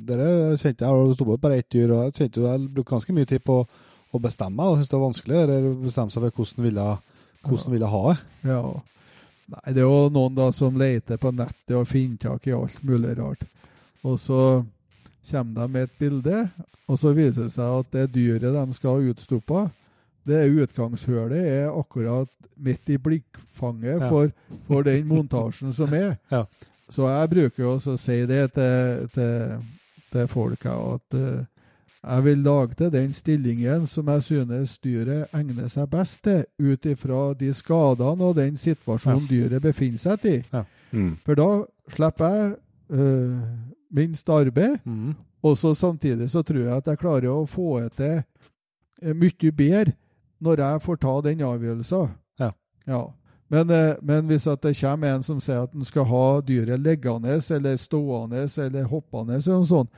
Dere 0.07 0.29
kjente 0.57 0.85
jeg 0.85 0.89
har 0.89 1.11
stått 1.13 1.27
på 1.29 1.37
bare 1.43 1.59
ett 1.61 1.69
dyr, 1.69 1.91
og 1.93 2.07
jeg 2.07 2.15
kjente 2.17 2.41
jo 2.41 2.47
jeg 2.49 2.69
brukte 2.69 2.95
ganske 2.95 3.13
mye 3.13 3.29
tid 3.29 3.43
på 3.45 3.59
å 4.13 4.21
bestemme 4.21 4.57
meg, 4.57 4.69
og 4.69 4.77
syntes 4.77 4.89
det 4.89 4.97
var 4.97 5.07
vanskelig 5.07 5.37
å 5.43 5.75
bestemme 5.83 6.13
seg 6.13 6.25
for 6.25 6.39
hvordan 6.39 6.65
ville, 6.67 6.87
hvordan 7.45 7.73
ville 7.73 7.91
ha 7.93 8.01
det. 8.09 8.17
Ja. 8.49 8.61
Nei, 9.53 9.73
det 9.75 9.81
er 9.83 9.87
jo 9.89 10.09
noen 10.13 10.37
da 10.37 10.49
som 10.55 10.77
leter 10.79 11.19
på 11.21 11.33
nettet 11.35 11.75
og 11.77 11.89
finner 11.89 12.21
tak 12.21 12.47
i 12.47 12.55
alt 12.55 12.83
mulig 12.85 13.15
rart. 13.19 13.41
Og 14.03 14.19
så 14.21 14.41
kommer 15.29 15.61
de 15.61 15.67
med 15.73 15.87
et 15.87 15.97
bilde, 15.99 16.43
og 16.89 16.99
så 16.99 17.13
viser 17.15 17.47
det 17.47 17.55
seg 17.55 17.79
at 17.79 17.95
det 17.95 18.11
dyret 18.15 18.53
de 18.53 18.77
skal 18.77 18.97
ha 18.97 19.11
utstoppa, 19.13 19.65
det 20.27 20.37
er 20.43 20.61
utgangshølet 20.63 21.45
er 21.47 21.69
akkurat 21.79 22.29
midt 22.57 22.89
i 22.89 22.97
blikkfanget 22.97 23.99
Ja. 24.01 24.09
for, 24.09 24.29
for 24.67 24.83
den 24.83 25.07
montasjen 25.07 25.73
som 25.73 25.93
er. 25.93 26.15
Ja. 26.31 26.45
Så 26.89 27.07
jeg 27.09 27.29
bruker 27.29 27.65
også 27.65 27.95
å 27.95 27.97
si 27.97 28.19
det 28.29 28.51
til, 28.53 29.07
til, 29.15 29.57
til 30.11 30.27
folk 30.29 30.65
at 30.69 31.15
eh, 31.17 31.45
jeg 32.03 32.23
vil 32.25 32.37
lage 32.43 32.75
til 32.77 32.91
den 32.91 33.13
stillingen 33.15 33.85
som 33.87 34.07
jeg 34.11 34.23
synes 34.23 34.77
dyret 34.83 35.31
egner 35.33 35.69
seg 35.71 35.87
best 35.89 36.19
til, 36.27 36.43
ut 36.59 36.85
ifra 36.85 37.21
de 37.39 37.53
skadene 37.55 38.27
og 38.27 38.35
den 38.35 38.57
situasjonen 38.59 39.25
dyret 39.29 39.63
befinner 39.63 39.97
seg 40.03 40.25
i. 40.27 40.35
Mm. 40.91 41.15
For 41.25 41.39
da 41.39 41.47
slipper 41.95 42.35
jeg 42.35 42.51
øh, 42.91 43.39
minst 43.95 44.29
arbeid, 44.29 44.77
Mm. 44.85 45.15
og 45.43 45.57
så 45.57 45.73
samtidig 45.73 46.29
så 46.29 46.41
tror 46.43 46.59
jeg 46.67 46.75
at 46.77 46.87
jeg 46.91 46.99
klarer 46.99 47.31
å 47.31 47.45
få 47.47 47.79
til 47.95 48.19
eh, 49.01 49.13
mye 49.15 49.51
bedre 49.51 49.93
når 50.43 50.63
jeg 50.63 50.81
får 50.83 50.99
ta 51.01 51.13
den 51.25 51.43
avgjørelsen. 51.47 52.15
Ja. 52.41 52.49
Ja. 52.89 53.03
Men, 53.53 53.69
eh, 53.69 53.95
men 54.01 54.27
hvis 54.27 54.47
at 54.49 54.63
det 54.65 54.75
kommer 54.79 55.13
en 55.13 55.23
som 55.23 55.39
sier 55.43 55.67
at 55.67 55.73
en 55.77 55.85
skal 55.85 56.07
ha 56.09 56.25
dyret 56.41 56.81
liggende 56.81 57.37
eller 57.55 57.77
stående 57.77 58.47
eller 58.65 58.89
hoppende, 58.89 59.37
eller 59.37 59.61
noe 59.61 59.69
sånt, 59.69 59.91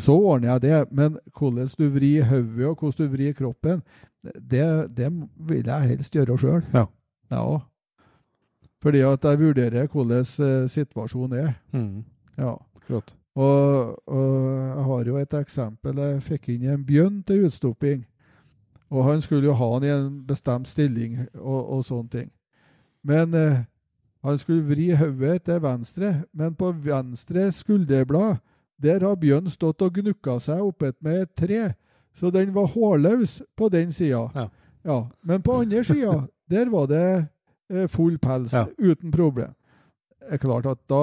så 0.00 0.16
ordner 0.16 0.54
jeg 0.54 0.62
det. 0.62 0.82
Men 0.90 1.18
hvordan 1.36 1.68
du 1.78 1.88
vrir 1.92 2.24
hodet 2.30 2.66
og 2.70 2.80
hvordan 2.80 3.10
du 3.10 3.16
vrir 3.16 3.36
kroppen, 3.36 3.82
det, 4.24 4.66
det 4.96 5.10
vil 5.36 5.66
jeg 5.66 5.90
helst 5.92 6.14
gjøre 6.16 6.38
sjøl. 6.40 6.62
Ja. 6.74 6.86
ja. 7.30 7.44
Fordi 8.82 9.04
at 9.04 9.24
jeg 9.24 9.40
vurderer 9.40 9.86
hvordan 9.92 10.24
eh, 10.24 10.68
situasjonen 10.70 11.38
er. 11.38 11.52
Mm. 11.72 12.04
Ja. 12.38 12.54
Og, 13.36 14.08
og 14.08 14.26
jeg 14.56 14.84
har 14.88 15.08
jo 15.10 15.16
et 15.20 15.34
eksempel. 15.34 15.98
Jeg 15.98 16.22
fikk 16.22 16.48
inn 16.54 16.68
en 16.72 16.84
bjørn 16.86 17.22
til 17.26 17.46
utstopping. 17.48 18.06
Og 18.90 19.04
han 19.04 19.20
skulle 19.22 19.46
jo 19.48 19.52
ha 19.58 19.72
han 19.74 19.84
i 19.84 19.90
en 19.90 20.10
bestemt 20.26 20.68
stilling 20.68 21.16
og, 21.34 21.72
og 21.76 21.84
sånne 21.84 22.08
ting. 22.12 22.28
Men 23.06 23.34
eh, 23.34 23.56
han 24.24 24.38
skulle 24.38 24.62
vri 24.68 24.90
hodet 24.94 25.42
til 25.46 25.60
venstre, 25.62 26.12
men 26.34 26.54
på 26.54 26.70
venstre 26.84 27.48
skulderblad 27.52 28.36
der 28.82 29.00
har 29.06 29.16
bjørnen 29.16 29.50
stått 29.50 29.82
og 29.82 29.94
gnukka 29.96 30.38
seg 30.44 30.60
oppetmed 30.60 31.22
et 31.22 31.30
tre, 31.38 31.60
så 32.16 32.30
den 32.30 32.50
var 32.54 32.66
hårløs 32.74 33.38
på 33.56 33.68
den 33.72 33.92
sida. 33.92 34.26
Ja. 34.34 34.48
Ja, 34.86 34.98
men 35.24 35.42
på 35.42 35.52
andre 35.62 35.82
sida, 35.84 36.26
der 36.52 36.68
var 36.70 36.86
det 36.86 37.26
eh, 37.70 37.86
full 37.88 38.18
pels, 38.18 38.52
Ja. 38.52 38.66
uten 38.78 39.10
problem. 39.10 39.54
Det 40.20 40.34
er 40.36 40.42
klart 40.42 40.66
at 40.66 40.78
da 40.90 41.02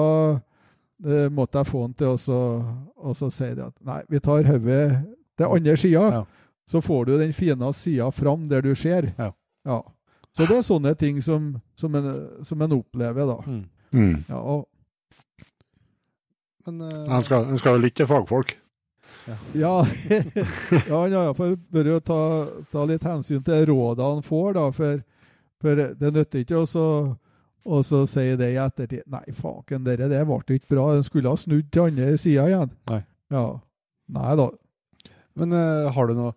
eh, 1.04 1.28
måtte 1.32 1.58
jeg 1.58 1.66
få 1.66 1.82
han 1.82 1.92
til 1.94 2.06
å 2.14 2.16
så- 2.16 2.64
å 3.04 3.12
så 3.14 3.28
si 3.30 3.50
det 3.54 3.64
at 3.66 3.74
nei, 3.84 4.02
vi 4.08 4.18
tar 4.20 4.44
hodet 4.48 5.04
til 5.36 5.46
andre 5.46 5.76
sida, 5.76 6.00
Ja. 6.12 6.24
Så 6.70 6.80
får 6.82 7.04
du 7.04 7.18
den 7.18 7.32
fine 7.32 7.72
sida 7.72 8.10
fram 8.10 8.48
der 8.48 8.62
du 8.62 8.74
ser. 8.74 9.12
Ja. 9.18 9.32
Ja. 9.64 9.80
Så 10.36 10.46
det 10.46 10.56
er 10.58 10.66
sånne 10.66 10.94
ting 10.98 11.20
som, 11.22 11.52
som, 11.78 11.94
en, 11.94 12.10
som 12.44 12.62
en 12.62 12.72
opplever, 12.74 13.26
da. 13.28 13.38
Mm. 13.46 13.64
Mm. 13.94 14.14
Ja, 14.28 14.40
og, 14.40 14.68
Men 16.66 16.80
uh, 16.80 17.16
En 17.16 17.22
skal, 17.22 17.44
en 17.44 17.58
skal 17.60 17.76
jo 17.76 17.84
lytte 17.84 18.02
til 18.02 18.08
fagfolk. 18.08 18.56
ja, 19.28 19.36
ja 19.54 19.74
han 20.88 21.12
har 21.12 21.12
iallfall 21.12 21.54
bør 21.72 21.90
jo 21.94 22.00
ta, 22.00 22.20
ta 22.72 22.86
litt 22.88 23.04
hensyn 23.04 23.44
til 23.44 23.68
rådene 23.70 24.16
han 24.16 24.24
får, 24.24 24.48
da, 24.56 24.64
for, 24.74 25.04
for 25.62 25.84
det 26.00 26.10
nytter 26.16 26.42
ikke 26.44 26.64
å 26.64 26.66
så 26.68 26.88
og 27.64 27.84
så 27.86 28.02
si 28.08 28.26
det 28.36 28.50
i 28.52 28.58
ettertid 28.60 29.06
Nei, 29.08 29.22
faken, 29.32 29.86
det 29.86 29.96
det 30.10 30.24
ble 30.28 30.58
ikke 30.58 30.74
bra. 30.74 30.90
Den 30.92 31.06
skulle 31.06 31.32
ha 31.32 31.38
snudd 31.40 31.70
til 31.72 31.88
andre 31.88 32.10
sida 32.20 32.44
igjen. 32.50 32.74
Nei. 32.90 33.00
Ja. 33.32 33.44
Nei 34.12 34.34
da. 34.36 34.50
Men 35.40 35.56
uh, 35.56 35.88
har 35.94 36.10
du 36.10 36.18
noe 36.18 36.34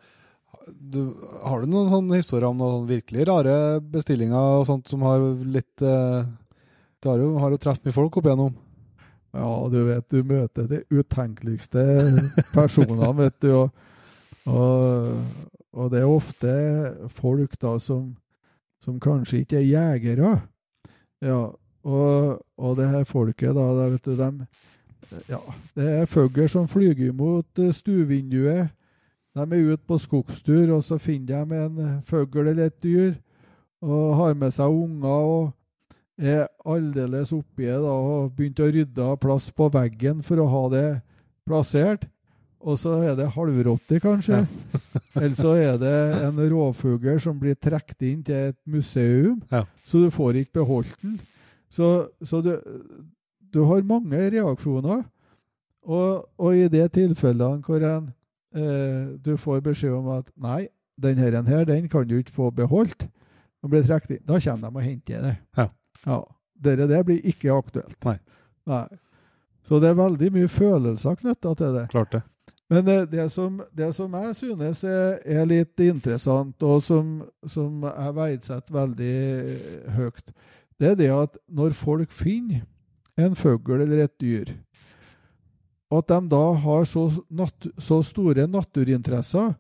du, 0.68 1.02
Har 1.44 1.62
du 1.62 1.72
noen 1.72 1.90
sånne 1.92 2.20
historier 2.20 2.50
om 2.50 2.60
noen 2.60 2.88
virkelig 2.90 3.28
rare 3.30 3.58
bestillinger 3.82 4.60
og 4.60 4.68
sånt 4.70 4.90
som 4.90 5.04
har 5.08 5.24
litt 5.48 5.84
eh, 5.86 6.28
Du 7.02 7.10
har 7.12 7.22
jo, 7.22 7.34
har 7.42 7.54
jo 7.54 7.60
truffet 7.62 7.88
mye 7.88 7.96
folk 7.96 8.18
opp 8.20 8.30
igjennom. 8.30 8.56
Ja, 9.38 9.50
du 9.70 9.78
vet, 9.86 10.08
du 10.10 10.24
møter 10.26 10.70
de 10.70 10.80
utenkeligste 10.90 11.84
personene, 12.56 13.12
vet 13.20 13.36
du. 13.44 13.52
Og, 13.54 13.84
og, 14.50 15.44
og 15.78 15.92
det 15.94 16.02
er 16.02 16.10
ofte 16.10 16.54
folk 17.20 17.58
da 17.62 17.76
som, 17.84 18.16
som 18.82 18.98
kanskje 19.04 19.44
ikke 19.44 19.60
er 19.60 19.68
jegere. 19.68 20.32
Ja, 21.22 21.44
og, 21.88 22.42
og 22.58 22.80
det 22.80 22.90
her 22.92 23.06
folket, 23.08 23.54
da, 23.56 23.68
da 23.78 23.92
vet 23.94 24.08
du, 24.08 24.16
dem 24.18 24.42
Ja, 25.30 25.40
det 25.78 25.92
er 26.02 26.10
fugler 26.10 26.50
som 26.52 26.66
flyger 26.68 27.14
mot 27.16 27.62
eh, 27.62 27.72
stuevinduet. 27.76 28.74
De 29.38 29.46
er 29.60 29.72
ute 29.74 29.86
på 29.88 29.98
skogstur, 30.02 30.74
og 30.76 30.84
så 30.86 30.98
finner 31.02 31.46
de 31.46 31.62
en 31.62 32.02
fugl 32.08 32.48
eller 32.48 32.68
et 32.72 32.78
dyr, 32.84 33.14
og 33.86 34.16
har 34.18 34.34
med 34.34 34.52
seg 34.56 34.74
unger. 34.74 35.08
og 35.38 35.54
er 36.18 36.48
aldeles 36.66 37.30
oppi 37.36 37.68
det 37.68 37.78
og 37.78 38.32
begynt 38.34 38.58
å 38.66 38.68
rydde 38.74 39.04
av 39.06 39.20
plass 39.22 39.52
på 39.54 39.68
veggen 39.70 40.24
for 40.26 40.42
å 40.42 40.48
ha 40.50 40.62
det 40.74 40.86
plassert. 41.46 42.08
Og 42.58 42.80
så 42.82 42.96
er 43.06 43.14
det 43.16 43.28
halvrotte, 43.36 44.00
kanskje. 44.02 44.40
Eller 45.22 45.36
så 45.38 45.52
er 45.62 45.78
det 45.78 45.94
en 46.26 46.40
rovfugl 46.50 47.20
som 47.22 47.38
blir 47.38 47.54
trukket 47.62 48.02
inn 48.10 48.24
til 48.26 48.50
et 48.50 48.58
museum, 48.66 49.44
Ja. 49.54 49.62
så 49.86 50.02
du 50.02 50.10
får 50.10 50.42
ikke 50.42 50.58
beholdt 50.64 50.96
den. 51.04 51.20
Så, 51.70 52.08
så 52.26 52.42
du, 52.42 52.56
du 53.54 53.62
har 53.70 53.86
mange 53.86 54.18
reaksjoner. 54.34 55.06
Og, 55.86 56.26
og 56.42 56.58
i 56.58 56.66
de 56.68 56.82
tilfellene 56.92 57.62
hvor 57.64 57.86
en, 57.86 58.10
eh, 58.10 58.17
du 59.26 59.36
får 59.38 59.62
beskjed 59.66 59.94
om 59.94 60.08
at 60.16 60.30
nei, 60.36 60.68
den 61.02 61.20
her, 61.22 61.36
her 61.46 61.66
den 61.66 61.90
kan 61.90 62.08
du 62.10 62.18
ikke 62.18 62.34
få 62.34 62.50
beholdt, 62.50 63.08
og 63.64 63.70
blir 63.74 63.86
trukket 63.86 64.18
inn, 64.18 64.26
da 64.28 64.40
kommer 64.42 64.70
de 64.70 64.80
og 64.82 64.86
henter 64.86 65.22
det. 65.26 65.36
Ja. 65.58 65.68
Ja. 66.06 66.22
Dere 66.64 66.88
det 66.90 67.04
blir 67.06 67.22
ikke 67.28 67.54
aktuelt. 67.54 67.98
Nei. 68.06 68.18
Nei. 68.70 68.88
Så 69.66 69.82
det 69.84 69.92
er 69.92 70.00
veldig 70.00 70.32
mye 70.34 70.50
følelser 70.50 71.18
knytta 71.20 71.54
til 71.60 71.76
det. 71.76 71.86
Klart 71.92 72.16
det. 72.16 72.24
Men 72.70 72.84
det, 72.86 72.98
det, 73.12 73.30
som, 73.32 73.62
det 73.78 73.94
som 73.96 74.14
jeg 74.14 74.36
synes 74.36 74.84
er, 74.84 75.20
er 75.24 75.46
litt 75.48 75.80
interessant, 75.80 76.64
og 76.64 76.82
som, 76.84 77.22
som 77.48 77.84
jeg 77.88 78.16
verdsetter 78.18 78.76
veldig 78.76 79.92
høyt, 79.96 80.34
det 80.78 80.92
er 80.92 80.98
det 81.00 81.12
at 81.14 81.38
når 81.48 81.78
folk 81.78 82.12
finner 82.12 82.66
en 83.18 83.38
fugl 83.40 83.80
eller 83.80 84.04
et 84.04 84.16
dyr, 84.22 84.52
at 85.94 86.10
de 86.12 86.20
da 86.32 86.44
har 86.64 86.84
så, 86.88 87.08
nat 87.30 87.68
så 87.80 88.02
store 88.04 88.48
naturinteresser 88.52 89.54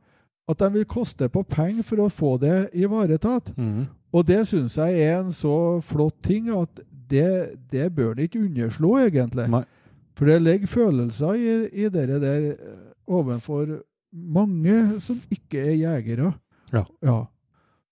at 0.47 0.59
de 0.59 0.69
vil 0.73 0.87
koste 0.87 1.27
på 1.31 1.43
penger 1.47 1.85
for 1.87 2.03
å 2.03 2.11
få 2.11 2.33
det 2.41 2.69
ivaretatt. 2.75 3.51
Mm. 3.57 3.87
Og 4.15 4.27
det 4.27 4.41
syns 4.49 4.77
jeg 4.79 5.01
er 5.03 5.17
en 5.19 5.33
så 5.35 5.79
flott 5.83 6.15
ting 6.23 6.47
at 6.55 6.83
det, 7.07 7.57
det 7.71 7.89
bør 7.95 8.13
en 8.15 8.25
ikke 8.25 8.43
underslå, 8.45 8.93
egentlig. 9.07 9.47
Nei. 9.51 9.63
For 10.17 10.27
det 10.27 10.41
ligger 10.41 10.71
følelser 10.71 11.37
i, 11.37 11.55
i 11.83 11.89
dere 11.93 12.19
der 12.23 12.45
eh, 12.55 12.77
overfor 13.07 13.77
mange 14.11 14.99
som 15.03 15.19
ikke 15.31 15.61
er 15.61 15.75
jegere. 15.77 16.31
Ja. 16.73 16.83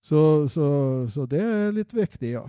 Så, 0.02 0.48
så, 0.52 0.68
så 1.12 1.26
det 1.30 1.42
er 1.42 1.74
litt 1.76 1.92
viktig, 1.96 2.36
ja. 2.36 2.44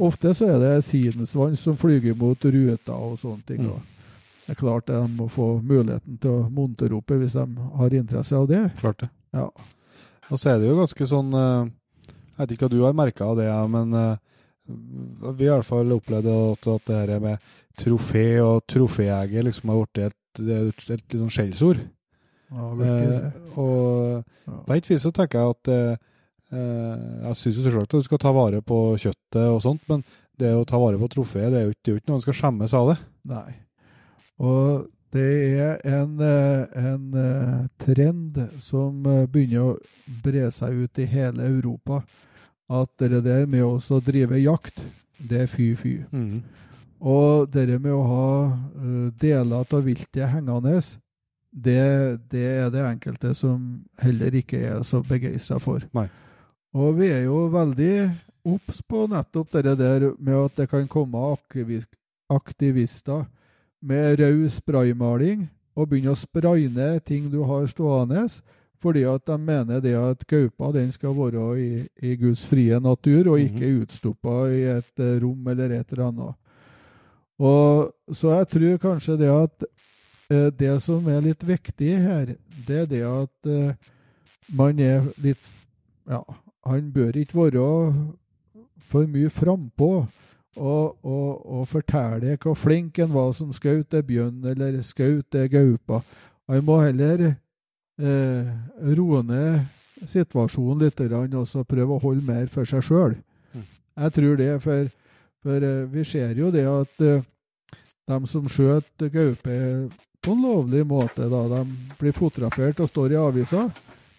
Ofte 0.00 0.32
så 0.36 0.48
er 0.54 0.60
det 0.62 0.84
sidensvans 0.86 1.60
som 1.60 1.76
flyger 1.76 2.14
mot 2.16 2.44
ruta 2.44 2.94
og 2.96 3.18
sånne 3.20 3.44
ting. 3.48 3.64
Mm. 3.66 3.99
Det 4.50 4.56
er 4.56 4.58
klart 4.64 4.88
de 4.90 4.98
må 5.14 5.28
få 5.30 5.44
muligheten 5.62 6.16
til 6.18 6.32
å 6.34 6.48
montere 6.50 6.96
opp 6.96 7.12
hvis 7.14 7.36
de 7.38 7.44
har 7.78 7.92
interesse 7.94 8.34
av 8.34 8.48
det. 8.50 8.64
Klart 8.80 9.04
det. 9.04 9.08
Ja. 9.36 9.44
Og 10.26 10.40
så 10.42 10.50
er 10.50 10.58
det 10.58 10.66
jo 10.66 10.78
ganske 10.80 11.06
sånn 11.06 11.30
eh, 11.38 11.68
Jeg 12.10 12.40
vet 12.40 12.54
ikke 12.56 12.66
hva 12.66 12.72
du 12.72 12.80
har 12.82 12.96
merka 12.98 13.28
av 13.30 13.38
det, 13.38 13.46
men 13.70 13.94
eh, 13.94 14.16
vi 15.38 15.46
har 15.46 15.60
i 15.60 15.60
hvert 15.60 15.68
fall 15.68 15.94
opplevd 15.94 16.26
at, 16.34 16.66
at 16.74 16.90
det 16.90 16.98
her 16.98 17.22
med 17.22 17.46
trofé 17.78 18.26
og 18.42 18.66
troféjeger 18.70 19.46
liksom 19.46 19.70
har 19.70 19.80
blitt 19.86 20.02
et, 20.10 20.42
et, 20.42 20.82
et, 20.82 20.90
litt 20.90 21.16
sånn 21.22 21.32
skjellsord. 21.38 21.86
Ja. 22.50 22.68
Eh, 22.90 23.40
og 23.54 24.20
Ja. 24.50 24.58
på 24.66 24.74
et 24.80 24.90
vis 24.90 25.06
så 25.06 25.14
tenker 25.14 25.38
jeg 25.38 25.54
at 25.54 25.68
eh, 25.70 25.96
eh, 26.50 27.08
Jeg 27.28 27.38
syns 27.38 27.56
jo 27.60 27.68
selvsagt 27.68 27.86
at 27.86 27.98
du 28.02 28.10
skal 28.10 28.18
ta 28.26 28.34
vare 28.34 28.66
på 28.66 28.82
kjøttet 28.98 29.46
og 29.46 29.62
sånt, 29.62 29.86
men 29.86 30.02
det 30.40 30.56
å 30.58 30.66
ta 30.66 30.78
vare 30.82 30.98
på 30.98 31.06
trofeet, 31.14 31.52
det 31.54 31.60
er 31.60 31.68
jo 31.68 31.74
ikke, 31.76 31.84
det 31.84 31.90
er 31.92 31.94
jo 31.94 32.02
ikke 32.02 32.10
noe 32.10 32.18
man 32.18 32.26
skal 32.26 32.40
skjemmes 32.42 32.74
av 32.74 32.90
det. 32.90 33.02
Nei. 33.30 33.50
Og 34.40 34.88
det 35.10 35.30
er 35.58 35.80
en, 35.90 36.20
eh, 36.22 36.84
en 36.84 37.14
eh, 37.18 37.66
trend 37.82 38.38
som 38.62 39.06
eh, 39.06 39.26
begynner 39.26 39.72
å 39.72 39.78
bre 40.22 40.46
seg 40.54 40.84
ut 40.84 41.00
i 41.02 41.08
hele 41.10 41.48
Europa. 41.50 42.00
At 42.70 42.92
det 43.02 43.24
der 43.26 43.48
med 43.50 43.66
å 43.66 44.00
drive 44.06 44.38
jakt, 44.38 44.78
det 45.18 45.44
er 45.44 45.50
fy-fy. 45.50 45.96
Og 47.00 47.48
det 47.50 47.80
med 47.80 47.90
å 47.90 48.04
ha 48.06 48.28
deler 49.18 49.64
av 49.64 49.82
viltet 49.82 50.28
hengende, 50.30 50.76
det, 51.50 51.82
det 52.30 52.44
er 52.46 52.70
det 52.70 52.84
enkelte 52.86 53.34
som 53.34 53.80
heller 53.98 54.36
ikke 54.38 54.60
er 54.62 54.84
så 54.86 55.00
begeistra 55.02 55.58
for. 55.58 55.82
Nei. 55.96 56.06
Og 56.70 56.94
vi 57.00 57.10
er 57.10 57.24
jo 57.24 57.48
veldig 57.50 57.94
obs 58.46 58.78
på 58.86 59.08
nettopp 59.10 59.50
det 59.66 59.74
der 59.80 60.12
med 60.22 60.36
at 60.44 60.60
det 60.60 60.68
kan 60.70 60.86
komme 60.86 61.34
aktivister 62.30 63.26
med 63.80 64.20
rød 64.20 64.48
spraymaling 64.52 65.48
og 65.76 65.88
begynne 65.88 66.14
å 66.14 66.18
spraye 66.18 66.68
ned 66.72 67.04
ting 67.06 67.28
du 67.32 67.40
har 67.48 67.66
stående, 67.70 68.26
fordi 68.80 69.04
at 69.08 69.24
de 69.28 69.36
mener 69.40 69.80
det 69.84 69.94
at 69.96 70.24
gaupa 70.28 70.70
den 70.72 70.92
skal 70.92 71.14
være 71.16 71.46
i, 71.60 71.70
i 72.02 72.14
Guds 72.20 72.46
frie 72.48 72.80
natur, 72.80 73.32
og 73.32 73.42
ikke 73.42 73.74
utstoppa 73.82 74.36
i 74.52 74.62
et 74.76 75.02
eh, 75.02 75.18
rom 75.22 75.48
eller 75.52 75.76
et 75.76 75.92
eller 75.92 76.06
annet. 76.08 76.38
Og 77.40 77.92
Så 78.12 78.32
jeg 78.34 78.48
tror 78.48 78.80
kanskje 78.80 79.16
det 79.20 79.30
at 79.32 79.64
eh, 80.30 80.48
det 80.52 80.74
som 80.82 81.06
er 81.08 81.22
litt 81.24 81.44
viktig 81.44 81.92
her, 82.00 82.34
det 82.66 82.82
er 82.84 82.88
det 82.88 83.04
at 83.08 83.48
eh, 83.48 83.74
man 84.56 84.78
er 84.80 85.04
litt 85.22 85.48
Ja, 86.10 86.24
han 86.66 86.88
bør 86.90 87.14
ikke 87.20 87.36
være 87.38 87.66
for 88.90 89.06
mye 89.06 89.30
frampå 89.30 90.08
og, 90.56 90.96
og, 91.06 91.46
og 91.46 91.68
fortelle 91.70 92.36
hvor 92.42 92.56
flink 92.58 92.98
en 92.98 93.12
var 93.12 93.32
som 93.36 93.52
skjøt 93.54 93.94
ei 93.94 94.06
bjørn 94.06 94.44
eller 94.52 94.80
skjøt 94.84 95.38
ei 95.38 95.50
gaupe. 95.52 96.00
Han 96.50 96.64
må 96.66 96.80
heller 96.82 97.26
eh, 97.30 98.50
roe 98.98 99.22
ned 99.26 99.68
situasjonen 100.08 100.86
litt 100.86 101.00
og 101.36 101.46
så 101.48 101.64
prøve 101.64 101.96
å 101.96 102.02
holde 102.02 102.24
mer 102.26 102.48
for 102.50 102.64
seg 102.64 102.82
sjøl. 102.82 103.14
Mm. 103.52 103.66
Jeg 104.04 104.14
tror 104.16 104.36
det, 104.40 104.52
for, 104.64 104.88
for 105.44 105.66
eh, 105.70 105.84
vi 105.92 106.04
ser 106.08 106.38
jo 106.38 106.50
det 106.54 106.66
at 106.66 107.04
eh, 107.04 107.26
de 108.10 108.20
som 108.26 108.48
skjøt 108.50 109.10
gaupe 109.12 109.58
på 110.20 110.34
en 110.34 110.42
lovlig 110.44 110.82
måte, 110.84 111.28
da, 111.32 111.44
de 111.48 111.94
blir 112.00 112.12
fotografert 112.12 112.80
og 112.82 112.90
står 112.90 113.14
i 113.14 113.20
avisa. 113.20 113.68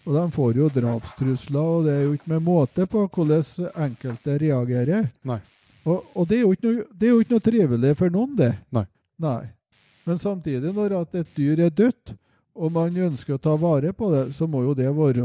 Og 0.02 0.16
de 0.16 0.22
får 0.34 0.56
jo 0.58 0.68
drapstrusler, 0.74 1.62
og 1.62 1.84
det 1.86 1.92
er 1.94 2.00
jo 2.08 2.14
ikke 2.16 2.32
med 2.32 2.42
måte 2.42 2.88
på 2.90 3.04
hvordan 3.06 3.68
enkelte 3.84 4.38
reagerer. 4.42 5.04
Nei. 5.30 5.38
Og, 5.84 6.04
og 6.14 6.28
det, 6.30 6.40
er 6.40 6.46
noe, 6.46 6.84
det 6.94 7.08
er 7.08 7.12
jo 7.14 7.20
ikke 7.24 7.34
noe 7.36 7.44
trivelig 7.50 7.94
for 7.98 8.10
noen, 8.14 8.34
det. 8.38 8.52
Nei. 8.74 8.84
Nei. 9.22 9.40
Men 10.06 10.18
samtidig, 10.18 10.72
når 10.74 10.96
et 11.02 11.32
dyr 11.36 11.60
er 11.66 11.70
dødt, 11.70 12.14
og 12.52 12.68
man 12.74 12.92
ønsker 13.06 13.38
å 13.38 13.40
ta 13.40 13.54
vare 13.56 13.94
på 13.96 14.10
det, 14.12 14.26
så 14.36 14.44
må 14.50 14.60
jo 14.66 14.74
det 14.76 14.90
være 14.92 15.22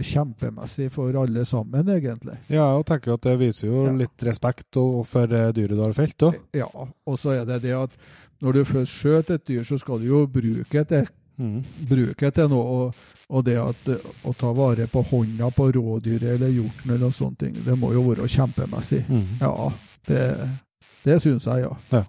kjempemessig 0.00 0.88
for 0.94 1.14
alle 1.20 1.42
sammen, 1.44 1.88
egentlig. 1.92 2.36
Ja, 2.48 2.70
og 2.78 2.86
tenker 2.88 3.14
at 3.16 3.26
det 3.26 3.34
viser 3.40 3.68
jo 3.68 3.84
Ja. 3.86 3.92
litt 3.92 4.22
respekt 4.24 4.78
for 5.04 5.24
eh, 5.34 5.52
dyret 5.52 5.76
du 5.76 5.82
har 5.82 5.92
felt 5.92 6.16
òg. 6.30 6.38
Ja, 6.56 6.66
og 6.72 7.18
så 7.18 7.34
er 7.36 7.44
det 7.44 7.62
det 7.62 7.74
at 7.76 7.90
når 8.40 8.52
du 8.52 8.64
først 8.64 8.92
skjøter 9.02 9.34
et 9.36 9.44
dyr, 9.46 9.64
så 9.68 9.78
skal 9.78 9.98
du 10.00 10.06
jo 10.08 10.26
bruke 10.26 10.84
det 10.88 11.08
Mm. 11.40 11.60
bruke 11.88 12.30
til 12.36 12.50
noe. 12.52 12.64
Og, 12.76 13.04
og 13.30 13.44
det 13.46 13.56
at, 13.62 13.92
å 14.26 14.32
ta 14.36 14.50
vare 14.56 14.88
på 14.90 15.02
hånda 15.10 15.50
på 15.56 15.70
rådyret 15.76 16.34
eller 16.36 16.52
hjorten 16.52 16.96
eller 16.96 17.14
sånne 17.14 17.44
ting, 17.44 17.54
det 17.64 17.76
må 17.78 17.92
jo 17.96 18.04
være 18.08 18.28
kjempemessig. 18.28 19.04
Mm. 19.08 19.28
Ja, 19.40 19.54
det, 20.10 20.24
det 21.06 21.20
syns 21.24 21.46
jeg, 21.48 21.64
ja. 21.64 21.76
Ja. 21.94 22.02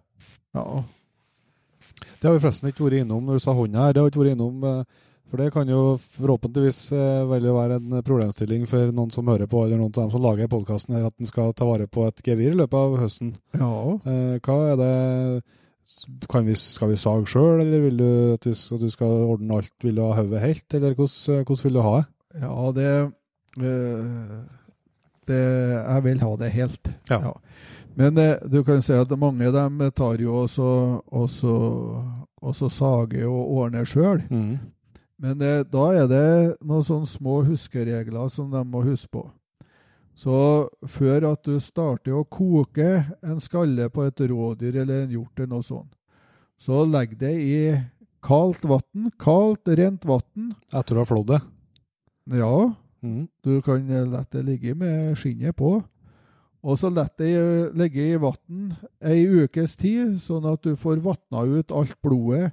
ja. 0.57 0.65
Det 2.19 2.27
har 2.27 2.35
vi 2.35 2.43
forresten 2.43 2.69
ikke 2.69 2.85
vært 2.85 3.05
innom 3.05 3.23
når 3.25 3.39
du 3.39 3.45
sa 3.45 3.55
hånda 3.57 3.87
her. 3.87 3.95
Det 3.95 4.03
har 4.03 4.11
ikke 4.11 4.23
vært 4.23 4.35
innom, 4.35 4.67
eh, 4.67 5.07
for 5.31 5.41
det 5.41 5.47
kan 5.55 5.69
jo 5.71 5.81
forhåpentligvis 6.17 6.81
eh, 6.97 7.31
være 7.31 7.79
en 7.79 7.95
problemstilling 8.03 8.67
for 8.69 8.91
noen 8.91 9.13
som 9.13 9.31
hører 9.31 9.49
på, 9.49 9.63
eller 9.63 9.79
noen 9.79 9.93
av 9.93 10.03
dem 10.03 10.11
som 10.13 10.25
lager 10.25 10.51
podkasten 10.51 10.97
her, 10.97 11.07
at 11.07 11.15
en 11.17 11.29
skal 11.29 11.55
ta 11.55 11.69
vare 11.69 11.87
på 11.87 12.05
et 12.09 12.21
gevir 12.27 12.51
i 12.51 12.59
løpet 12.59 12.77
av 12.77 12.99
høsten. 12.99 13.33
Ja. 13.55 13.71
Eh, 14.03 14.37
hva 14.43 14.59
er 14.73 14.77
det 14.81 14.93
vi, 16.45 16.55
Skal 16.55 16.89
vi 16.89 16.97
sage 16.97 17.27
sjøl, 17.27 17.61
eller 17.61 17.81
vil 17.81 17.99
du 17.99 18.33
at, 18.33 18.45
vi, 18.45 18.51
at 18.51 18.81
du 18.81 18.89
skal 18.89 19.07
ordne 19.07 19.57
alt? 19.57 19.73
Vil 19.83 19.95
du 19.97 20.03
ha 20.05 20.21
hodet 20.21 20.41
helt, 20.41 20.73
eller 20.73 20.93
hvordan, 20.93 21.45
hvordan 21.45 21.63
vil 21.63 21.73
du 21.73 21.81
ha 21.81 21.95
det? 21.97 22.05
Ja, 22.41 22.71
det, 22.75 23.11
øh, 23.59 24.05
det 25.27 25.41
Jeg 25.71 26.03
vil 26.03 26.21
ha 26.21 26.35
det 26.35 26.51
helt. 26.51 26.91
Ja. 27.09 27.31
Men 27.95 28.17
øh, 28.17 28.35
du 28.51 28.63
kan 28.63 28.81
si 28.81 28.93
at 28.93 29.19
mange 29.19 29.47
av 29.47 29.53
dem 29.53 29.91
tar 29.91 30.21
jo 30.21 30.35
også, 30.43 31.01
også, 31.07 31.55
også 32.41 32.69
sager 32.69 33.27
og 33.27 33.51
ordner 33.51 33.83
sjøl. 33.85 34.23
Mm. 34.29 34.57
Men 35.19 35.41
øh, 35.41 35.65
da 35.73 35.83
er 35.93 36.07
det 36.07 36.55
noen 36.65 36.83
sånne 36.83 37.07
små 37.07 37.41
huskeregler 37.45 38.27
som 38.31 38.51
de 38.51 38.63
må 38.65 38.81
huske 38.81 39.11
på. 39.11 39.27
Så 40.21 40.35
før 40.85 41.25
at 41.31 41.41
du 41.47 41.55
starter 41.63 42.13
å 42.13 42.25
koke 42.29 42.89
en 43.25 43.39
skalle 43.41 43.87
på 43.89 44.03
et 44.05 44.21
rådyr 44.29 44.75
eller 44.83 45.05
en 45.07 45.15
hjort 45.15 45.39
eller 45.39 45.49
noe 45.55 45.65
sånt, 45.65 45.89
så 46.61 46.83
legg 46.85 47.15
det 47.17 47.31
i 47.41 47.55
kaldt 48.21 48.67
vann. 48.69 49.07
Kaldt, 49.21 49.71
rent 49.79 50.05
vann. 50.05 50.51
Etter 50.77 50.99
å 50.99 51.01
ha 51.01 51.09
flådd 51.09 51.31
det? 51.33 51.41
Ja, 52.37 52.53
Mm. 53.01 53.27
du 53.41 53.61
kan 53.65 53.87
la 54.11 54.19
det 54.29 54.43
ligge 54.45 54.75
med 54.77 55.15
skinnet 55.17 55.55
på. 55.57 55.79
Og 56.63 56.77
så 56.77 56.91
la 56.93 57.07
det 57.17 57.73
ligge 57.73 58.03
i 58.13 58.17
vann 58.21 58.75
ei 59.01 59.23
ukes 59.25 59.73
tid, 59.75 60.19
sånn 60.21 60.45
at 60.45 60.61
du 60.61 60.75
får 60.77 61.01
vatna 61.01 61.41
ut 61.49 61.71
alt 61.73 61.95
blodet 62.03 62.51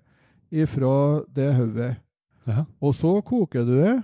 ifra 0.51 1.21
det 1.29 1.51
hodet. 1.53 1.91
Ja. 2.49 2.65
Og 2.81 2.95
så 2.97 3.19
koker 3.21 3.67
du 3.69 3.75
det. 3.77 3.99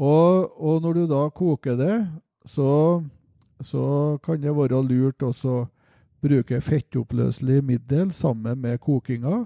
Og, 0.00 0.48
og 0.56 0.80
når 0.80 0.94
du 0.94 1.06
da 1.10 1.26
koker 1.28 1.76
det, 1.76 1.98
så, 2.50 3.02
så 3.60 4.18
kan 4.24 4.40
det 4.42 4.54
være 4.56 4.82
lurt 4.82 5.22
også 5.22 5.52
å 5.54 5.68
bruke 6.20 6.58
fettoppløselig 6.60 7.62
middel 7.64 8.10
sammen 8.12 8.58
med 8.60 8.80
kokinga. 8.82 9.44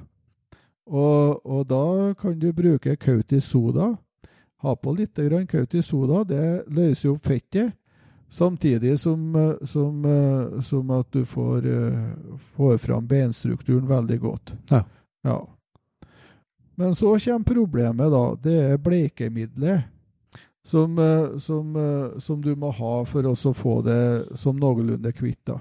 Og, 0.85 1.45
og 1.45 1.63
da 1.69 2.13
kan 2.19 2.39
du 2.41 2.51
bruke 2.57 2.97
kautis 3.01 3.51
soda. 3.53 3.95
Ha 4.65 4.75
på 4.77 4.95
litt 4.97 5.21
grann 5.21 5.47
soda. 5.85 6.25
Det 6.25 6.65
løser 6.73 7.13
opp 7.13 7.29
fettet. 7.29 7.75
Samtidig 8.29 8.97
som, 8.99 9.37
som, 9.63 10.07
som 10.65 10.91
at 10.91 11.07
du 11.13 11.23
får, 11.29 11.69
får 12.57 12.79
fram 12.83 13.07
beinstrukturen 13.07 13.87
veldig 13.87 14.19
godt. 14.21 14.55
Ja. 14.73 14.81
ja. 15.23 15.39
Men 16.75 16.95
så 16.95 17.13
kommer 17.19 17.45
problemet, 17.45 18.11
da. 18.11 18.25
Det 18.43 18.57
er 18.73 18.81
bleikemiddelet. 18.83 19.94
Som, 20.65 20.99
eh, 20.99 21.39
som, 21.39 21.77
eh, 21.77 22.19
som 22.19 22.41
du 22.41 22.55
må 22.57 22.71
ha 22.73 23.05
for 23.05 23.23
å 23.23 23.35
få 23.55 23.83
det 23.85 24.37
som 24.39 24.57
noenlunde 24.57 25.13
kvitt. 25.13 25.45
da. 25.45 25.61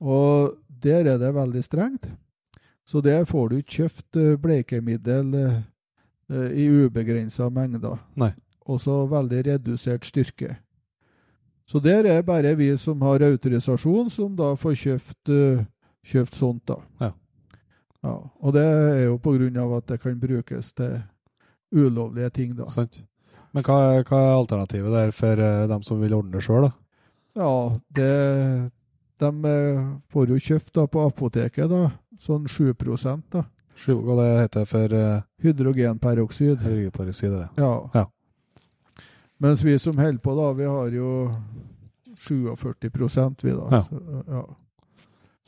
Og 0.00 0.56
der 0.68 1.06
er 1.06 1.18
det 1.18 1.34
veldig 1.34 1.62
strengt. 1.62 2.10
Så 2.84 3.02
der 3.02 3.24
får 3.24 3.48
du 3.48 3.56
ikke 3.56 3.82
kjøpt 3.82 4.16
eh, 4.16 4.36
bleikemiddel 4.36 5.62
i 6.28 6.66
ubegrensa 6.68 7.48
mengder. 7.48 7.98
Nei. 8.16 8.34
Også 8.66 9.06
veldig 9.08 9.46
redusert 9.46 10.04
styrke. 10.04 10.58
Så 11.66 11.80
der 11.80 12.04
er 12.04 12.22
bare 12.22 12.54
vi 12.56 12.76
som 12.76 13.00
har 13.00 13.20
autorisasjon, 13.20 14.10
som 14.10 14.36
da 14.36 14.54
får 14.56 14.74
kjøpt, 14.76 15.30
kjøpt 16.04 16.34
sånt, 16.34 16.66
da. 16.66 16.76
Ja. 17.00 17.12
Ja, 18.04 18.14
og 18.40 18.52
det 18.54 18.62
er 18.62 19.04
jo 19.08 19.16
på 19.18 19.34
grunn 19.34 19.56
av 19.56 19.72
at 19.80 19.88
det 19.90 20.00
kan 20.00 20.20
brukes 20.20 20.72
til 20.72 21.00
ulovlige 21.72 22.30
ting, 22.30 22.54
da. 22.56 22.68
Sant. 22.70 23.00
Men 23.56 23.64
hva 23.64 23.78
hva 24.02 24.18
er 24.24 24.34
alternativet 24.36 24.94
der 24.94 25.14
for 25.16 25.40
uh, 25.40 25.68
dem 25.70 25.84
som 25.86 26.02
vil 26.02 26.16
ordne 26.16 26.36
det 26.36 26.44
sjøl, 26.44 26.68
da? 26.68 26.72
Ja, 27.38 27.52
det, 27.94 28.10
de 29.22 29.28
eh, 29.46 29.82
får 30.10 30.32
jo 30.32 30.38
kjøpt 30.42 30.72
da 30.74 30.86
på 30.90 31.04
apoteket, 31.06 31.70
da, 31.70 31.90
sånn 32.18 32.48
7 32.50 32.72
da. 33.30 33.44
Hva 33.86 34.16
det 34.18 34.28
heter 34.40 34.64
for 34.66 34.94
uh, 34.94 35.20
Hydrogenperoksid. 35.44 36.58
hydrogenperoksid? 36.64 37.30
det. 37.30 37.48
Ja. 37.62 37.90
Ja. 37.94 38.06
Mens 39.38 39.62
vi 39.62 39.76
som 39.78 39.98
holder 39.98 40.18
på, 40.18 40.34
da, 40.34 40.52
vi 40.58 40.66
har 40.66 40.88
jo 40.90 41.10
47 42.18 42.74
vi, 43.42 43.52
da. 43.54 43.68
Ja. 43.70 43.82
Så, 43.86 44.24
ja. 44.26 44.46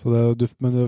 Så 0.01 0.11
det, 0.11 0.35
du, 0.35 0.47
men 0.59 0.73
du, 0.73 0.85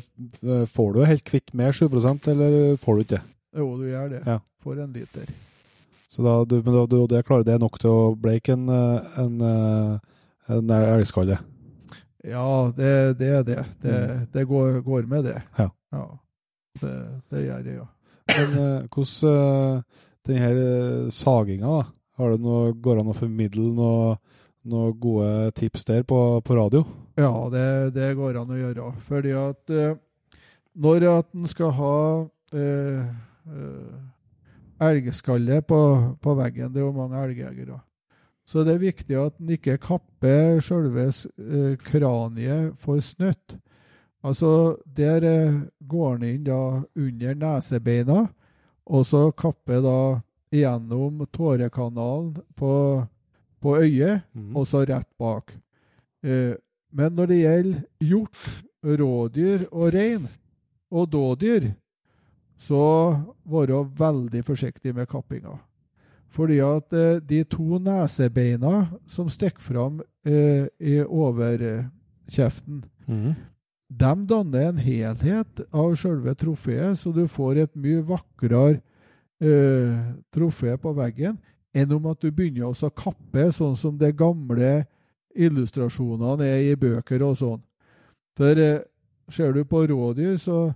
eh, 0.55 0.67
får 0.67 0.93
du 0.93 1.05
helt 1.05 1.25
kvitt 1.25 1.53
med 1.53 1.75
7% 1.75 2.29
eller 2.31 2.77
får 2.77 2.95
du 2.95 3.01
ikke 3.01 3.17
det? 3.17 3.23
Jo, 3.59 3.67
du 3.77 3.89
gjør 3.91 4.09
det. 4.09 4.23
Ja. 4.25 4.39
For 4.63 4.79
en 4.81 4.95
liter. 4.95 5.27
Så 6.13 6.21
da, 6.23 6.33
du, 6.45 6.59
men 6.61 6.75
da, 6.75 6.83
du, 6.87 6.99
det 7.09 7.23
klarer 7.25 7.47
det 7.47 7.55
nok 7.63 7.79
til 7.81 7.89
å 7.89 8.01
bleike 8.21 8.53
en, 8.53 8.67
eh, 8.69 9.15
en, 9.23 9.39
eh, 9.49 10.27
en 10.53 10.75
elgskalle? 10.77 11.39
Ja, 12.29 12.49
det, 12.77 12.91
det 13.17 13.31
er 13.39 13.47
det. 13.47 13.63
Det, 13.81 14.01
det 14.35 14.45
går, 14.51 14.83
går 14.85 15.09
med 15.09 15.25
det. 15.31 15.39
Ja. 15.57 15.71
Ja. 15.97 16.05
Det, 16.83 16.93
det 17.33 17.47
gjør 17.47 17.65
det, 17.65 17.79
ja. 17.79 17.89
Men 18.29 18.53
eh, 18.61 18.85
hvordan 18.93 19.83
den 20.29 20.45
eh, 20.51 21.09
saginga, 21.17 21.81
da? 21.81 21.89
Har 22.21 22.35
det 22.35 22.45
noe, 22.45 22.75
går 22.77 22.99
det 22.99 23.07
an 23.07 23.15
å 23.15 23.17
formidle 23.17 23.73
noen 23.73 24.21
noe 24.69 24.93
gode 24.95 25.49
tips 25.59 25.89
der 25.89 26.05
på, 26.07 26.19
på 26.45 26.55
radio? 26.55 26.85
Ja, 27.19 27.33
det, 27.51 27.65
det 27.97 28.13
går 28.21 28.37
an 28.39 28.53
å 28.53 28.61
gjøre. 28.61 28.93
Fordi 29.09 29.33
at 29.35 29.73
når 30.77 31.09
at 31.09 31.33
en 31.35 31.49
skal 31.51 31.73
ha 31.81 31.97
eh, 32.53 33.09
elgskalle 34.83 35.61
på, 35.67 35.79
på 36.23 36.35
veggen, 36.39 36.73
det 36.73 36.81
er 36.83 36.87
jo 36.89 36.93
mange 36.97 37.21
elgjegere, 37.23 37.81
så 38.45 38.65
det 38.67 38.75
er 38.75 38.83
viktig 38.83 39.17
at 39.23 39.37
en 39.41 39.53
ikke 39.55 39.77
kapper 39.79 40.59
selve 40.65 41.05
eh, 41.07 41.77
kraniet 41.79 42.73
for 42.83 42.99
snøtt. 43.01 43.57
Altså, 44.23 44.77
der 44.87 45.25
eh, 45.27 45.61
går 45.87 46.17
en 46.17 46.25
inn 46.29 46.45
da 46.47 46.59
under 46.99 47.35
nesebeina, 47.39 48.25
og 48.87 49.07
så 49.07 49.29
kapper 49.39 49.81
da 49.83 49.97
gjennom 50.53 51.23
tårekanalen 51.33 52.35
på, 52.59 52.75
på 53.63 53.77
øyet, 53.79 54.23
Mhm. 54.35 54.57
og 54.57 54.67
så 54.67 54.83
rett 54.89 55.09
bak. 55.19 55.55
Eh, 56.25 56.55
men 56.93 57.15
når 57.15 57.27
det 57.31 57.39
gjelder 57.41 57.83
hjort, 58.01 58.39
rådyr 58.85 59.69
og 59.71 59.93
rein, 59.95 60.27
og 60.91 61.07
dådyr, 61.11 61.71
så 62.63 62.83
være 63.49 63.83
veldig 63.99 64.43
forsiktig 64.47 64.95
med 64.95 65.09
kappinga. 65.11 65.57
Fordi 66.33 66.61
at 66.65 66.95
eh, 66.97 67.19
de 67.21 67.43
to 67.45 67.79
nesebeina 67.83 68.87
som 69.11 69.29
stikker 69.29 69.61
fram 69.61 70.01
eh, 70.25 70.69
i 70.81 71.01
overkjeften, 71.05 72.85
Mhm. 73.09 73.35
de 73.91 74.13
danner 74.27 74.69
en 74.69 74.79
helhet 74.79 75.61
av 75.75 75.95
selve 75.97 76.35
trofeet, 76.39 76.97
så 76.97 77.13
du 77.13 77.27
får 77.29 77.57
et 77.65 77.75
mye 77.77 78.03
vakrere 78.07 78.81
eh, 79.43 80.15
trofé 80.33 80.77
på 80.79 80.95
veggen 80.95 81.37
enn 81.75 81.93
om 81.93 82.07
at 82.07 82.21
du 82.21 82.31
begynner 82.31 82.71
å 82.71 82.91
kappe, 82.95 83.51
sånn 83.53 83.77
som 83.77 83.99
de 83.99 84.13
gamle 84.13 84.85
illustrasjonene 85.35 86.45
er 86.47 86.73
i 86.73 86.77
bøker 86.77 87.23
og 87.27 87.37
sånn. 87.41 87.61
For 88.39 88.57
eh, 88.57 88.81
ser 89.33 89.53
du 89.53 89.65
på 89.65 89.85
rådyr, 89.89 90.37
så 90.39 90.75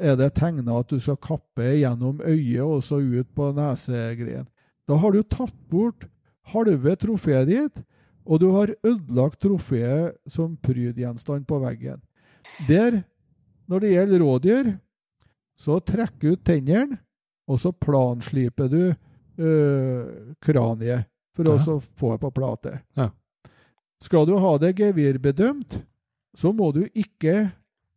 er 0.00 0.16
det 0.16 0.32
tegna 0.38 0.78
at 0.80 0.88
du 0.90 0.98
skal 1.02 1.16
kappe 1.22 1.66
gjennom 1.78 2.20
øyet 2.24 2.62
og 2.64 2.82
så 2.86 2.98
ut 3.02 3.28
på 3.34 3.50
nesegreien. 3.56 4.46
Da 4.88 4.96
har 4.96 5.12
du 5.12 5.22
tatt 5.22 5.54
bort 5.70 6.06
halve 6.52 6.94
trofeet 6.96 7.48
ditt, 7.50 7.82
og 8.28 8.40
du 8.40 8.50
har 8.52 8.72
ødelagt 8.84 9.40
trofeet 9.40 10.16
som 10.28 10.56
prydgjenstand 10.64 11.46
på 11.48 11.58
veggen. 11.62 12.00
Der, 12.68 13.02
når 13.68 13.80
det 13.84 13.92
gjelder 13.94 14.24
rådyr, 14.24 14.70
så 15.58 15.78
trekker 15.80 16.20
du 16.30 16.32
ut 16.36 16.44
tennene, 16.46 16.98
og 17.48 17.58
så 17.60 17.72
plansliper 17.72 18.68
du 18.68 18.82
øh, 19.38 20.34
kraniet 20.44 21.06
for 21.36 21.44
Ja. 21.48 21.54
å 21.56 21.78
få 21.96 22.12
det 22.12 22.20
på 22.20 22.30
plate. 22.34 22.80
Ja. 22.96 23.10
Skal 24.00 24.26
du 24.26 24.36
ha 24.38 24.56
det 24.58 24.74
gevirbedømt, 24.78 25.80
så 26.36 26.52
må 26.54 26.72
du 26.74 26.84
ikke, 26.94 27.50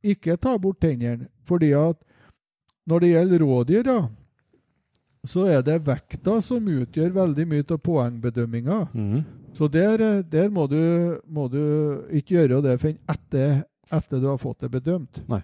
ikke 0.04 0.38
ta 0.42 0.56
bort 0.58 0.80
tennene. 0.82 1.28
Fordi 1.52 1.74
at 1.76 2.00
når 2.88 3.04
det 3.04 3.12
gjelder 3.12 3.46
rådyr, 3.46 3.84
da, 3.86 4.00
så 5.28 5.46
er 5.52 5.62
det 5.66 5.84
vekta 5.86 6.40
som 6.42 6.66
utgjør 6.72 7.14
veldig 7.14 7.46
mye 7.52 7.66
av 7.68 7.82
poengbedømminga. 7.86 8.80
Mm. 8.94 9.22
Så 9.58 9.68
der, 9.68 10.02
eh, 10.02 10.24
der 10.26 10.50
må, 10.50 10.66
du, 10.72 11.20
må 11.28 11.48
du 11.52 11.62
ikke 12.16 12.40
gjøre 12.40 12.62
det 12.66 12.78
før 12.82 12.96
etter, 13.14 13.64
etter 13.92 14.22
du 14.22 14.30
har 14.32 14.40
fått 14.42 14.64
det 14.64 14.72
bedømt. 14.74 15.22
Nei. 15.30 15.44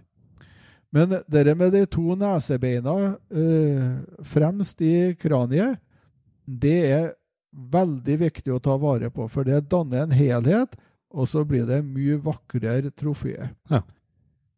Men 0.96 1.18
det 1.28 1.54
med 1.60 1.76
de 1.76 1.84
to 1.92 2.16
nesebeina 2.18 2.96
eh, 3.28 3.88
fremst 4.26 4.82
i 4.82 5.14
kraniet, 5.20 5.78
det 6.48 6.78
er 6.88 7.08
veldig 7.52 8.18
viktig 8.24 8.54
å 8.56 8.62
ta 8.64 8.78
vare 8.80 9.12
på, 9.12 9.28
for 9.30 9.46
det 9.46 9.66
danner 9.70 10.06
en 10.06 10.16
helhet, 10.16 10.78
og 11.12 11.28
så 11.30 11.44
blir 11.48 11.68
det 11.68 11.82
mye 11.86 12.18
vakrere 12.24 12.92
trofé. 12.96 13.36
Ja. 13.70 13.84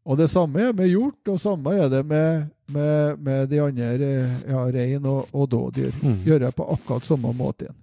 Og 0.09 0.17
det 0.17 0.25
samme 0.31 0.63
er 0.63 0.73
med 0.73 0.89
hjort, 0.89 1.21
og 1.29 1.37
samme 1.37 1.75
er 1.77 1.89
det 1.91 2.01
med, 2.09 2.47
med, 2.73 3.19
med 3.21 3.49
de 3.51 3.59
andre 3.61 3.89
eh, 4.07 4.39
ja, 4.49 4.63
rein 4.73 5.05
og, 5.05 5.29
og 5.33 5.45
dådyr. 5.51 5.93
Mhm. 6.01 6.23
Gjøre 6.25 6.49
på 6.57 6.65
akkurat 6.73 7.05
samme 7.05 7.33
måten. 7.37 7.75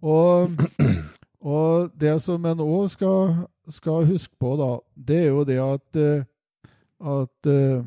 Og, 0.00 0.64
og 1.56 1.92
det 2.00 2.16
som 2.24 2.48
en 2.48 2.64
òg 2.64 2.88
skal, 2.94 3.36
skal 3.68 4.08
huske 4.08 4.32
på, 4.40 4.54
da, 4.56 4.70
det 4.94 5.20
er 5.26 5.28
jo 5.28 5.44
det 5.44 5.60
at, 5.66 6.00
eh, 6.00 6.24
at 7.04 7.52
eh, 7.52 7.84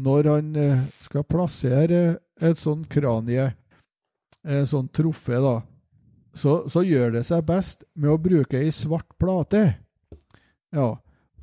når 0.00 0.30
han 0.30 0.54
skal 1.02 1.26
plassere 1.26 2.04
et 2.40 2.60
sånt 2.60 2.86
kranie, 2.88 3.50
et 4.46 4.70
sånt 4.70 4.94
trofé, 4.96 5.42
da, 5.42 5.58
så, 6.38 6.60
så 6.70 6.86
gjør 6.86 7.18
det 7.18 7.26
seg 7.26 7.42
best 7.44 7.82
med 7.98 8.14
å 8.14 8.20
bruke 8.22 8.62
ei 8.62 8.70
svart 8.72 9.10
plate. 9.18 9.64
Ja, 10.70 10.94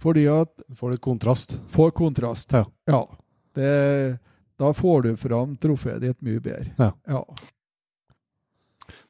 fordi 0.02 0.26
at 0.30 0.52
får 0.78 0.92
litt 0.96 1.02
kontrast. 1.04 1.58
Får 1.74 1.92
kontrast. 1.98 2.54
Ja. 2.54 3.02
Det, 3.58 3.72
da 4.62 4.72
får 4.78 5.02
du 5.08 5.12
fram 5.18 5.56
trofeet 5.58 6.02
ditt 6.04 6.20
mye 6.26 6.40
bedre. 6.44 6.74
Ja. 6.78 6.92
ja. 7.08 7.24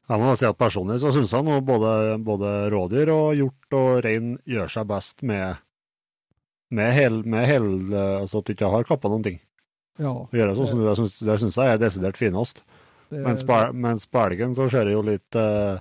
Jeg 0.08 0.20
må 0.22 0.30
si 0.40 0.46
at 0.48 0.56
Personlig 0.56 1.00
så 1.02 1.10
syns 1.12 1.32
jeg 1.36 1.44
nå 1.44 1.58
både, 1.68 1.90
både 2.24 2.52
rådyr 2.72 3.10
og 3.12 3.26
hjort 3.36 3.76
og 3.76 3.98
rein 4.06 4.36
gjør 4.48 4.70
seg 4.72 4.86
best 4.88 5.20
med 5.28 5.58
med 6.72 6.92
hel, 6.92 7.22
med 7.24 7.46
hel 7.48 7.66
Altså 7.96 8.40
at 8.42 8.48
du 8.48 8.52
ikke 8.52 8.68
har 8.72 8.84
kappa 8.88 9.08
noen 9.12 9.24
ting. 9.24 9.38
ja. 10.00 10.10
Å 10.12 10.32
gjøre 10.36 10.56
sånn 10.56 10.68
som 10.72 10.80
du, 10.80 10.88
syns- 10.96 11.20
Det 11.24 11.36
syns 11.40 11.56
jeg 11.60 11.74
er 11.74 11.80
desidert 11.80 12.16
finest. 12.20 12.62
Det, 13.08 13.20
Mens 13.24 13.44
på 13.48 13.56
mens 13.72 14.04
på 14.08 14.20
elgen 14.20 14.52
så 14.56 14.66
ser 14.72 14.84
det 14.88 14.92
jo 14.96 15.04
litt 15.04 15.36
eh, 15.40 15.78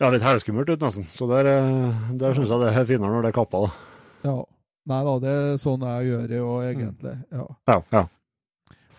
ja, 0.00 0.10
litt 0.10 0.22
helskummelt 0.22 0.68
ut, 0.68 0.80
nesten. 0.80 1.04
Så 1.14 1.28
der, 1.30 1.46
eh, 1.46 2.02
der 2.18 2.34
syns 2.34 2.48
jeg 2.50 2.60
det 2.60 2.72
er 2.74 2.84
finere 2.88 3.12
når 3.14 3.22
det 3.22 3.28
er 3.34 3.38
kappa. 3.42 3.60
da. 3.66 3.70
ja. 4.30 4.44
Nei 4.86 4.98
da, 5.04 5.12
det 5.18 5.30
er 5.32 5.54
sånn 5.56 5.80
jeg 5.80 6.08
gjør 6.10 6.24
det 6.28 6.36
jo 6.36 6.48
egentlig. 6.60 7.12
Ja. 7.32 7.44
Ja, 7.70 7.76
ja. 7.92 8.02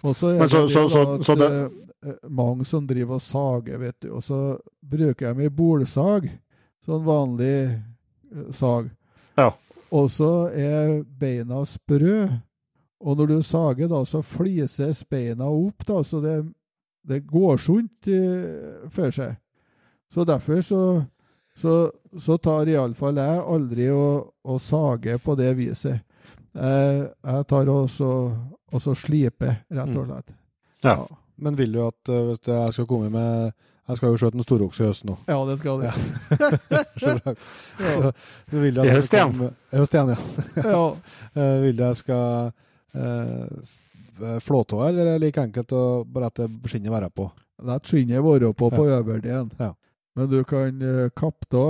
Og 0.01 0.15
så 0.17 0.31
er 0.33 0.39
Men 0.39 0.49
så- 0.49 0.67
så- 0.67 0.89
så- 0.89 1.19
så 1.23 1.35
det- 1.37 1.71
eh, 2.09 2.15
mange 2.27 2.65
som 2.65 2.87
driver 2.87 3.13
og 3.15 3.21
sager, 3.21 3.77
vet 3.77 3.99
du, 3.99 4.09
og 4.15 4.23
så 4.23 4.59
bruker 4.83 5.33
de 5.35 5.43
ei 5.43 5.49
bolsag, 5.49 6.29
sånn 6.87 7.03
vanlig 7.05 7.81
eh, 8.35 8.51
sag. 8.51 8.89
Ja. 9.37 9.51
Og 9.91 10.09
så 10.09 10.49
er 10.51 11.03
beina 11.03 11.61
sprø, 11.65 12.41
og 13.01 13.17
når 13.17 13.27
du 13.27 13.41
sager, 13.43 13.87
da, 13.87 14.01
så 14.03 14.23
flises 14.23 15.03
beina 15.07 15.45
opp, 15.45 15.85
da, 15.85 16.01
så 16.01 16.19
det, 16.19 16.51
det 17.05 17.27
går 17.27 17.57
sunt 17.59 18.91
for 18.91 19.11
seg. 19.11 19.37
Så 20.15 20.23
derfor 20.23 20.61
så, 20.61 21.03
så, 21.55 21.91
så 22.21 22.37
tar 22.37 22.69
iallfall 22.71 23.17
jeg 23.19 23.41
aldri 23.51 23.89
å, 23.91 24.05
å 24.47 24.55
sage 24.63 25.17
på 25.19 25.35
det 25.35 25.49
viset. 25.57 25.99
Jeg, 26.55 27.01
jeg 27.19 27.47
tar 27.49 27.71
også, 27.73 28.11
også 28.71 28.93
slipe, 28.95 29.57
rett 29.75 29.91
og 29.99 30.07
slett. 30.07 30.31
Ja. 30.87 30.95
Men 31.35 31.59
vil 31.59 31.75
du 31.75 31.81
at 31.83 32.13
eh, 32.15 32.23
hvis 32.29 32.47
jeg 32.47 32.77
skal 32.77 32.87
komme 32.87 33.11
med 33.11 33.51
Jeg 33.89 33.99
skal 33.99 34.13
jo 34.13 34.21
skjøte 34.21 34.39
en 34.39 34.47
storokse 34.47 34.85
i 34.85 34.87
høst 34.87 35.03
nå. 35.05 35.19
Ja, 35.27 35.41
det 35.51 35.59
skal 35.59 35.83
du. 35.83 35.89
Ja. 35.91 35.93
så 38.47 38.63
vil 38.63 38.71
du 38.71 38.81
at 38.81 38.87
I 38.87 38.93
jeg 38.93 38.95
høst 39.01 39.11
skal 39.11 39.35
igjen. 39.35 39.55
I 39.67 39.81
høst 39.83 39.99
igjen, 39.99 40.15
ja. 40.15 40.63
Ja. 40.63 40.83
uh, 41.35 41.55
vil 41.67 41.75
du 41.75 41.83
jeg 41.89 41.99
skal 42.05 42.53
uh, 42.95 44.37
flåtå, 44.47 44.79
eller 44.87 45.03
er 45.03 45.17
det 45.17 45.27
like 45.27 45.43
enkelt 45.43 45.75
å 45.75 45.87
bare 46.07 46.31
at 46.31 46.47
skinnet 46.71 46.95
være 46.95 47.11
på? 47.11 47.27
La 47.67 47.83
skinnet 47.83 48.23
være 48.23 48.55
på 48.55 48.71
på 48.71 48.87
øverdelen. 48.87 49.51
Ja. 49.59 49.75
Men 50.15 50.29
du 50.31 50.37
kan 50.47 50.81
uh, 50.81 51.09
kappe 51.11 51.47
da 51.51 51.65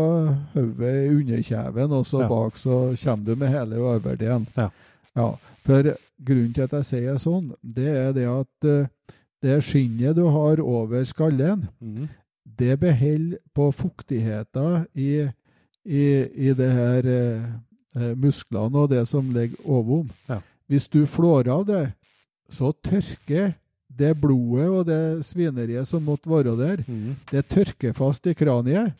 hodet 0.53 0.95
i 1.05 1.13
underkjeven, 1.15 1.91
og 1.91 2.05
så 2.05 2.22
Ja. 2.22 2.27
bak 2.30 2.57
så 2.61 2.95
kommer 3.03 3.26
du 3.26 3.35
med 3.35 3.49
hele 3.49 3.80
overdelen. 3.81 4.47
Ja. 4.57 4.69
Ja, 5.15 5.31
For 5.65 5.95
grunnen 6.26 6.53
til 6.53 6.65
at 6.67 6.73
jeg 6.76 6.85
sier 6.85 7.17
sånn, 7.17 7.53
det 7.63 7.88
er 7.89 8.11
det 8.13 8.27
at 8.30 8.67
eh, 8.69 8.88
det 9.41 9.55
skinnet 9.63 10.17
du 10.17 10.26
har 10.30 10.61
over 10.61 11.03
skallen, 11.07 11.65
mm. 11.81 12.07
det 12.59 12.76
beholder 12.80 13.39
på 13.55 13.72
fuktigheten 13.73 14.85
i, 14.93 15.26
i, 15.85 16.05
i 16.49 16.53
det 16.53 16.72
her 16.72 17.09
eh, 17.09 17.47
eh, 17.95 18.13
musklene 18.15 18.84
og 18.84 18.91
det 18.93 19.05
som 19.09 19.31
ligger 19.34 19.57
ovom. 19.65 20.09
Ja. 20.30 20.41
Hvis 20.67 20.88
du 20.91 21.05
flår 21.09 21.49
av 21.51 21.65
det, 21.69 21.85
så 22.49 22.72
tørker 22.85 23.55
det 23.97 24.11
blodet 24.19 24.67
og 24.69 24.85
det 24.89 25.01
svineriet 25.26 25.88
som 25.88 26.03
måtte 26.03 26.30
være 26.31 26.55
der, 26.59 26.84
mm. 26.88 27.15
det 27.31 27.45
tørker 27.51 27.93
fast 27.95 28.27
i 28.27 28.34
kraniet. 28.38 28.93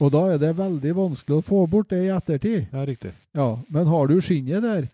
Og 0.00 0.08
da 0.14 0.22
er 0.32 0.38
det 0.40 0.54
veldig 0.56 0.94
vanskelig 0.96 1.38
å 1.40 1.44
få 1.44 1.66
bort 1.68 1.90
det 1.92 2.06
i 2.06 2.12
ettertid. 2.14 2.70
Ja, 2.72 2.84
riktig. 2.88 3.12
Ja, 3.36 3.50
Men 3.68 3.86
har 3.90 4.08
du 4.08 4.16
skinnet 4.24 4.64
der, 4.64 4.86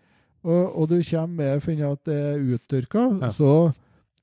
og, 0.43 0.63
og 0.83 0.89
du 0.91 0.97
kommer 0.99 1.35
med 1.39 1.63
finner 1.63 1.93
at 1.95 2.03
det 2.07 2.17
er 2.33 2.43
uttørka, 2.57 3.05
Ja. 3.23 3.29
så, 3.31 3.51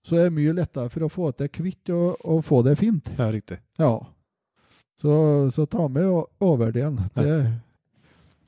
så 0.05 0.19
er 0.21 0.29
det 0.29 0.37
mye 0.37 0.53
lettere 0.61 0.93
for 0.93 1.07
å 1.07 1.13
få 1.13 1.31
det 1.39 1.49
kvitt 1.57 1.89
og, 1.97 2.19
og 2.25 2.45
få 2.45 2.61
det 2.67 2.77
fint. 2.81 3.09
Ja, 3.17 3.31
riktig. 3.33 3.59
Ja. 3.81 3.95
Så, 5.01 5.15
så 5.57 5.65
ta 5.67 5.89
med 5.89 6.05
overdelen. 6.45 7.01
Ja. 7.17 7.23
Det, 7.23 7.39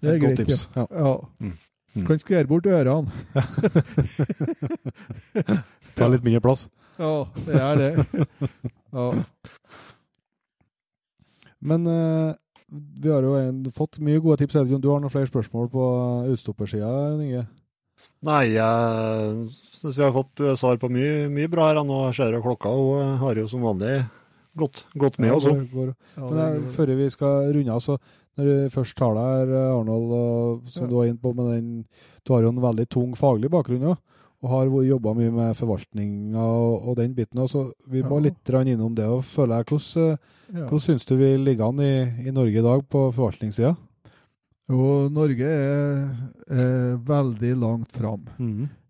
det 0.05 0.11
er 0.11 0.15
Et 0.15 0.21
godt 0.23 0.37
greit. 0.37 0.47
tips. 0.47 0.69
Ja. 0.77 0.87
Ja. 0.93 1.07
ja. 1.09 1.15
Mm. 1.41 1.57
Mm. 1.97 2.05
Kan 2.09 2.19
skjære 2.21 2.49
bort 2.51 2.67
ørene. 2.69 3.09
Ta 5.97 6.09
litt 6.13 6.25
mindre 6.27 6.43
plass. 6.45 6.67
Ja, 7.01 7.13
det 7.47 7.57
er 7.61 7.75
det. 7.81 7.91
Ja. 8.93 9.07
Men 11.67 11.87
uh, 11.89 12.35
vi 13.01 13.09
har 13.13 13.23
jo 13.25 13.33
en, 13.41 13.63
fått 13.75 13.99
mye 14.05 14.21
gode 14.23 14.37
tips. 14.43 14.57
Om 14.61 14.81
Du 14.83 14.91
har 14.93 15.01
noen 15.03 15.13
flere 15.13 15.29
spørsmål 15.31 15.67
på 15.73 15.83
utstoppersida, 16.35 16.91
Inge? 17.23 17.45
Nei, 18.27 18.45
jeg 18.57 19.49
syns 19.77 19.97
vi 19.99 20.03
har 20.05 20.13
fått 20.15 20.41
eh, 20.43 20.55
svar 20.59 20.77
på 20.81 20.89
mye, 20.91 21.29
mye 21.31 21.49
bra 21.53 21.63
her. 21.71 21.77
Nå 21.87 21.97
ser 22.17 22.33
jeg 22.35 22.43
klokka, 22.45 22.69
og 22.73 23.01
eh, 23.03 23.15
har 23.21 23.35
jo 23.39 23.47
som 23.51 23.63
vanlig 23.65 23.95
gått, 24.59 24.77
gått 24.99 25.19
med. 25.21 25.29
Ja, 25.31 25.35
også. 25.37 25.51
går- 25.53 25.69
går- 25.73 25.95
Ja, 26.17 26.23
Men 26.31 26.39
jeg, 26.41 26.53
før 26.77 26.87
vi 26.99 27.07
skal 27.13 27.35
runde 27.55 27.73
av, 27.77 27.81
så 27.85 27.95
når 28.37 28.45
du 28.51 28.69
først 28.75 28.97
tar 28.97 29.15
deg 29.17 29.25
her, 29.33 29.55
eh, 29.57 29.79
Arnold, 29.79 30.13
og, 30.13 30.69
som 30.69 30.85
Ja. 30.85 30.89
du 30.91 30.95
var 30.97 31.07
inne 31.07 31.19
på 31.23 31.35
med 31.35 31.47
den 31.55 31.85
Du 32.25 32.33
har 32.35 32.43
jo 32.43 32.49
en 32.49 32.61
veldig 32.61 32.89
tung 32.89 33.15
faglig 33.15 33.49
bakgrunn 33.51 33.83
òg, 33.93 33.97
og 34.43 34.51
har 34.51 34.67
jobba 34.67 35.15
mye 35.15 35.31
med 35.33 35.57
forvaltninga 35.57 36.37
og, 36.37 36.89
og 36.89 36.97
den 36.97 37.15
biten. 37.15 37.39
òg, 37.41 37.49
så 37.49 37.73
vi 37.89 38.03
må 38.03 38.19
Ja. 38.21 38.29
litt 38.31 38.45
innom 38.69 38.95
det. 38.95 39.05
og 39.07 39.23
føler 39.25 39.57
jeg, 39.57 39.67
Hvordan, 39.67 40.11
eh, 40.13 40.17
ja. 40.61 40.67
hvordan 40.67 40.81
syns 40.81 41.05
du 41.07 41.17
vi 41.17 41.37
ligger 41.37 41.69
an 41.69 41.81
i, 41.81 42.29
i 42.29 42.31
Norge 42.31 42.59
i 42.59 42.63
dag 42.63 42.83
på 42.89 43.13
forvaltningssida? 43.15 43.77
Jo, 44.69 45.09
Norge 45.09 45.47
er, 45.47 46.17
er 46.51 46.97
veldig 46.99 47.53
langt 47.61 47.93
fram. 47.93 48.25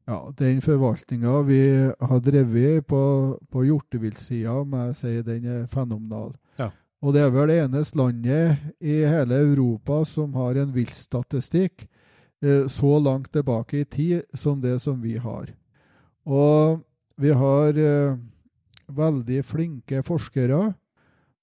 Ja, 0.09 0.31
Den 0.39 0.60
forvaltninga 0.62 1.43
vi 1.44 1.60
har 2.01 2.20
drevet 2.20 2.86
på, 2.86 3.39
på 3.51 3.64
hjorteviltsida, 3.66 4.64
må 4.64 4.86
jeg 4.86 4.97
si 4.97 5.23
den 5.27 5.44
er 5.44 5.66
fenomenal. 5.66 6.32
Og 7.06 7.14
det 7.14 7.22
er 7.22 7.30
vel 7.30 7.52
det 7.52 7.60
eneste 7.62 7.98
landet 8.00 8.62
i 8.82 8.96
hele 9.06 9.38
Europa 9.38 10.00
som 10.08 10.32
har 10.34 10.58
en 10.58 10.72
viltstatistikk 10.74 11.84
eh, 12.42 12.66
så 12.66 12.96
langt 12.98 13.30
tilbake 13.30 13.84
i 13.84 13.86
tid 13.86 14.24
som 14.34 14.58
det 14.60 14.80
som 14.82 14.98
vi 14.98 15.14
har. 15.22 15.52
Og 16.26 16.82
vi 17.14 17.30
har 17.30 17.78
eh, 17.78 18.18
veldig 18.90 19.44
flinke 19.46 20.02
forskere 20.02 20.72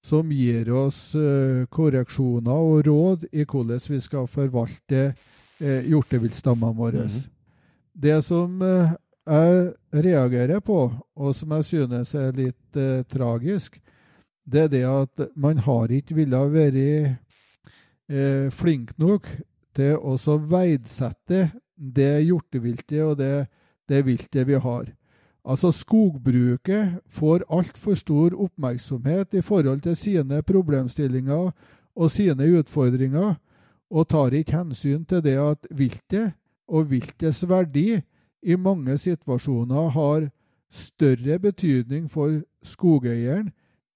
som 0.03 0.31
gir 0.35 0.67
oss 0.75 1.13
eh, 1.15 1.63
korreksjoner 1.71 2.67
og 2.67 2.83
råd 2.89 3.23
i 3.31 3.45
hvordan 3.47 3.79
vi 3.87 4.01
skal 4.03 4.27
forvalte 4.27 5.13
eh, 5.13 5.87
hjorteviltstammene 5.87 6.75
våre. 6.75 7.07
Mhm. 7.07 7.31
Det 8.03 8.19
som 8.25 8.59
eh, 8.67 8.91
jeg 9.23 10.03
reagerer 10.03 10.59
på, 10.59 10.91
og 11.15 11.35
som 11.35 11.55
jeg 11.55 11.69
synes 11.71 12.13
er 12.19 12.35
litt 12.35 12.75
eh, 12.75 13.05
tragisk, 13.07 13.79
det 14.45 14.65
er 14.67 14.71
det 14.71 14.83
at 14.87 15.27
man 15.35 15.57
har 15.57 15.91
ikke 15.91 16.15
villet 16.15 16.53
være 16.53 17.17
eh, 18.09 18.49
flink 18.51 18.97
nok 18.99 19.27
til 19.75 19.95
å 19.97 20.37
verdsette 20.37 21.47
det 21.75 22.25
hjorteviltet 22.27 23.01
og 23.03 23.17
det, 23.17 23.47
det 23.89 24.03
viltet 24.05 24.47
vi 24.47 24.59
har. 24.59 24.91
Altså 25.43 25.73
Skogbruket 25.75 26.99
får 27.11 27.43
altfor 27.51 27.97
stor 27.99 28.35
oppmerksomhet 28.45 29.33
i 29.33 29.41
forhold 29.41 29.81
til 29.83 29.95
sine 29.95 30.41
problemstillinger 30.41 31.51
og 31.95 32.11
sine 32.11 32.47
utfordringer, 32.59 33.35
og 33.93 34.07
tar 34.09 34.33
ikke 34.33 34.57
hensyn 34.57 35.03
til 35.05 35.21
det 35.21 35.35
at 35.37 35.67
viltet 35.69 36.33
og 36.67 36.89
viltets 36.89 37.43
verdi 37.49 37.99
i 38.41 38.55
mange 38.55 38.97
situasjoner 38.97 39.91
har 39.93 40.29
større 40.73 41.37
betydning 41.39 42.07
for 42.09 42.41
skogeieren 42.65 43.51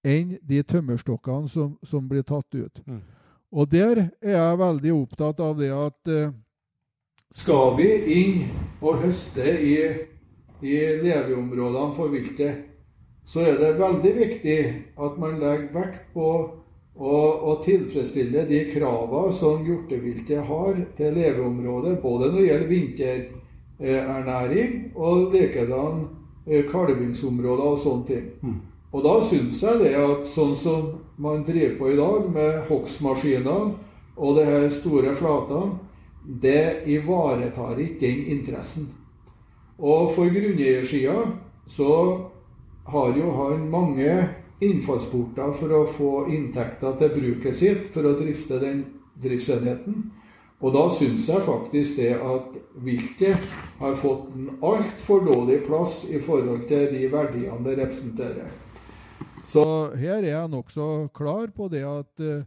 enn 0.06 0.38
de 0.42 0.64
tømmerstokkene 0.64 1.50
som, 1.50 1.78
som 1.84 2.10
blir 2.10 2.24
tatt 2.28 2.56
ut. 2.56 2.82
Mm. 2.86 3.02
Og 3.52 3.72
der 3.72 4.10
er 4.22 4.36
jeg 4.36 4.60
veldig 4.60 4.94
opptatt 4.94 5.40
av 5.40 5.58
det 5.60 5.72
at 5.72 6.08
eh, 6.12 6.32
skal 7.34 7.74
vi 7.76 7.88
inn 8.14 8.52
og 8.80 9.02
høste 9.04 9.44
i, 9.44 9.84
i 10.64 10.76
leveområdene 11.04 11.96
for 11.96 12.08
viltet, 12.12 12.56
så 13.28 13.40
er 13.44 13.58
det 13.60 13.80
veldig 13.82 14.14
viktig 14.16 14.60
at 15.04 15.18
man 15.20 15.40
legger 15.42 15.74
vekt 15.74 16.14
på 16.14 16.54
å, 16.98 17.56
tilfredsstille 17.66 18.46
de 18.50 18.72
kravene 18.72 19.32
som 19.36 19.66
hjorteviltet 19.68 20.46
har 20.48 20.74
til 20.98 21.14
leveområdet, 21.20 22.02
både 22.02 22.32
når 22.32 22.40
det 22.40 22.48
gjelder 22.48 22.68
vinterernæring 22.72 24.72
og 24.96 25.36
likedan 25.36 25.96
eh, 26.48 26.64
kalvingsområder 26.72 27.66
og 27.74 27.80
sånne 27.84 28.06
ting. 28.08 28.26
Mm. 28.42 28.60
Og 28.96 29.04
da 29.04 29.18
syns 29.28 29.60
jeg 29.64 29.82
det 29.84 29.96
at 30.00 30.30
sånn 30.32 30.56
som 30.56 30.88
man 31.20 31.44
driver 31.44 31.76
på 31.80 31.92
i 31.92 31.98
dag, 32.00 32.30
med 32.32 32.64
hogstmaskiner 32.70 33.74
og 34.18 34.38
de 34.38 34.46
her 34.48 34.70
store 34.74 35.16
flatene, 35.18 35.76
det 36.28 36.84
ivaretar 36.92 37.80
ikke 37.80 38.02
den 38.04 38.26
interessen. 38.38 38.90
Og 39.78 40.12
for 40.16 40.32
grunneiersida 40.34 41.16
så 41.70 41.94
har 42.88 43.16
jo 43.16 43.32
han 43.38 43.68
mange 43.72 44.12
innfallsporter 44.64 45.54
for 45.60 45.76
å 45.76 45.82
få 45.94 46.12
inntekter 46.34 46.96
til 47.00 47.14
bruket 47.16 47.56
sitt 47.56 47.90
for 47.94 48.08
å 48.08 48.16
drifte 48.18 48.60
den 48.64 48.86
driftsenheten. 49.22 50.08
Og 50.58 50.74
da 50.74 50.88
syns 50.90 51.28
jeg 51.30 51.46
faktisk 51.46 52.00
det 52.00 52.16
at 52.18 52.56
viltet 52.82 53.52
har 53.78 54.00
fått 54.02 54.32
en 54.34 54.56
altfor 54.66 55.28
dårlig 55.28 55.60
plass 55.68 56.02
i 56.10 56.18
forhold 56.24 56.66
til 56.72 56.88
de 56.96 57.04
verdiene 57.14 57.62
det 57.68 57.78
representerer. 57.84 58.50
Så 59.48 59.64
her 59.96 60.20
er 60.20 60.32
jeg 60.34 60.52
nokså 60.52 61.08
klar 61.16 61.52
på 61.56 61.70
det 61.72 61.84
at, 61.88 62.24
eh, 62.24 62.44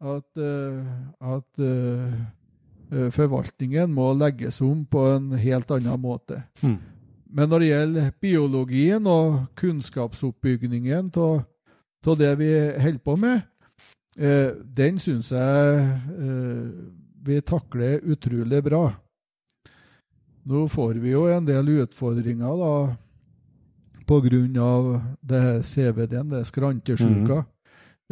at, 0.00 0.38
eh, 0.38 0.90
at 1.34 1.62
eh, 1.66 3.08
forvaltningen 3.14 3.90
må 3.92 4.12
legges 4.14 4.60
om 4.62 4.84
på 4.86 5.02
en 5.16 5.32
helt 5.40 5.72
annen 5.74 6.00
måte. 6.00 6.44
Mm. 6.62 6.78
Men 7.36 7.50
når 7.50 7.62
det 7.62 7.70
gjelder 7.72 8.12
biologien 8.22 9.08
og 9.10 9.40
kunnskapsoppbyggingen 9.58 11.10
av 11.18 12.14
det 12.20 12.30
vi 12.38 12.52
holder 12.78 13.02
på 13.02 13.16
med, 13.18 13.42
eh, 14.16 14.54
den 14.54 15.00
syns 15.02 15.32
jeg 15.34 15.82
eh, 15.82 16.70
vi 17.26 17.40
takler 17.42 18.06
utrolig 18.06 18.62
bra. 18.62 18.84
Nå 20.46 20.68
får 20.70 21.00
vi 21.02 21.10
jo 21.10 21.24
en 21.26 21.44
del 21.44 21.72
utfordringer 21.82 22.60
da 22.60 22.74
pga. 24.06 25.00
det 25.22 25.42
her 25.42 25.62
CVD-en, 25.62 26.30
det 26.30 26.46
skrantesjuka, 26.46 27.44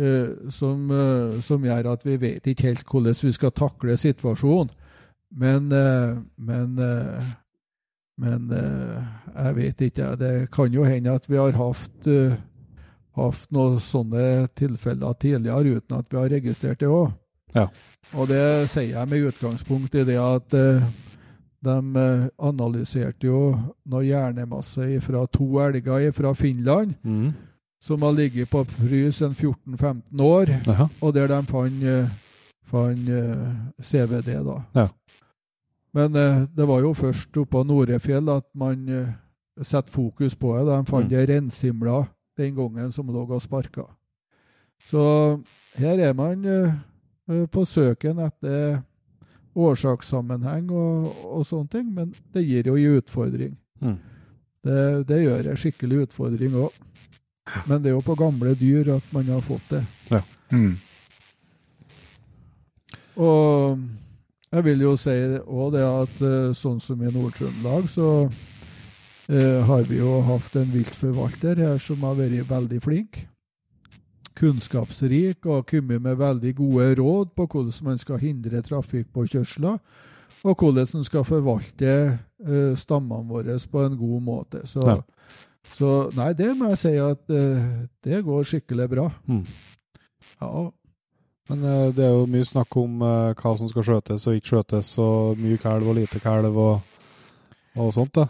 eh, 0.01 0.51
som, 0.51 0.91
eh, 0.91 1.41
som 1.41 1.65
gjør 1.65 1.93
at 1.93 2.05
vi 2.07 2.17
vet 2.17 2.47
ikke 2.47 2.67
helt 2.73 2.87
hvordan 2.91 3.15
vi 3.23 3.33
skal 3.33 3.51
takle 3.51 3.97
situasjonen. 3.97 4.71
Men, 5.35 5.73
eh, 5.73 6.19
men 6.37 6.79
eh, 6.79 7.33
men 8.21 8.51
eh, 8.55 8.99
jeg 9.35 9.57
vet 9.57 9.87
ikke. 9.89 10.15
Det 10.19 10.33
kan 10.55 10.75
jo 10.75 10.85
hende 10.87 11.15
at 11.15 11.27
vi 11.31 11.39
har 11.41 11.57
hatt, 11.59 12.07
eh, 12.07 12.37
hatt 13.19 13.49
noen 13.55 13.81
sånne 13.83 14.47
tilfeller 14.55 15.17
tidligere 15.19 15.81
uten 15.81 15.99
at 15.99 16.11
vi 16.11 16.21
har 16.21 16.31
registrert 16.37 16.83
det 16.83 16.91
òg. 16.91 17.11
Ja. 17.55 17.69
Og 18.15 18.31
det 18.31 18.71
sier 18.71 18.93
jeg 18.95 19.11
med 19.11 19.27
utgangspunkt 19.31 19.95
i 19.95 20.07
det 20.07 20.19
at 20.19 20.55
de 21.65 21.77
eh, 22.01 22.27
analyserte 22.39 23.27
jo 23.27 23.55
noe 23.87 24.05
hjernemasse 24.05 25.01
fra 25.05 25.25
to 25.27 25.49
elger 25.65 26.13
fra 26.13 26.33
Finland 26.35 26.95
Mm. 27.05 27.33
som 27.81 28.03
har 28.03 28.13
ligget 28.17 28.49
på 28.51 28.63
frys 28.65 29.21
en 29.23 29.35
14-15 29.35 30.21
år, 30.21 30.47
Aha. 30.69 30.87
og 31.03 31.15
der 31.15 31.27
de 31.29 31.43
fant, 31.47 31.83
eh, 31.83 32.09
fant 32.65 33.09
eh, 33.09 33.83
CVD, 33.83 34.31
da. 34.45 34.61
Ja. 34.75 34.89
Men 35.95 36.13
det 36.57 36.67
var 36.67 36.81
jo 36.81 36.93
først 36.95 37.37
oppå 37.39 37.63
Norefjell 37.65 38.29
at 38.29 38.45
man 38.55 38.89
satte 39.63 39.93
fokus 39.93 40.35
på 40.35 40.57
det. 40.59 40.67
De 40.67 40.85
fant 40.91 41.07
Mm. 41.13 41.19
ei 41.19 41.27
rensimla 41.27 42.07
den 42.37 42.55
gangen 42.57 42.91
som 42.93 43.07
lå 43.07 43.23
og 43.31 43.43
sparka. 43.43 43.85
Så 44.91 45.41
her 45.79 45.99
er 46.01 46.13
man 46.13 46.43
på 47.53 47.65
søken 47.65 48.19
etter 48.19 48.83
årsakssammenheng 49.55 50.71
og, 50.75 51.13
og 51.25 51.47
sånne 51.47 51.71
ting, 51.71 51.91
men 51.95 52.15
det 52.35 52.45
gir 52.47 52.71
jo 52.71 52.77
en 52.79 52.99
utfordring. 53.01 53.55
Mm. 53.81 53.99
Det, 54.65 54.81
det 55.09 55.21
gjør 55.23 55.51
en 55.51 55.61
skikkelig 55.61 56.07
utfordring 56.09 56.57
òg. 56.59 56.81
Men 57.69 57.83
det 57.83 57.91
er 57.91 57.99
jo 57.99 58.05
på 58.05 58.17
gamle 58.17 58.55
dyr 58.57 58.95
at 58.95 59.13
man 59.13 59.29
har 59.29 59.45
fått 59.45 59.75
det. 59.75 59.83
Mm. 60.55 60.73
Og 63.21 63.79
jeg 64.55 64.65
vil 64.65 64.83
jo 64.87 64.95
si 64.99 65.15
òg 65.45 65.75
det 65.75 65.85
at 65.85 66.25
eh, 66.25 66.55
sånn 66.57 66.81
som 66.83 67.03
i 67.03 67.13
Nord-Trøndelag, 67.13 67.87
så 67.91 68.09
eh, 69.29 69.61
har 69.69 69.85
vi 69.91 70.01
jo 70.01 70.21
hatt 70.29 70.57
en 70.59 70.73
viltforvalter 70.73 71.61
her 71.63 71.79
som 71.83 72.03
har 72.07 72.17
vært 72.19 72.49
veldig 72.51 72.81
flink. 72.83 73.25
Kunnskapsrik 74.39 75.47
og 75.47 75.67
kommet 75.71 76.03
med 76.03 76.17
veldig 76.19 76.55
gode 76.59 76.95
råd 76.99 77.33
på 77.37 77.47
hvordan 77.47 77.87
man 77.87 77.99
skal 77.99 78.19
hindre 78.19 78.63
trafikkpåkjørsler, 78.67 79.79
og 80.45 80.57
hvordan 80.61 80.87
man 80.95 81.05
skal 81.07 81.25
forvalte 81.25 81.93
uh, 82.47 82.73
stammene 82.77 83.29
våre 83.31 83.59
på 83.71 83.85
en 83.87 83.97
god 83.99 84.23
måte. 84.23 84.65
Så, 84.67 84.83
Ja. 84.87 84.97
så 85.77 85.91
nei, 86.17 86.33
det 86.35 86.51
må 86.59 86.73
jeg 86.75 86.79
si 86.83 86.95
at 87.01 87.23
uh, 87.31 87.85
det 88.05 88.25
går 88.25 88.43
skikkelig 88.51 88.89
bra. 88.91 89.11
Mm. 89.27 89.45
Ja, 90.41 90.71
Men 91.49 91.63
uh, 91.65 91.93
det 91.95 92.05
er 92.05 92.11
jo 92.17 92.27
mye 92.27 92.45
snakk 92.49 92.77
om 92.81 92.99
hva 93.01 93.55
som 93.57 93.69
skal 93.69 93.85
skjøtes 93.85 94.27
og 94.27 94.35
ikke 94.39 94.51
skjøtes, 94.55 94.99
og 94.99 95.39
mye 95.39 95.59
kalv 95.61 95.89
og 95.89 95.99
lite 96.01 96.21
kalv 96.21 96.57
og, 96.57 96.81
og 97.77 97.93
sånt. 97.95 98.15
da. 98.17 98.27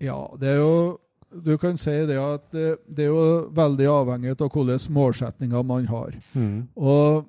Ja, 0.00 0.20
det 0.38 0.48
er 0.54 0.58
jo 0.62 0.98
Du 1.28 1.56
kan 1.60 1.76
si 1.76 1.92
det 2.08 2.16
at 2.16 2.46
det, 2.52 2.78
det 2.88 3.04
er 3.04 3.10
jo 3.12 3.48
veldig 3.54 3.88
avhengig 3.92 4.32
av 4.32 4.48
hvilke 4.48 4.92
målsetninger 4.92 5.66
man 5.66 5.88
har. 5.90 6.14
Mm. 6.32 6.68
Og 6.76 7.26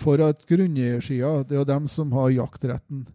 for 0.00 0.20
at 0.24 0.46
grunneiersida, 0.48 1.42
det 1.44 1.54
er 1.54 1.62
jo 1.62 1.68
dem 1.68 1.88
som 1.88 2.12
har 2.12 2.32
jaktretten, 2.34 3.06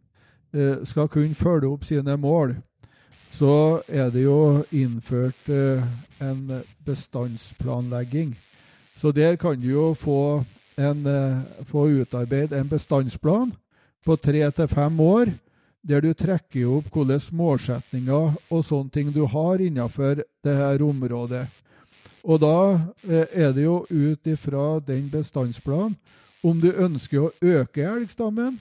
eh, 0.54 0.86
skal 0.86 1.10
kunne 1.10 1.36
følge 1.36 1.68
opp 1.68 1.84
sine 1.84 2.18
mål, 2.18 2.56
så 3.32 3.82
er 3.88 4.10
det 4.10 4.24
jo 4.24 4.64
innført 4.72 5.50
eh, 5.50 5.84
en 6.22 6.62
bestandsplanlegging. 6.86 8.38
Så 8.98 9.12
der 9.12 9.36
kan 9.36 9.60
du 9.60 9.70
jo 9.70 9.94
få, 9.94 10.44
en, 10.78 11.06
eh, 11.06 11.66
få 11.66 11.88
utarbeidet 11.88 12.60
en 12.60 12.70
bestandsplan 12.70 13.54
på 14.06 14.16
tre 14.16 14.52
til 14.52 14.68
fem 14.68 15.00
år, 15.00 15.32
der 15.82 16.04
du 16.04 16.14
trekker 16.14 16.68
opp 16.68 16.90
hvilke 16.94 17.36
målsetninger 17.36 18.36
og 18.50 18.64
sånne 18.66 18.92
ting 18.92 19.12
du 19.16 19.26
har 19.30 19.62
innenfor 19.64 20.24
det 20.44 20.56
her 20.56 20.84
området. 20.84 21.46
Og 22.24 22.42
da 22.44 22.56
eh, 23.08 23.28
er 23.32 23.54
det 23.56 23.64
jo 23.64 23.86
ut 23.90 24.28
ifra 24.28 24.80
den 24.84 25.08
bestandsplanen 25.12 25.96
om 26.44 26.60
du 26.60 26.72
ønsker 26.72 27.26
å 27.28 27.32
øke 27.44 27.84
elgstammen, 27.84 28.60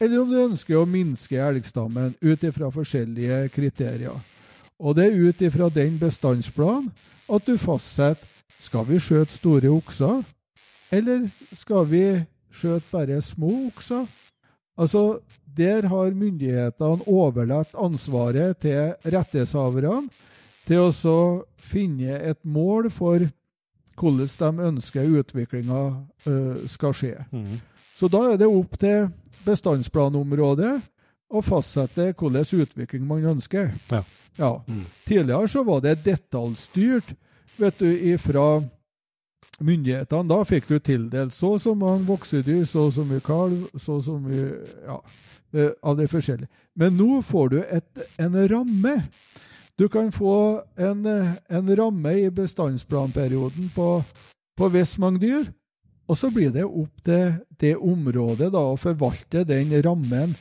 eller 0.00 0.22
om 0.22 0.30
du 0.30 0.38
ønsker 0.40 0.78
å 0.80 0.88
minske 0.88 1.38
elgstammen 1.38 2.14
ut 2.22 2.44
ifra 2.46 2.70
forskjellige 2.74 3.44
kriterier. 3.54 4.16
Og 4.80 4.96
det 4.96 5.10
er 5.10 5.18
ut 5.28 5.42
ifra 5.44 5.68
den 5.70 5.98
bestandsplanen 6.00 6.90
at 7.30 7.46
du 7.46 7.54
fastsetter 7.60 8.26
skal 8.60 8.84
vi 8.88 8.98
skjøte 9.00 9.32
store 9.32 9.70
okser, 9.72 10.22
eller 10.92 11.28
skal 11.56 11.86
vi 11.88 12.04
skjøte 12.52 12.90
bare 12.90 13.20
små 13.24 13.52
okser. 13.68 14.08
Altså, 14.80 15.20
der 15.56 15.88
har 15.90 16.14
myndighetene 16.16 17.06
overlatt 17.10 17.74
ansvaret 17.74 18.58
til 18.62 18.94
rettighetshaverne 19.04 20.08
til 20.68 20.90
å 21.10 21.20
finne 21.60 22.18
et 22.30 22.40
mål 22.44 22.90
for 22.94 23.26
hvordan 24.00 24.56
de 24.56 24.68
ønsker 24.70 25.18
utviklinga 25.20 25.82
skal 26.70 26.94
skje. 26.96 27.16
Mm. 27.32 27.58
Så 27.96 28.08
da 28.08 28.30
er 28.32 28.40
det 28.40 28.48
opp 28.48 28.78
til 28.80 29.10
bestandsplanområdet 29.44 30.72
å 31.30 31.42
fastsette 31.44 32.12
hvilken 32.14 32.64
utvikling 32.64 33.06
man 33.06 33.26
ønsker. 33.36 33.74
Ja. 33.90 34.02
Ja. 34.38 34.52
Mm. 34.66 34.84
Tidligere 35.04 35.48
så 35.48 35.64
var 35.66 35.82
det 35.84 36.00
detaljstyrt 36.04 37.12
vet 37.60 37.78
du, 37.78 37.90
ifra 38.14 38.62
myndighetene. 39.60 40.28
Da 40.30 40.44
fikk 40.48 40.68
du 40.70 40.78
tildelt 40.78 41.34
så 41.36 41.54
og 41.56 41.60
så 41.60 41.74
mange 41.76 42.06
voksedyr, 42.08 42.64
så 42.64 42.86
og 42.88 42.94
så 42.96 43.04
mye 43.04 43.24
kalv, 43.24 43.66
så 43.76 43.98
og 43.98 44.04
så 44.06 44.16
mye 44.22 44.46
ja, 44.86 44.96
eh, 45.54 45.70
av 45.82 45.96
de 45.98 46.08
forskjellige. 46.08 46.50
Men 46.78 46.96
nå 46.98 47.20
får 47.26 47.52
du 47.52 47.58
et, 47.62 48.02
en 48.18 48.36
ramme. 48.48 48.96
Du 49.80 49.88
kan 49.88 50.12
få 50.12 50.62
en, 50.76 51.06
eh, 51.06 51.32
en 51.48 51.76
ramme 51.76 52.12
i 52.12 52.30
bestandsplanperioden 52.30 53.70
på, 53.74 53.88
på 54.56 54.68
visst 54.68 54.98
mange 54.98 55.22
dyr. 55.22 55.48
Og 56.10 56.18
så 56.18 56.30
blir 56.34 56.50
det 56.50 56.66
opp 56.66 57.04
til 57.06 57.36
det 57.62 57.76
området 57.76 58.50
da, 58.50 58.64
å 58.72 58.78
forvalte 58.80 59.44
den 59.46 59.76
rammen 59.84 60.34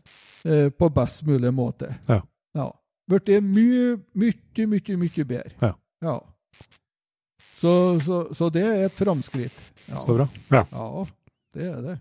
eh, 0.44 0.69
på 0.73 0.90
best 0.90 1.23
mulig 1.27 1.53
måte. 1.53 1.94
Ja. 2.07 2.23
ja. 2.57 2.72
Blitt 3.10 3.30
mye, 3.45 3.99
mye, 4.18 4.65
mye, 4.65 4.98
mye 5.06 5.26
bedre. 5.30 5.53
Ja. 5.61 5.73
ja. 6.06 6.18
Så, 7.60 7.72
så, 8.02 8.19
så 8.34 8.49
det 8.53 8.65
er 8.65 8.86
et 8.88 8.98
framskritt. 8.98 9.56
Ja. 9.86 10.02
Så 10.02 10.15
bra. 10.15 10.27
Ja, 10.49 11.06
det 11.53 11.65
er 11.69 11.81
det. 11.86 11.98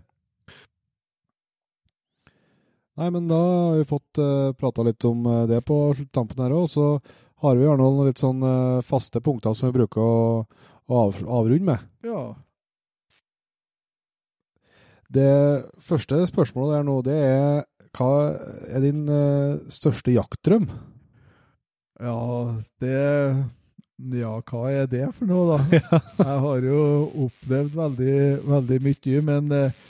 Nei, 2.99 3.07
men 3.15 3.29
da 3.29 3.39
har 3.39 3.77
vi 3.79 3.87
fått 3.87 4.19
uh, 4.19 4.51
prata 4.59 4.83
litt 4.83 5.05
om 5.07 5.23
eh, 5.23 5.45
det 5.47 5.61
på 5.63 5.93
tampen 6.11 6.41
her 6.43 6.51
òg. 6.51 6.67
Så 6.67 6.89
har 7.39 7.55
vi 7.55 7.63
gjerne 7.63 7.85
noen 7.85 8.09
litt 8.09 8.19
sånn 8.19 8.43
uh, 8.43 8.83
faste 8.83 9.21
punkter 9.23 9.55
som 9.55 9.69
vi 9.69 9.77
bruker 9.79 10.03
å, 10.03 10.43
å 10.91 11.01
av, 11.05 11.21
avrunde 11.23 11.71
med. 11.71 11.85
Ja. 12.03 12.23
Det 15.09 15.31
første 15.81 16.19
spørsmålet 16.27 16.75
der 16.75 16.89
nå, 16.89 16.97
det 17.07 17.19
er 17.23 17.61
hva 17.97 18.11
er 18.69 18.83
din 18.83 19.05
uh, 19.09 19.57
største 19.71 20.13
jaktdrøm? 20.13 20.67
Ja, 21.99 22.19
det 22.79 22.99
Ja, 24.15 24.35
hva 24.47 24.69
er 24.71 24.85
det 24.87 25.09
for 25.17 25.27
noe, 25.27 25.57
da? 25.57 25.79
Jeg 26.21 26.43
har 26.45 26.67
jo 26.67 26.83
opplevd 27.25 27.73
veldig, 27.75 28.19
veldig 28.47 28.77
mye, 28.85 29.23
men, 29.27 29.49
eh, 29.51 29.81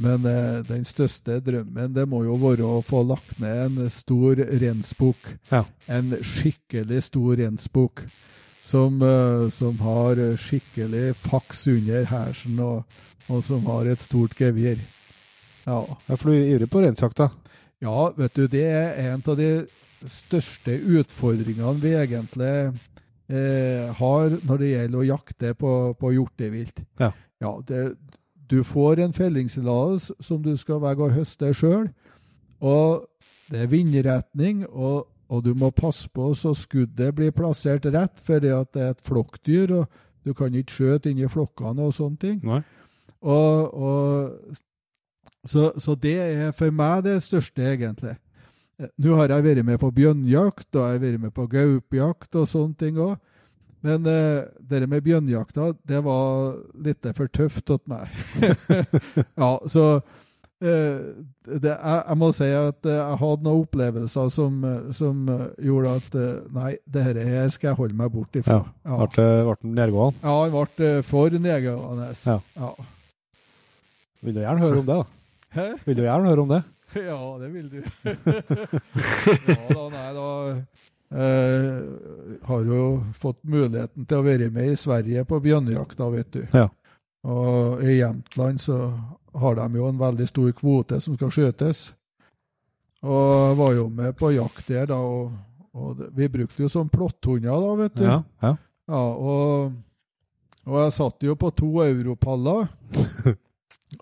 men 0.00 0.24
eh, 0.28 0.60
den 0.68 0.86
største 0.88 1.38
drømmen 1.44 1.92
det 1.96 2.06
må 2.08 2.22
jo 2.24 2.38
være 2.40 2.66
å 2.66 2.80
få 2.84 3.02
lagt 3.08 3.38
ned 3.42 3.80
en 3.80 3.92
stor 3.92 4.40
rensbukk. 4.62 5.34
Ja. 5.52 5.64
En 5.92 6.14
skikkelig 6.24 7.04
stor 7.10 7.36
rensbukk. 7.42 8.04
Som, 8.70 9.00
eh, 9.02 9.48
som 9.50 9.80
har 9.82 10.20
skikkelig 10.38 11.16
faks 11.18 11.64
under 11.72 12.04
hersen, 12.06 12.60
og, 12.62 13.00
og 13.28 13.40
som 13.42 13.64
har 13.66 13.88
et 13.90 14.02
stort 14.02 14.36
gevir. 14.38 14.78
Ja. 15.66 15.82
Ja, 16.06 16.14
for 16.14 16.30
du 16.30 16.36
er 16.36 16.52
ivrig 16.54 16.70
på 16.70 16.82
reinsjakta? 16.84 17.30
Ja, 17.82 18.10
vet 18.16 18.36
du, 18.36 18.46
det 18.52 18.66
er 18.68 18.94
en 19.10 19.24
av 19.26 19.36
de 19.40 19.50
største 20.08 20.76
utfordringene 20.76 21.80
vi 21.82 21.92
egentlig 21.96 22.54
eh, 23.32 23.90
har 23.96 24.36
når 24.46 24.62
det 24.62 24.70
gjelder 24.70 25.00
å 25.00 25.08
jakte 25.08 25.52
på, 25.58 25.72
på 26.00 26.12
hjortevilt. 26.16 26.82
Ja. 27.00 27.10
det, 27.68 27.82
du 28.50 28.62
får 28.66 29.00
en 29.04 29.14
fellingstillatelse 29.14 30.14
som 30.20 30.42
du 30.42 30.56
skal 30.58 30.82
velge 30.82 31.06
å 31.06 31.14
høste 31.14 31.52
sjøl, 31.54 31.88
og 32.60 33.06
det 33.50 33.64
er 33.64 33.70
vindretning, 33.70 34.64
og, 34.68 35.06
og 35.30 35.44
du 35.46 35.52
må 35.58 35.70
passe 35.74 36.10
på 36.12 36.32
så 36.38 36.52
skuddet 36.54 37.14
blir 37.16 37.34
plassert 37.34 37.86
rett, 37.86 38.22
fordi 38.26 38.52
at 38.54 38.72
det 38.74 38.82
er 38.82 38.94
et 38.94 39.04
flokkdyr, 39.06 39.76
og 39.80 40.00
du 40.26 40.34
kan 40.36 40.54
ikke 40.54 40.76
skjøte 40.76 41.10
inni 41.10 41.30
flokkene 41.30 41.86
og 41.86 41.94
sånne 41.96 42.20
ting. 42.20 42.42
Nei. 42.46 42.60
Og, 43.20 43.74
og, 43.74 44.58
så, 45.48 45.70
så 45.80 45.96
det 45.96 46.16
er 46.20 46.52
for 46.56 46.74
meg 46.74 47.06
det 47.06 47.18
største, 47.24 47.64
egentlig. 47.64 48.16
Nå 49.00 49.16
har 49.18 49.32
jeg 49.32 49.44
vært 49.44 49.66
med 49.66 49.80
på 49.80 49.90
bjørnjakt, 49.92 50.68
og 50.74 50.84
jeg 50.84 50.98
har 50.98 51.02
vært 51.02 51.24
med 51.24 51.34
på 51.36 51.46
gaupejakt 51.52 52.38
og 52.40 52.48
sånne 52.48 52.78
ting 52.80 53.00
òg. 53.00 53.18
Men 53.86 54.04
uh, 54.04 54.44
det 54.70 54.86
med 54.88 55.04
bjørnjakta, 55.06 55.70
det 55.88 56.00
var 56.04 56.56
litt 56.84 57.06
for 57.16 57.30
tøft 57.32 57.70
for 57.70 57.80
meg. 57.88 58.10
ja, 59.40 59.52
så 59.72 59.84
uh, 60.00 60.98
det, 61.48 61.70
jeg, 61.72 62.02
jeg 62.08 62.18
må 62.20 62.28
si 62.36 62.48
at 62.52 62.84
uh, 62.84 62.92
jeg 62.92 63.20
hadde 63.22 63.46
noen 63.46 63.64
opplevelser 63.64 64.28
som, 64.32 64.58
eh, 64.68 64.90
som 64.96 65.22
eh, 65.32 65.46
gjorde 65.64 65.94
at 65.98 66.18
eh, 66.20 66.42
Nei, 66.54 66.72
dette 66.84 67.24
her 67.26 67.48
skal 67.54 67.70
jeg 67.72 67.78
holde 67.80 67.96
meg 67.98 68.12
bort 68.14 68.36
ifra. 68.36 68.60
Ja. 68.84 68.98
Ble 69.00 69.28
det- 69.30 69.56
den 69.62 69.74
nedgående? 69.78 70.20
Ja, 70.22 70.36
han 70.44 70.52
ble 70.76 70.90
eh, 70.90 71.00
for 71.06 71.38
nedgående. 71.48 72.10
Ja. 72.26 72.36
ja. 72.60 72.70
Vil 74.20 74.36
du 74.36 74.42
gjerne 74.44 74.60
høre 74.66 74.82
om 74.82 74.86
det, 74.86 75.00
da? 75.00 75.08
Hæ? 75.56 75.66
Vil 75.86 75.96
du 75.96 76.04
gjerne 76.04 76.28
høre 76.30 76.44
om 76.44 76.52
det? 76.52 76.62
Ja, 77.00 77.18
det 77.40 77.48
vil 77.54 77.68
du. 77.70 77.80
ja 79.46 79.58
da, 79.70 79.84
nei, 79.94 80.08
da 80.16 80.28
eh, 81.14 82.40
Har 82.46 82.64
jo 82.66 82.82
fått 83.18 83.40
muligheten 83.42 84.06
til 84.06 84.20
å 84.20 84.26
være 84.26 84.50
med 84.54 84.72
i 84.72 84.78
Sverige 84.78 85.24
på 85.28 85.40
bjørnejakta, 85.44 86.10
vet 86.14 86.32
du. 86.32 86.42
Ja. 86.54 86.68
Og 87.26 87.82
i 87.84 87.98
Jämtland 87.98 88.60
så 88.60 88.78
har 89.36 89.56
de 89.56 89.66
jo 89.76 89.88
en 89.88 90.00
veldig 90.00 90.28
stor 90.28 90.52
kvote 90.56 91.00
som 91.00 91.16
skal 91.18 91.32
skjøtes. 91.34 91.90
Og 93.00 93.56
var 93.56 93.76
jo 93.76 93.86
med 93.88 94.16
på 94.18 94.32
jakt 94.34 94.68
der, 94.68 94.88
da, 94.90 94.98
og, 95.00 95.32
og 95.72 96.02
vi 96.16 96.28
brukte 96.28 96.64
jo 96.64 96.68
som 96.72 96.88
plotthunder, 96.92 97.52
da, 97.52 97.76
vet 97.80 97.96
du. 97.96 98.04
Ja. 98.04 98.18
ja. 98.44 98.56
Ja, 98.90 99.04
og, 99.14 99.76
og 100.66 100.80
jeg 100.82 100.94
satt 100.96 101.22
jo 101.22 101.36
på 101.38 101.52
to 101.54 101.70
europaller. 101.84 102.66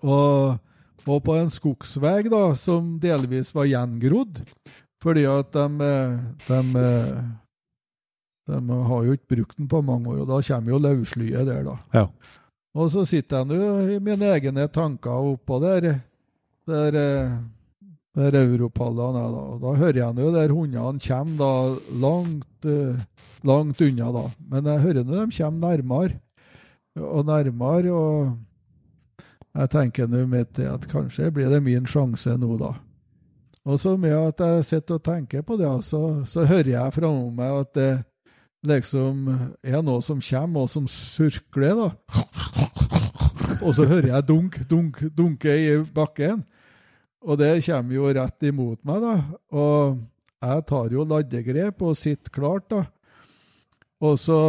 og, 0.01 0.57
og 1.05 1.19
på 1.25 1.35
en 1.37 1.51
skogsvei 1.53 2.23
da, 2.31 2.41
som 2.57 2.95
delvis 3.01 3.53
var 3.55 3.69
gjengrodd. 3.69 4.41
Fordi 5.03 5.23
at 5.31 5.53
de, 5.55 5.65
eh, 5.85 6.17
de, 6.47 6.59
eh, 6.79 7.21
de 8.49 8.79
har 8.89 9.05
jo 9.05 9.15
ikke 9.15 9.35
brukt 9.35 9.57
den 9.57 9.69
på 9.71 9.81
mange 9.81 10.11
år, 10.11 10.23
og 10.25 10.27
da 10.27 10.41
kommer 10.41 10.73
jo 10.73 10.81
løvslyet 10.83 11.47
der, 11.47 11.63
da. 11.63 11.77
Ja. 11.93 12.07
Og 12.75 12.91
så 12.91 13.05
sitter 13.07 13.39
jeg 13.39 13.47
nå 13.49 13.95
i 13.95 13.99
mine 14.03 14.33
egne 14.35 14.67
tanker 14.67 15.31
oppå 15.33 15.61
der. 15.63 16.03
der, 16.67 16.95
eh, 16.95 17.37
der 18.15 18.35
europallene 18.35 19.19
er. 19.23 19.31
Da. 19.31 19.41
Og 19.53 19.61
da 19.61 19.73
hører 19.79 19.97
jeg 19.97 20.15
nå 20.15 20.31
der 20.33 20.53
hundene 20.53 20.99
kommer 20.99 21.37
da 21.37 21.53
langt, 21.95 22.65
langt 23.43 23.81
unna, 23.81 24.11
da. 24.11 24.25
Men 24.49 24.65
jeg 24.65 24.81
hører 24.81 25.03
nå 25.03 25.25
de 25.25 25.37
kommer 25.37 25.69
nærmere 25.69 26.19
og 26.99 27.25
nærmere. 27.25 27.91
og 27.91 28.37
jeg 29.55 29.69
tenker 29.69 30.07
nå 30.07 30.25
mitt 30.29 30.59
at 30.59 30.85
kanskje 30.87 31.31
blir 31.33 31.49
det 31.49 31.63
min 31.63 31.87
sjanse 31.89 32.35
nå, 32.37 32.57
da. 32.59 32.73
Og 33.67 33.79
så 33.79 33.95
med 33.99 34.15
at 34.15 34.39
jeg 34.39 34.65
sitter 34.65 34.99
og 34.99 35.03
tenker 35.03 35.43
på 35.45 35.57
det, 35.59 35.69
så, 35.85 36.23
så 36.29 36.45
hører 36.47 36.71
jeg 36.71 36.95
framme 36.95 37.31
meg 37.35 37.63
at 37.65 37.73
det 37.75 37.91
liksom 38.69 39.27
er 39.63 39.81
noe 39.85 40.03
som 40.03 40.21
kommer, 40.23 40.65
og 40.65 40.71
som 40.71 40.87
surkler, 40.89 41.75
da. 41.75 41.89
Og 43.59 43.73
så 43.75 43.85
hører 43.87 44.13
jeg 44.13 44.27
dunk, 44.27 44.61
dunk, 44.69 45.01
dunke 45.15 45.51
i 45.51 45.73
bakken. 45.95 46.43
Og 47.19 47.39
det 47.39 47.57
kommer 47.65 47.97
jo 47.97 48.11
rett 48.15 48.47
imot 48.47 48.79
meg, 48.87 49.03
da. 49.03 49.15
Og 49.51 49.99
jeg 50.39 50.65
tar 50.71 50.95
jo 50.95 51.07
laddegrep 51.07 51.83
og 51.83 51.97
sitter 51.99 52.31
klart, 52.31 52.69
da. 52.71 52.85
Og 53.99 54.15
så, 54.15 54.39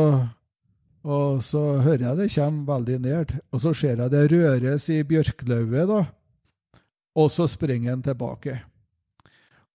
og 1.02 1.42
så 1.42 1.64
hører 1.82 2.06
jeg 2.06 2.20
det 2.20 2.30
kommer 2.36 2.76
veldig 2.76 2.98
ned. 3.02 3.36
Og 3.50 3.62
så 3.66 3.74
ser 3.74 3.98
jeg 3.98 4.14
det 4.14 4.28
røres 4.30 4.88
i 4.94 5.02
bjørklauvet, 5.02 5.90
da. 5.90 6.02
Og 7.18 7.30
så 7.34 7.48
springer 7.50 7.96
han 7.96 8.06
tilbake. 8.06 8.60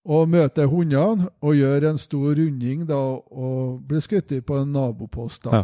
Og 0.06 0.28
møter 0.30 0.70
hundene 0.70 1.32
og 1.42 1.56
gjør 1.58 1.90
en 1.90 1.98
stor 1.98 2.36
runding 2.38 2.84
da, 2.86 3.00
og 3.18 3.80
blir 3.90 4.04
skutt 4.06 4.34
på 4.46 4.60
en 4.62 4.76
nabopost. 4.76 5.48
da. 5.48 5.64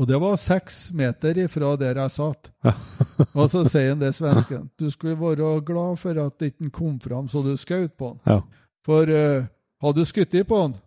Og 0.00 0.06
det 0.08 0.16
var 0.20 0.36
seks 0.40 0.90
meter 0.96 1.38
ifra 1.42 1.74
der 1.80 1.98
jeg 2.00 2.12
satt. 2.14 2.50
Ja. 2.64 2.72
og 3.38 3.50
så 3.52 3.66
sier 3.68 3.92
han 3.92 4.00
det 4.00 4.14
svensken. 4.16 4.70
Du 4.80 4.88
skulle 4.92 5.18
være 5.20 5.60
glad 5.64 5.98
for 6.00 6.20
at 6.22 6.38
den 6.40 6.52
ikke 6.52 6.70
kom 6.72 7.00
fram 7.00 7.28
så 7.28 7.42
du 7.44 7.52
skjøt 7.56 7.96
på 8.00 8.14
han. 8.14 8.20
Ja. 8.24 8.38
For 8.86 9.08
uh, 9.08 9.48
hadde 9.84 10.00
du 10.00 10.08
skutt 10.08 10.36
på 10.48 10.62
han, 10.62 10.78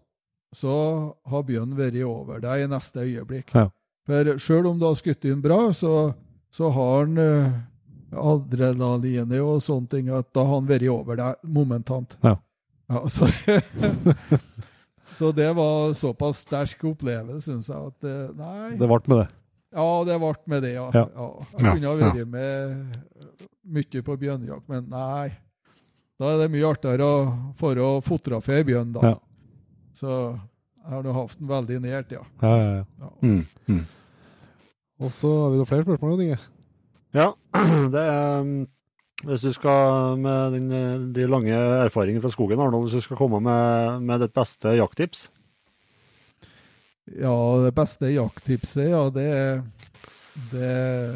så 0.53 0.73
har 1.29 1.45
bjørnen 1.45 1.77
vært 1.77 1.99
over 2.05 2.41
deg 2.41 2.65
i 2.65 2.71
neste 2.71 3.05
øyeblikk. 3.05 3.53
Ja. 3.53 3.67
For 4.05 4.37
sjøl 4.41 4.71
om 4.71 4.81
du 4.81 4.87
har 4.87 4.97
skutt 4.97 5.21
den 5.21 5.41
bra, 5.41 5.59
så, 5.73 6.13
så 6.53 6.69
har 6.73 7.05
han 7.05 7.17
uh, 7.17 7.53
adrenalinet 8.19 9.41
og 9.43 9.61
sånne 9.63 9.89
ting, 9.91 10.09
at 10.13 10.29
da 10.35 10.45
har 10.45 10.59
han 10.59 10.69
vært 10.69 10.89
over 10.93 11.19
deg 11.19 11.53
momentant. 11.55 12.17
Ja. 12.23 12.37
Ja, 12.91 13.05
så, 13.15 13.29
så 15.15 15.31
det 15.31 15.47
var 15.55 15.93
såpass 15.97 16.43
sterk 16.43 16.83
opplevelse, 16.91 17.45
syns 17.47 17.69
jeg, 17.71 17.93
at 17.93 18.09
eh, 18.09 18.33
nei 18.37 18.75
Det 18.77 18.89
ble 18.89 18.99
med 19.07 19.21
det. 19.23 19.29
Ja, 19.73 19.87
det 20.05 20.19
ble 20.21 20.33
med 20.51 20.65
det, 20.65 20.73
ja. 20.75 20.89
Ja. 20.93 21.05
ja. 21.15 21.29
Jeg 21.57 21.63
kunne 21.63 21.87
ha 21.87 21.95
vært 22.01 22.27
med 22.29 22.99
mye 23.63 24.03
på 24.05 24.17
bjørnejakt, 24.21 24.67
men 24.69 24.89
nei. 24.91 25.31
Da 26.21 26.33
er 26.33 26.43
det 26.43 26.51
mye 26.53 26.69
artigere 26.69 27.07
å 27.07 27.21
for 27.57 27.79
å 27.81 27.89
fotografere 28.05 28.67
bjørn, 28.67 28.93
da. 28.99 29.13
Ja. 29.13 29.15
Så 29.97 30.11
jeg 30.83 30.91
har 30.91 31.05
nå 31.05 31.15
hatt 31.15 31.37
den 31.39 31.49
veldig 31.49 31.79
nært, 31.85 32.13
ja. 32.13 32.23
Ja, 32.43 32.53
ja, 32.59 32.71
ja. 32.77 32.85
ja. 33.05 33.11
Mm. 33.23 33.45
Mm. 33.71 33.85
Og 35.03 35.13
så 35.15 35.31
har 35.41 35.53
vi 35.53 35.59
noen 35.61 35.69
flere 35.69 35.85
spørsmål, 35.87 36.13
Jon 36.13 36.25
Inge. 36.27 36.39
Ja, 37.13 37.29
det 37.93 38.01
er 38.01 38.41
um, 38.41 38.65
Hvis 39.23 39.45
du 39.45 39.51
skal 39.53 40.17
med 40.19 40.57
eh, 40.57 41.03
de 41.15 41.27
lange 41.29 41.53
erfaringene 41.53 42.23
fra 42.23 42.31
skogen, 42.33 42.59
Arnold, 42.59 42.87
hvis 42.87 42.97
du 42.97 43.05
skal 43.05 43.19
komme 43.19 43.39
med, 43.43 44.01
med 44.03 44.25
ditt 44.25 44.33
beste 44.35 44.73
jakttips? 44.75 45.27
Ja, 47.13 47.35
det 47.63 47.73
beste 47.77 48.09
jakttipset, 48.11 48.89
ja, 48.89 49.05
det 49.13 49.27
er 49.29 51.15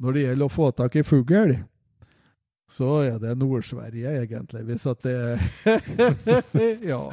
Når 0.00 0.16
det 0.16 0.24
gjelder 0.24 0.46
å 0.48 0.52
få 0.52 0.70
tak 0.72 0.96
i 0.96 1.04
fugl, 1.06 1.54
så 2.70 2.90
er 3.04 3.18
det 3.22 3.36
Nord-Sverige, 3.38 4.16
egentlig, 4.24 4.64
hvis 4.66 4.86
at 4.90 5.04
det 5.04 5.18
Ja. 6.92 7.04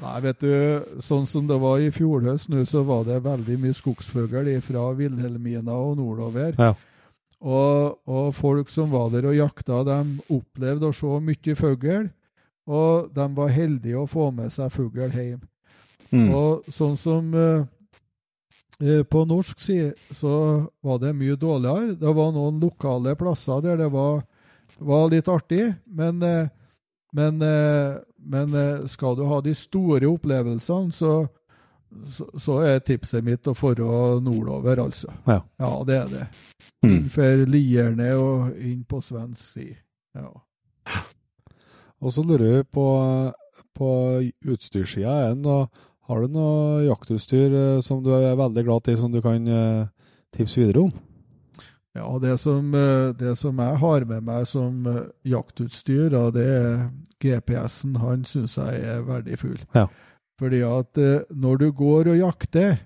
Nei, 0.00 0.20
vet 0.24 0.40
du, 0.40 0.52
sånn 1.04 1.26
som 1.28 1.48
det 1.48 1.58
var 1.60 1.80
i 1.82 1.90
fjor 1.92 2.24
høst 2.24 2.48
nå, 2.48 2.62
så 2.68 2.80
var 2.88 3.04
det 3.08 3.18
veldig 3.24 3.58
mye 3.60 3.76
skogsfugl 3.76 4.48
fra 4.64 4.86
Vilhelmina 4.96 5.76
og 5.76 5.98
nordover. 5.98 6.56
Ja. 6.56 6.72
Og, 7.40 8.00
og 8.08 8.32
folk 8.36 8.68
som 8.72 8.90
var 8.92 9.10
der 9.12 9.28
og 9.30 9.36
jakta, 9.36 9.82
de 9.84 9.98
opplevde 10.32 10.88
å 10.88 10.96
se 10.96 11.20
mye 11.24 11.56
fugl. 11.56 12.08
Og 12.70 13.10
de 13.16 13.26
var 13.36 13.52
heldige 13.54 14.00
å 14.00 14.08
få 14.08 14.28
med 14.34 14.52
seg 14.54 14.72
fugl 14.72 15.08
hjem. 15.08 15.40
Mm. 16.10 16.28
Og 16.34 16.66
sånn 16.74 16.96
som 16.98 17.28
eh, 17.38 17.62
eh, 18.82 19.02
På 19.06 19.22
norsk 19.28 19.60
side 19.62 19.92
så 20.16 20.32
var 20.82 20.98
det 21.02 21.14
mye 21.16 21.38
dårligere. 21.38 21.94
Det 22.00 22.14
var 22.16 22.32
noen 22.34 22.60
lokale 22.62 23.14
plasser 23.18 23.62
der 23.64 23.78
det 23.78 23.90
var, 23.94 24.24
var 24.78 25.08
litt 25.12 25.30
artig, 25.30 25.68
men, 25.86 26.22
eh, 26.26 26.50
men, 27.16 27.40
eh, 27.42 28.00
men 28.22 28.54
eh, 28.54 28.86
skal 28.90 29.16
du 29.16 29.24
ha 29.28 29.40
de 29.44 29.54
store 29.56 30.08
opplevelsene, 30.10 30.92
så, 30.92 31.12
så, 32.12 32.28
så 32.38 32.58
er 32.66 32.82
tipset 32.84 33.24
mitt 33.26 33.48
å 33.48 33.54
dra 33.54 34.00
nordover, 34.22 34.84
altså. 34.86 35.12
Ja. 35.26 35.40
ja, 35.60 35.72
det 35.88 35.98
er 35.98 36.10
det. 36.12 36.26
Mm. 36.84 36.90
Innenfor 36.90 37.44
Lierne 37.50 38.10
og 38.20 38.64
inn 38.64 38.82
på 38.88 39.02
svensk 39.04 39.58
side. 39.58 39.78
Ja. 40.16 40.32
Og 42.00 42.14
så 42.14 42.24
lurer 42.24 42.60
vi 42.60 42.64
på, 42.72 42.86
på 43.76 43.90
utstyrssida 44.48 45.16
igjen. 45.24 45.44
Har 46.10 46.24
du 46.24 46.34
noe 46.34 46.86
jaktutstyr 46.88 47.52
eh, 47.54 47.82
som 47.84 48.00
du 48.02 48.10
er 48.16 48.38
veldig 48.38 48.66
glad 48.66 48.88
i, 48.90 48.96
som 48.98 49.12
du 49.12 49.20
kan 49.22 49.46
eh, 49.46 49.86
tipse 50.34 50.58
videre 50.58 50.88
om? 50.88 50.94
Ja, 51.98 52.18
det 52.22 52.36
som, 52.38 52.74
eh, 52.74 53.10
det 53.18 53.34
som 53.38 53.58
jeg 53.58 53.78
har 53.82 54.04
med 54.06 54.22
meg 54.22 54.46
som 54.46 54.86
eh, 54.86 55.08
jaktutstyr, 55.26 56.10
da, 56.14 56.28
det 56.30 56.46
er 56.46 56.84
GPS-en. 57.22 57.96
Han 57.98 58.22
syns 58.24 58.56
jeg 58.60 58.84
er 58.92 59.02
verdifull. 59.08 59.58
Ja. 59.74 59.88
Fordi 60.38 60.62
at 60.66 61.00
eh, 61.02 61.26
når 61.34 61.58
du 61.64 61.68
går 61.72 62.12
og 62.12 62.20
jakter, 62.20 62.78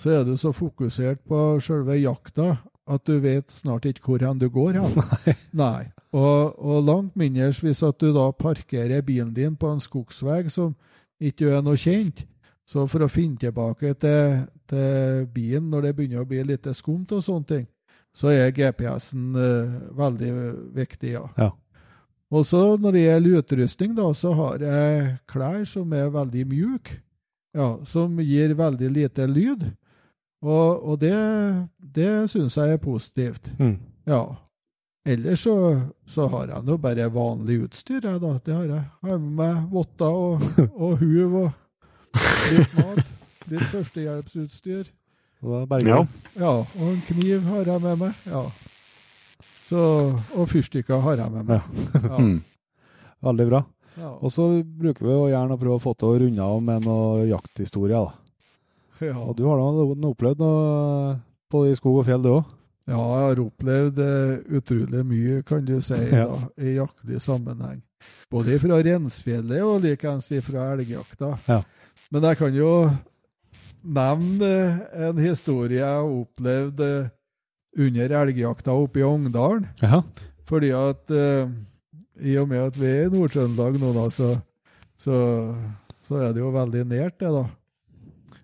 så 0.00 0.10
er 0.10 0.26
du 0.26 0.34
så 0.36 0.50
fokusert 0.52 1.22
på 1.28 1.38
selve 1.62 2.00
jakta 2.00 2.56
at 2.90 3.04
du 3.06 3.14
vet 3.22 3.52
snart 3.52 3.86
ikke 3.86 4.02
hvor 4.04 4.24
hen 4.26 4.40
du 4.40 4.48
går 4.50 4.80
hen. 4.80 4.96
Nei. 5.62 5.86
Og, 6.12 6.58
og 6.58 6.82
langt 6.84 7.16
mindre 7.16 7.52
hvis 7.62 7.82
at 7.86 8.00
du 8.02 8.10
da 8.12 8.26
parkerer 8.34 9.04
bilen 9.06 9.30
din 9.36 9.54
på 9.56 9.70
en 9.70 9.80
skogsvei 9.80 10.42
som 10.50 10.74
ikke 11.22 11.52
er 11.54 11.62
noe 11.62 11.78
kjent. 11.78 12.26
Så 12.66 12.84
for 12.90 13.04
å 13.04 13.10
finne 13.10 13.38
tilbake 13.38 13.94
til, 14.00 14.42
til 14.70 15.24
bilen 15.34 15.70
når 15.70 15.86
det 15.86 15.94
begynner 15.96 16.22
å 16.22 16.28
bli 16.28 16.42
litt 16.46 16.66
skumt 16.74 17.12
og 17.14 17.22
sånne 17.24 17.48
ting, 17.48 17.64
så 18.16 18.32
er 18.32 18.52
GPS-en 18.52 19.32
uh, 19.36 19.76
veldig 19.96 20.32
viktig, 20.76 21.14
ja. 21.16 21.26
Ja. 21.38 21.50
Og 22.32 22.46
så 22.48 22.60
når 22.80 22.96
det 22.96 23.04
gjelder 23.04 23.38
utrustning, 23.42 23.94
da, 23.96 24.08
så 24.16 24.32
har 24.36 24.62
jeg 24.64 25.16
klær 25.28 25.64
som 25.68 25.92
er 25.92 26.12
veldig 26.12 26.46
mjuke, 26.48 27.00
ja, 27.52 27.74
som 27.84 28.20
gir 28.24 28.54
veldig 28.56 28.88
lite 28.92 29.26
lyd. 29.28 29.66
Og, 30.42 30.80
og 30.88 30.96
det, 31.00 31.16
det 31.78 32.30
syns 32.32 32.56
jeg 32.56 32.72
er 32.74 32.80
positivt. 32.82 33.52
Mm. 33.58 33.76
Ja. 34.08 34.22
Ellers 35.04 35.42
så, 35.44 35.56
så 36.06 36.26
har 36.32 36.48
jeg 36.48 36.64
nå 36.66 36.78
bare 36.80 37.10
vanlig 37.12 37.60
utstyr, 37.66 38.00
jeg, 38.00 38.20
da. 38.22 38.32
Det 38.44 38.54
har 38.54 38.64
jeg. 38.64 38.88
Jeg 39.02 39.10
har 39.10 39.20
med 39.20 39.36
meg 39.42 39.68
votter 39.72 40.18
og, 40.24 40.42
og 40.88 40.96
huv 41.02 41.36
og 41.44 41.50
litt 42.52 42.76
mat. 42.78 43.12
Litt 43.50 43.68
førstehjelpsutstyr. 43.74 44.88
Ja. 45.42 46.00
Ja, 46.38 46.52
og 46.62 46.82
en 46.86 47.00
kniv 47.08 47.42
har 47.50 47.66
jeg 47.66 47.82
med 47.82 47.98
meg. 47.98 48.14
Ja. 48.30 48.44
Så, 49.66 49.82
og 50.38 50.48
fyrstikker 50.50 51.00
har 51.02 51.18
jeg 51.22 51.32
med 51.34 51.48
meg. 51.50 51.60
Ja. 52.02 52.18
Mm. 52.22 52.40
Veldig 53.22 53.44
bra. 53.48 53.60
Ja. 53.98 54.08
Og 54.18 54.32
så 54.34 54.44
bruker 54.64 55.06
vi 55.06 55.12
jo 55.14 55.26
gjerne 55.30 55.54
å 55.54 55.60
prøve 55.60 55.76
å 55.78 55.82
få 55.82 55.92
til 55.94 56.08
å 56.08 56.16
runde 56.22 56.42
av 56.42 56.62
med 56.64 56.86
noen 56.86 57.28
jakthistorier. 57.30 58.08
Ja. 59.02 59.14
Og 59.18 59.36
du 59.38 59.44
har 59.46 59.60
da 59.60 59.84
opplevd 60.08 60.42
noe 60.42 61.12
på 61.52 61.62
i 61.68 61.74
skog 61.78 62.00
og 62.00 62.06
fjell, 62.08 62.22
du 62.24 62.32
òg? 62.38 62.50
ja, 62.90 62.98
jeg 62.98 63.26
har 63.28 63.40
opplevd 63.44 63.98
eh, 64.02 64.56
utrolig 64.58 65.04
mye, 65.06 65.42
kan 65.46 65.62
du 65.64 65.76
si, 65.84 65.94
Ja. 66.10 66.24
da, 66.26 66.48
i 66.58 66.74
jaktlig 66.80 67.20
sammenheng. 67.22 67.78
Både 68.30 68.58
fra 68.58 68.80
Rensfjellet 68.82 69.62
og 69.62 69.84
likeens 69.84 70.32
fra 70.42 70.72
elgjakta. 70.74 71.36
Ja. 71.46 71.60
Men 72.10 72.26
jeg 72.26 72.40
kan 72.40 72.54
jo 72.58 72.72
nevne 73.82 74.52
en 75.08 75.20
historie 75.20 75.80
jeg 75.80 75.88
har 75.88 76.06
opplevd 76.06 76.82
eh, 76.86 77.10
under 77.82 78.14
elgjakta 78.22 78.74
oppe 78.76 79.00
i 79.00 79.06
Ongdalen. 79.06 79.66
Ja. 79.82 80.02
Fordi 80.48 80.72
at 80.76 81.12
eh, 81.16 81.52
i 82.22 82.36
og 82.40 82.50
med 82.50 82.68
at 82.68 82.78
vi 82.78 82.90
er 82.90 83.06
i 83.06 83.12
Nord-Trøndelag 83.12 83.78
nå, 83.80 83.92
da, 83.96 84.08
så, 84.12 84.34
så, 84.98 85.16
så 86.04 86.20
er 86.20 86.34
det 86.34 86.42
jo 86.42 86.52
veldig 86.54 86.84
nært, 86.90 87.18
det, 87.22 87.32
da. 87.32 87.46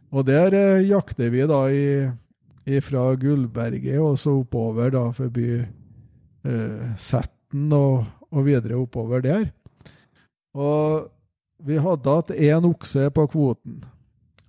Og 0.08 0.24
der 0.24 0.56
eh, 0.56 0.86
jakter 0.88 1.28
vi 1.34 1.44
da 1.48 1.60
i, 1.68 2.80
fra 2.84 3.10
Gullberget 3.16 4.00
og 4.00 4.18
så 4.20 4.34
oppover 4.42 4.90
da 4.92 5.06
forbi 5.16 5.50
eh, 5.56 6.88
Setten 7.00 7.70
og, 7.72 8.08
og 8.32 8.48
videre 8.48 8.80
oppover 8.80 9.24
der. 9.24 9.46
Og 10.56 11.08
vi 11.64 11.78
hadde 11.80 12.16
hatt 12.18 12.34
én 12.36 12.66
okse 12.68 13.08
på 13.14 13.24
kvoten. 13.32 13.82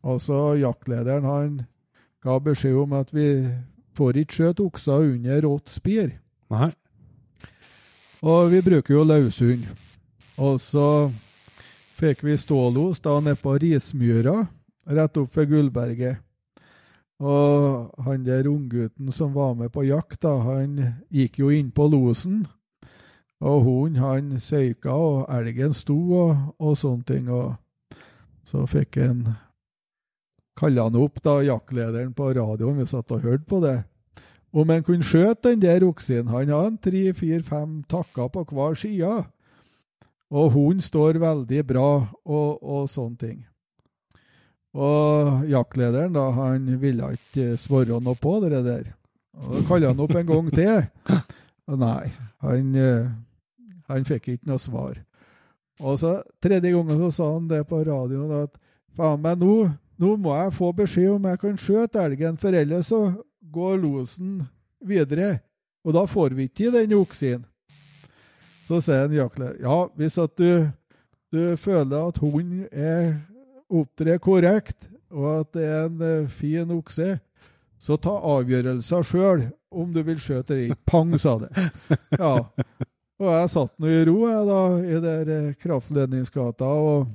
Og 0.03 0.21
så 0.23 0.55
jaktlederen 0.59 1.27
han 1.27 1.57
ga 2.23 2.37
beskjed 2.43 2.77
om 2.79 2.93
at 2.99 3.11
vi 3.15 3.47
får 3.97 4.21
ikke 4.21 4.37
skjøte 4.37 4.65
okser 4.65 5.07
under 5.13 5.41
rått 5.45 5.71
spir. 5.71 6.13
Nei. 6.51 6.71
Og 8.23 8.51
vi 8.51 8.61
bruker 8.63 8.93
jo 8.95 9.03
løshund. 9.07 9.67
Og 10.39 10.59
så 10.63 11.09
fikk 11.99 12.23
vi 12.23 12.37
stålos 12.39 13.01
da 13.03 13.17
nede 13.19 13.39
på 13.39 13.57
Rismyra, 13.59 14.41
rett 14.87 15.19
opp 15.19 15.35
ved 15.35 15.51
Gullberget. 15.51 16.23
Og 17.19 18.03
han 18.05 18.23
der 18.23 18.47
unggutten 18.47 19.11
som 19.11 19.33
var 19.35 19.53
med 19.59 19.73
på 19.75 19.83
jakt, 19.83 20.21
da, 20.23 20.37
han 20.39 20.77
gikk 21.11 21.41
jo 21.41 21.51
inn 21.51 21.71
på 21.75 21.89
losen. 21.91 22.45
Og 23.39 23.63
hunden, 23.63 23.99
han 23.99 24.39
søyka, 24.39 24.91
og 24.91 25.27
elgen 25.31 25.75
sto, 25.75 25.95
og, 25.95 26.55
og 26.59 26.77
sånne 26.79 27.07
ting. 27.07 27.27
Og 27.31 27.55
så 28.47 28.63
fikk 28.67 28.99
han 29.03 29.25
Kalla 30.59 30.89
han 30.89 30.97
opp 30.99 31.21
da 31.23 31.37
jaktlederen 31.45 32.11
på 32.15 32.33
radioen, 32.35 32.81
vi 32.81 32.87
satt 32.89 33.11
og 33.15 33.23
hørte 33.23 33.47
på 33.47 33.61
det. 33.63 33.77
Om 34.51 34.71
han 34.73 34.83
kunne 34.83 35.05
skjøte 35.05 35.51
den 35.51 35.61
der 35.61 35.85
oksen. 35.85 36.31
Han 36.33 36.49
har 36.51 36.67
en 36.67 36.79
tre, 36.81 37.03
fire, 37.15 37.43
fem 37.45 37.83
takker 37.89 38.31
på 38.33 38.43
hver 38.49 38.75
side. 38.75 39.11
Og 40.29 40.51
hunden 40.53 40.81
står 40.83 41.21
veldig 41.21 41.61
bra, 41.69 41.89
og, 42.25 42.63
og 42.63 42.89
sånne 42.89 43.21
ting. 43.21 43.37
Og 44.77 45.45
jaktlederen 45.49 46.13
da, 46.13 46.27
han 46.35 46.67
ville 46.81 47.13
ikke 47.15 47.55
svare 47.57 47.97
noe 48.03 48.17
på 48.19 48.35
det 48.43 48.61
der. 48.65 48.91
Og 49.39 49.55
Da 49.55 49.65
kalte 49.69 49.93
han 49.93 50.03
opp 50.03 50.15
en 50.17 50.27
gang 50.29 50.51
til. 50.53 51.21
Og 51.69 51.79
nei, 51.81 52.09
han, 52.43 52.75
eh, 52.75 53.09
han 53.89 54.05
fikk 54.05 54.33
ikke 54.33 54.49
noe 54.49 54.61
svar. 54.61 54.99
Og 55.79 55.99
så 56.01 56.17
tredje 56.43 56.73
gangen 56.73 56.99
så 56.99 57.11
sa 57.15 57.29
han 57.33 57.47
det 57.49 57.63
på 57.69 57.79
radioen 57.87 58.33
at 58.43 58.57
faen 58.97 59.21
meg, 59.23 59.39
nå, 59.39 59.69
nå 59.99 60.15
må 60.21 60.33
jeg 60.37 60.55
få 60.55 60.71
beskjed 60.75 61.11
om 61.17 61.27
jeg 61.29 61.41
kan 61.41 61.59
skjøte 61.59 62.01
elgen, 62.01 62.37
for 62.39 62.55
ellers 62.55 62.91
så 62.91 63.01
går 63.51 63.79
losen 63.81 64.41
videre. 64.79 65.39
Og 65.83 65.95
da 65.95 66.05
får 66.07 66.35
vi 66.37 66.47
ikke 66.49 66.71
den 66.75 66.95
oksen. 66.97 67.45
Så 68.67 68.81
sier 68.85 69.07
en 69.07 69.15
jaktleder 69.17 69.63
ja, 69.63 69.77
hvis 69.97 70.19
at 70.21 70.35
du, 70.37 70.69
du 71.33 71.41
føler 71.57 72.11
at 72.11 72.19
hunden 72.21 72.67
er 72.69 73.15
opptrer 73.69 74.19
korrekt, 74.21 74.87
og 75.09 75.25
at 75.39 75.55
det 75.57 75.65
er 75.65 75.87
en 75.87 76.03
eh, 76.05 76.29
fin 76.29 76.69
okse, 76.73 77.17
så 77.79 77.97
ta 78.01 78.13
avgjørelser 78.35 79.05
sjøl 79.05 79.43
om 79.69 79.91
du 79.93 80.01
vil 80.05 80.19
skjøte 80.21 80.55
eller 80.55 80.69
ikke. 80.69 80.83
Pang, 80.89 81.13
sa 81.21 81.37
det. 81.41 81.49
Ja. 82.17 82.33
Og 83.19 83.27
jeg 83.27 83.51
satt 83.51 83.73
nå 83.81 83.89
i 83.91 84.03
ro 84.07 84.17
jeg 84.29 84.43
da, 84.47 84.59
i 84.79 84.99
der 85.03 85.31
eh, 85.35 85.55
kraftledningsgata 85.59 86.69
og, 86.69 87.09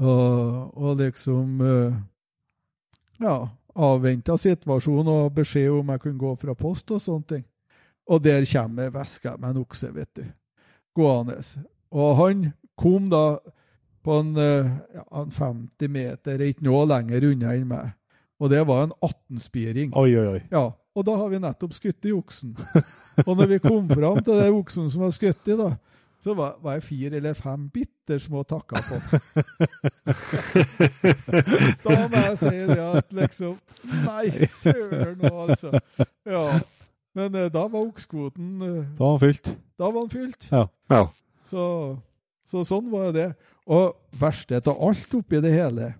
og, 0.00 0.76
og 0.76 0.98
liksom 1.00 1.60
eh, 1.64 1.98
Ja, 3.22 3.36
avventa 3.72 4.36
situasjonen 4.36 5.08
og 5.08 5.34
beskjed 5.38 5.70
om 5.72 5.92
jeg 5.94 6.02
kunne 6.02 6.20
gå 6.20 6.34
fra 6.36 6.54
post 6.58 6.90
og 6.92 7.00
sånne 7.00 7.30
ting. 7.30 7.44
Og 8.12 8.20
der 8.22 8.44
kommer 8.50 8.92
veska 8.92 9.36
med 9.40 9.54
en 9.54 9.62
okse, 9.62 9.88
vet 9.94 10.10
du. 10.18 10.24
Gående. 10.96 11.38
Og 11.96 12.16
han 12.20 12.44
kom 12.76 13.08
da 13.10 13.38
på 14.04 14.18
en, 14.20 14.36
eh, 14.36 14.68
ja, 14.94 15.04
en 15.22 15.32
50 15.32 15.88
meter, 15.90 16.44
ikke 16.44 16.66
noe 16.68 16.84
lenger 16.86 17.24
unna 17.32 17.54
enn 17.56 17.66
meg. 17.72 17.94
Og 18.38 18.52
det 18.52 18.60
var 18.68 18.84
en 18.84 18.92
18-spiring. 19.00 19.94
Oi, 19.96 20.10
oi, 20.12 20.26
oi. 20.36 20.42
Ja, 20.52 20.68
og 20.96 21.04
da 21.08 21.16
har 21.16 21.32
vi 21.32 21.40
nettopp 21.40 21.74
skutt 21.76 22.06
i 22.08 22.12
oksen. 22.14 22.52
Og 23.26 23.32
når 23.32 23.54
vi 23.54 23.58
kom 23.64 23.88
fram 23.88 24.20
til 24.20 24.38
det 24.38 24.50
oksen 24.52 24.90
som 24.92 25.06
var 25.06 25.14
skutt 25.16 25.48
i, 25.48 25.56
da, 25.56 25.72
så 26.26 26.34
var, 26.34 26.56
var 26.62 26.72
jeg 26.72 26.82
fire 26.82 27.16
eller 27.20 27.34
fem 27.38 27.68
bitte 27.70 28.16
små 28.18 28.40
takker 28.42 28.82
på. 28.82 28.96
da 31.84 32.08
må 32.10 32.18
jeg 32.24 32.38
si 32.40 32.64
det 32.66 32.82
at 32.82 33.12
liksom 33.14 33.54
Nei, 34.02 34.32
søren 34.50 35.22
nå, 35.22 35.30
altså. 35.44 35.70
Ja. 36.26 36.58
Men 37.14 37.30
eh, 37.38 37.46
da 37.54 37.70
var 37.70 37.78
okskvoten 37.78 38.58
eh, 38.58 38.90
Da 38.98 39.04
var 39.04 39.14
han 39.14 39.22
fylt. 39.22 39.54
Da 39.78 39.86
var 39.92 40.00
han 40.00 40.10
fylt. 40.10 40.50
Ja. 40.50 40.66
Ja. 40.90 41.06
Så, 41.46 41.62
så 42.42 42.66
sånn 42.66 42.90
var 42.90 43.14
det. 43.14 43.38
Og 43.70 43.94
verste 44.18 44.58
av 44.58 44.82
alt 44.82 45.14
oppi 45.14 45.38
det 45.44 45.54
hele, 45.54 45.94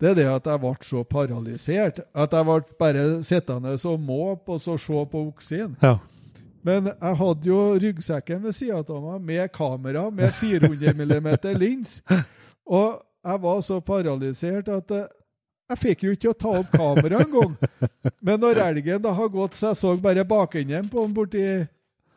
det 0.00 0.08
er 0.14 0.16
det 0.22 0.28
at 0.38 0.46
jeg 0.48 0.58
ble 0.62 0.72
så 0.88 1.04
paralysert 1.04 2.00
at 2.16 2.32
jeg 2.32 2.48
ble 2.48 2.62
bare 2.80 3.20
sittende 3.28 3.76
og 3.76 4.00
måpe 4.00 4.56
og 4.56 4.60
så 4.64 4.80
se 4.80 5.04
på 5.12 5.28
oksen. 5.34 5.76
Ja. 5.84 5.98
Men 6.68 6.90
jeg 6.92 7.18
hadde 7.22 7.48
jo 7.48 7.58
ryggsekken 7.80 8.42
ved 8.44 8.56
sida 8.56 8.80
av 8.84 9.04
meg 9.06 9.22
med 9.32 9.52
kamera 9.56 10.06
med 10.12 10.34
400 10.36 10.92
mm 10.98 11.28
lins. 11.62 11.98
Og 12.68 12.98
jeg 13.24 13.40
var 13.44 13.62
så 13.64 13.78
paralysert 13.84 14.68
at 14.74 14.92
eh, 14.96 15.06
jeg 15.68 15.80
fikk 15.82 16.02
jo 16.06 16.12
ikke 16.16 16.30
å 16.32 16.36
ta 16.44 16.52
opp 16.62 16.70
kameraet 16.72 17.24
engang. 17.26 17.54
Men 18.24 18.40
når 18.40 18.60
elgen 18.66 19.02
da 19.04 19.12
har 19.16 19.28
gått, 19.32 19.56
så 19.58 19.70
jeg 19.72 19.80
så 19.80 19.94
bare 20.00 20.24
bakenden 20.28 20.88
på 20.92 21.02
den 21.06 21.16
borti 21.16 21.42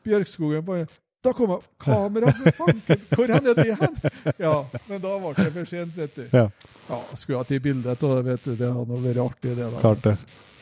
bjørkskogen 0.07 0.63
på 0.67 0.77
Da 1.21 1.33
kom 1.37 1.51
jeg 1.53 1.61
Kamera! 1.83 2.31
fanken, 2.57 3.01
Hvor 3.11 3.29
er 3.29 3.43
det 3.45 3.65
hen? 3.77 3.97
Ja, 4.41 4.53
men 4.89 5.01
da 5.03 5.11
ble 5.21 5.33
det 5.37 5.51
for 5.53 5.69
sent, 5.69 5.91
vet 5.99 6.15
du. 6.15 6.23
Ja. 6.33 6.47
Ja, 6.89 6.97
skulle 7.15 7.43
ha 7.43 7.45
i 7.53 7.59
bilde 7.61 7.93
av 7.93 8.01
det, 8.01 8.23
vet 8.31 8.47
du. 8.47 8.55
Det 8.57 8.71
hadde 8.73 9.01
vært 9.03 9.19
artig, 9.27 9.51
det 9.55 9.67
der. 9.67 9.75
Klart 9.83 10.01
det. 10.07 10.15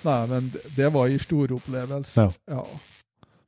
Nei, 0.03 0.17
men 0.33 0.49
det- 0.53 0.65
det 0.75 0.89
var 0.93 1.07
en 1.07 1.19
storopplevelse. 1.23 2.25
Ja. 2.25 2.57
ja. 2.57 2.65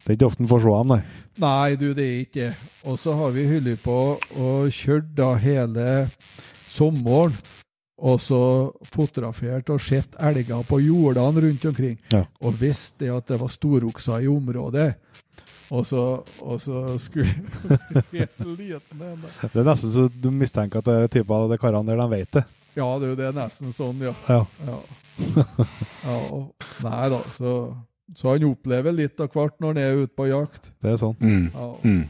Det 0.01 0.09
er 0.09 0.17
ikke 0.17 0.29
ofte 0.31 0.43
en 0.43 0.49
får 0.49 0.63
se 0.63 0.75
dem, 0.75 0.91
nei. 0.95 1.01
Nei, 1.41 1.75
du, 1.77 1.87
det 1.93 2.05
er 2.05 2.19
ikke 2.23 2.39
det. 2.39 2.51
Og 2.89 2.97
så 2.99 3.13
har 3.19 3.33
vi 3.35 3.47
holdt 3.49 3.83
på 3.83 3.97
og 4.17 4.71
kjørt 4.73 5.11
da 5.17 5.33
hele 5.41 5.87
sommeren. 6.65 7.35
Og 8.01 8.17
så 8.17 8.41
fotografert 8.89 9.69
og 9.69 9.81
sett 9.85 10.15
elger 10.25 10.63
på 10.65 10.79
jordene 10.81 11.43
rundt 11.45 11.67
omkring. 11.69 11.99
Ja. 12.09 12.23
Og 12.41 12.57
visste 12.57 13.05
det 13.05 13.11
at 13.13 13.27
det 13.29 13.37
var 13.43 13.51
storokser 13.53 14.25
i 14.25 14.31
området. 14.31 14.95
Og 15.71 15.85
så, 15.85 16.01
og 16.41 16.57
så 16.61 16.97
skulle 16.99 17.29
Helt 18.11 18.41
liten 18.57 19.05
en. 19.05 19.21
Det 19.21 19.61
er 19.61 19.69
nesten 19.69 19.93
så 19.93 20.07
du 20.11 20.31
mistenker 20.33 20.81
at 20.81 20.89
det 20.89 20.97
er 20.97 21.13
typer 21.13 21.45
av 21.45 21.53
de 21.53 21.59
karene 21.61 21.87
der 21.87 22.01
de 22.01 22.09
vet 22.11 22.33
det. 22.39 22.43
Ja, 22.75 22.87
du, 22.99 23.07
det 23.19 23.29
er 23.29 23.37
nesten 23.37 23.71
sånn, 23.75 24.01
ja. 24.03 24.15
Ja. 24.31 24.41
Ja. 24.65 24.81
ja 26.07 26.17
nei 26.87 27.07
da, 27.13 27.21
så, 27.37 27.55
så 28.17 28.33
han 28.33 28.47
opplever 28.47 28.95
litt 28.95 29.19
av 29.23 29.31
hvert 29.33 29.59
når 29.59 29.75
han 29.75 29.83
er 29.83 30.01
ute 30.03 30.15
på 30.17 30.27
jakt. 30.29 30.71
Det 30.83 30.93
er 30.93 30.97
sånn. 30.99 31.15
Mm. 31.21 31.45
Ja. 31.53 31.69
Mm. 31.83 32.01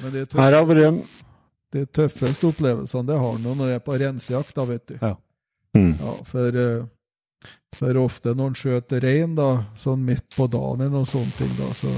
Men 0.00 0.14
de, 0.14 0.22
Her 0.22 0.30
tøff, 0.32 0.40
har 0.40 0.68
vært 0.70 0.86
en 0.86 1.02
de 1.70 1.84
tøffeste 1.86 2.48
opplevelsene 2.50 3.06
det 3.06 3.18
har 3.20 3.34
han 3.36 3.44
når 3.44 3.60
han 3.60 3.74
er 3.76 3.82
på 3.84 3.98
rensejakt, 4.00 4.54
da, 4.56 4.64
vet 4.66 4.86
du. 4.90 4.96
mm. 5.78 5.92
Ja, 6.00 6.14
for, 6.26 6.60
eh, 6.62 7.50
for 7.78 8.00
ofte 8.02 8.34
når 8.34 8.50
han 8.50 8.58
skjøter 8.58 9.04
rein, 9.06 9.36
da, 9.38 9.50
sånn 9.78 10.02
midt 10.06 10.26
på 10.34 10.48
dagen 10.50 10.82
eller 10.82 10.96
noen 10.98 11.10
sånne 11.10 11.36
ting, 11.38 11.52
da, 11.58 11.70
så 11.78 11.92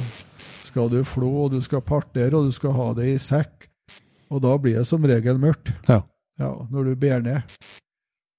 skal 0.68 0.90
du 0.92 1.00
flå, 1.04 1.30
og 1.46 1.54
du 1.54 1.60
skal 1.64 1.84
partere, 1.84 2.34
og 2.36 2.48
du 2.48 2.54
skal 2.54 2.76
ha 2.76 2.90
det 2.96 3.10
i 3.12 3.20
sekk. 3.20 3.68
Og 4.32 4.40
da 4.40 4.56
blir 4.56 4.78
det 4.80 4.86
som 4.88 5.04
regel 5.04 5.40
mørkt. 5.40 5.72
Ja. 5.88 6.00
Ja, 6.40 6.52
når 6.72 6.88
du 6.88 6.92
ber 6.96 7.20
ned. 7.20 7.56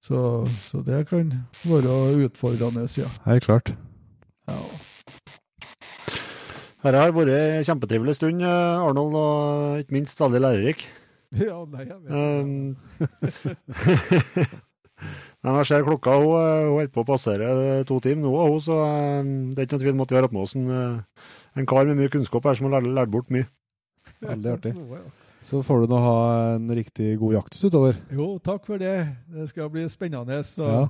Så, 0.03 0.43
så 0.65 0.81
det 0.83 1.05
kan 1.11 1.29
være 1.63 2.25
utfordrende, 2.25 2.87
ja. 2.97 3.09
Helt 3.27 3.45
klart. 3.45 3.75
Ja. 4.49 4.57
Her 6.83 6.97
har 6.99 7.13
vært 7.15 7.31
en 7.31 7.63
kjempetrivelig 7.69 8.17
stund, 8.17 8.43
eh, 8.43 8.83
Arnold, 8.83 9.15
og 9.15 9.83
ikke 9.83 9.95
minst 9.99 10.19
veldig 10.19 10.43
lærerik. 10.43 10.83
Ja, 11.33 11.63
nei, 11.65 11.87
jeg 11.89 11.97
vet 11.97 12.11
Um, 12.13 12.75
Nei, 15.43 15.53
jeg 15.57 15.65
ser 15.67 15.83
klokka, 15.83 16.13
hun, 16.21 16.35
eh, 16.37 16.67
holder 16.69 16.91
på 16.93 17.01
å 17.01 17.07
passere 17.07 17.47
to 17.89 17.97
timer 18.03 18.27
nå, 18.27 18.33
hun, 18.37 18.61
så 18.63 18.77
eh, 18.85 19.31
det 19.55 19.63
er 19.63 19.65
ikke 19.65 19.75
noe 19.79 19.83
tvil 19.83 19.95
om 19.97 20.03
at 20.05 20.13
vi 20.13 20.19
har 20.19 20.27
hatt 20.27 20.35
med 20.35 20.43
oss 20.45 20.53
en, 20.55 20.69
eh, 20.69 21.25
en 21.59 21.67
kar 21.67 21.89
med 21.89 21.97
mye 21.99 22.11
kunnskap 22.13 22.45
her 22.47 22.59
som 22.59 22.69
har 22.69 22.77
lært, 22.77 22.93
lært 22.99 23.11
bort 23.15 23.33
mye. 23.33 23.49
Veldig 24.23 24.53
artig. 24.53 24.75
Så 25.43 25.59
får 25.65 25.81
du 25.83 25.91
nå 25.91 25.97
ha 25.99 26.19
en 26.53 26.69
riktig 26.71 27.17
god 27.19 27.33
jakt 27.35 27.57
utover. 27.59 27.97
Jo, 28.15 28.29
takk 28.39 28.63
for 28.69 28.79
det. 28.79 28.93
Det 29.27 29.49
skal 29.49 29.67
bli 29.73 29.83
spennende. 29.91 30.37
Så 30.47 30.63
Ja. 30.63 30.85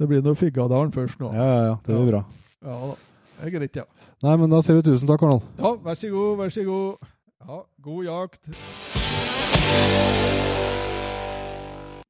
Det 0.00 0.08
blir 0.10 0.24
noe 0.24 0.34
Figgadalen 0.34 0.90
først 0.90 1.20
nå. 1.22 1.28
Ja, 1.36 1.44
ja, 1.46 1.60
ja. 1.68 1.76
Det 1.86 1.94
blir 1.94 2.08
bra. 2.10 2.24
Ja 2.62 2.78
da. 2.92 2.94
Det 3.32 3.48
er 3.48 3.54
greit, 3.56 3.76
ja. 3.80 3.84
Nei, 4.22 4.36
men 4.38 4.52
da 4.52 4.60
sier 4.62 4.76
vi 4.78 4.84
tusen 4.86 5.08
takk, 5.10 5.24
Arnold. 5.26 5.46
Ja, 5.58 5.72
vær 5.82 5.96
så 5.98 6.10
god, 6.12 6.36
vær 6.38 6.52
så 6.54 6.62
god. 6.66 7.08
Ja, 7.42 7.56
god 7.82 8.04
jakt. 8.06 8.50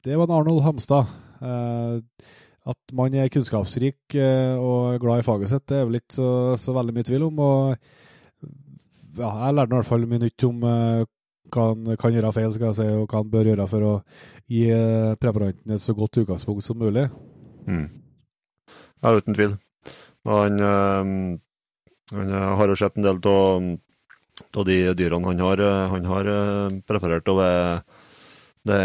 Det 0.05 0.19
var 0.19 0.27
en 0.27 0.35
Arnold 0.37 0.61
Hamstad. 0.67 1.09
Eh, 1.41 2.29
at 2.73 2.95
man 2.95 3.17
er 3.17 3.33
kunnskapsrik 3.33 4.15
eh, 4.19 4.55
og 4.61 5.01
glad 5.03 5.23
i 5.23 5.27
faget 5.27 5.51
sitt, 5.51 5.65
det 5.73 5.81
er 5.81 5.89
vel 5.89 5.99
ikke 5.99 6.19
så, 6.19 6.29
så 6.61 6.77
veldig 6.77 6.95
mye 6.99 7.09
tvil 7.09 7.27
om. 7.31 7.43
Og 7.43 8.45
ja, 9.17 9.33
jeg 9.47 9.57
lærte 9.57 9.73
i 9.73 9.81
hvert 9.81 9.89
fall 9.89 10.07
mye 10.11 10.23
nytt 10.27 10.49
om 10.51 10.69
eh, 10.69 11.09
hva 11.53 11.67
han 11.73 11.97
kan 11.97 12.15
gjøre 12.15 12.37
feil, 12.37 12.53
skal 12.53 12.71
jeg 12.71 12.81
si, 12.83 12.93
og 12.93 13.09
hva 13.09 13.25
han 13.25 13.33
bør 13.33 13.53
gjøre 13.55 13.71
for 13.73 13.89
å 13.89 13.97
gi 14.53 14.63
preparanten 15.21 15.75
et 15.75 15.83
så 15.83 15.97
godt 15.97 16.23
utgangspunkt 16.23 16.65
som 16.65 16.81
mulig. 16.81 17.09
Mm. 17.65 17.87
Ja, 19.03 19.17
uten 19.17 19.37
tvil. 19.37 19.57
Han, 20.29 20.61
eh, 20.61 21.11
han 22.13 22.33
eh, 22.33 22.51
har 22.59 22.71
jo 22.71 22.79
sett 22.79 22.99
en 22.99 23.07
del 23.07 23.19
av 23.23 24.67
de 24.69 24.77
dyrene 24.99 25.27
han 25.33 25.41
har, 25.43 25.63
eh, 25.63 25.87
han 25.93 26.09
har 26.11 26.31
preferert, 26.89 27.29
og 27.33 27.41
det, 27.41 27.53
det, 28.71 28.81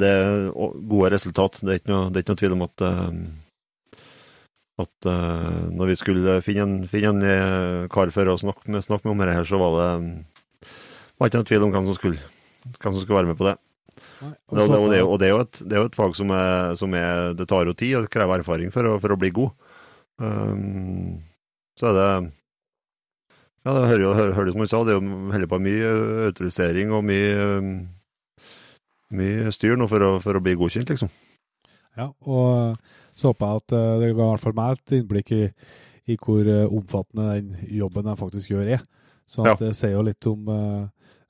det 0.00 0.10
er 0.16 0.50
gode 0.52 1.12
resultat. 1.16 1.62
Det 1.62 1.72
er 1.76 1.80
ikke 1.80 1.92
noe, 1.94 2.10
det 2.10 2.20
er 2.20 2.26
ikke 2.26 2.34
noe 2.34 2.42
tvil 2.44 2.58
om 2.58 2.66
at, 2.66 2.84
At 4.80 5.08
når 5.76 5.90
vi 5.90 5.96
skulle 6.00 6.38
finne 6.44 6.64
en, 6.64 6.76
finne 6.88 7.10
en 7.12 7.88
kar 7.92 8.12
for 8.14 8.28
å 8.32 8.38
snakke 8.40 8.70
med, 8.72 8.84
snakke 8.84 9.04
med 9.08 9.16
om 9.16 9.24
dette, 9.24 9.48
så 9.48 9.60
var 9.60 9.74
det 9.76 9.90
var 11.20 11.28
ikke 11.28 11.40
noe 11.42 11.48
tvil 11.50 11.64
om 11.66 11.72
hvem 11.74 11.88
som 11.90 11.96
skulle, 11.98 12.30
hvem 12.80 12.94
som 12.94 13.02
skulle 13.02 13.18
være 13.18 13.28
med 13.28 13.36
på 13.36 13.44
det. 13.44 13.56
Nei, 14.20 14.30
Og 14.48 14.56
det, 14.56 14.62
og 14.64 14.70
det, 14.70 14.78
og 14.80 14.88
det, 14.88 14.96
er 14.96 15.00
jo- 15.02 15.10
og 15.10 15.18
det, 15.20 15.26
er 15.26 15.32
jo 15.34 15.40
et, 15.44 15.58
det 15.68 15.76
er 15.76 15.82
jo 15.82 15.88
et 15.90 15.98
fag 15.98 16.14
som, 16.16 16.30
er, 16.32 16.74
som 16.80 16.94
er, 16.96 17.34
det 17.36 17.46
tar 17.48 17.68
jo 17.68 17.74
tid 17.76 17.98
og 17.98 18.08
krever 18.12 18.40
erfaring 18.40 18.72
for 18.72 18.88
å, 18.88 18.94
for 19.00 19.12
å 19.12 19.18
bli 19.20 19.30
god. 19.36 19.52
Um, 20.20 21.16
så 21.80 21.90
er 21.90 21.96
det 21.96 22.08
Ja, 23.64 23.72
det 23.72 23.88
hører 23.88 24.14
hører, 24.14 24.34
hører 24.36 24.48
du 24.48 24.52
som 24.52 24.62
han 24.64 24.68
sa, 24.70 24.80
det 24.84 24.92
er 24.94 25.00
jo 25.00 25.32
heller 25.32 25.48
på 25.48 25.60
mye 25.64 25.88
autorisering 26.28 26.92
og 26.96 27.04
mye, 27.08 27.48
mye 29.16 29.52
styr 29.52 29.76
nå 29.80 29.88
for 29.90 30.04
å, 30.04 30.10
for 30.24 30.36
å 30.38 30.42
bli 30.44 30.54
godkjent, 30.60 30.92
liksom. 30.94 31.10
Ja, 31.98 32.06
og 32.22 32.78
så 33.18 33.30
håper 33.32 33.50
jeg 33.50 33.62
at 33.64 33.74
eh, 33.76 33.94
det 34.00 34.10
ga 34.14 34.26
i 34.26 34.30
hvert 34.30 34.44
fall 34.44 34.56
meg 34.56 34.76
et 34.78 34.94
innblikk 35.00 35.32
i, 35.36 35.42
i 36.08 36.16
hvor 36.20 36.46
eh, 36.48 36.68
omfattende 36.70 37.34
den 37.34 37.74
jobben 37.80 38.08
jeg 38.08 38.20
faktisk 38.20 38.52
gjør 38.54 38.70
er. 38.78 38.84
Så 39.28 39.44
at 39.44 39.52
Ja. 39.52 39.66
det 39.66 39.74
sier 39.78 39.96
jo 39.96 40.06
litt 40.06 40.26
om 40.30 40.48
eh, 40.54 40.86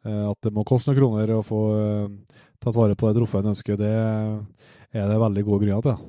eh, 0.06 0.22
at 0.30 0.38
det 0.46 0.52
må 0.54 0.64
koste 0.68 0.92
noen 0.92 1.00
kroner 1.00 1.32
å 1.34 1.40
få 1.44 1.62
uh, 1.74 2.36
tatt 2.62 2.76
vare 2.76 2.94
på 2.96 3.08
det 3.08 3.18
trofeet 3.18 3.44
en 3.44 3.54
ønsker. 3.54 3.80
Det 3.80 3.90
er 3.90 5.10
det 5.10 5.18
veldig 5.24 5.44
gode 5.48 5.64
grunner 5.66 5.84
til. 5.84 6.06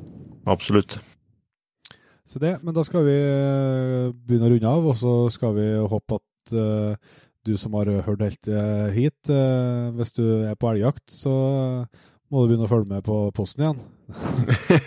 Absolutt. 0.51 0.99
Så 2.31 2.39
det, 2.39 2.53
men 2.63 2.71
da 2.71 2.83
skal 2.87 3.03
vi 3.03 3.17
eh, 3.17 4.13
begynne 4.15 4.47
å 4.47 4.53
runde 4.53 4.71
av, 4.71 4.85
og 4.87 4.95
så 4.95 5.15
skal 5.33 5.51
vi 5.57 5.67
håpe 5.91 6.15
at 6.15 6.53
uh, 6.55 7.17
du 7.43 7.57
som 7.59 7.73
har 7.75 7.89
hørt 8.05 8.23
helt 8.23 8.47
eh, 8.47 8.87
hit, 8.95 9.19
uh, 9.27 9.91
hvis 9.97 10.15
du 10.15 10.23
er 10.47 10.55
på 10.55 10.69
elgjakt, 10.71 11.11
så 11.11 11.33
må 12.31 12.43
du 12.43 12.53
begynne 12.53 12.69
å 12.69 12.71
følge 12.71 12.87
med 12.87 13.03
på 13.03 13.17
posten 13.35 13.65
igjen. 13.65 13.81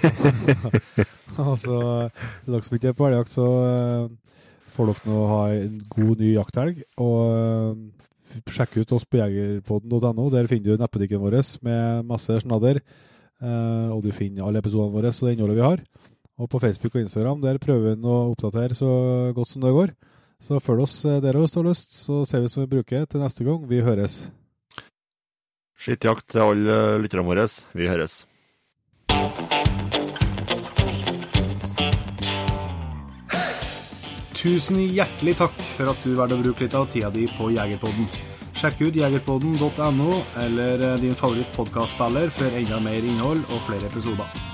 og 1.45 1.59
så, 1.61 1.77
til 2.47 2.55
dere 2.55 2.65
som 2.65 2.79
ikke 2.79 2.95
er 2.95 2.97
på 2.97 3.11
elgjakt, 3.11 3.35
så 3.35 3.51
uh, 3.61 4.41
får 4.73 4.91
dere 4.95 5.13
nå 5.13 5.21
ha 5.35 5.43
en 5.59 5.77
god 5.99 6.25
ny 6.25 6.33
jakthelg. 6.39 6.81
Og 7.05 8.49
sjekk 8.57 8.81
ut 8.81 8.97
oss 8.97 9.05
på 9.05 9.21
jegerpodden.no. 9.21 10.31
Der 10.33 10.49
finner 10.49 10.73
du 10.73 10.81
nettbutikken 10.81 11.21
vår 11.23 11.43
med 11.67 12.09
masse 12.09 12.41
snadder. 12.41 12.81
og 13.45 14.01
du 14.03 14.11
finner 14.11 14.47
alle 14.47 14.59
episodene 14.65 14.95
våre 14.95 15.13
og 15.13 15.29
det 15.29 15.37
innholdet 15.37 15.59
vi 15.61 15.69
har. 15.69 15.85
Og 16.41 16.51
på 16.51 16.59
Facebook 16.59 16.97
og 16.97 17.05
Instagram 17.05 17.43
der 17.45 17.61
prøver 17.63 17.95
vi 17.95 18.11
å 18.11 18.17
oppdatere 18.33 18.75
så 18.75 18.91
godt 19.37 19.53
som 19.53 19.63
det 19.63 19.75
går. 19.75 19.95
Så 20.43 20.59
følg 20.61 20.83
oss 20.85 20.97
dere 21.07 21.23
der 21.23 21.39
hvis 21.39 21.55
du 21.55 21.61
har 21.63 21.71
lyst, 21.71 21.95
så 21.95 22.25
ser 22.29 22.43
vi 22.43 22.51
som 22.53 22.65
vi 22.65 22.73
bruker 22.75 23.07
til 23.07 23.23
neste 23.23 23.47
gang. 23.47 23.63
Vi 23.71 23.81
høres. 23.87 24.25
Skittjakt 25.79 26.27
til 26.33 26.43
alle 26.43 26.79
lytterne 27.03 27.27
våre. 27.27 27.47
Vi 27.75 27.91
høres. 27.91 28.25
Tusen 34.45 34.77
hjertelig 34.93 35.39
takk 35.39 35.55
for 35.73 35.89
at 35.95 36.05
du 36.05 36.13
valgte 36.19 36.37
å 36.37 36.43
bruke 36.43 36.67
litt 36.67 36.75
av 36.77 36.91
tida 36.93 37.09
di 37.15 37.25
på 37.39 37.49
Jegerpodden. 37.55 38.11
Sjekk 38.61 38.83
ut 38.85 38.99
jegerpodden.no 39.01 40.11
eller 40.45 40.85
eh, 40.91 40.99
din 41.01 41.17
favoritt 41.17 41.49
favorittpodkastspiller 41.57 42.29
for 42.33 42.59
enda 42.61 42.83
mer 42.85 43.09
innhold 43.09 43.41
og 43.49 43.65
flere 43.67 43.89
episoder. 43.89 44.54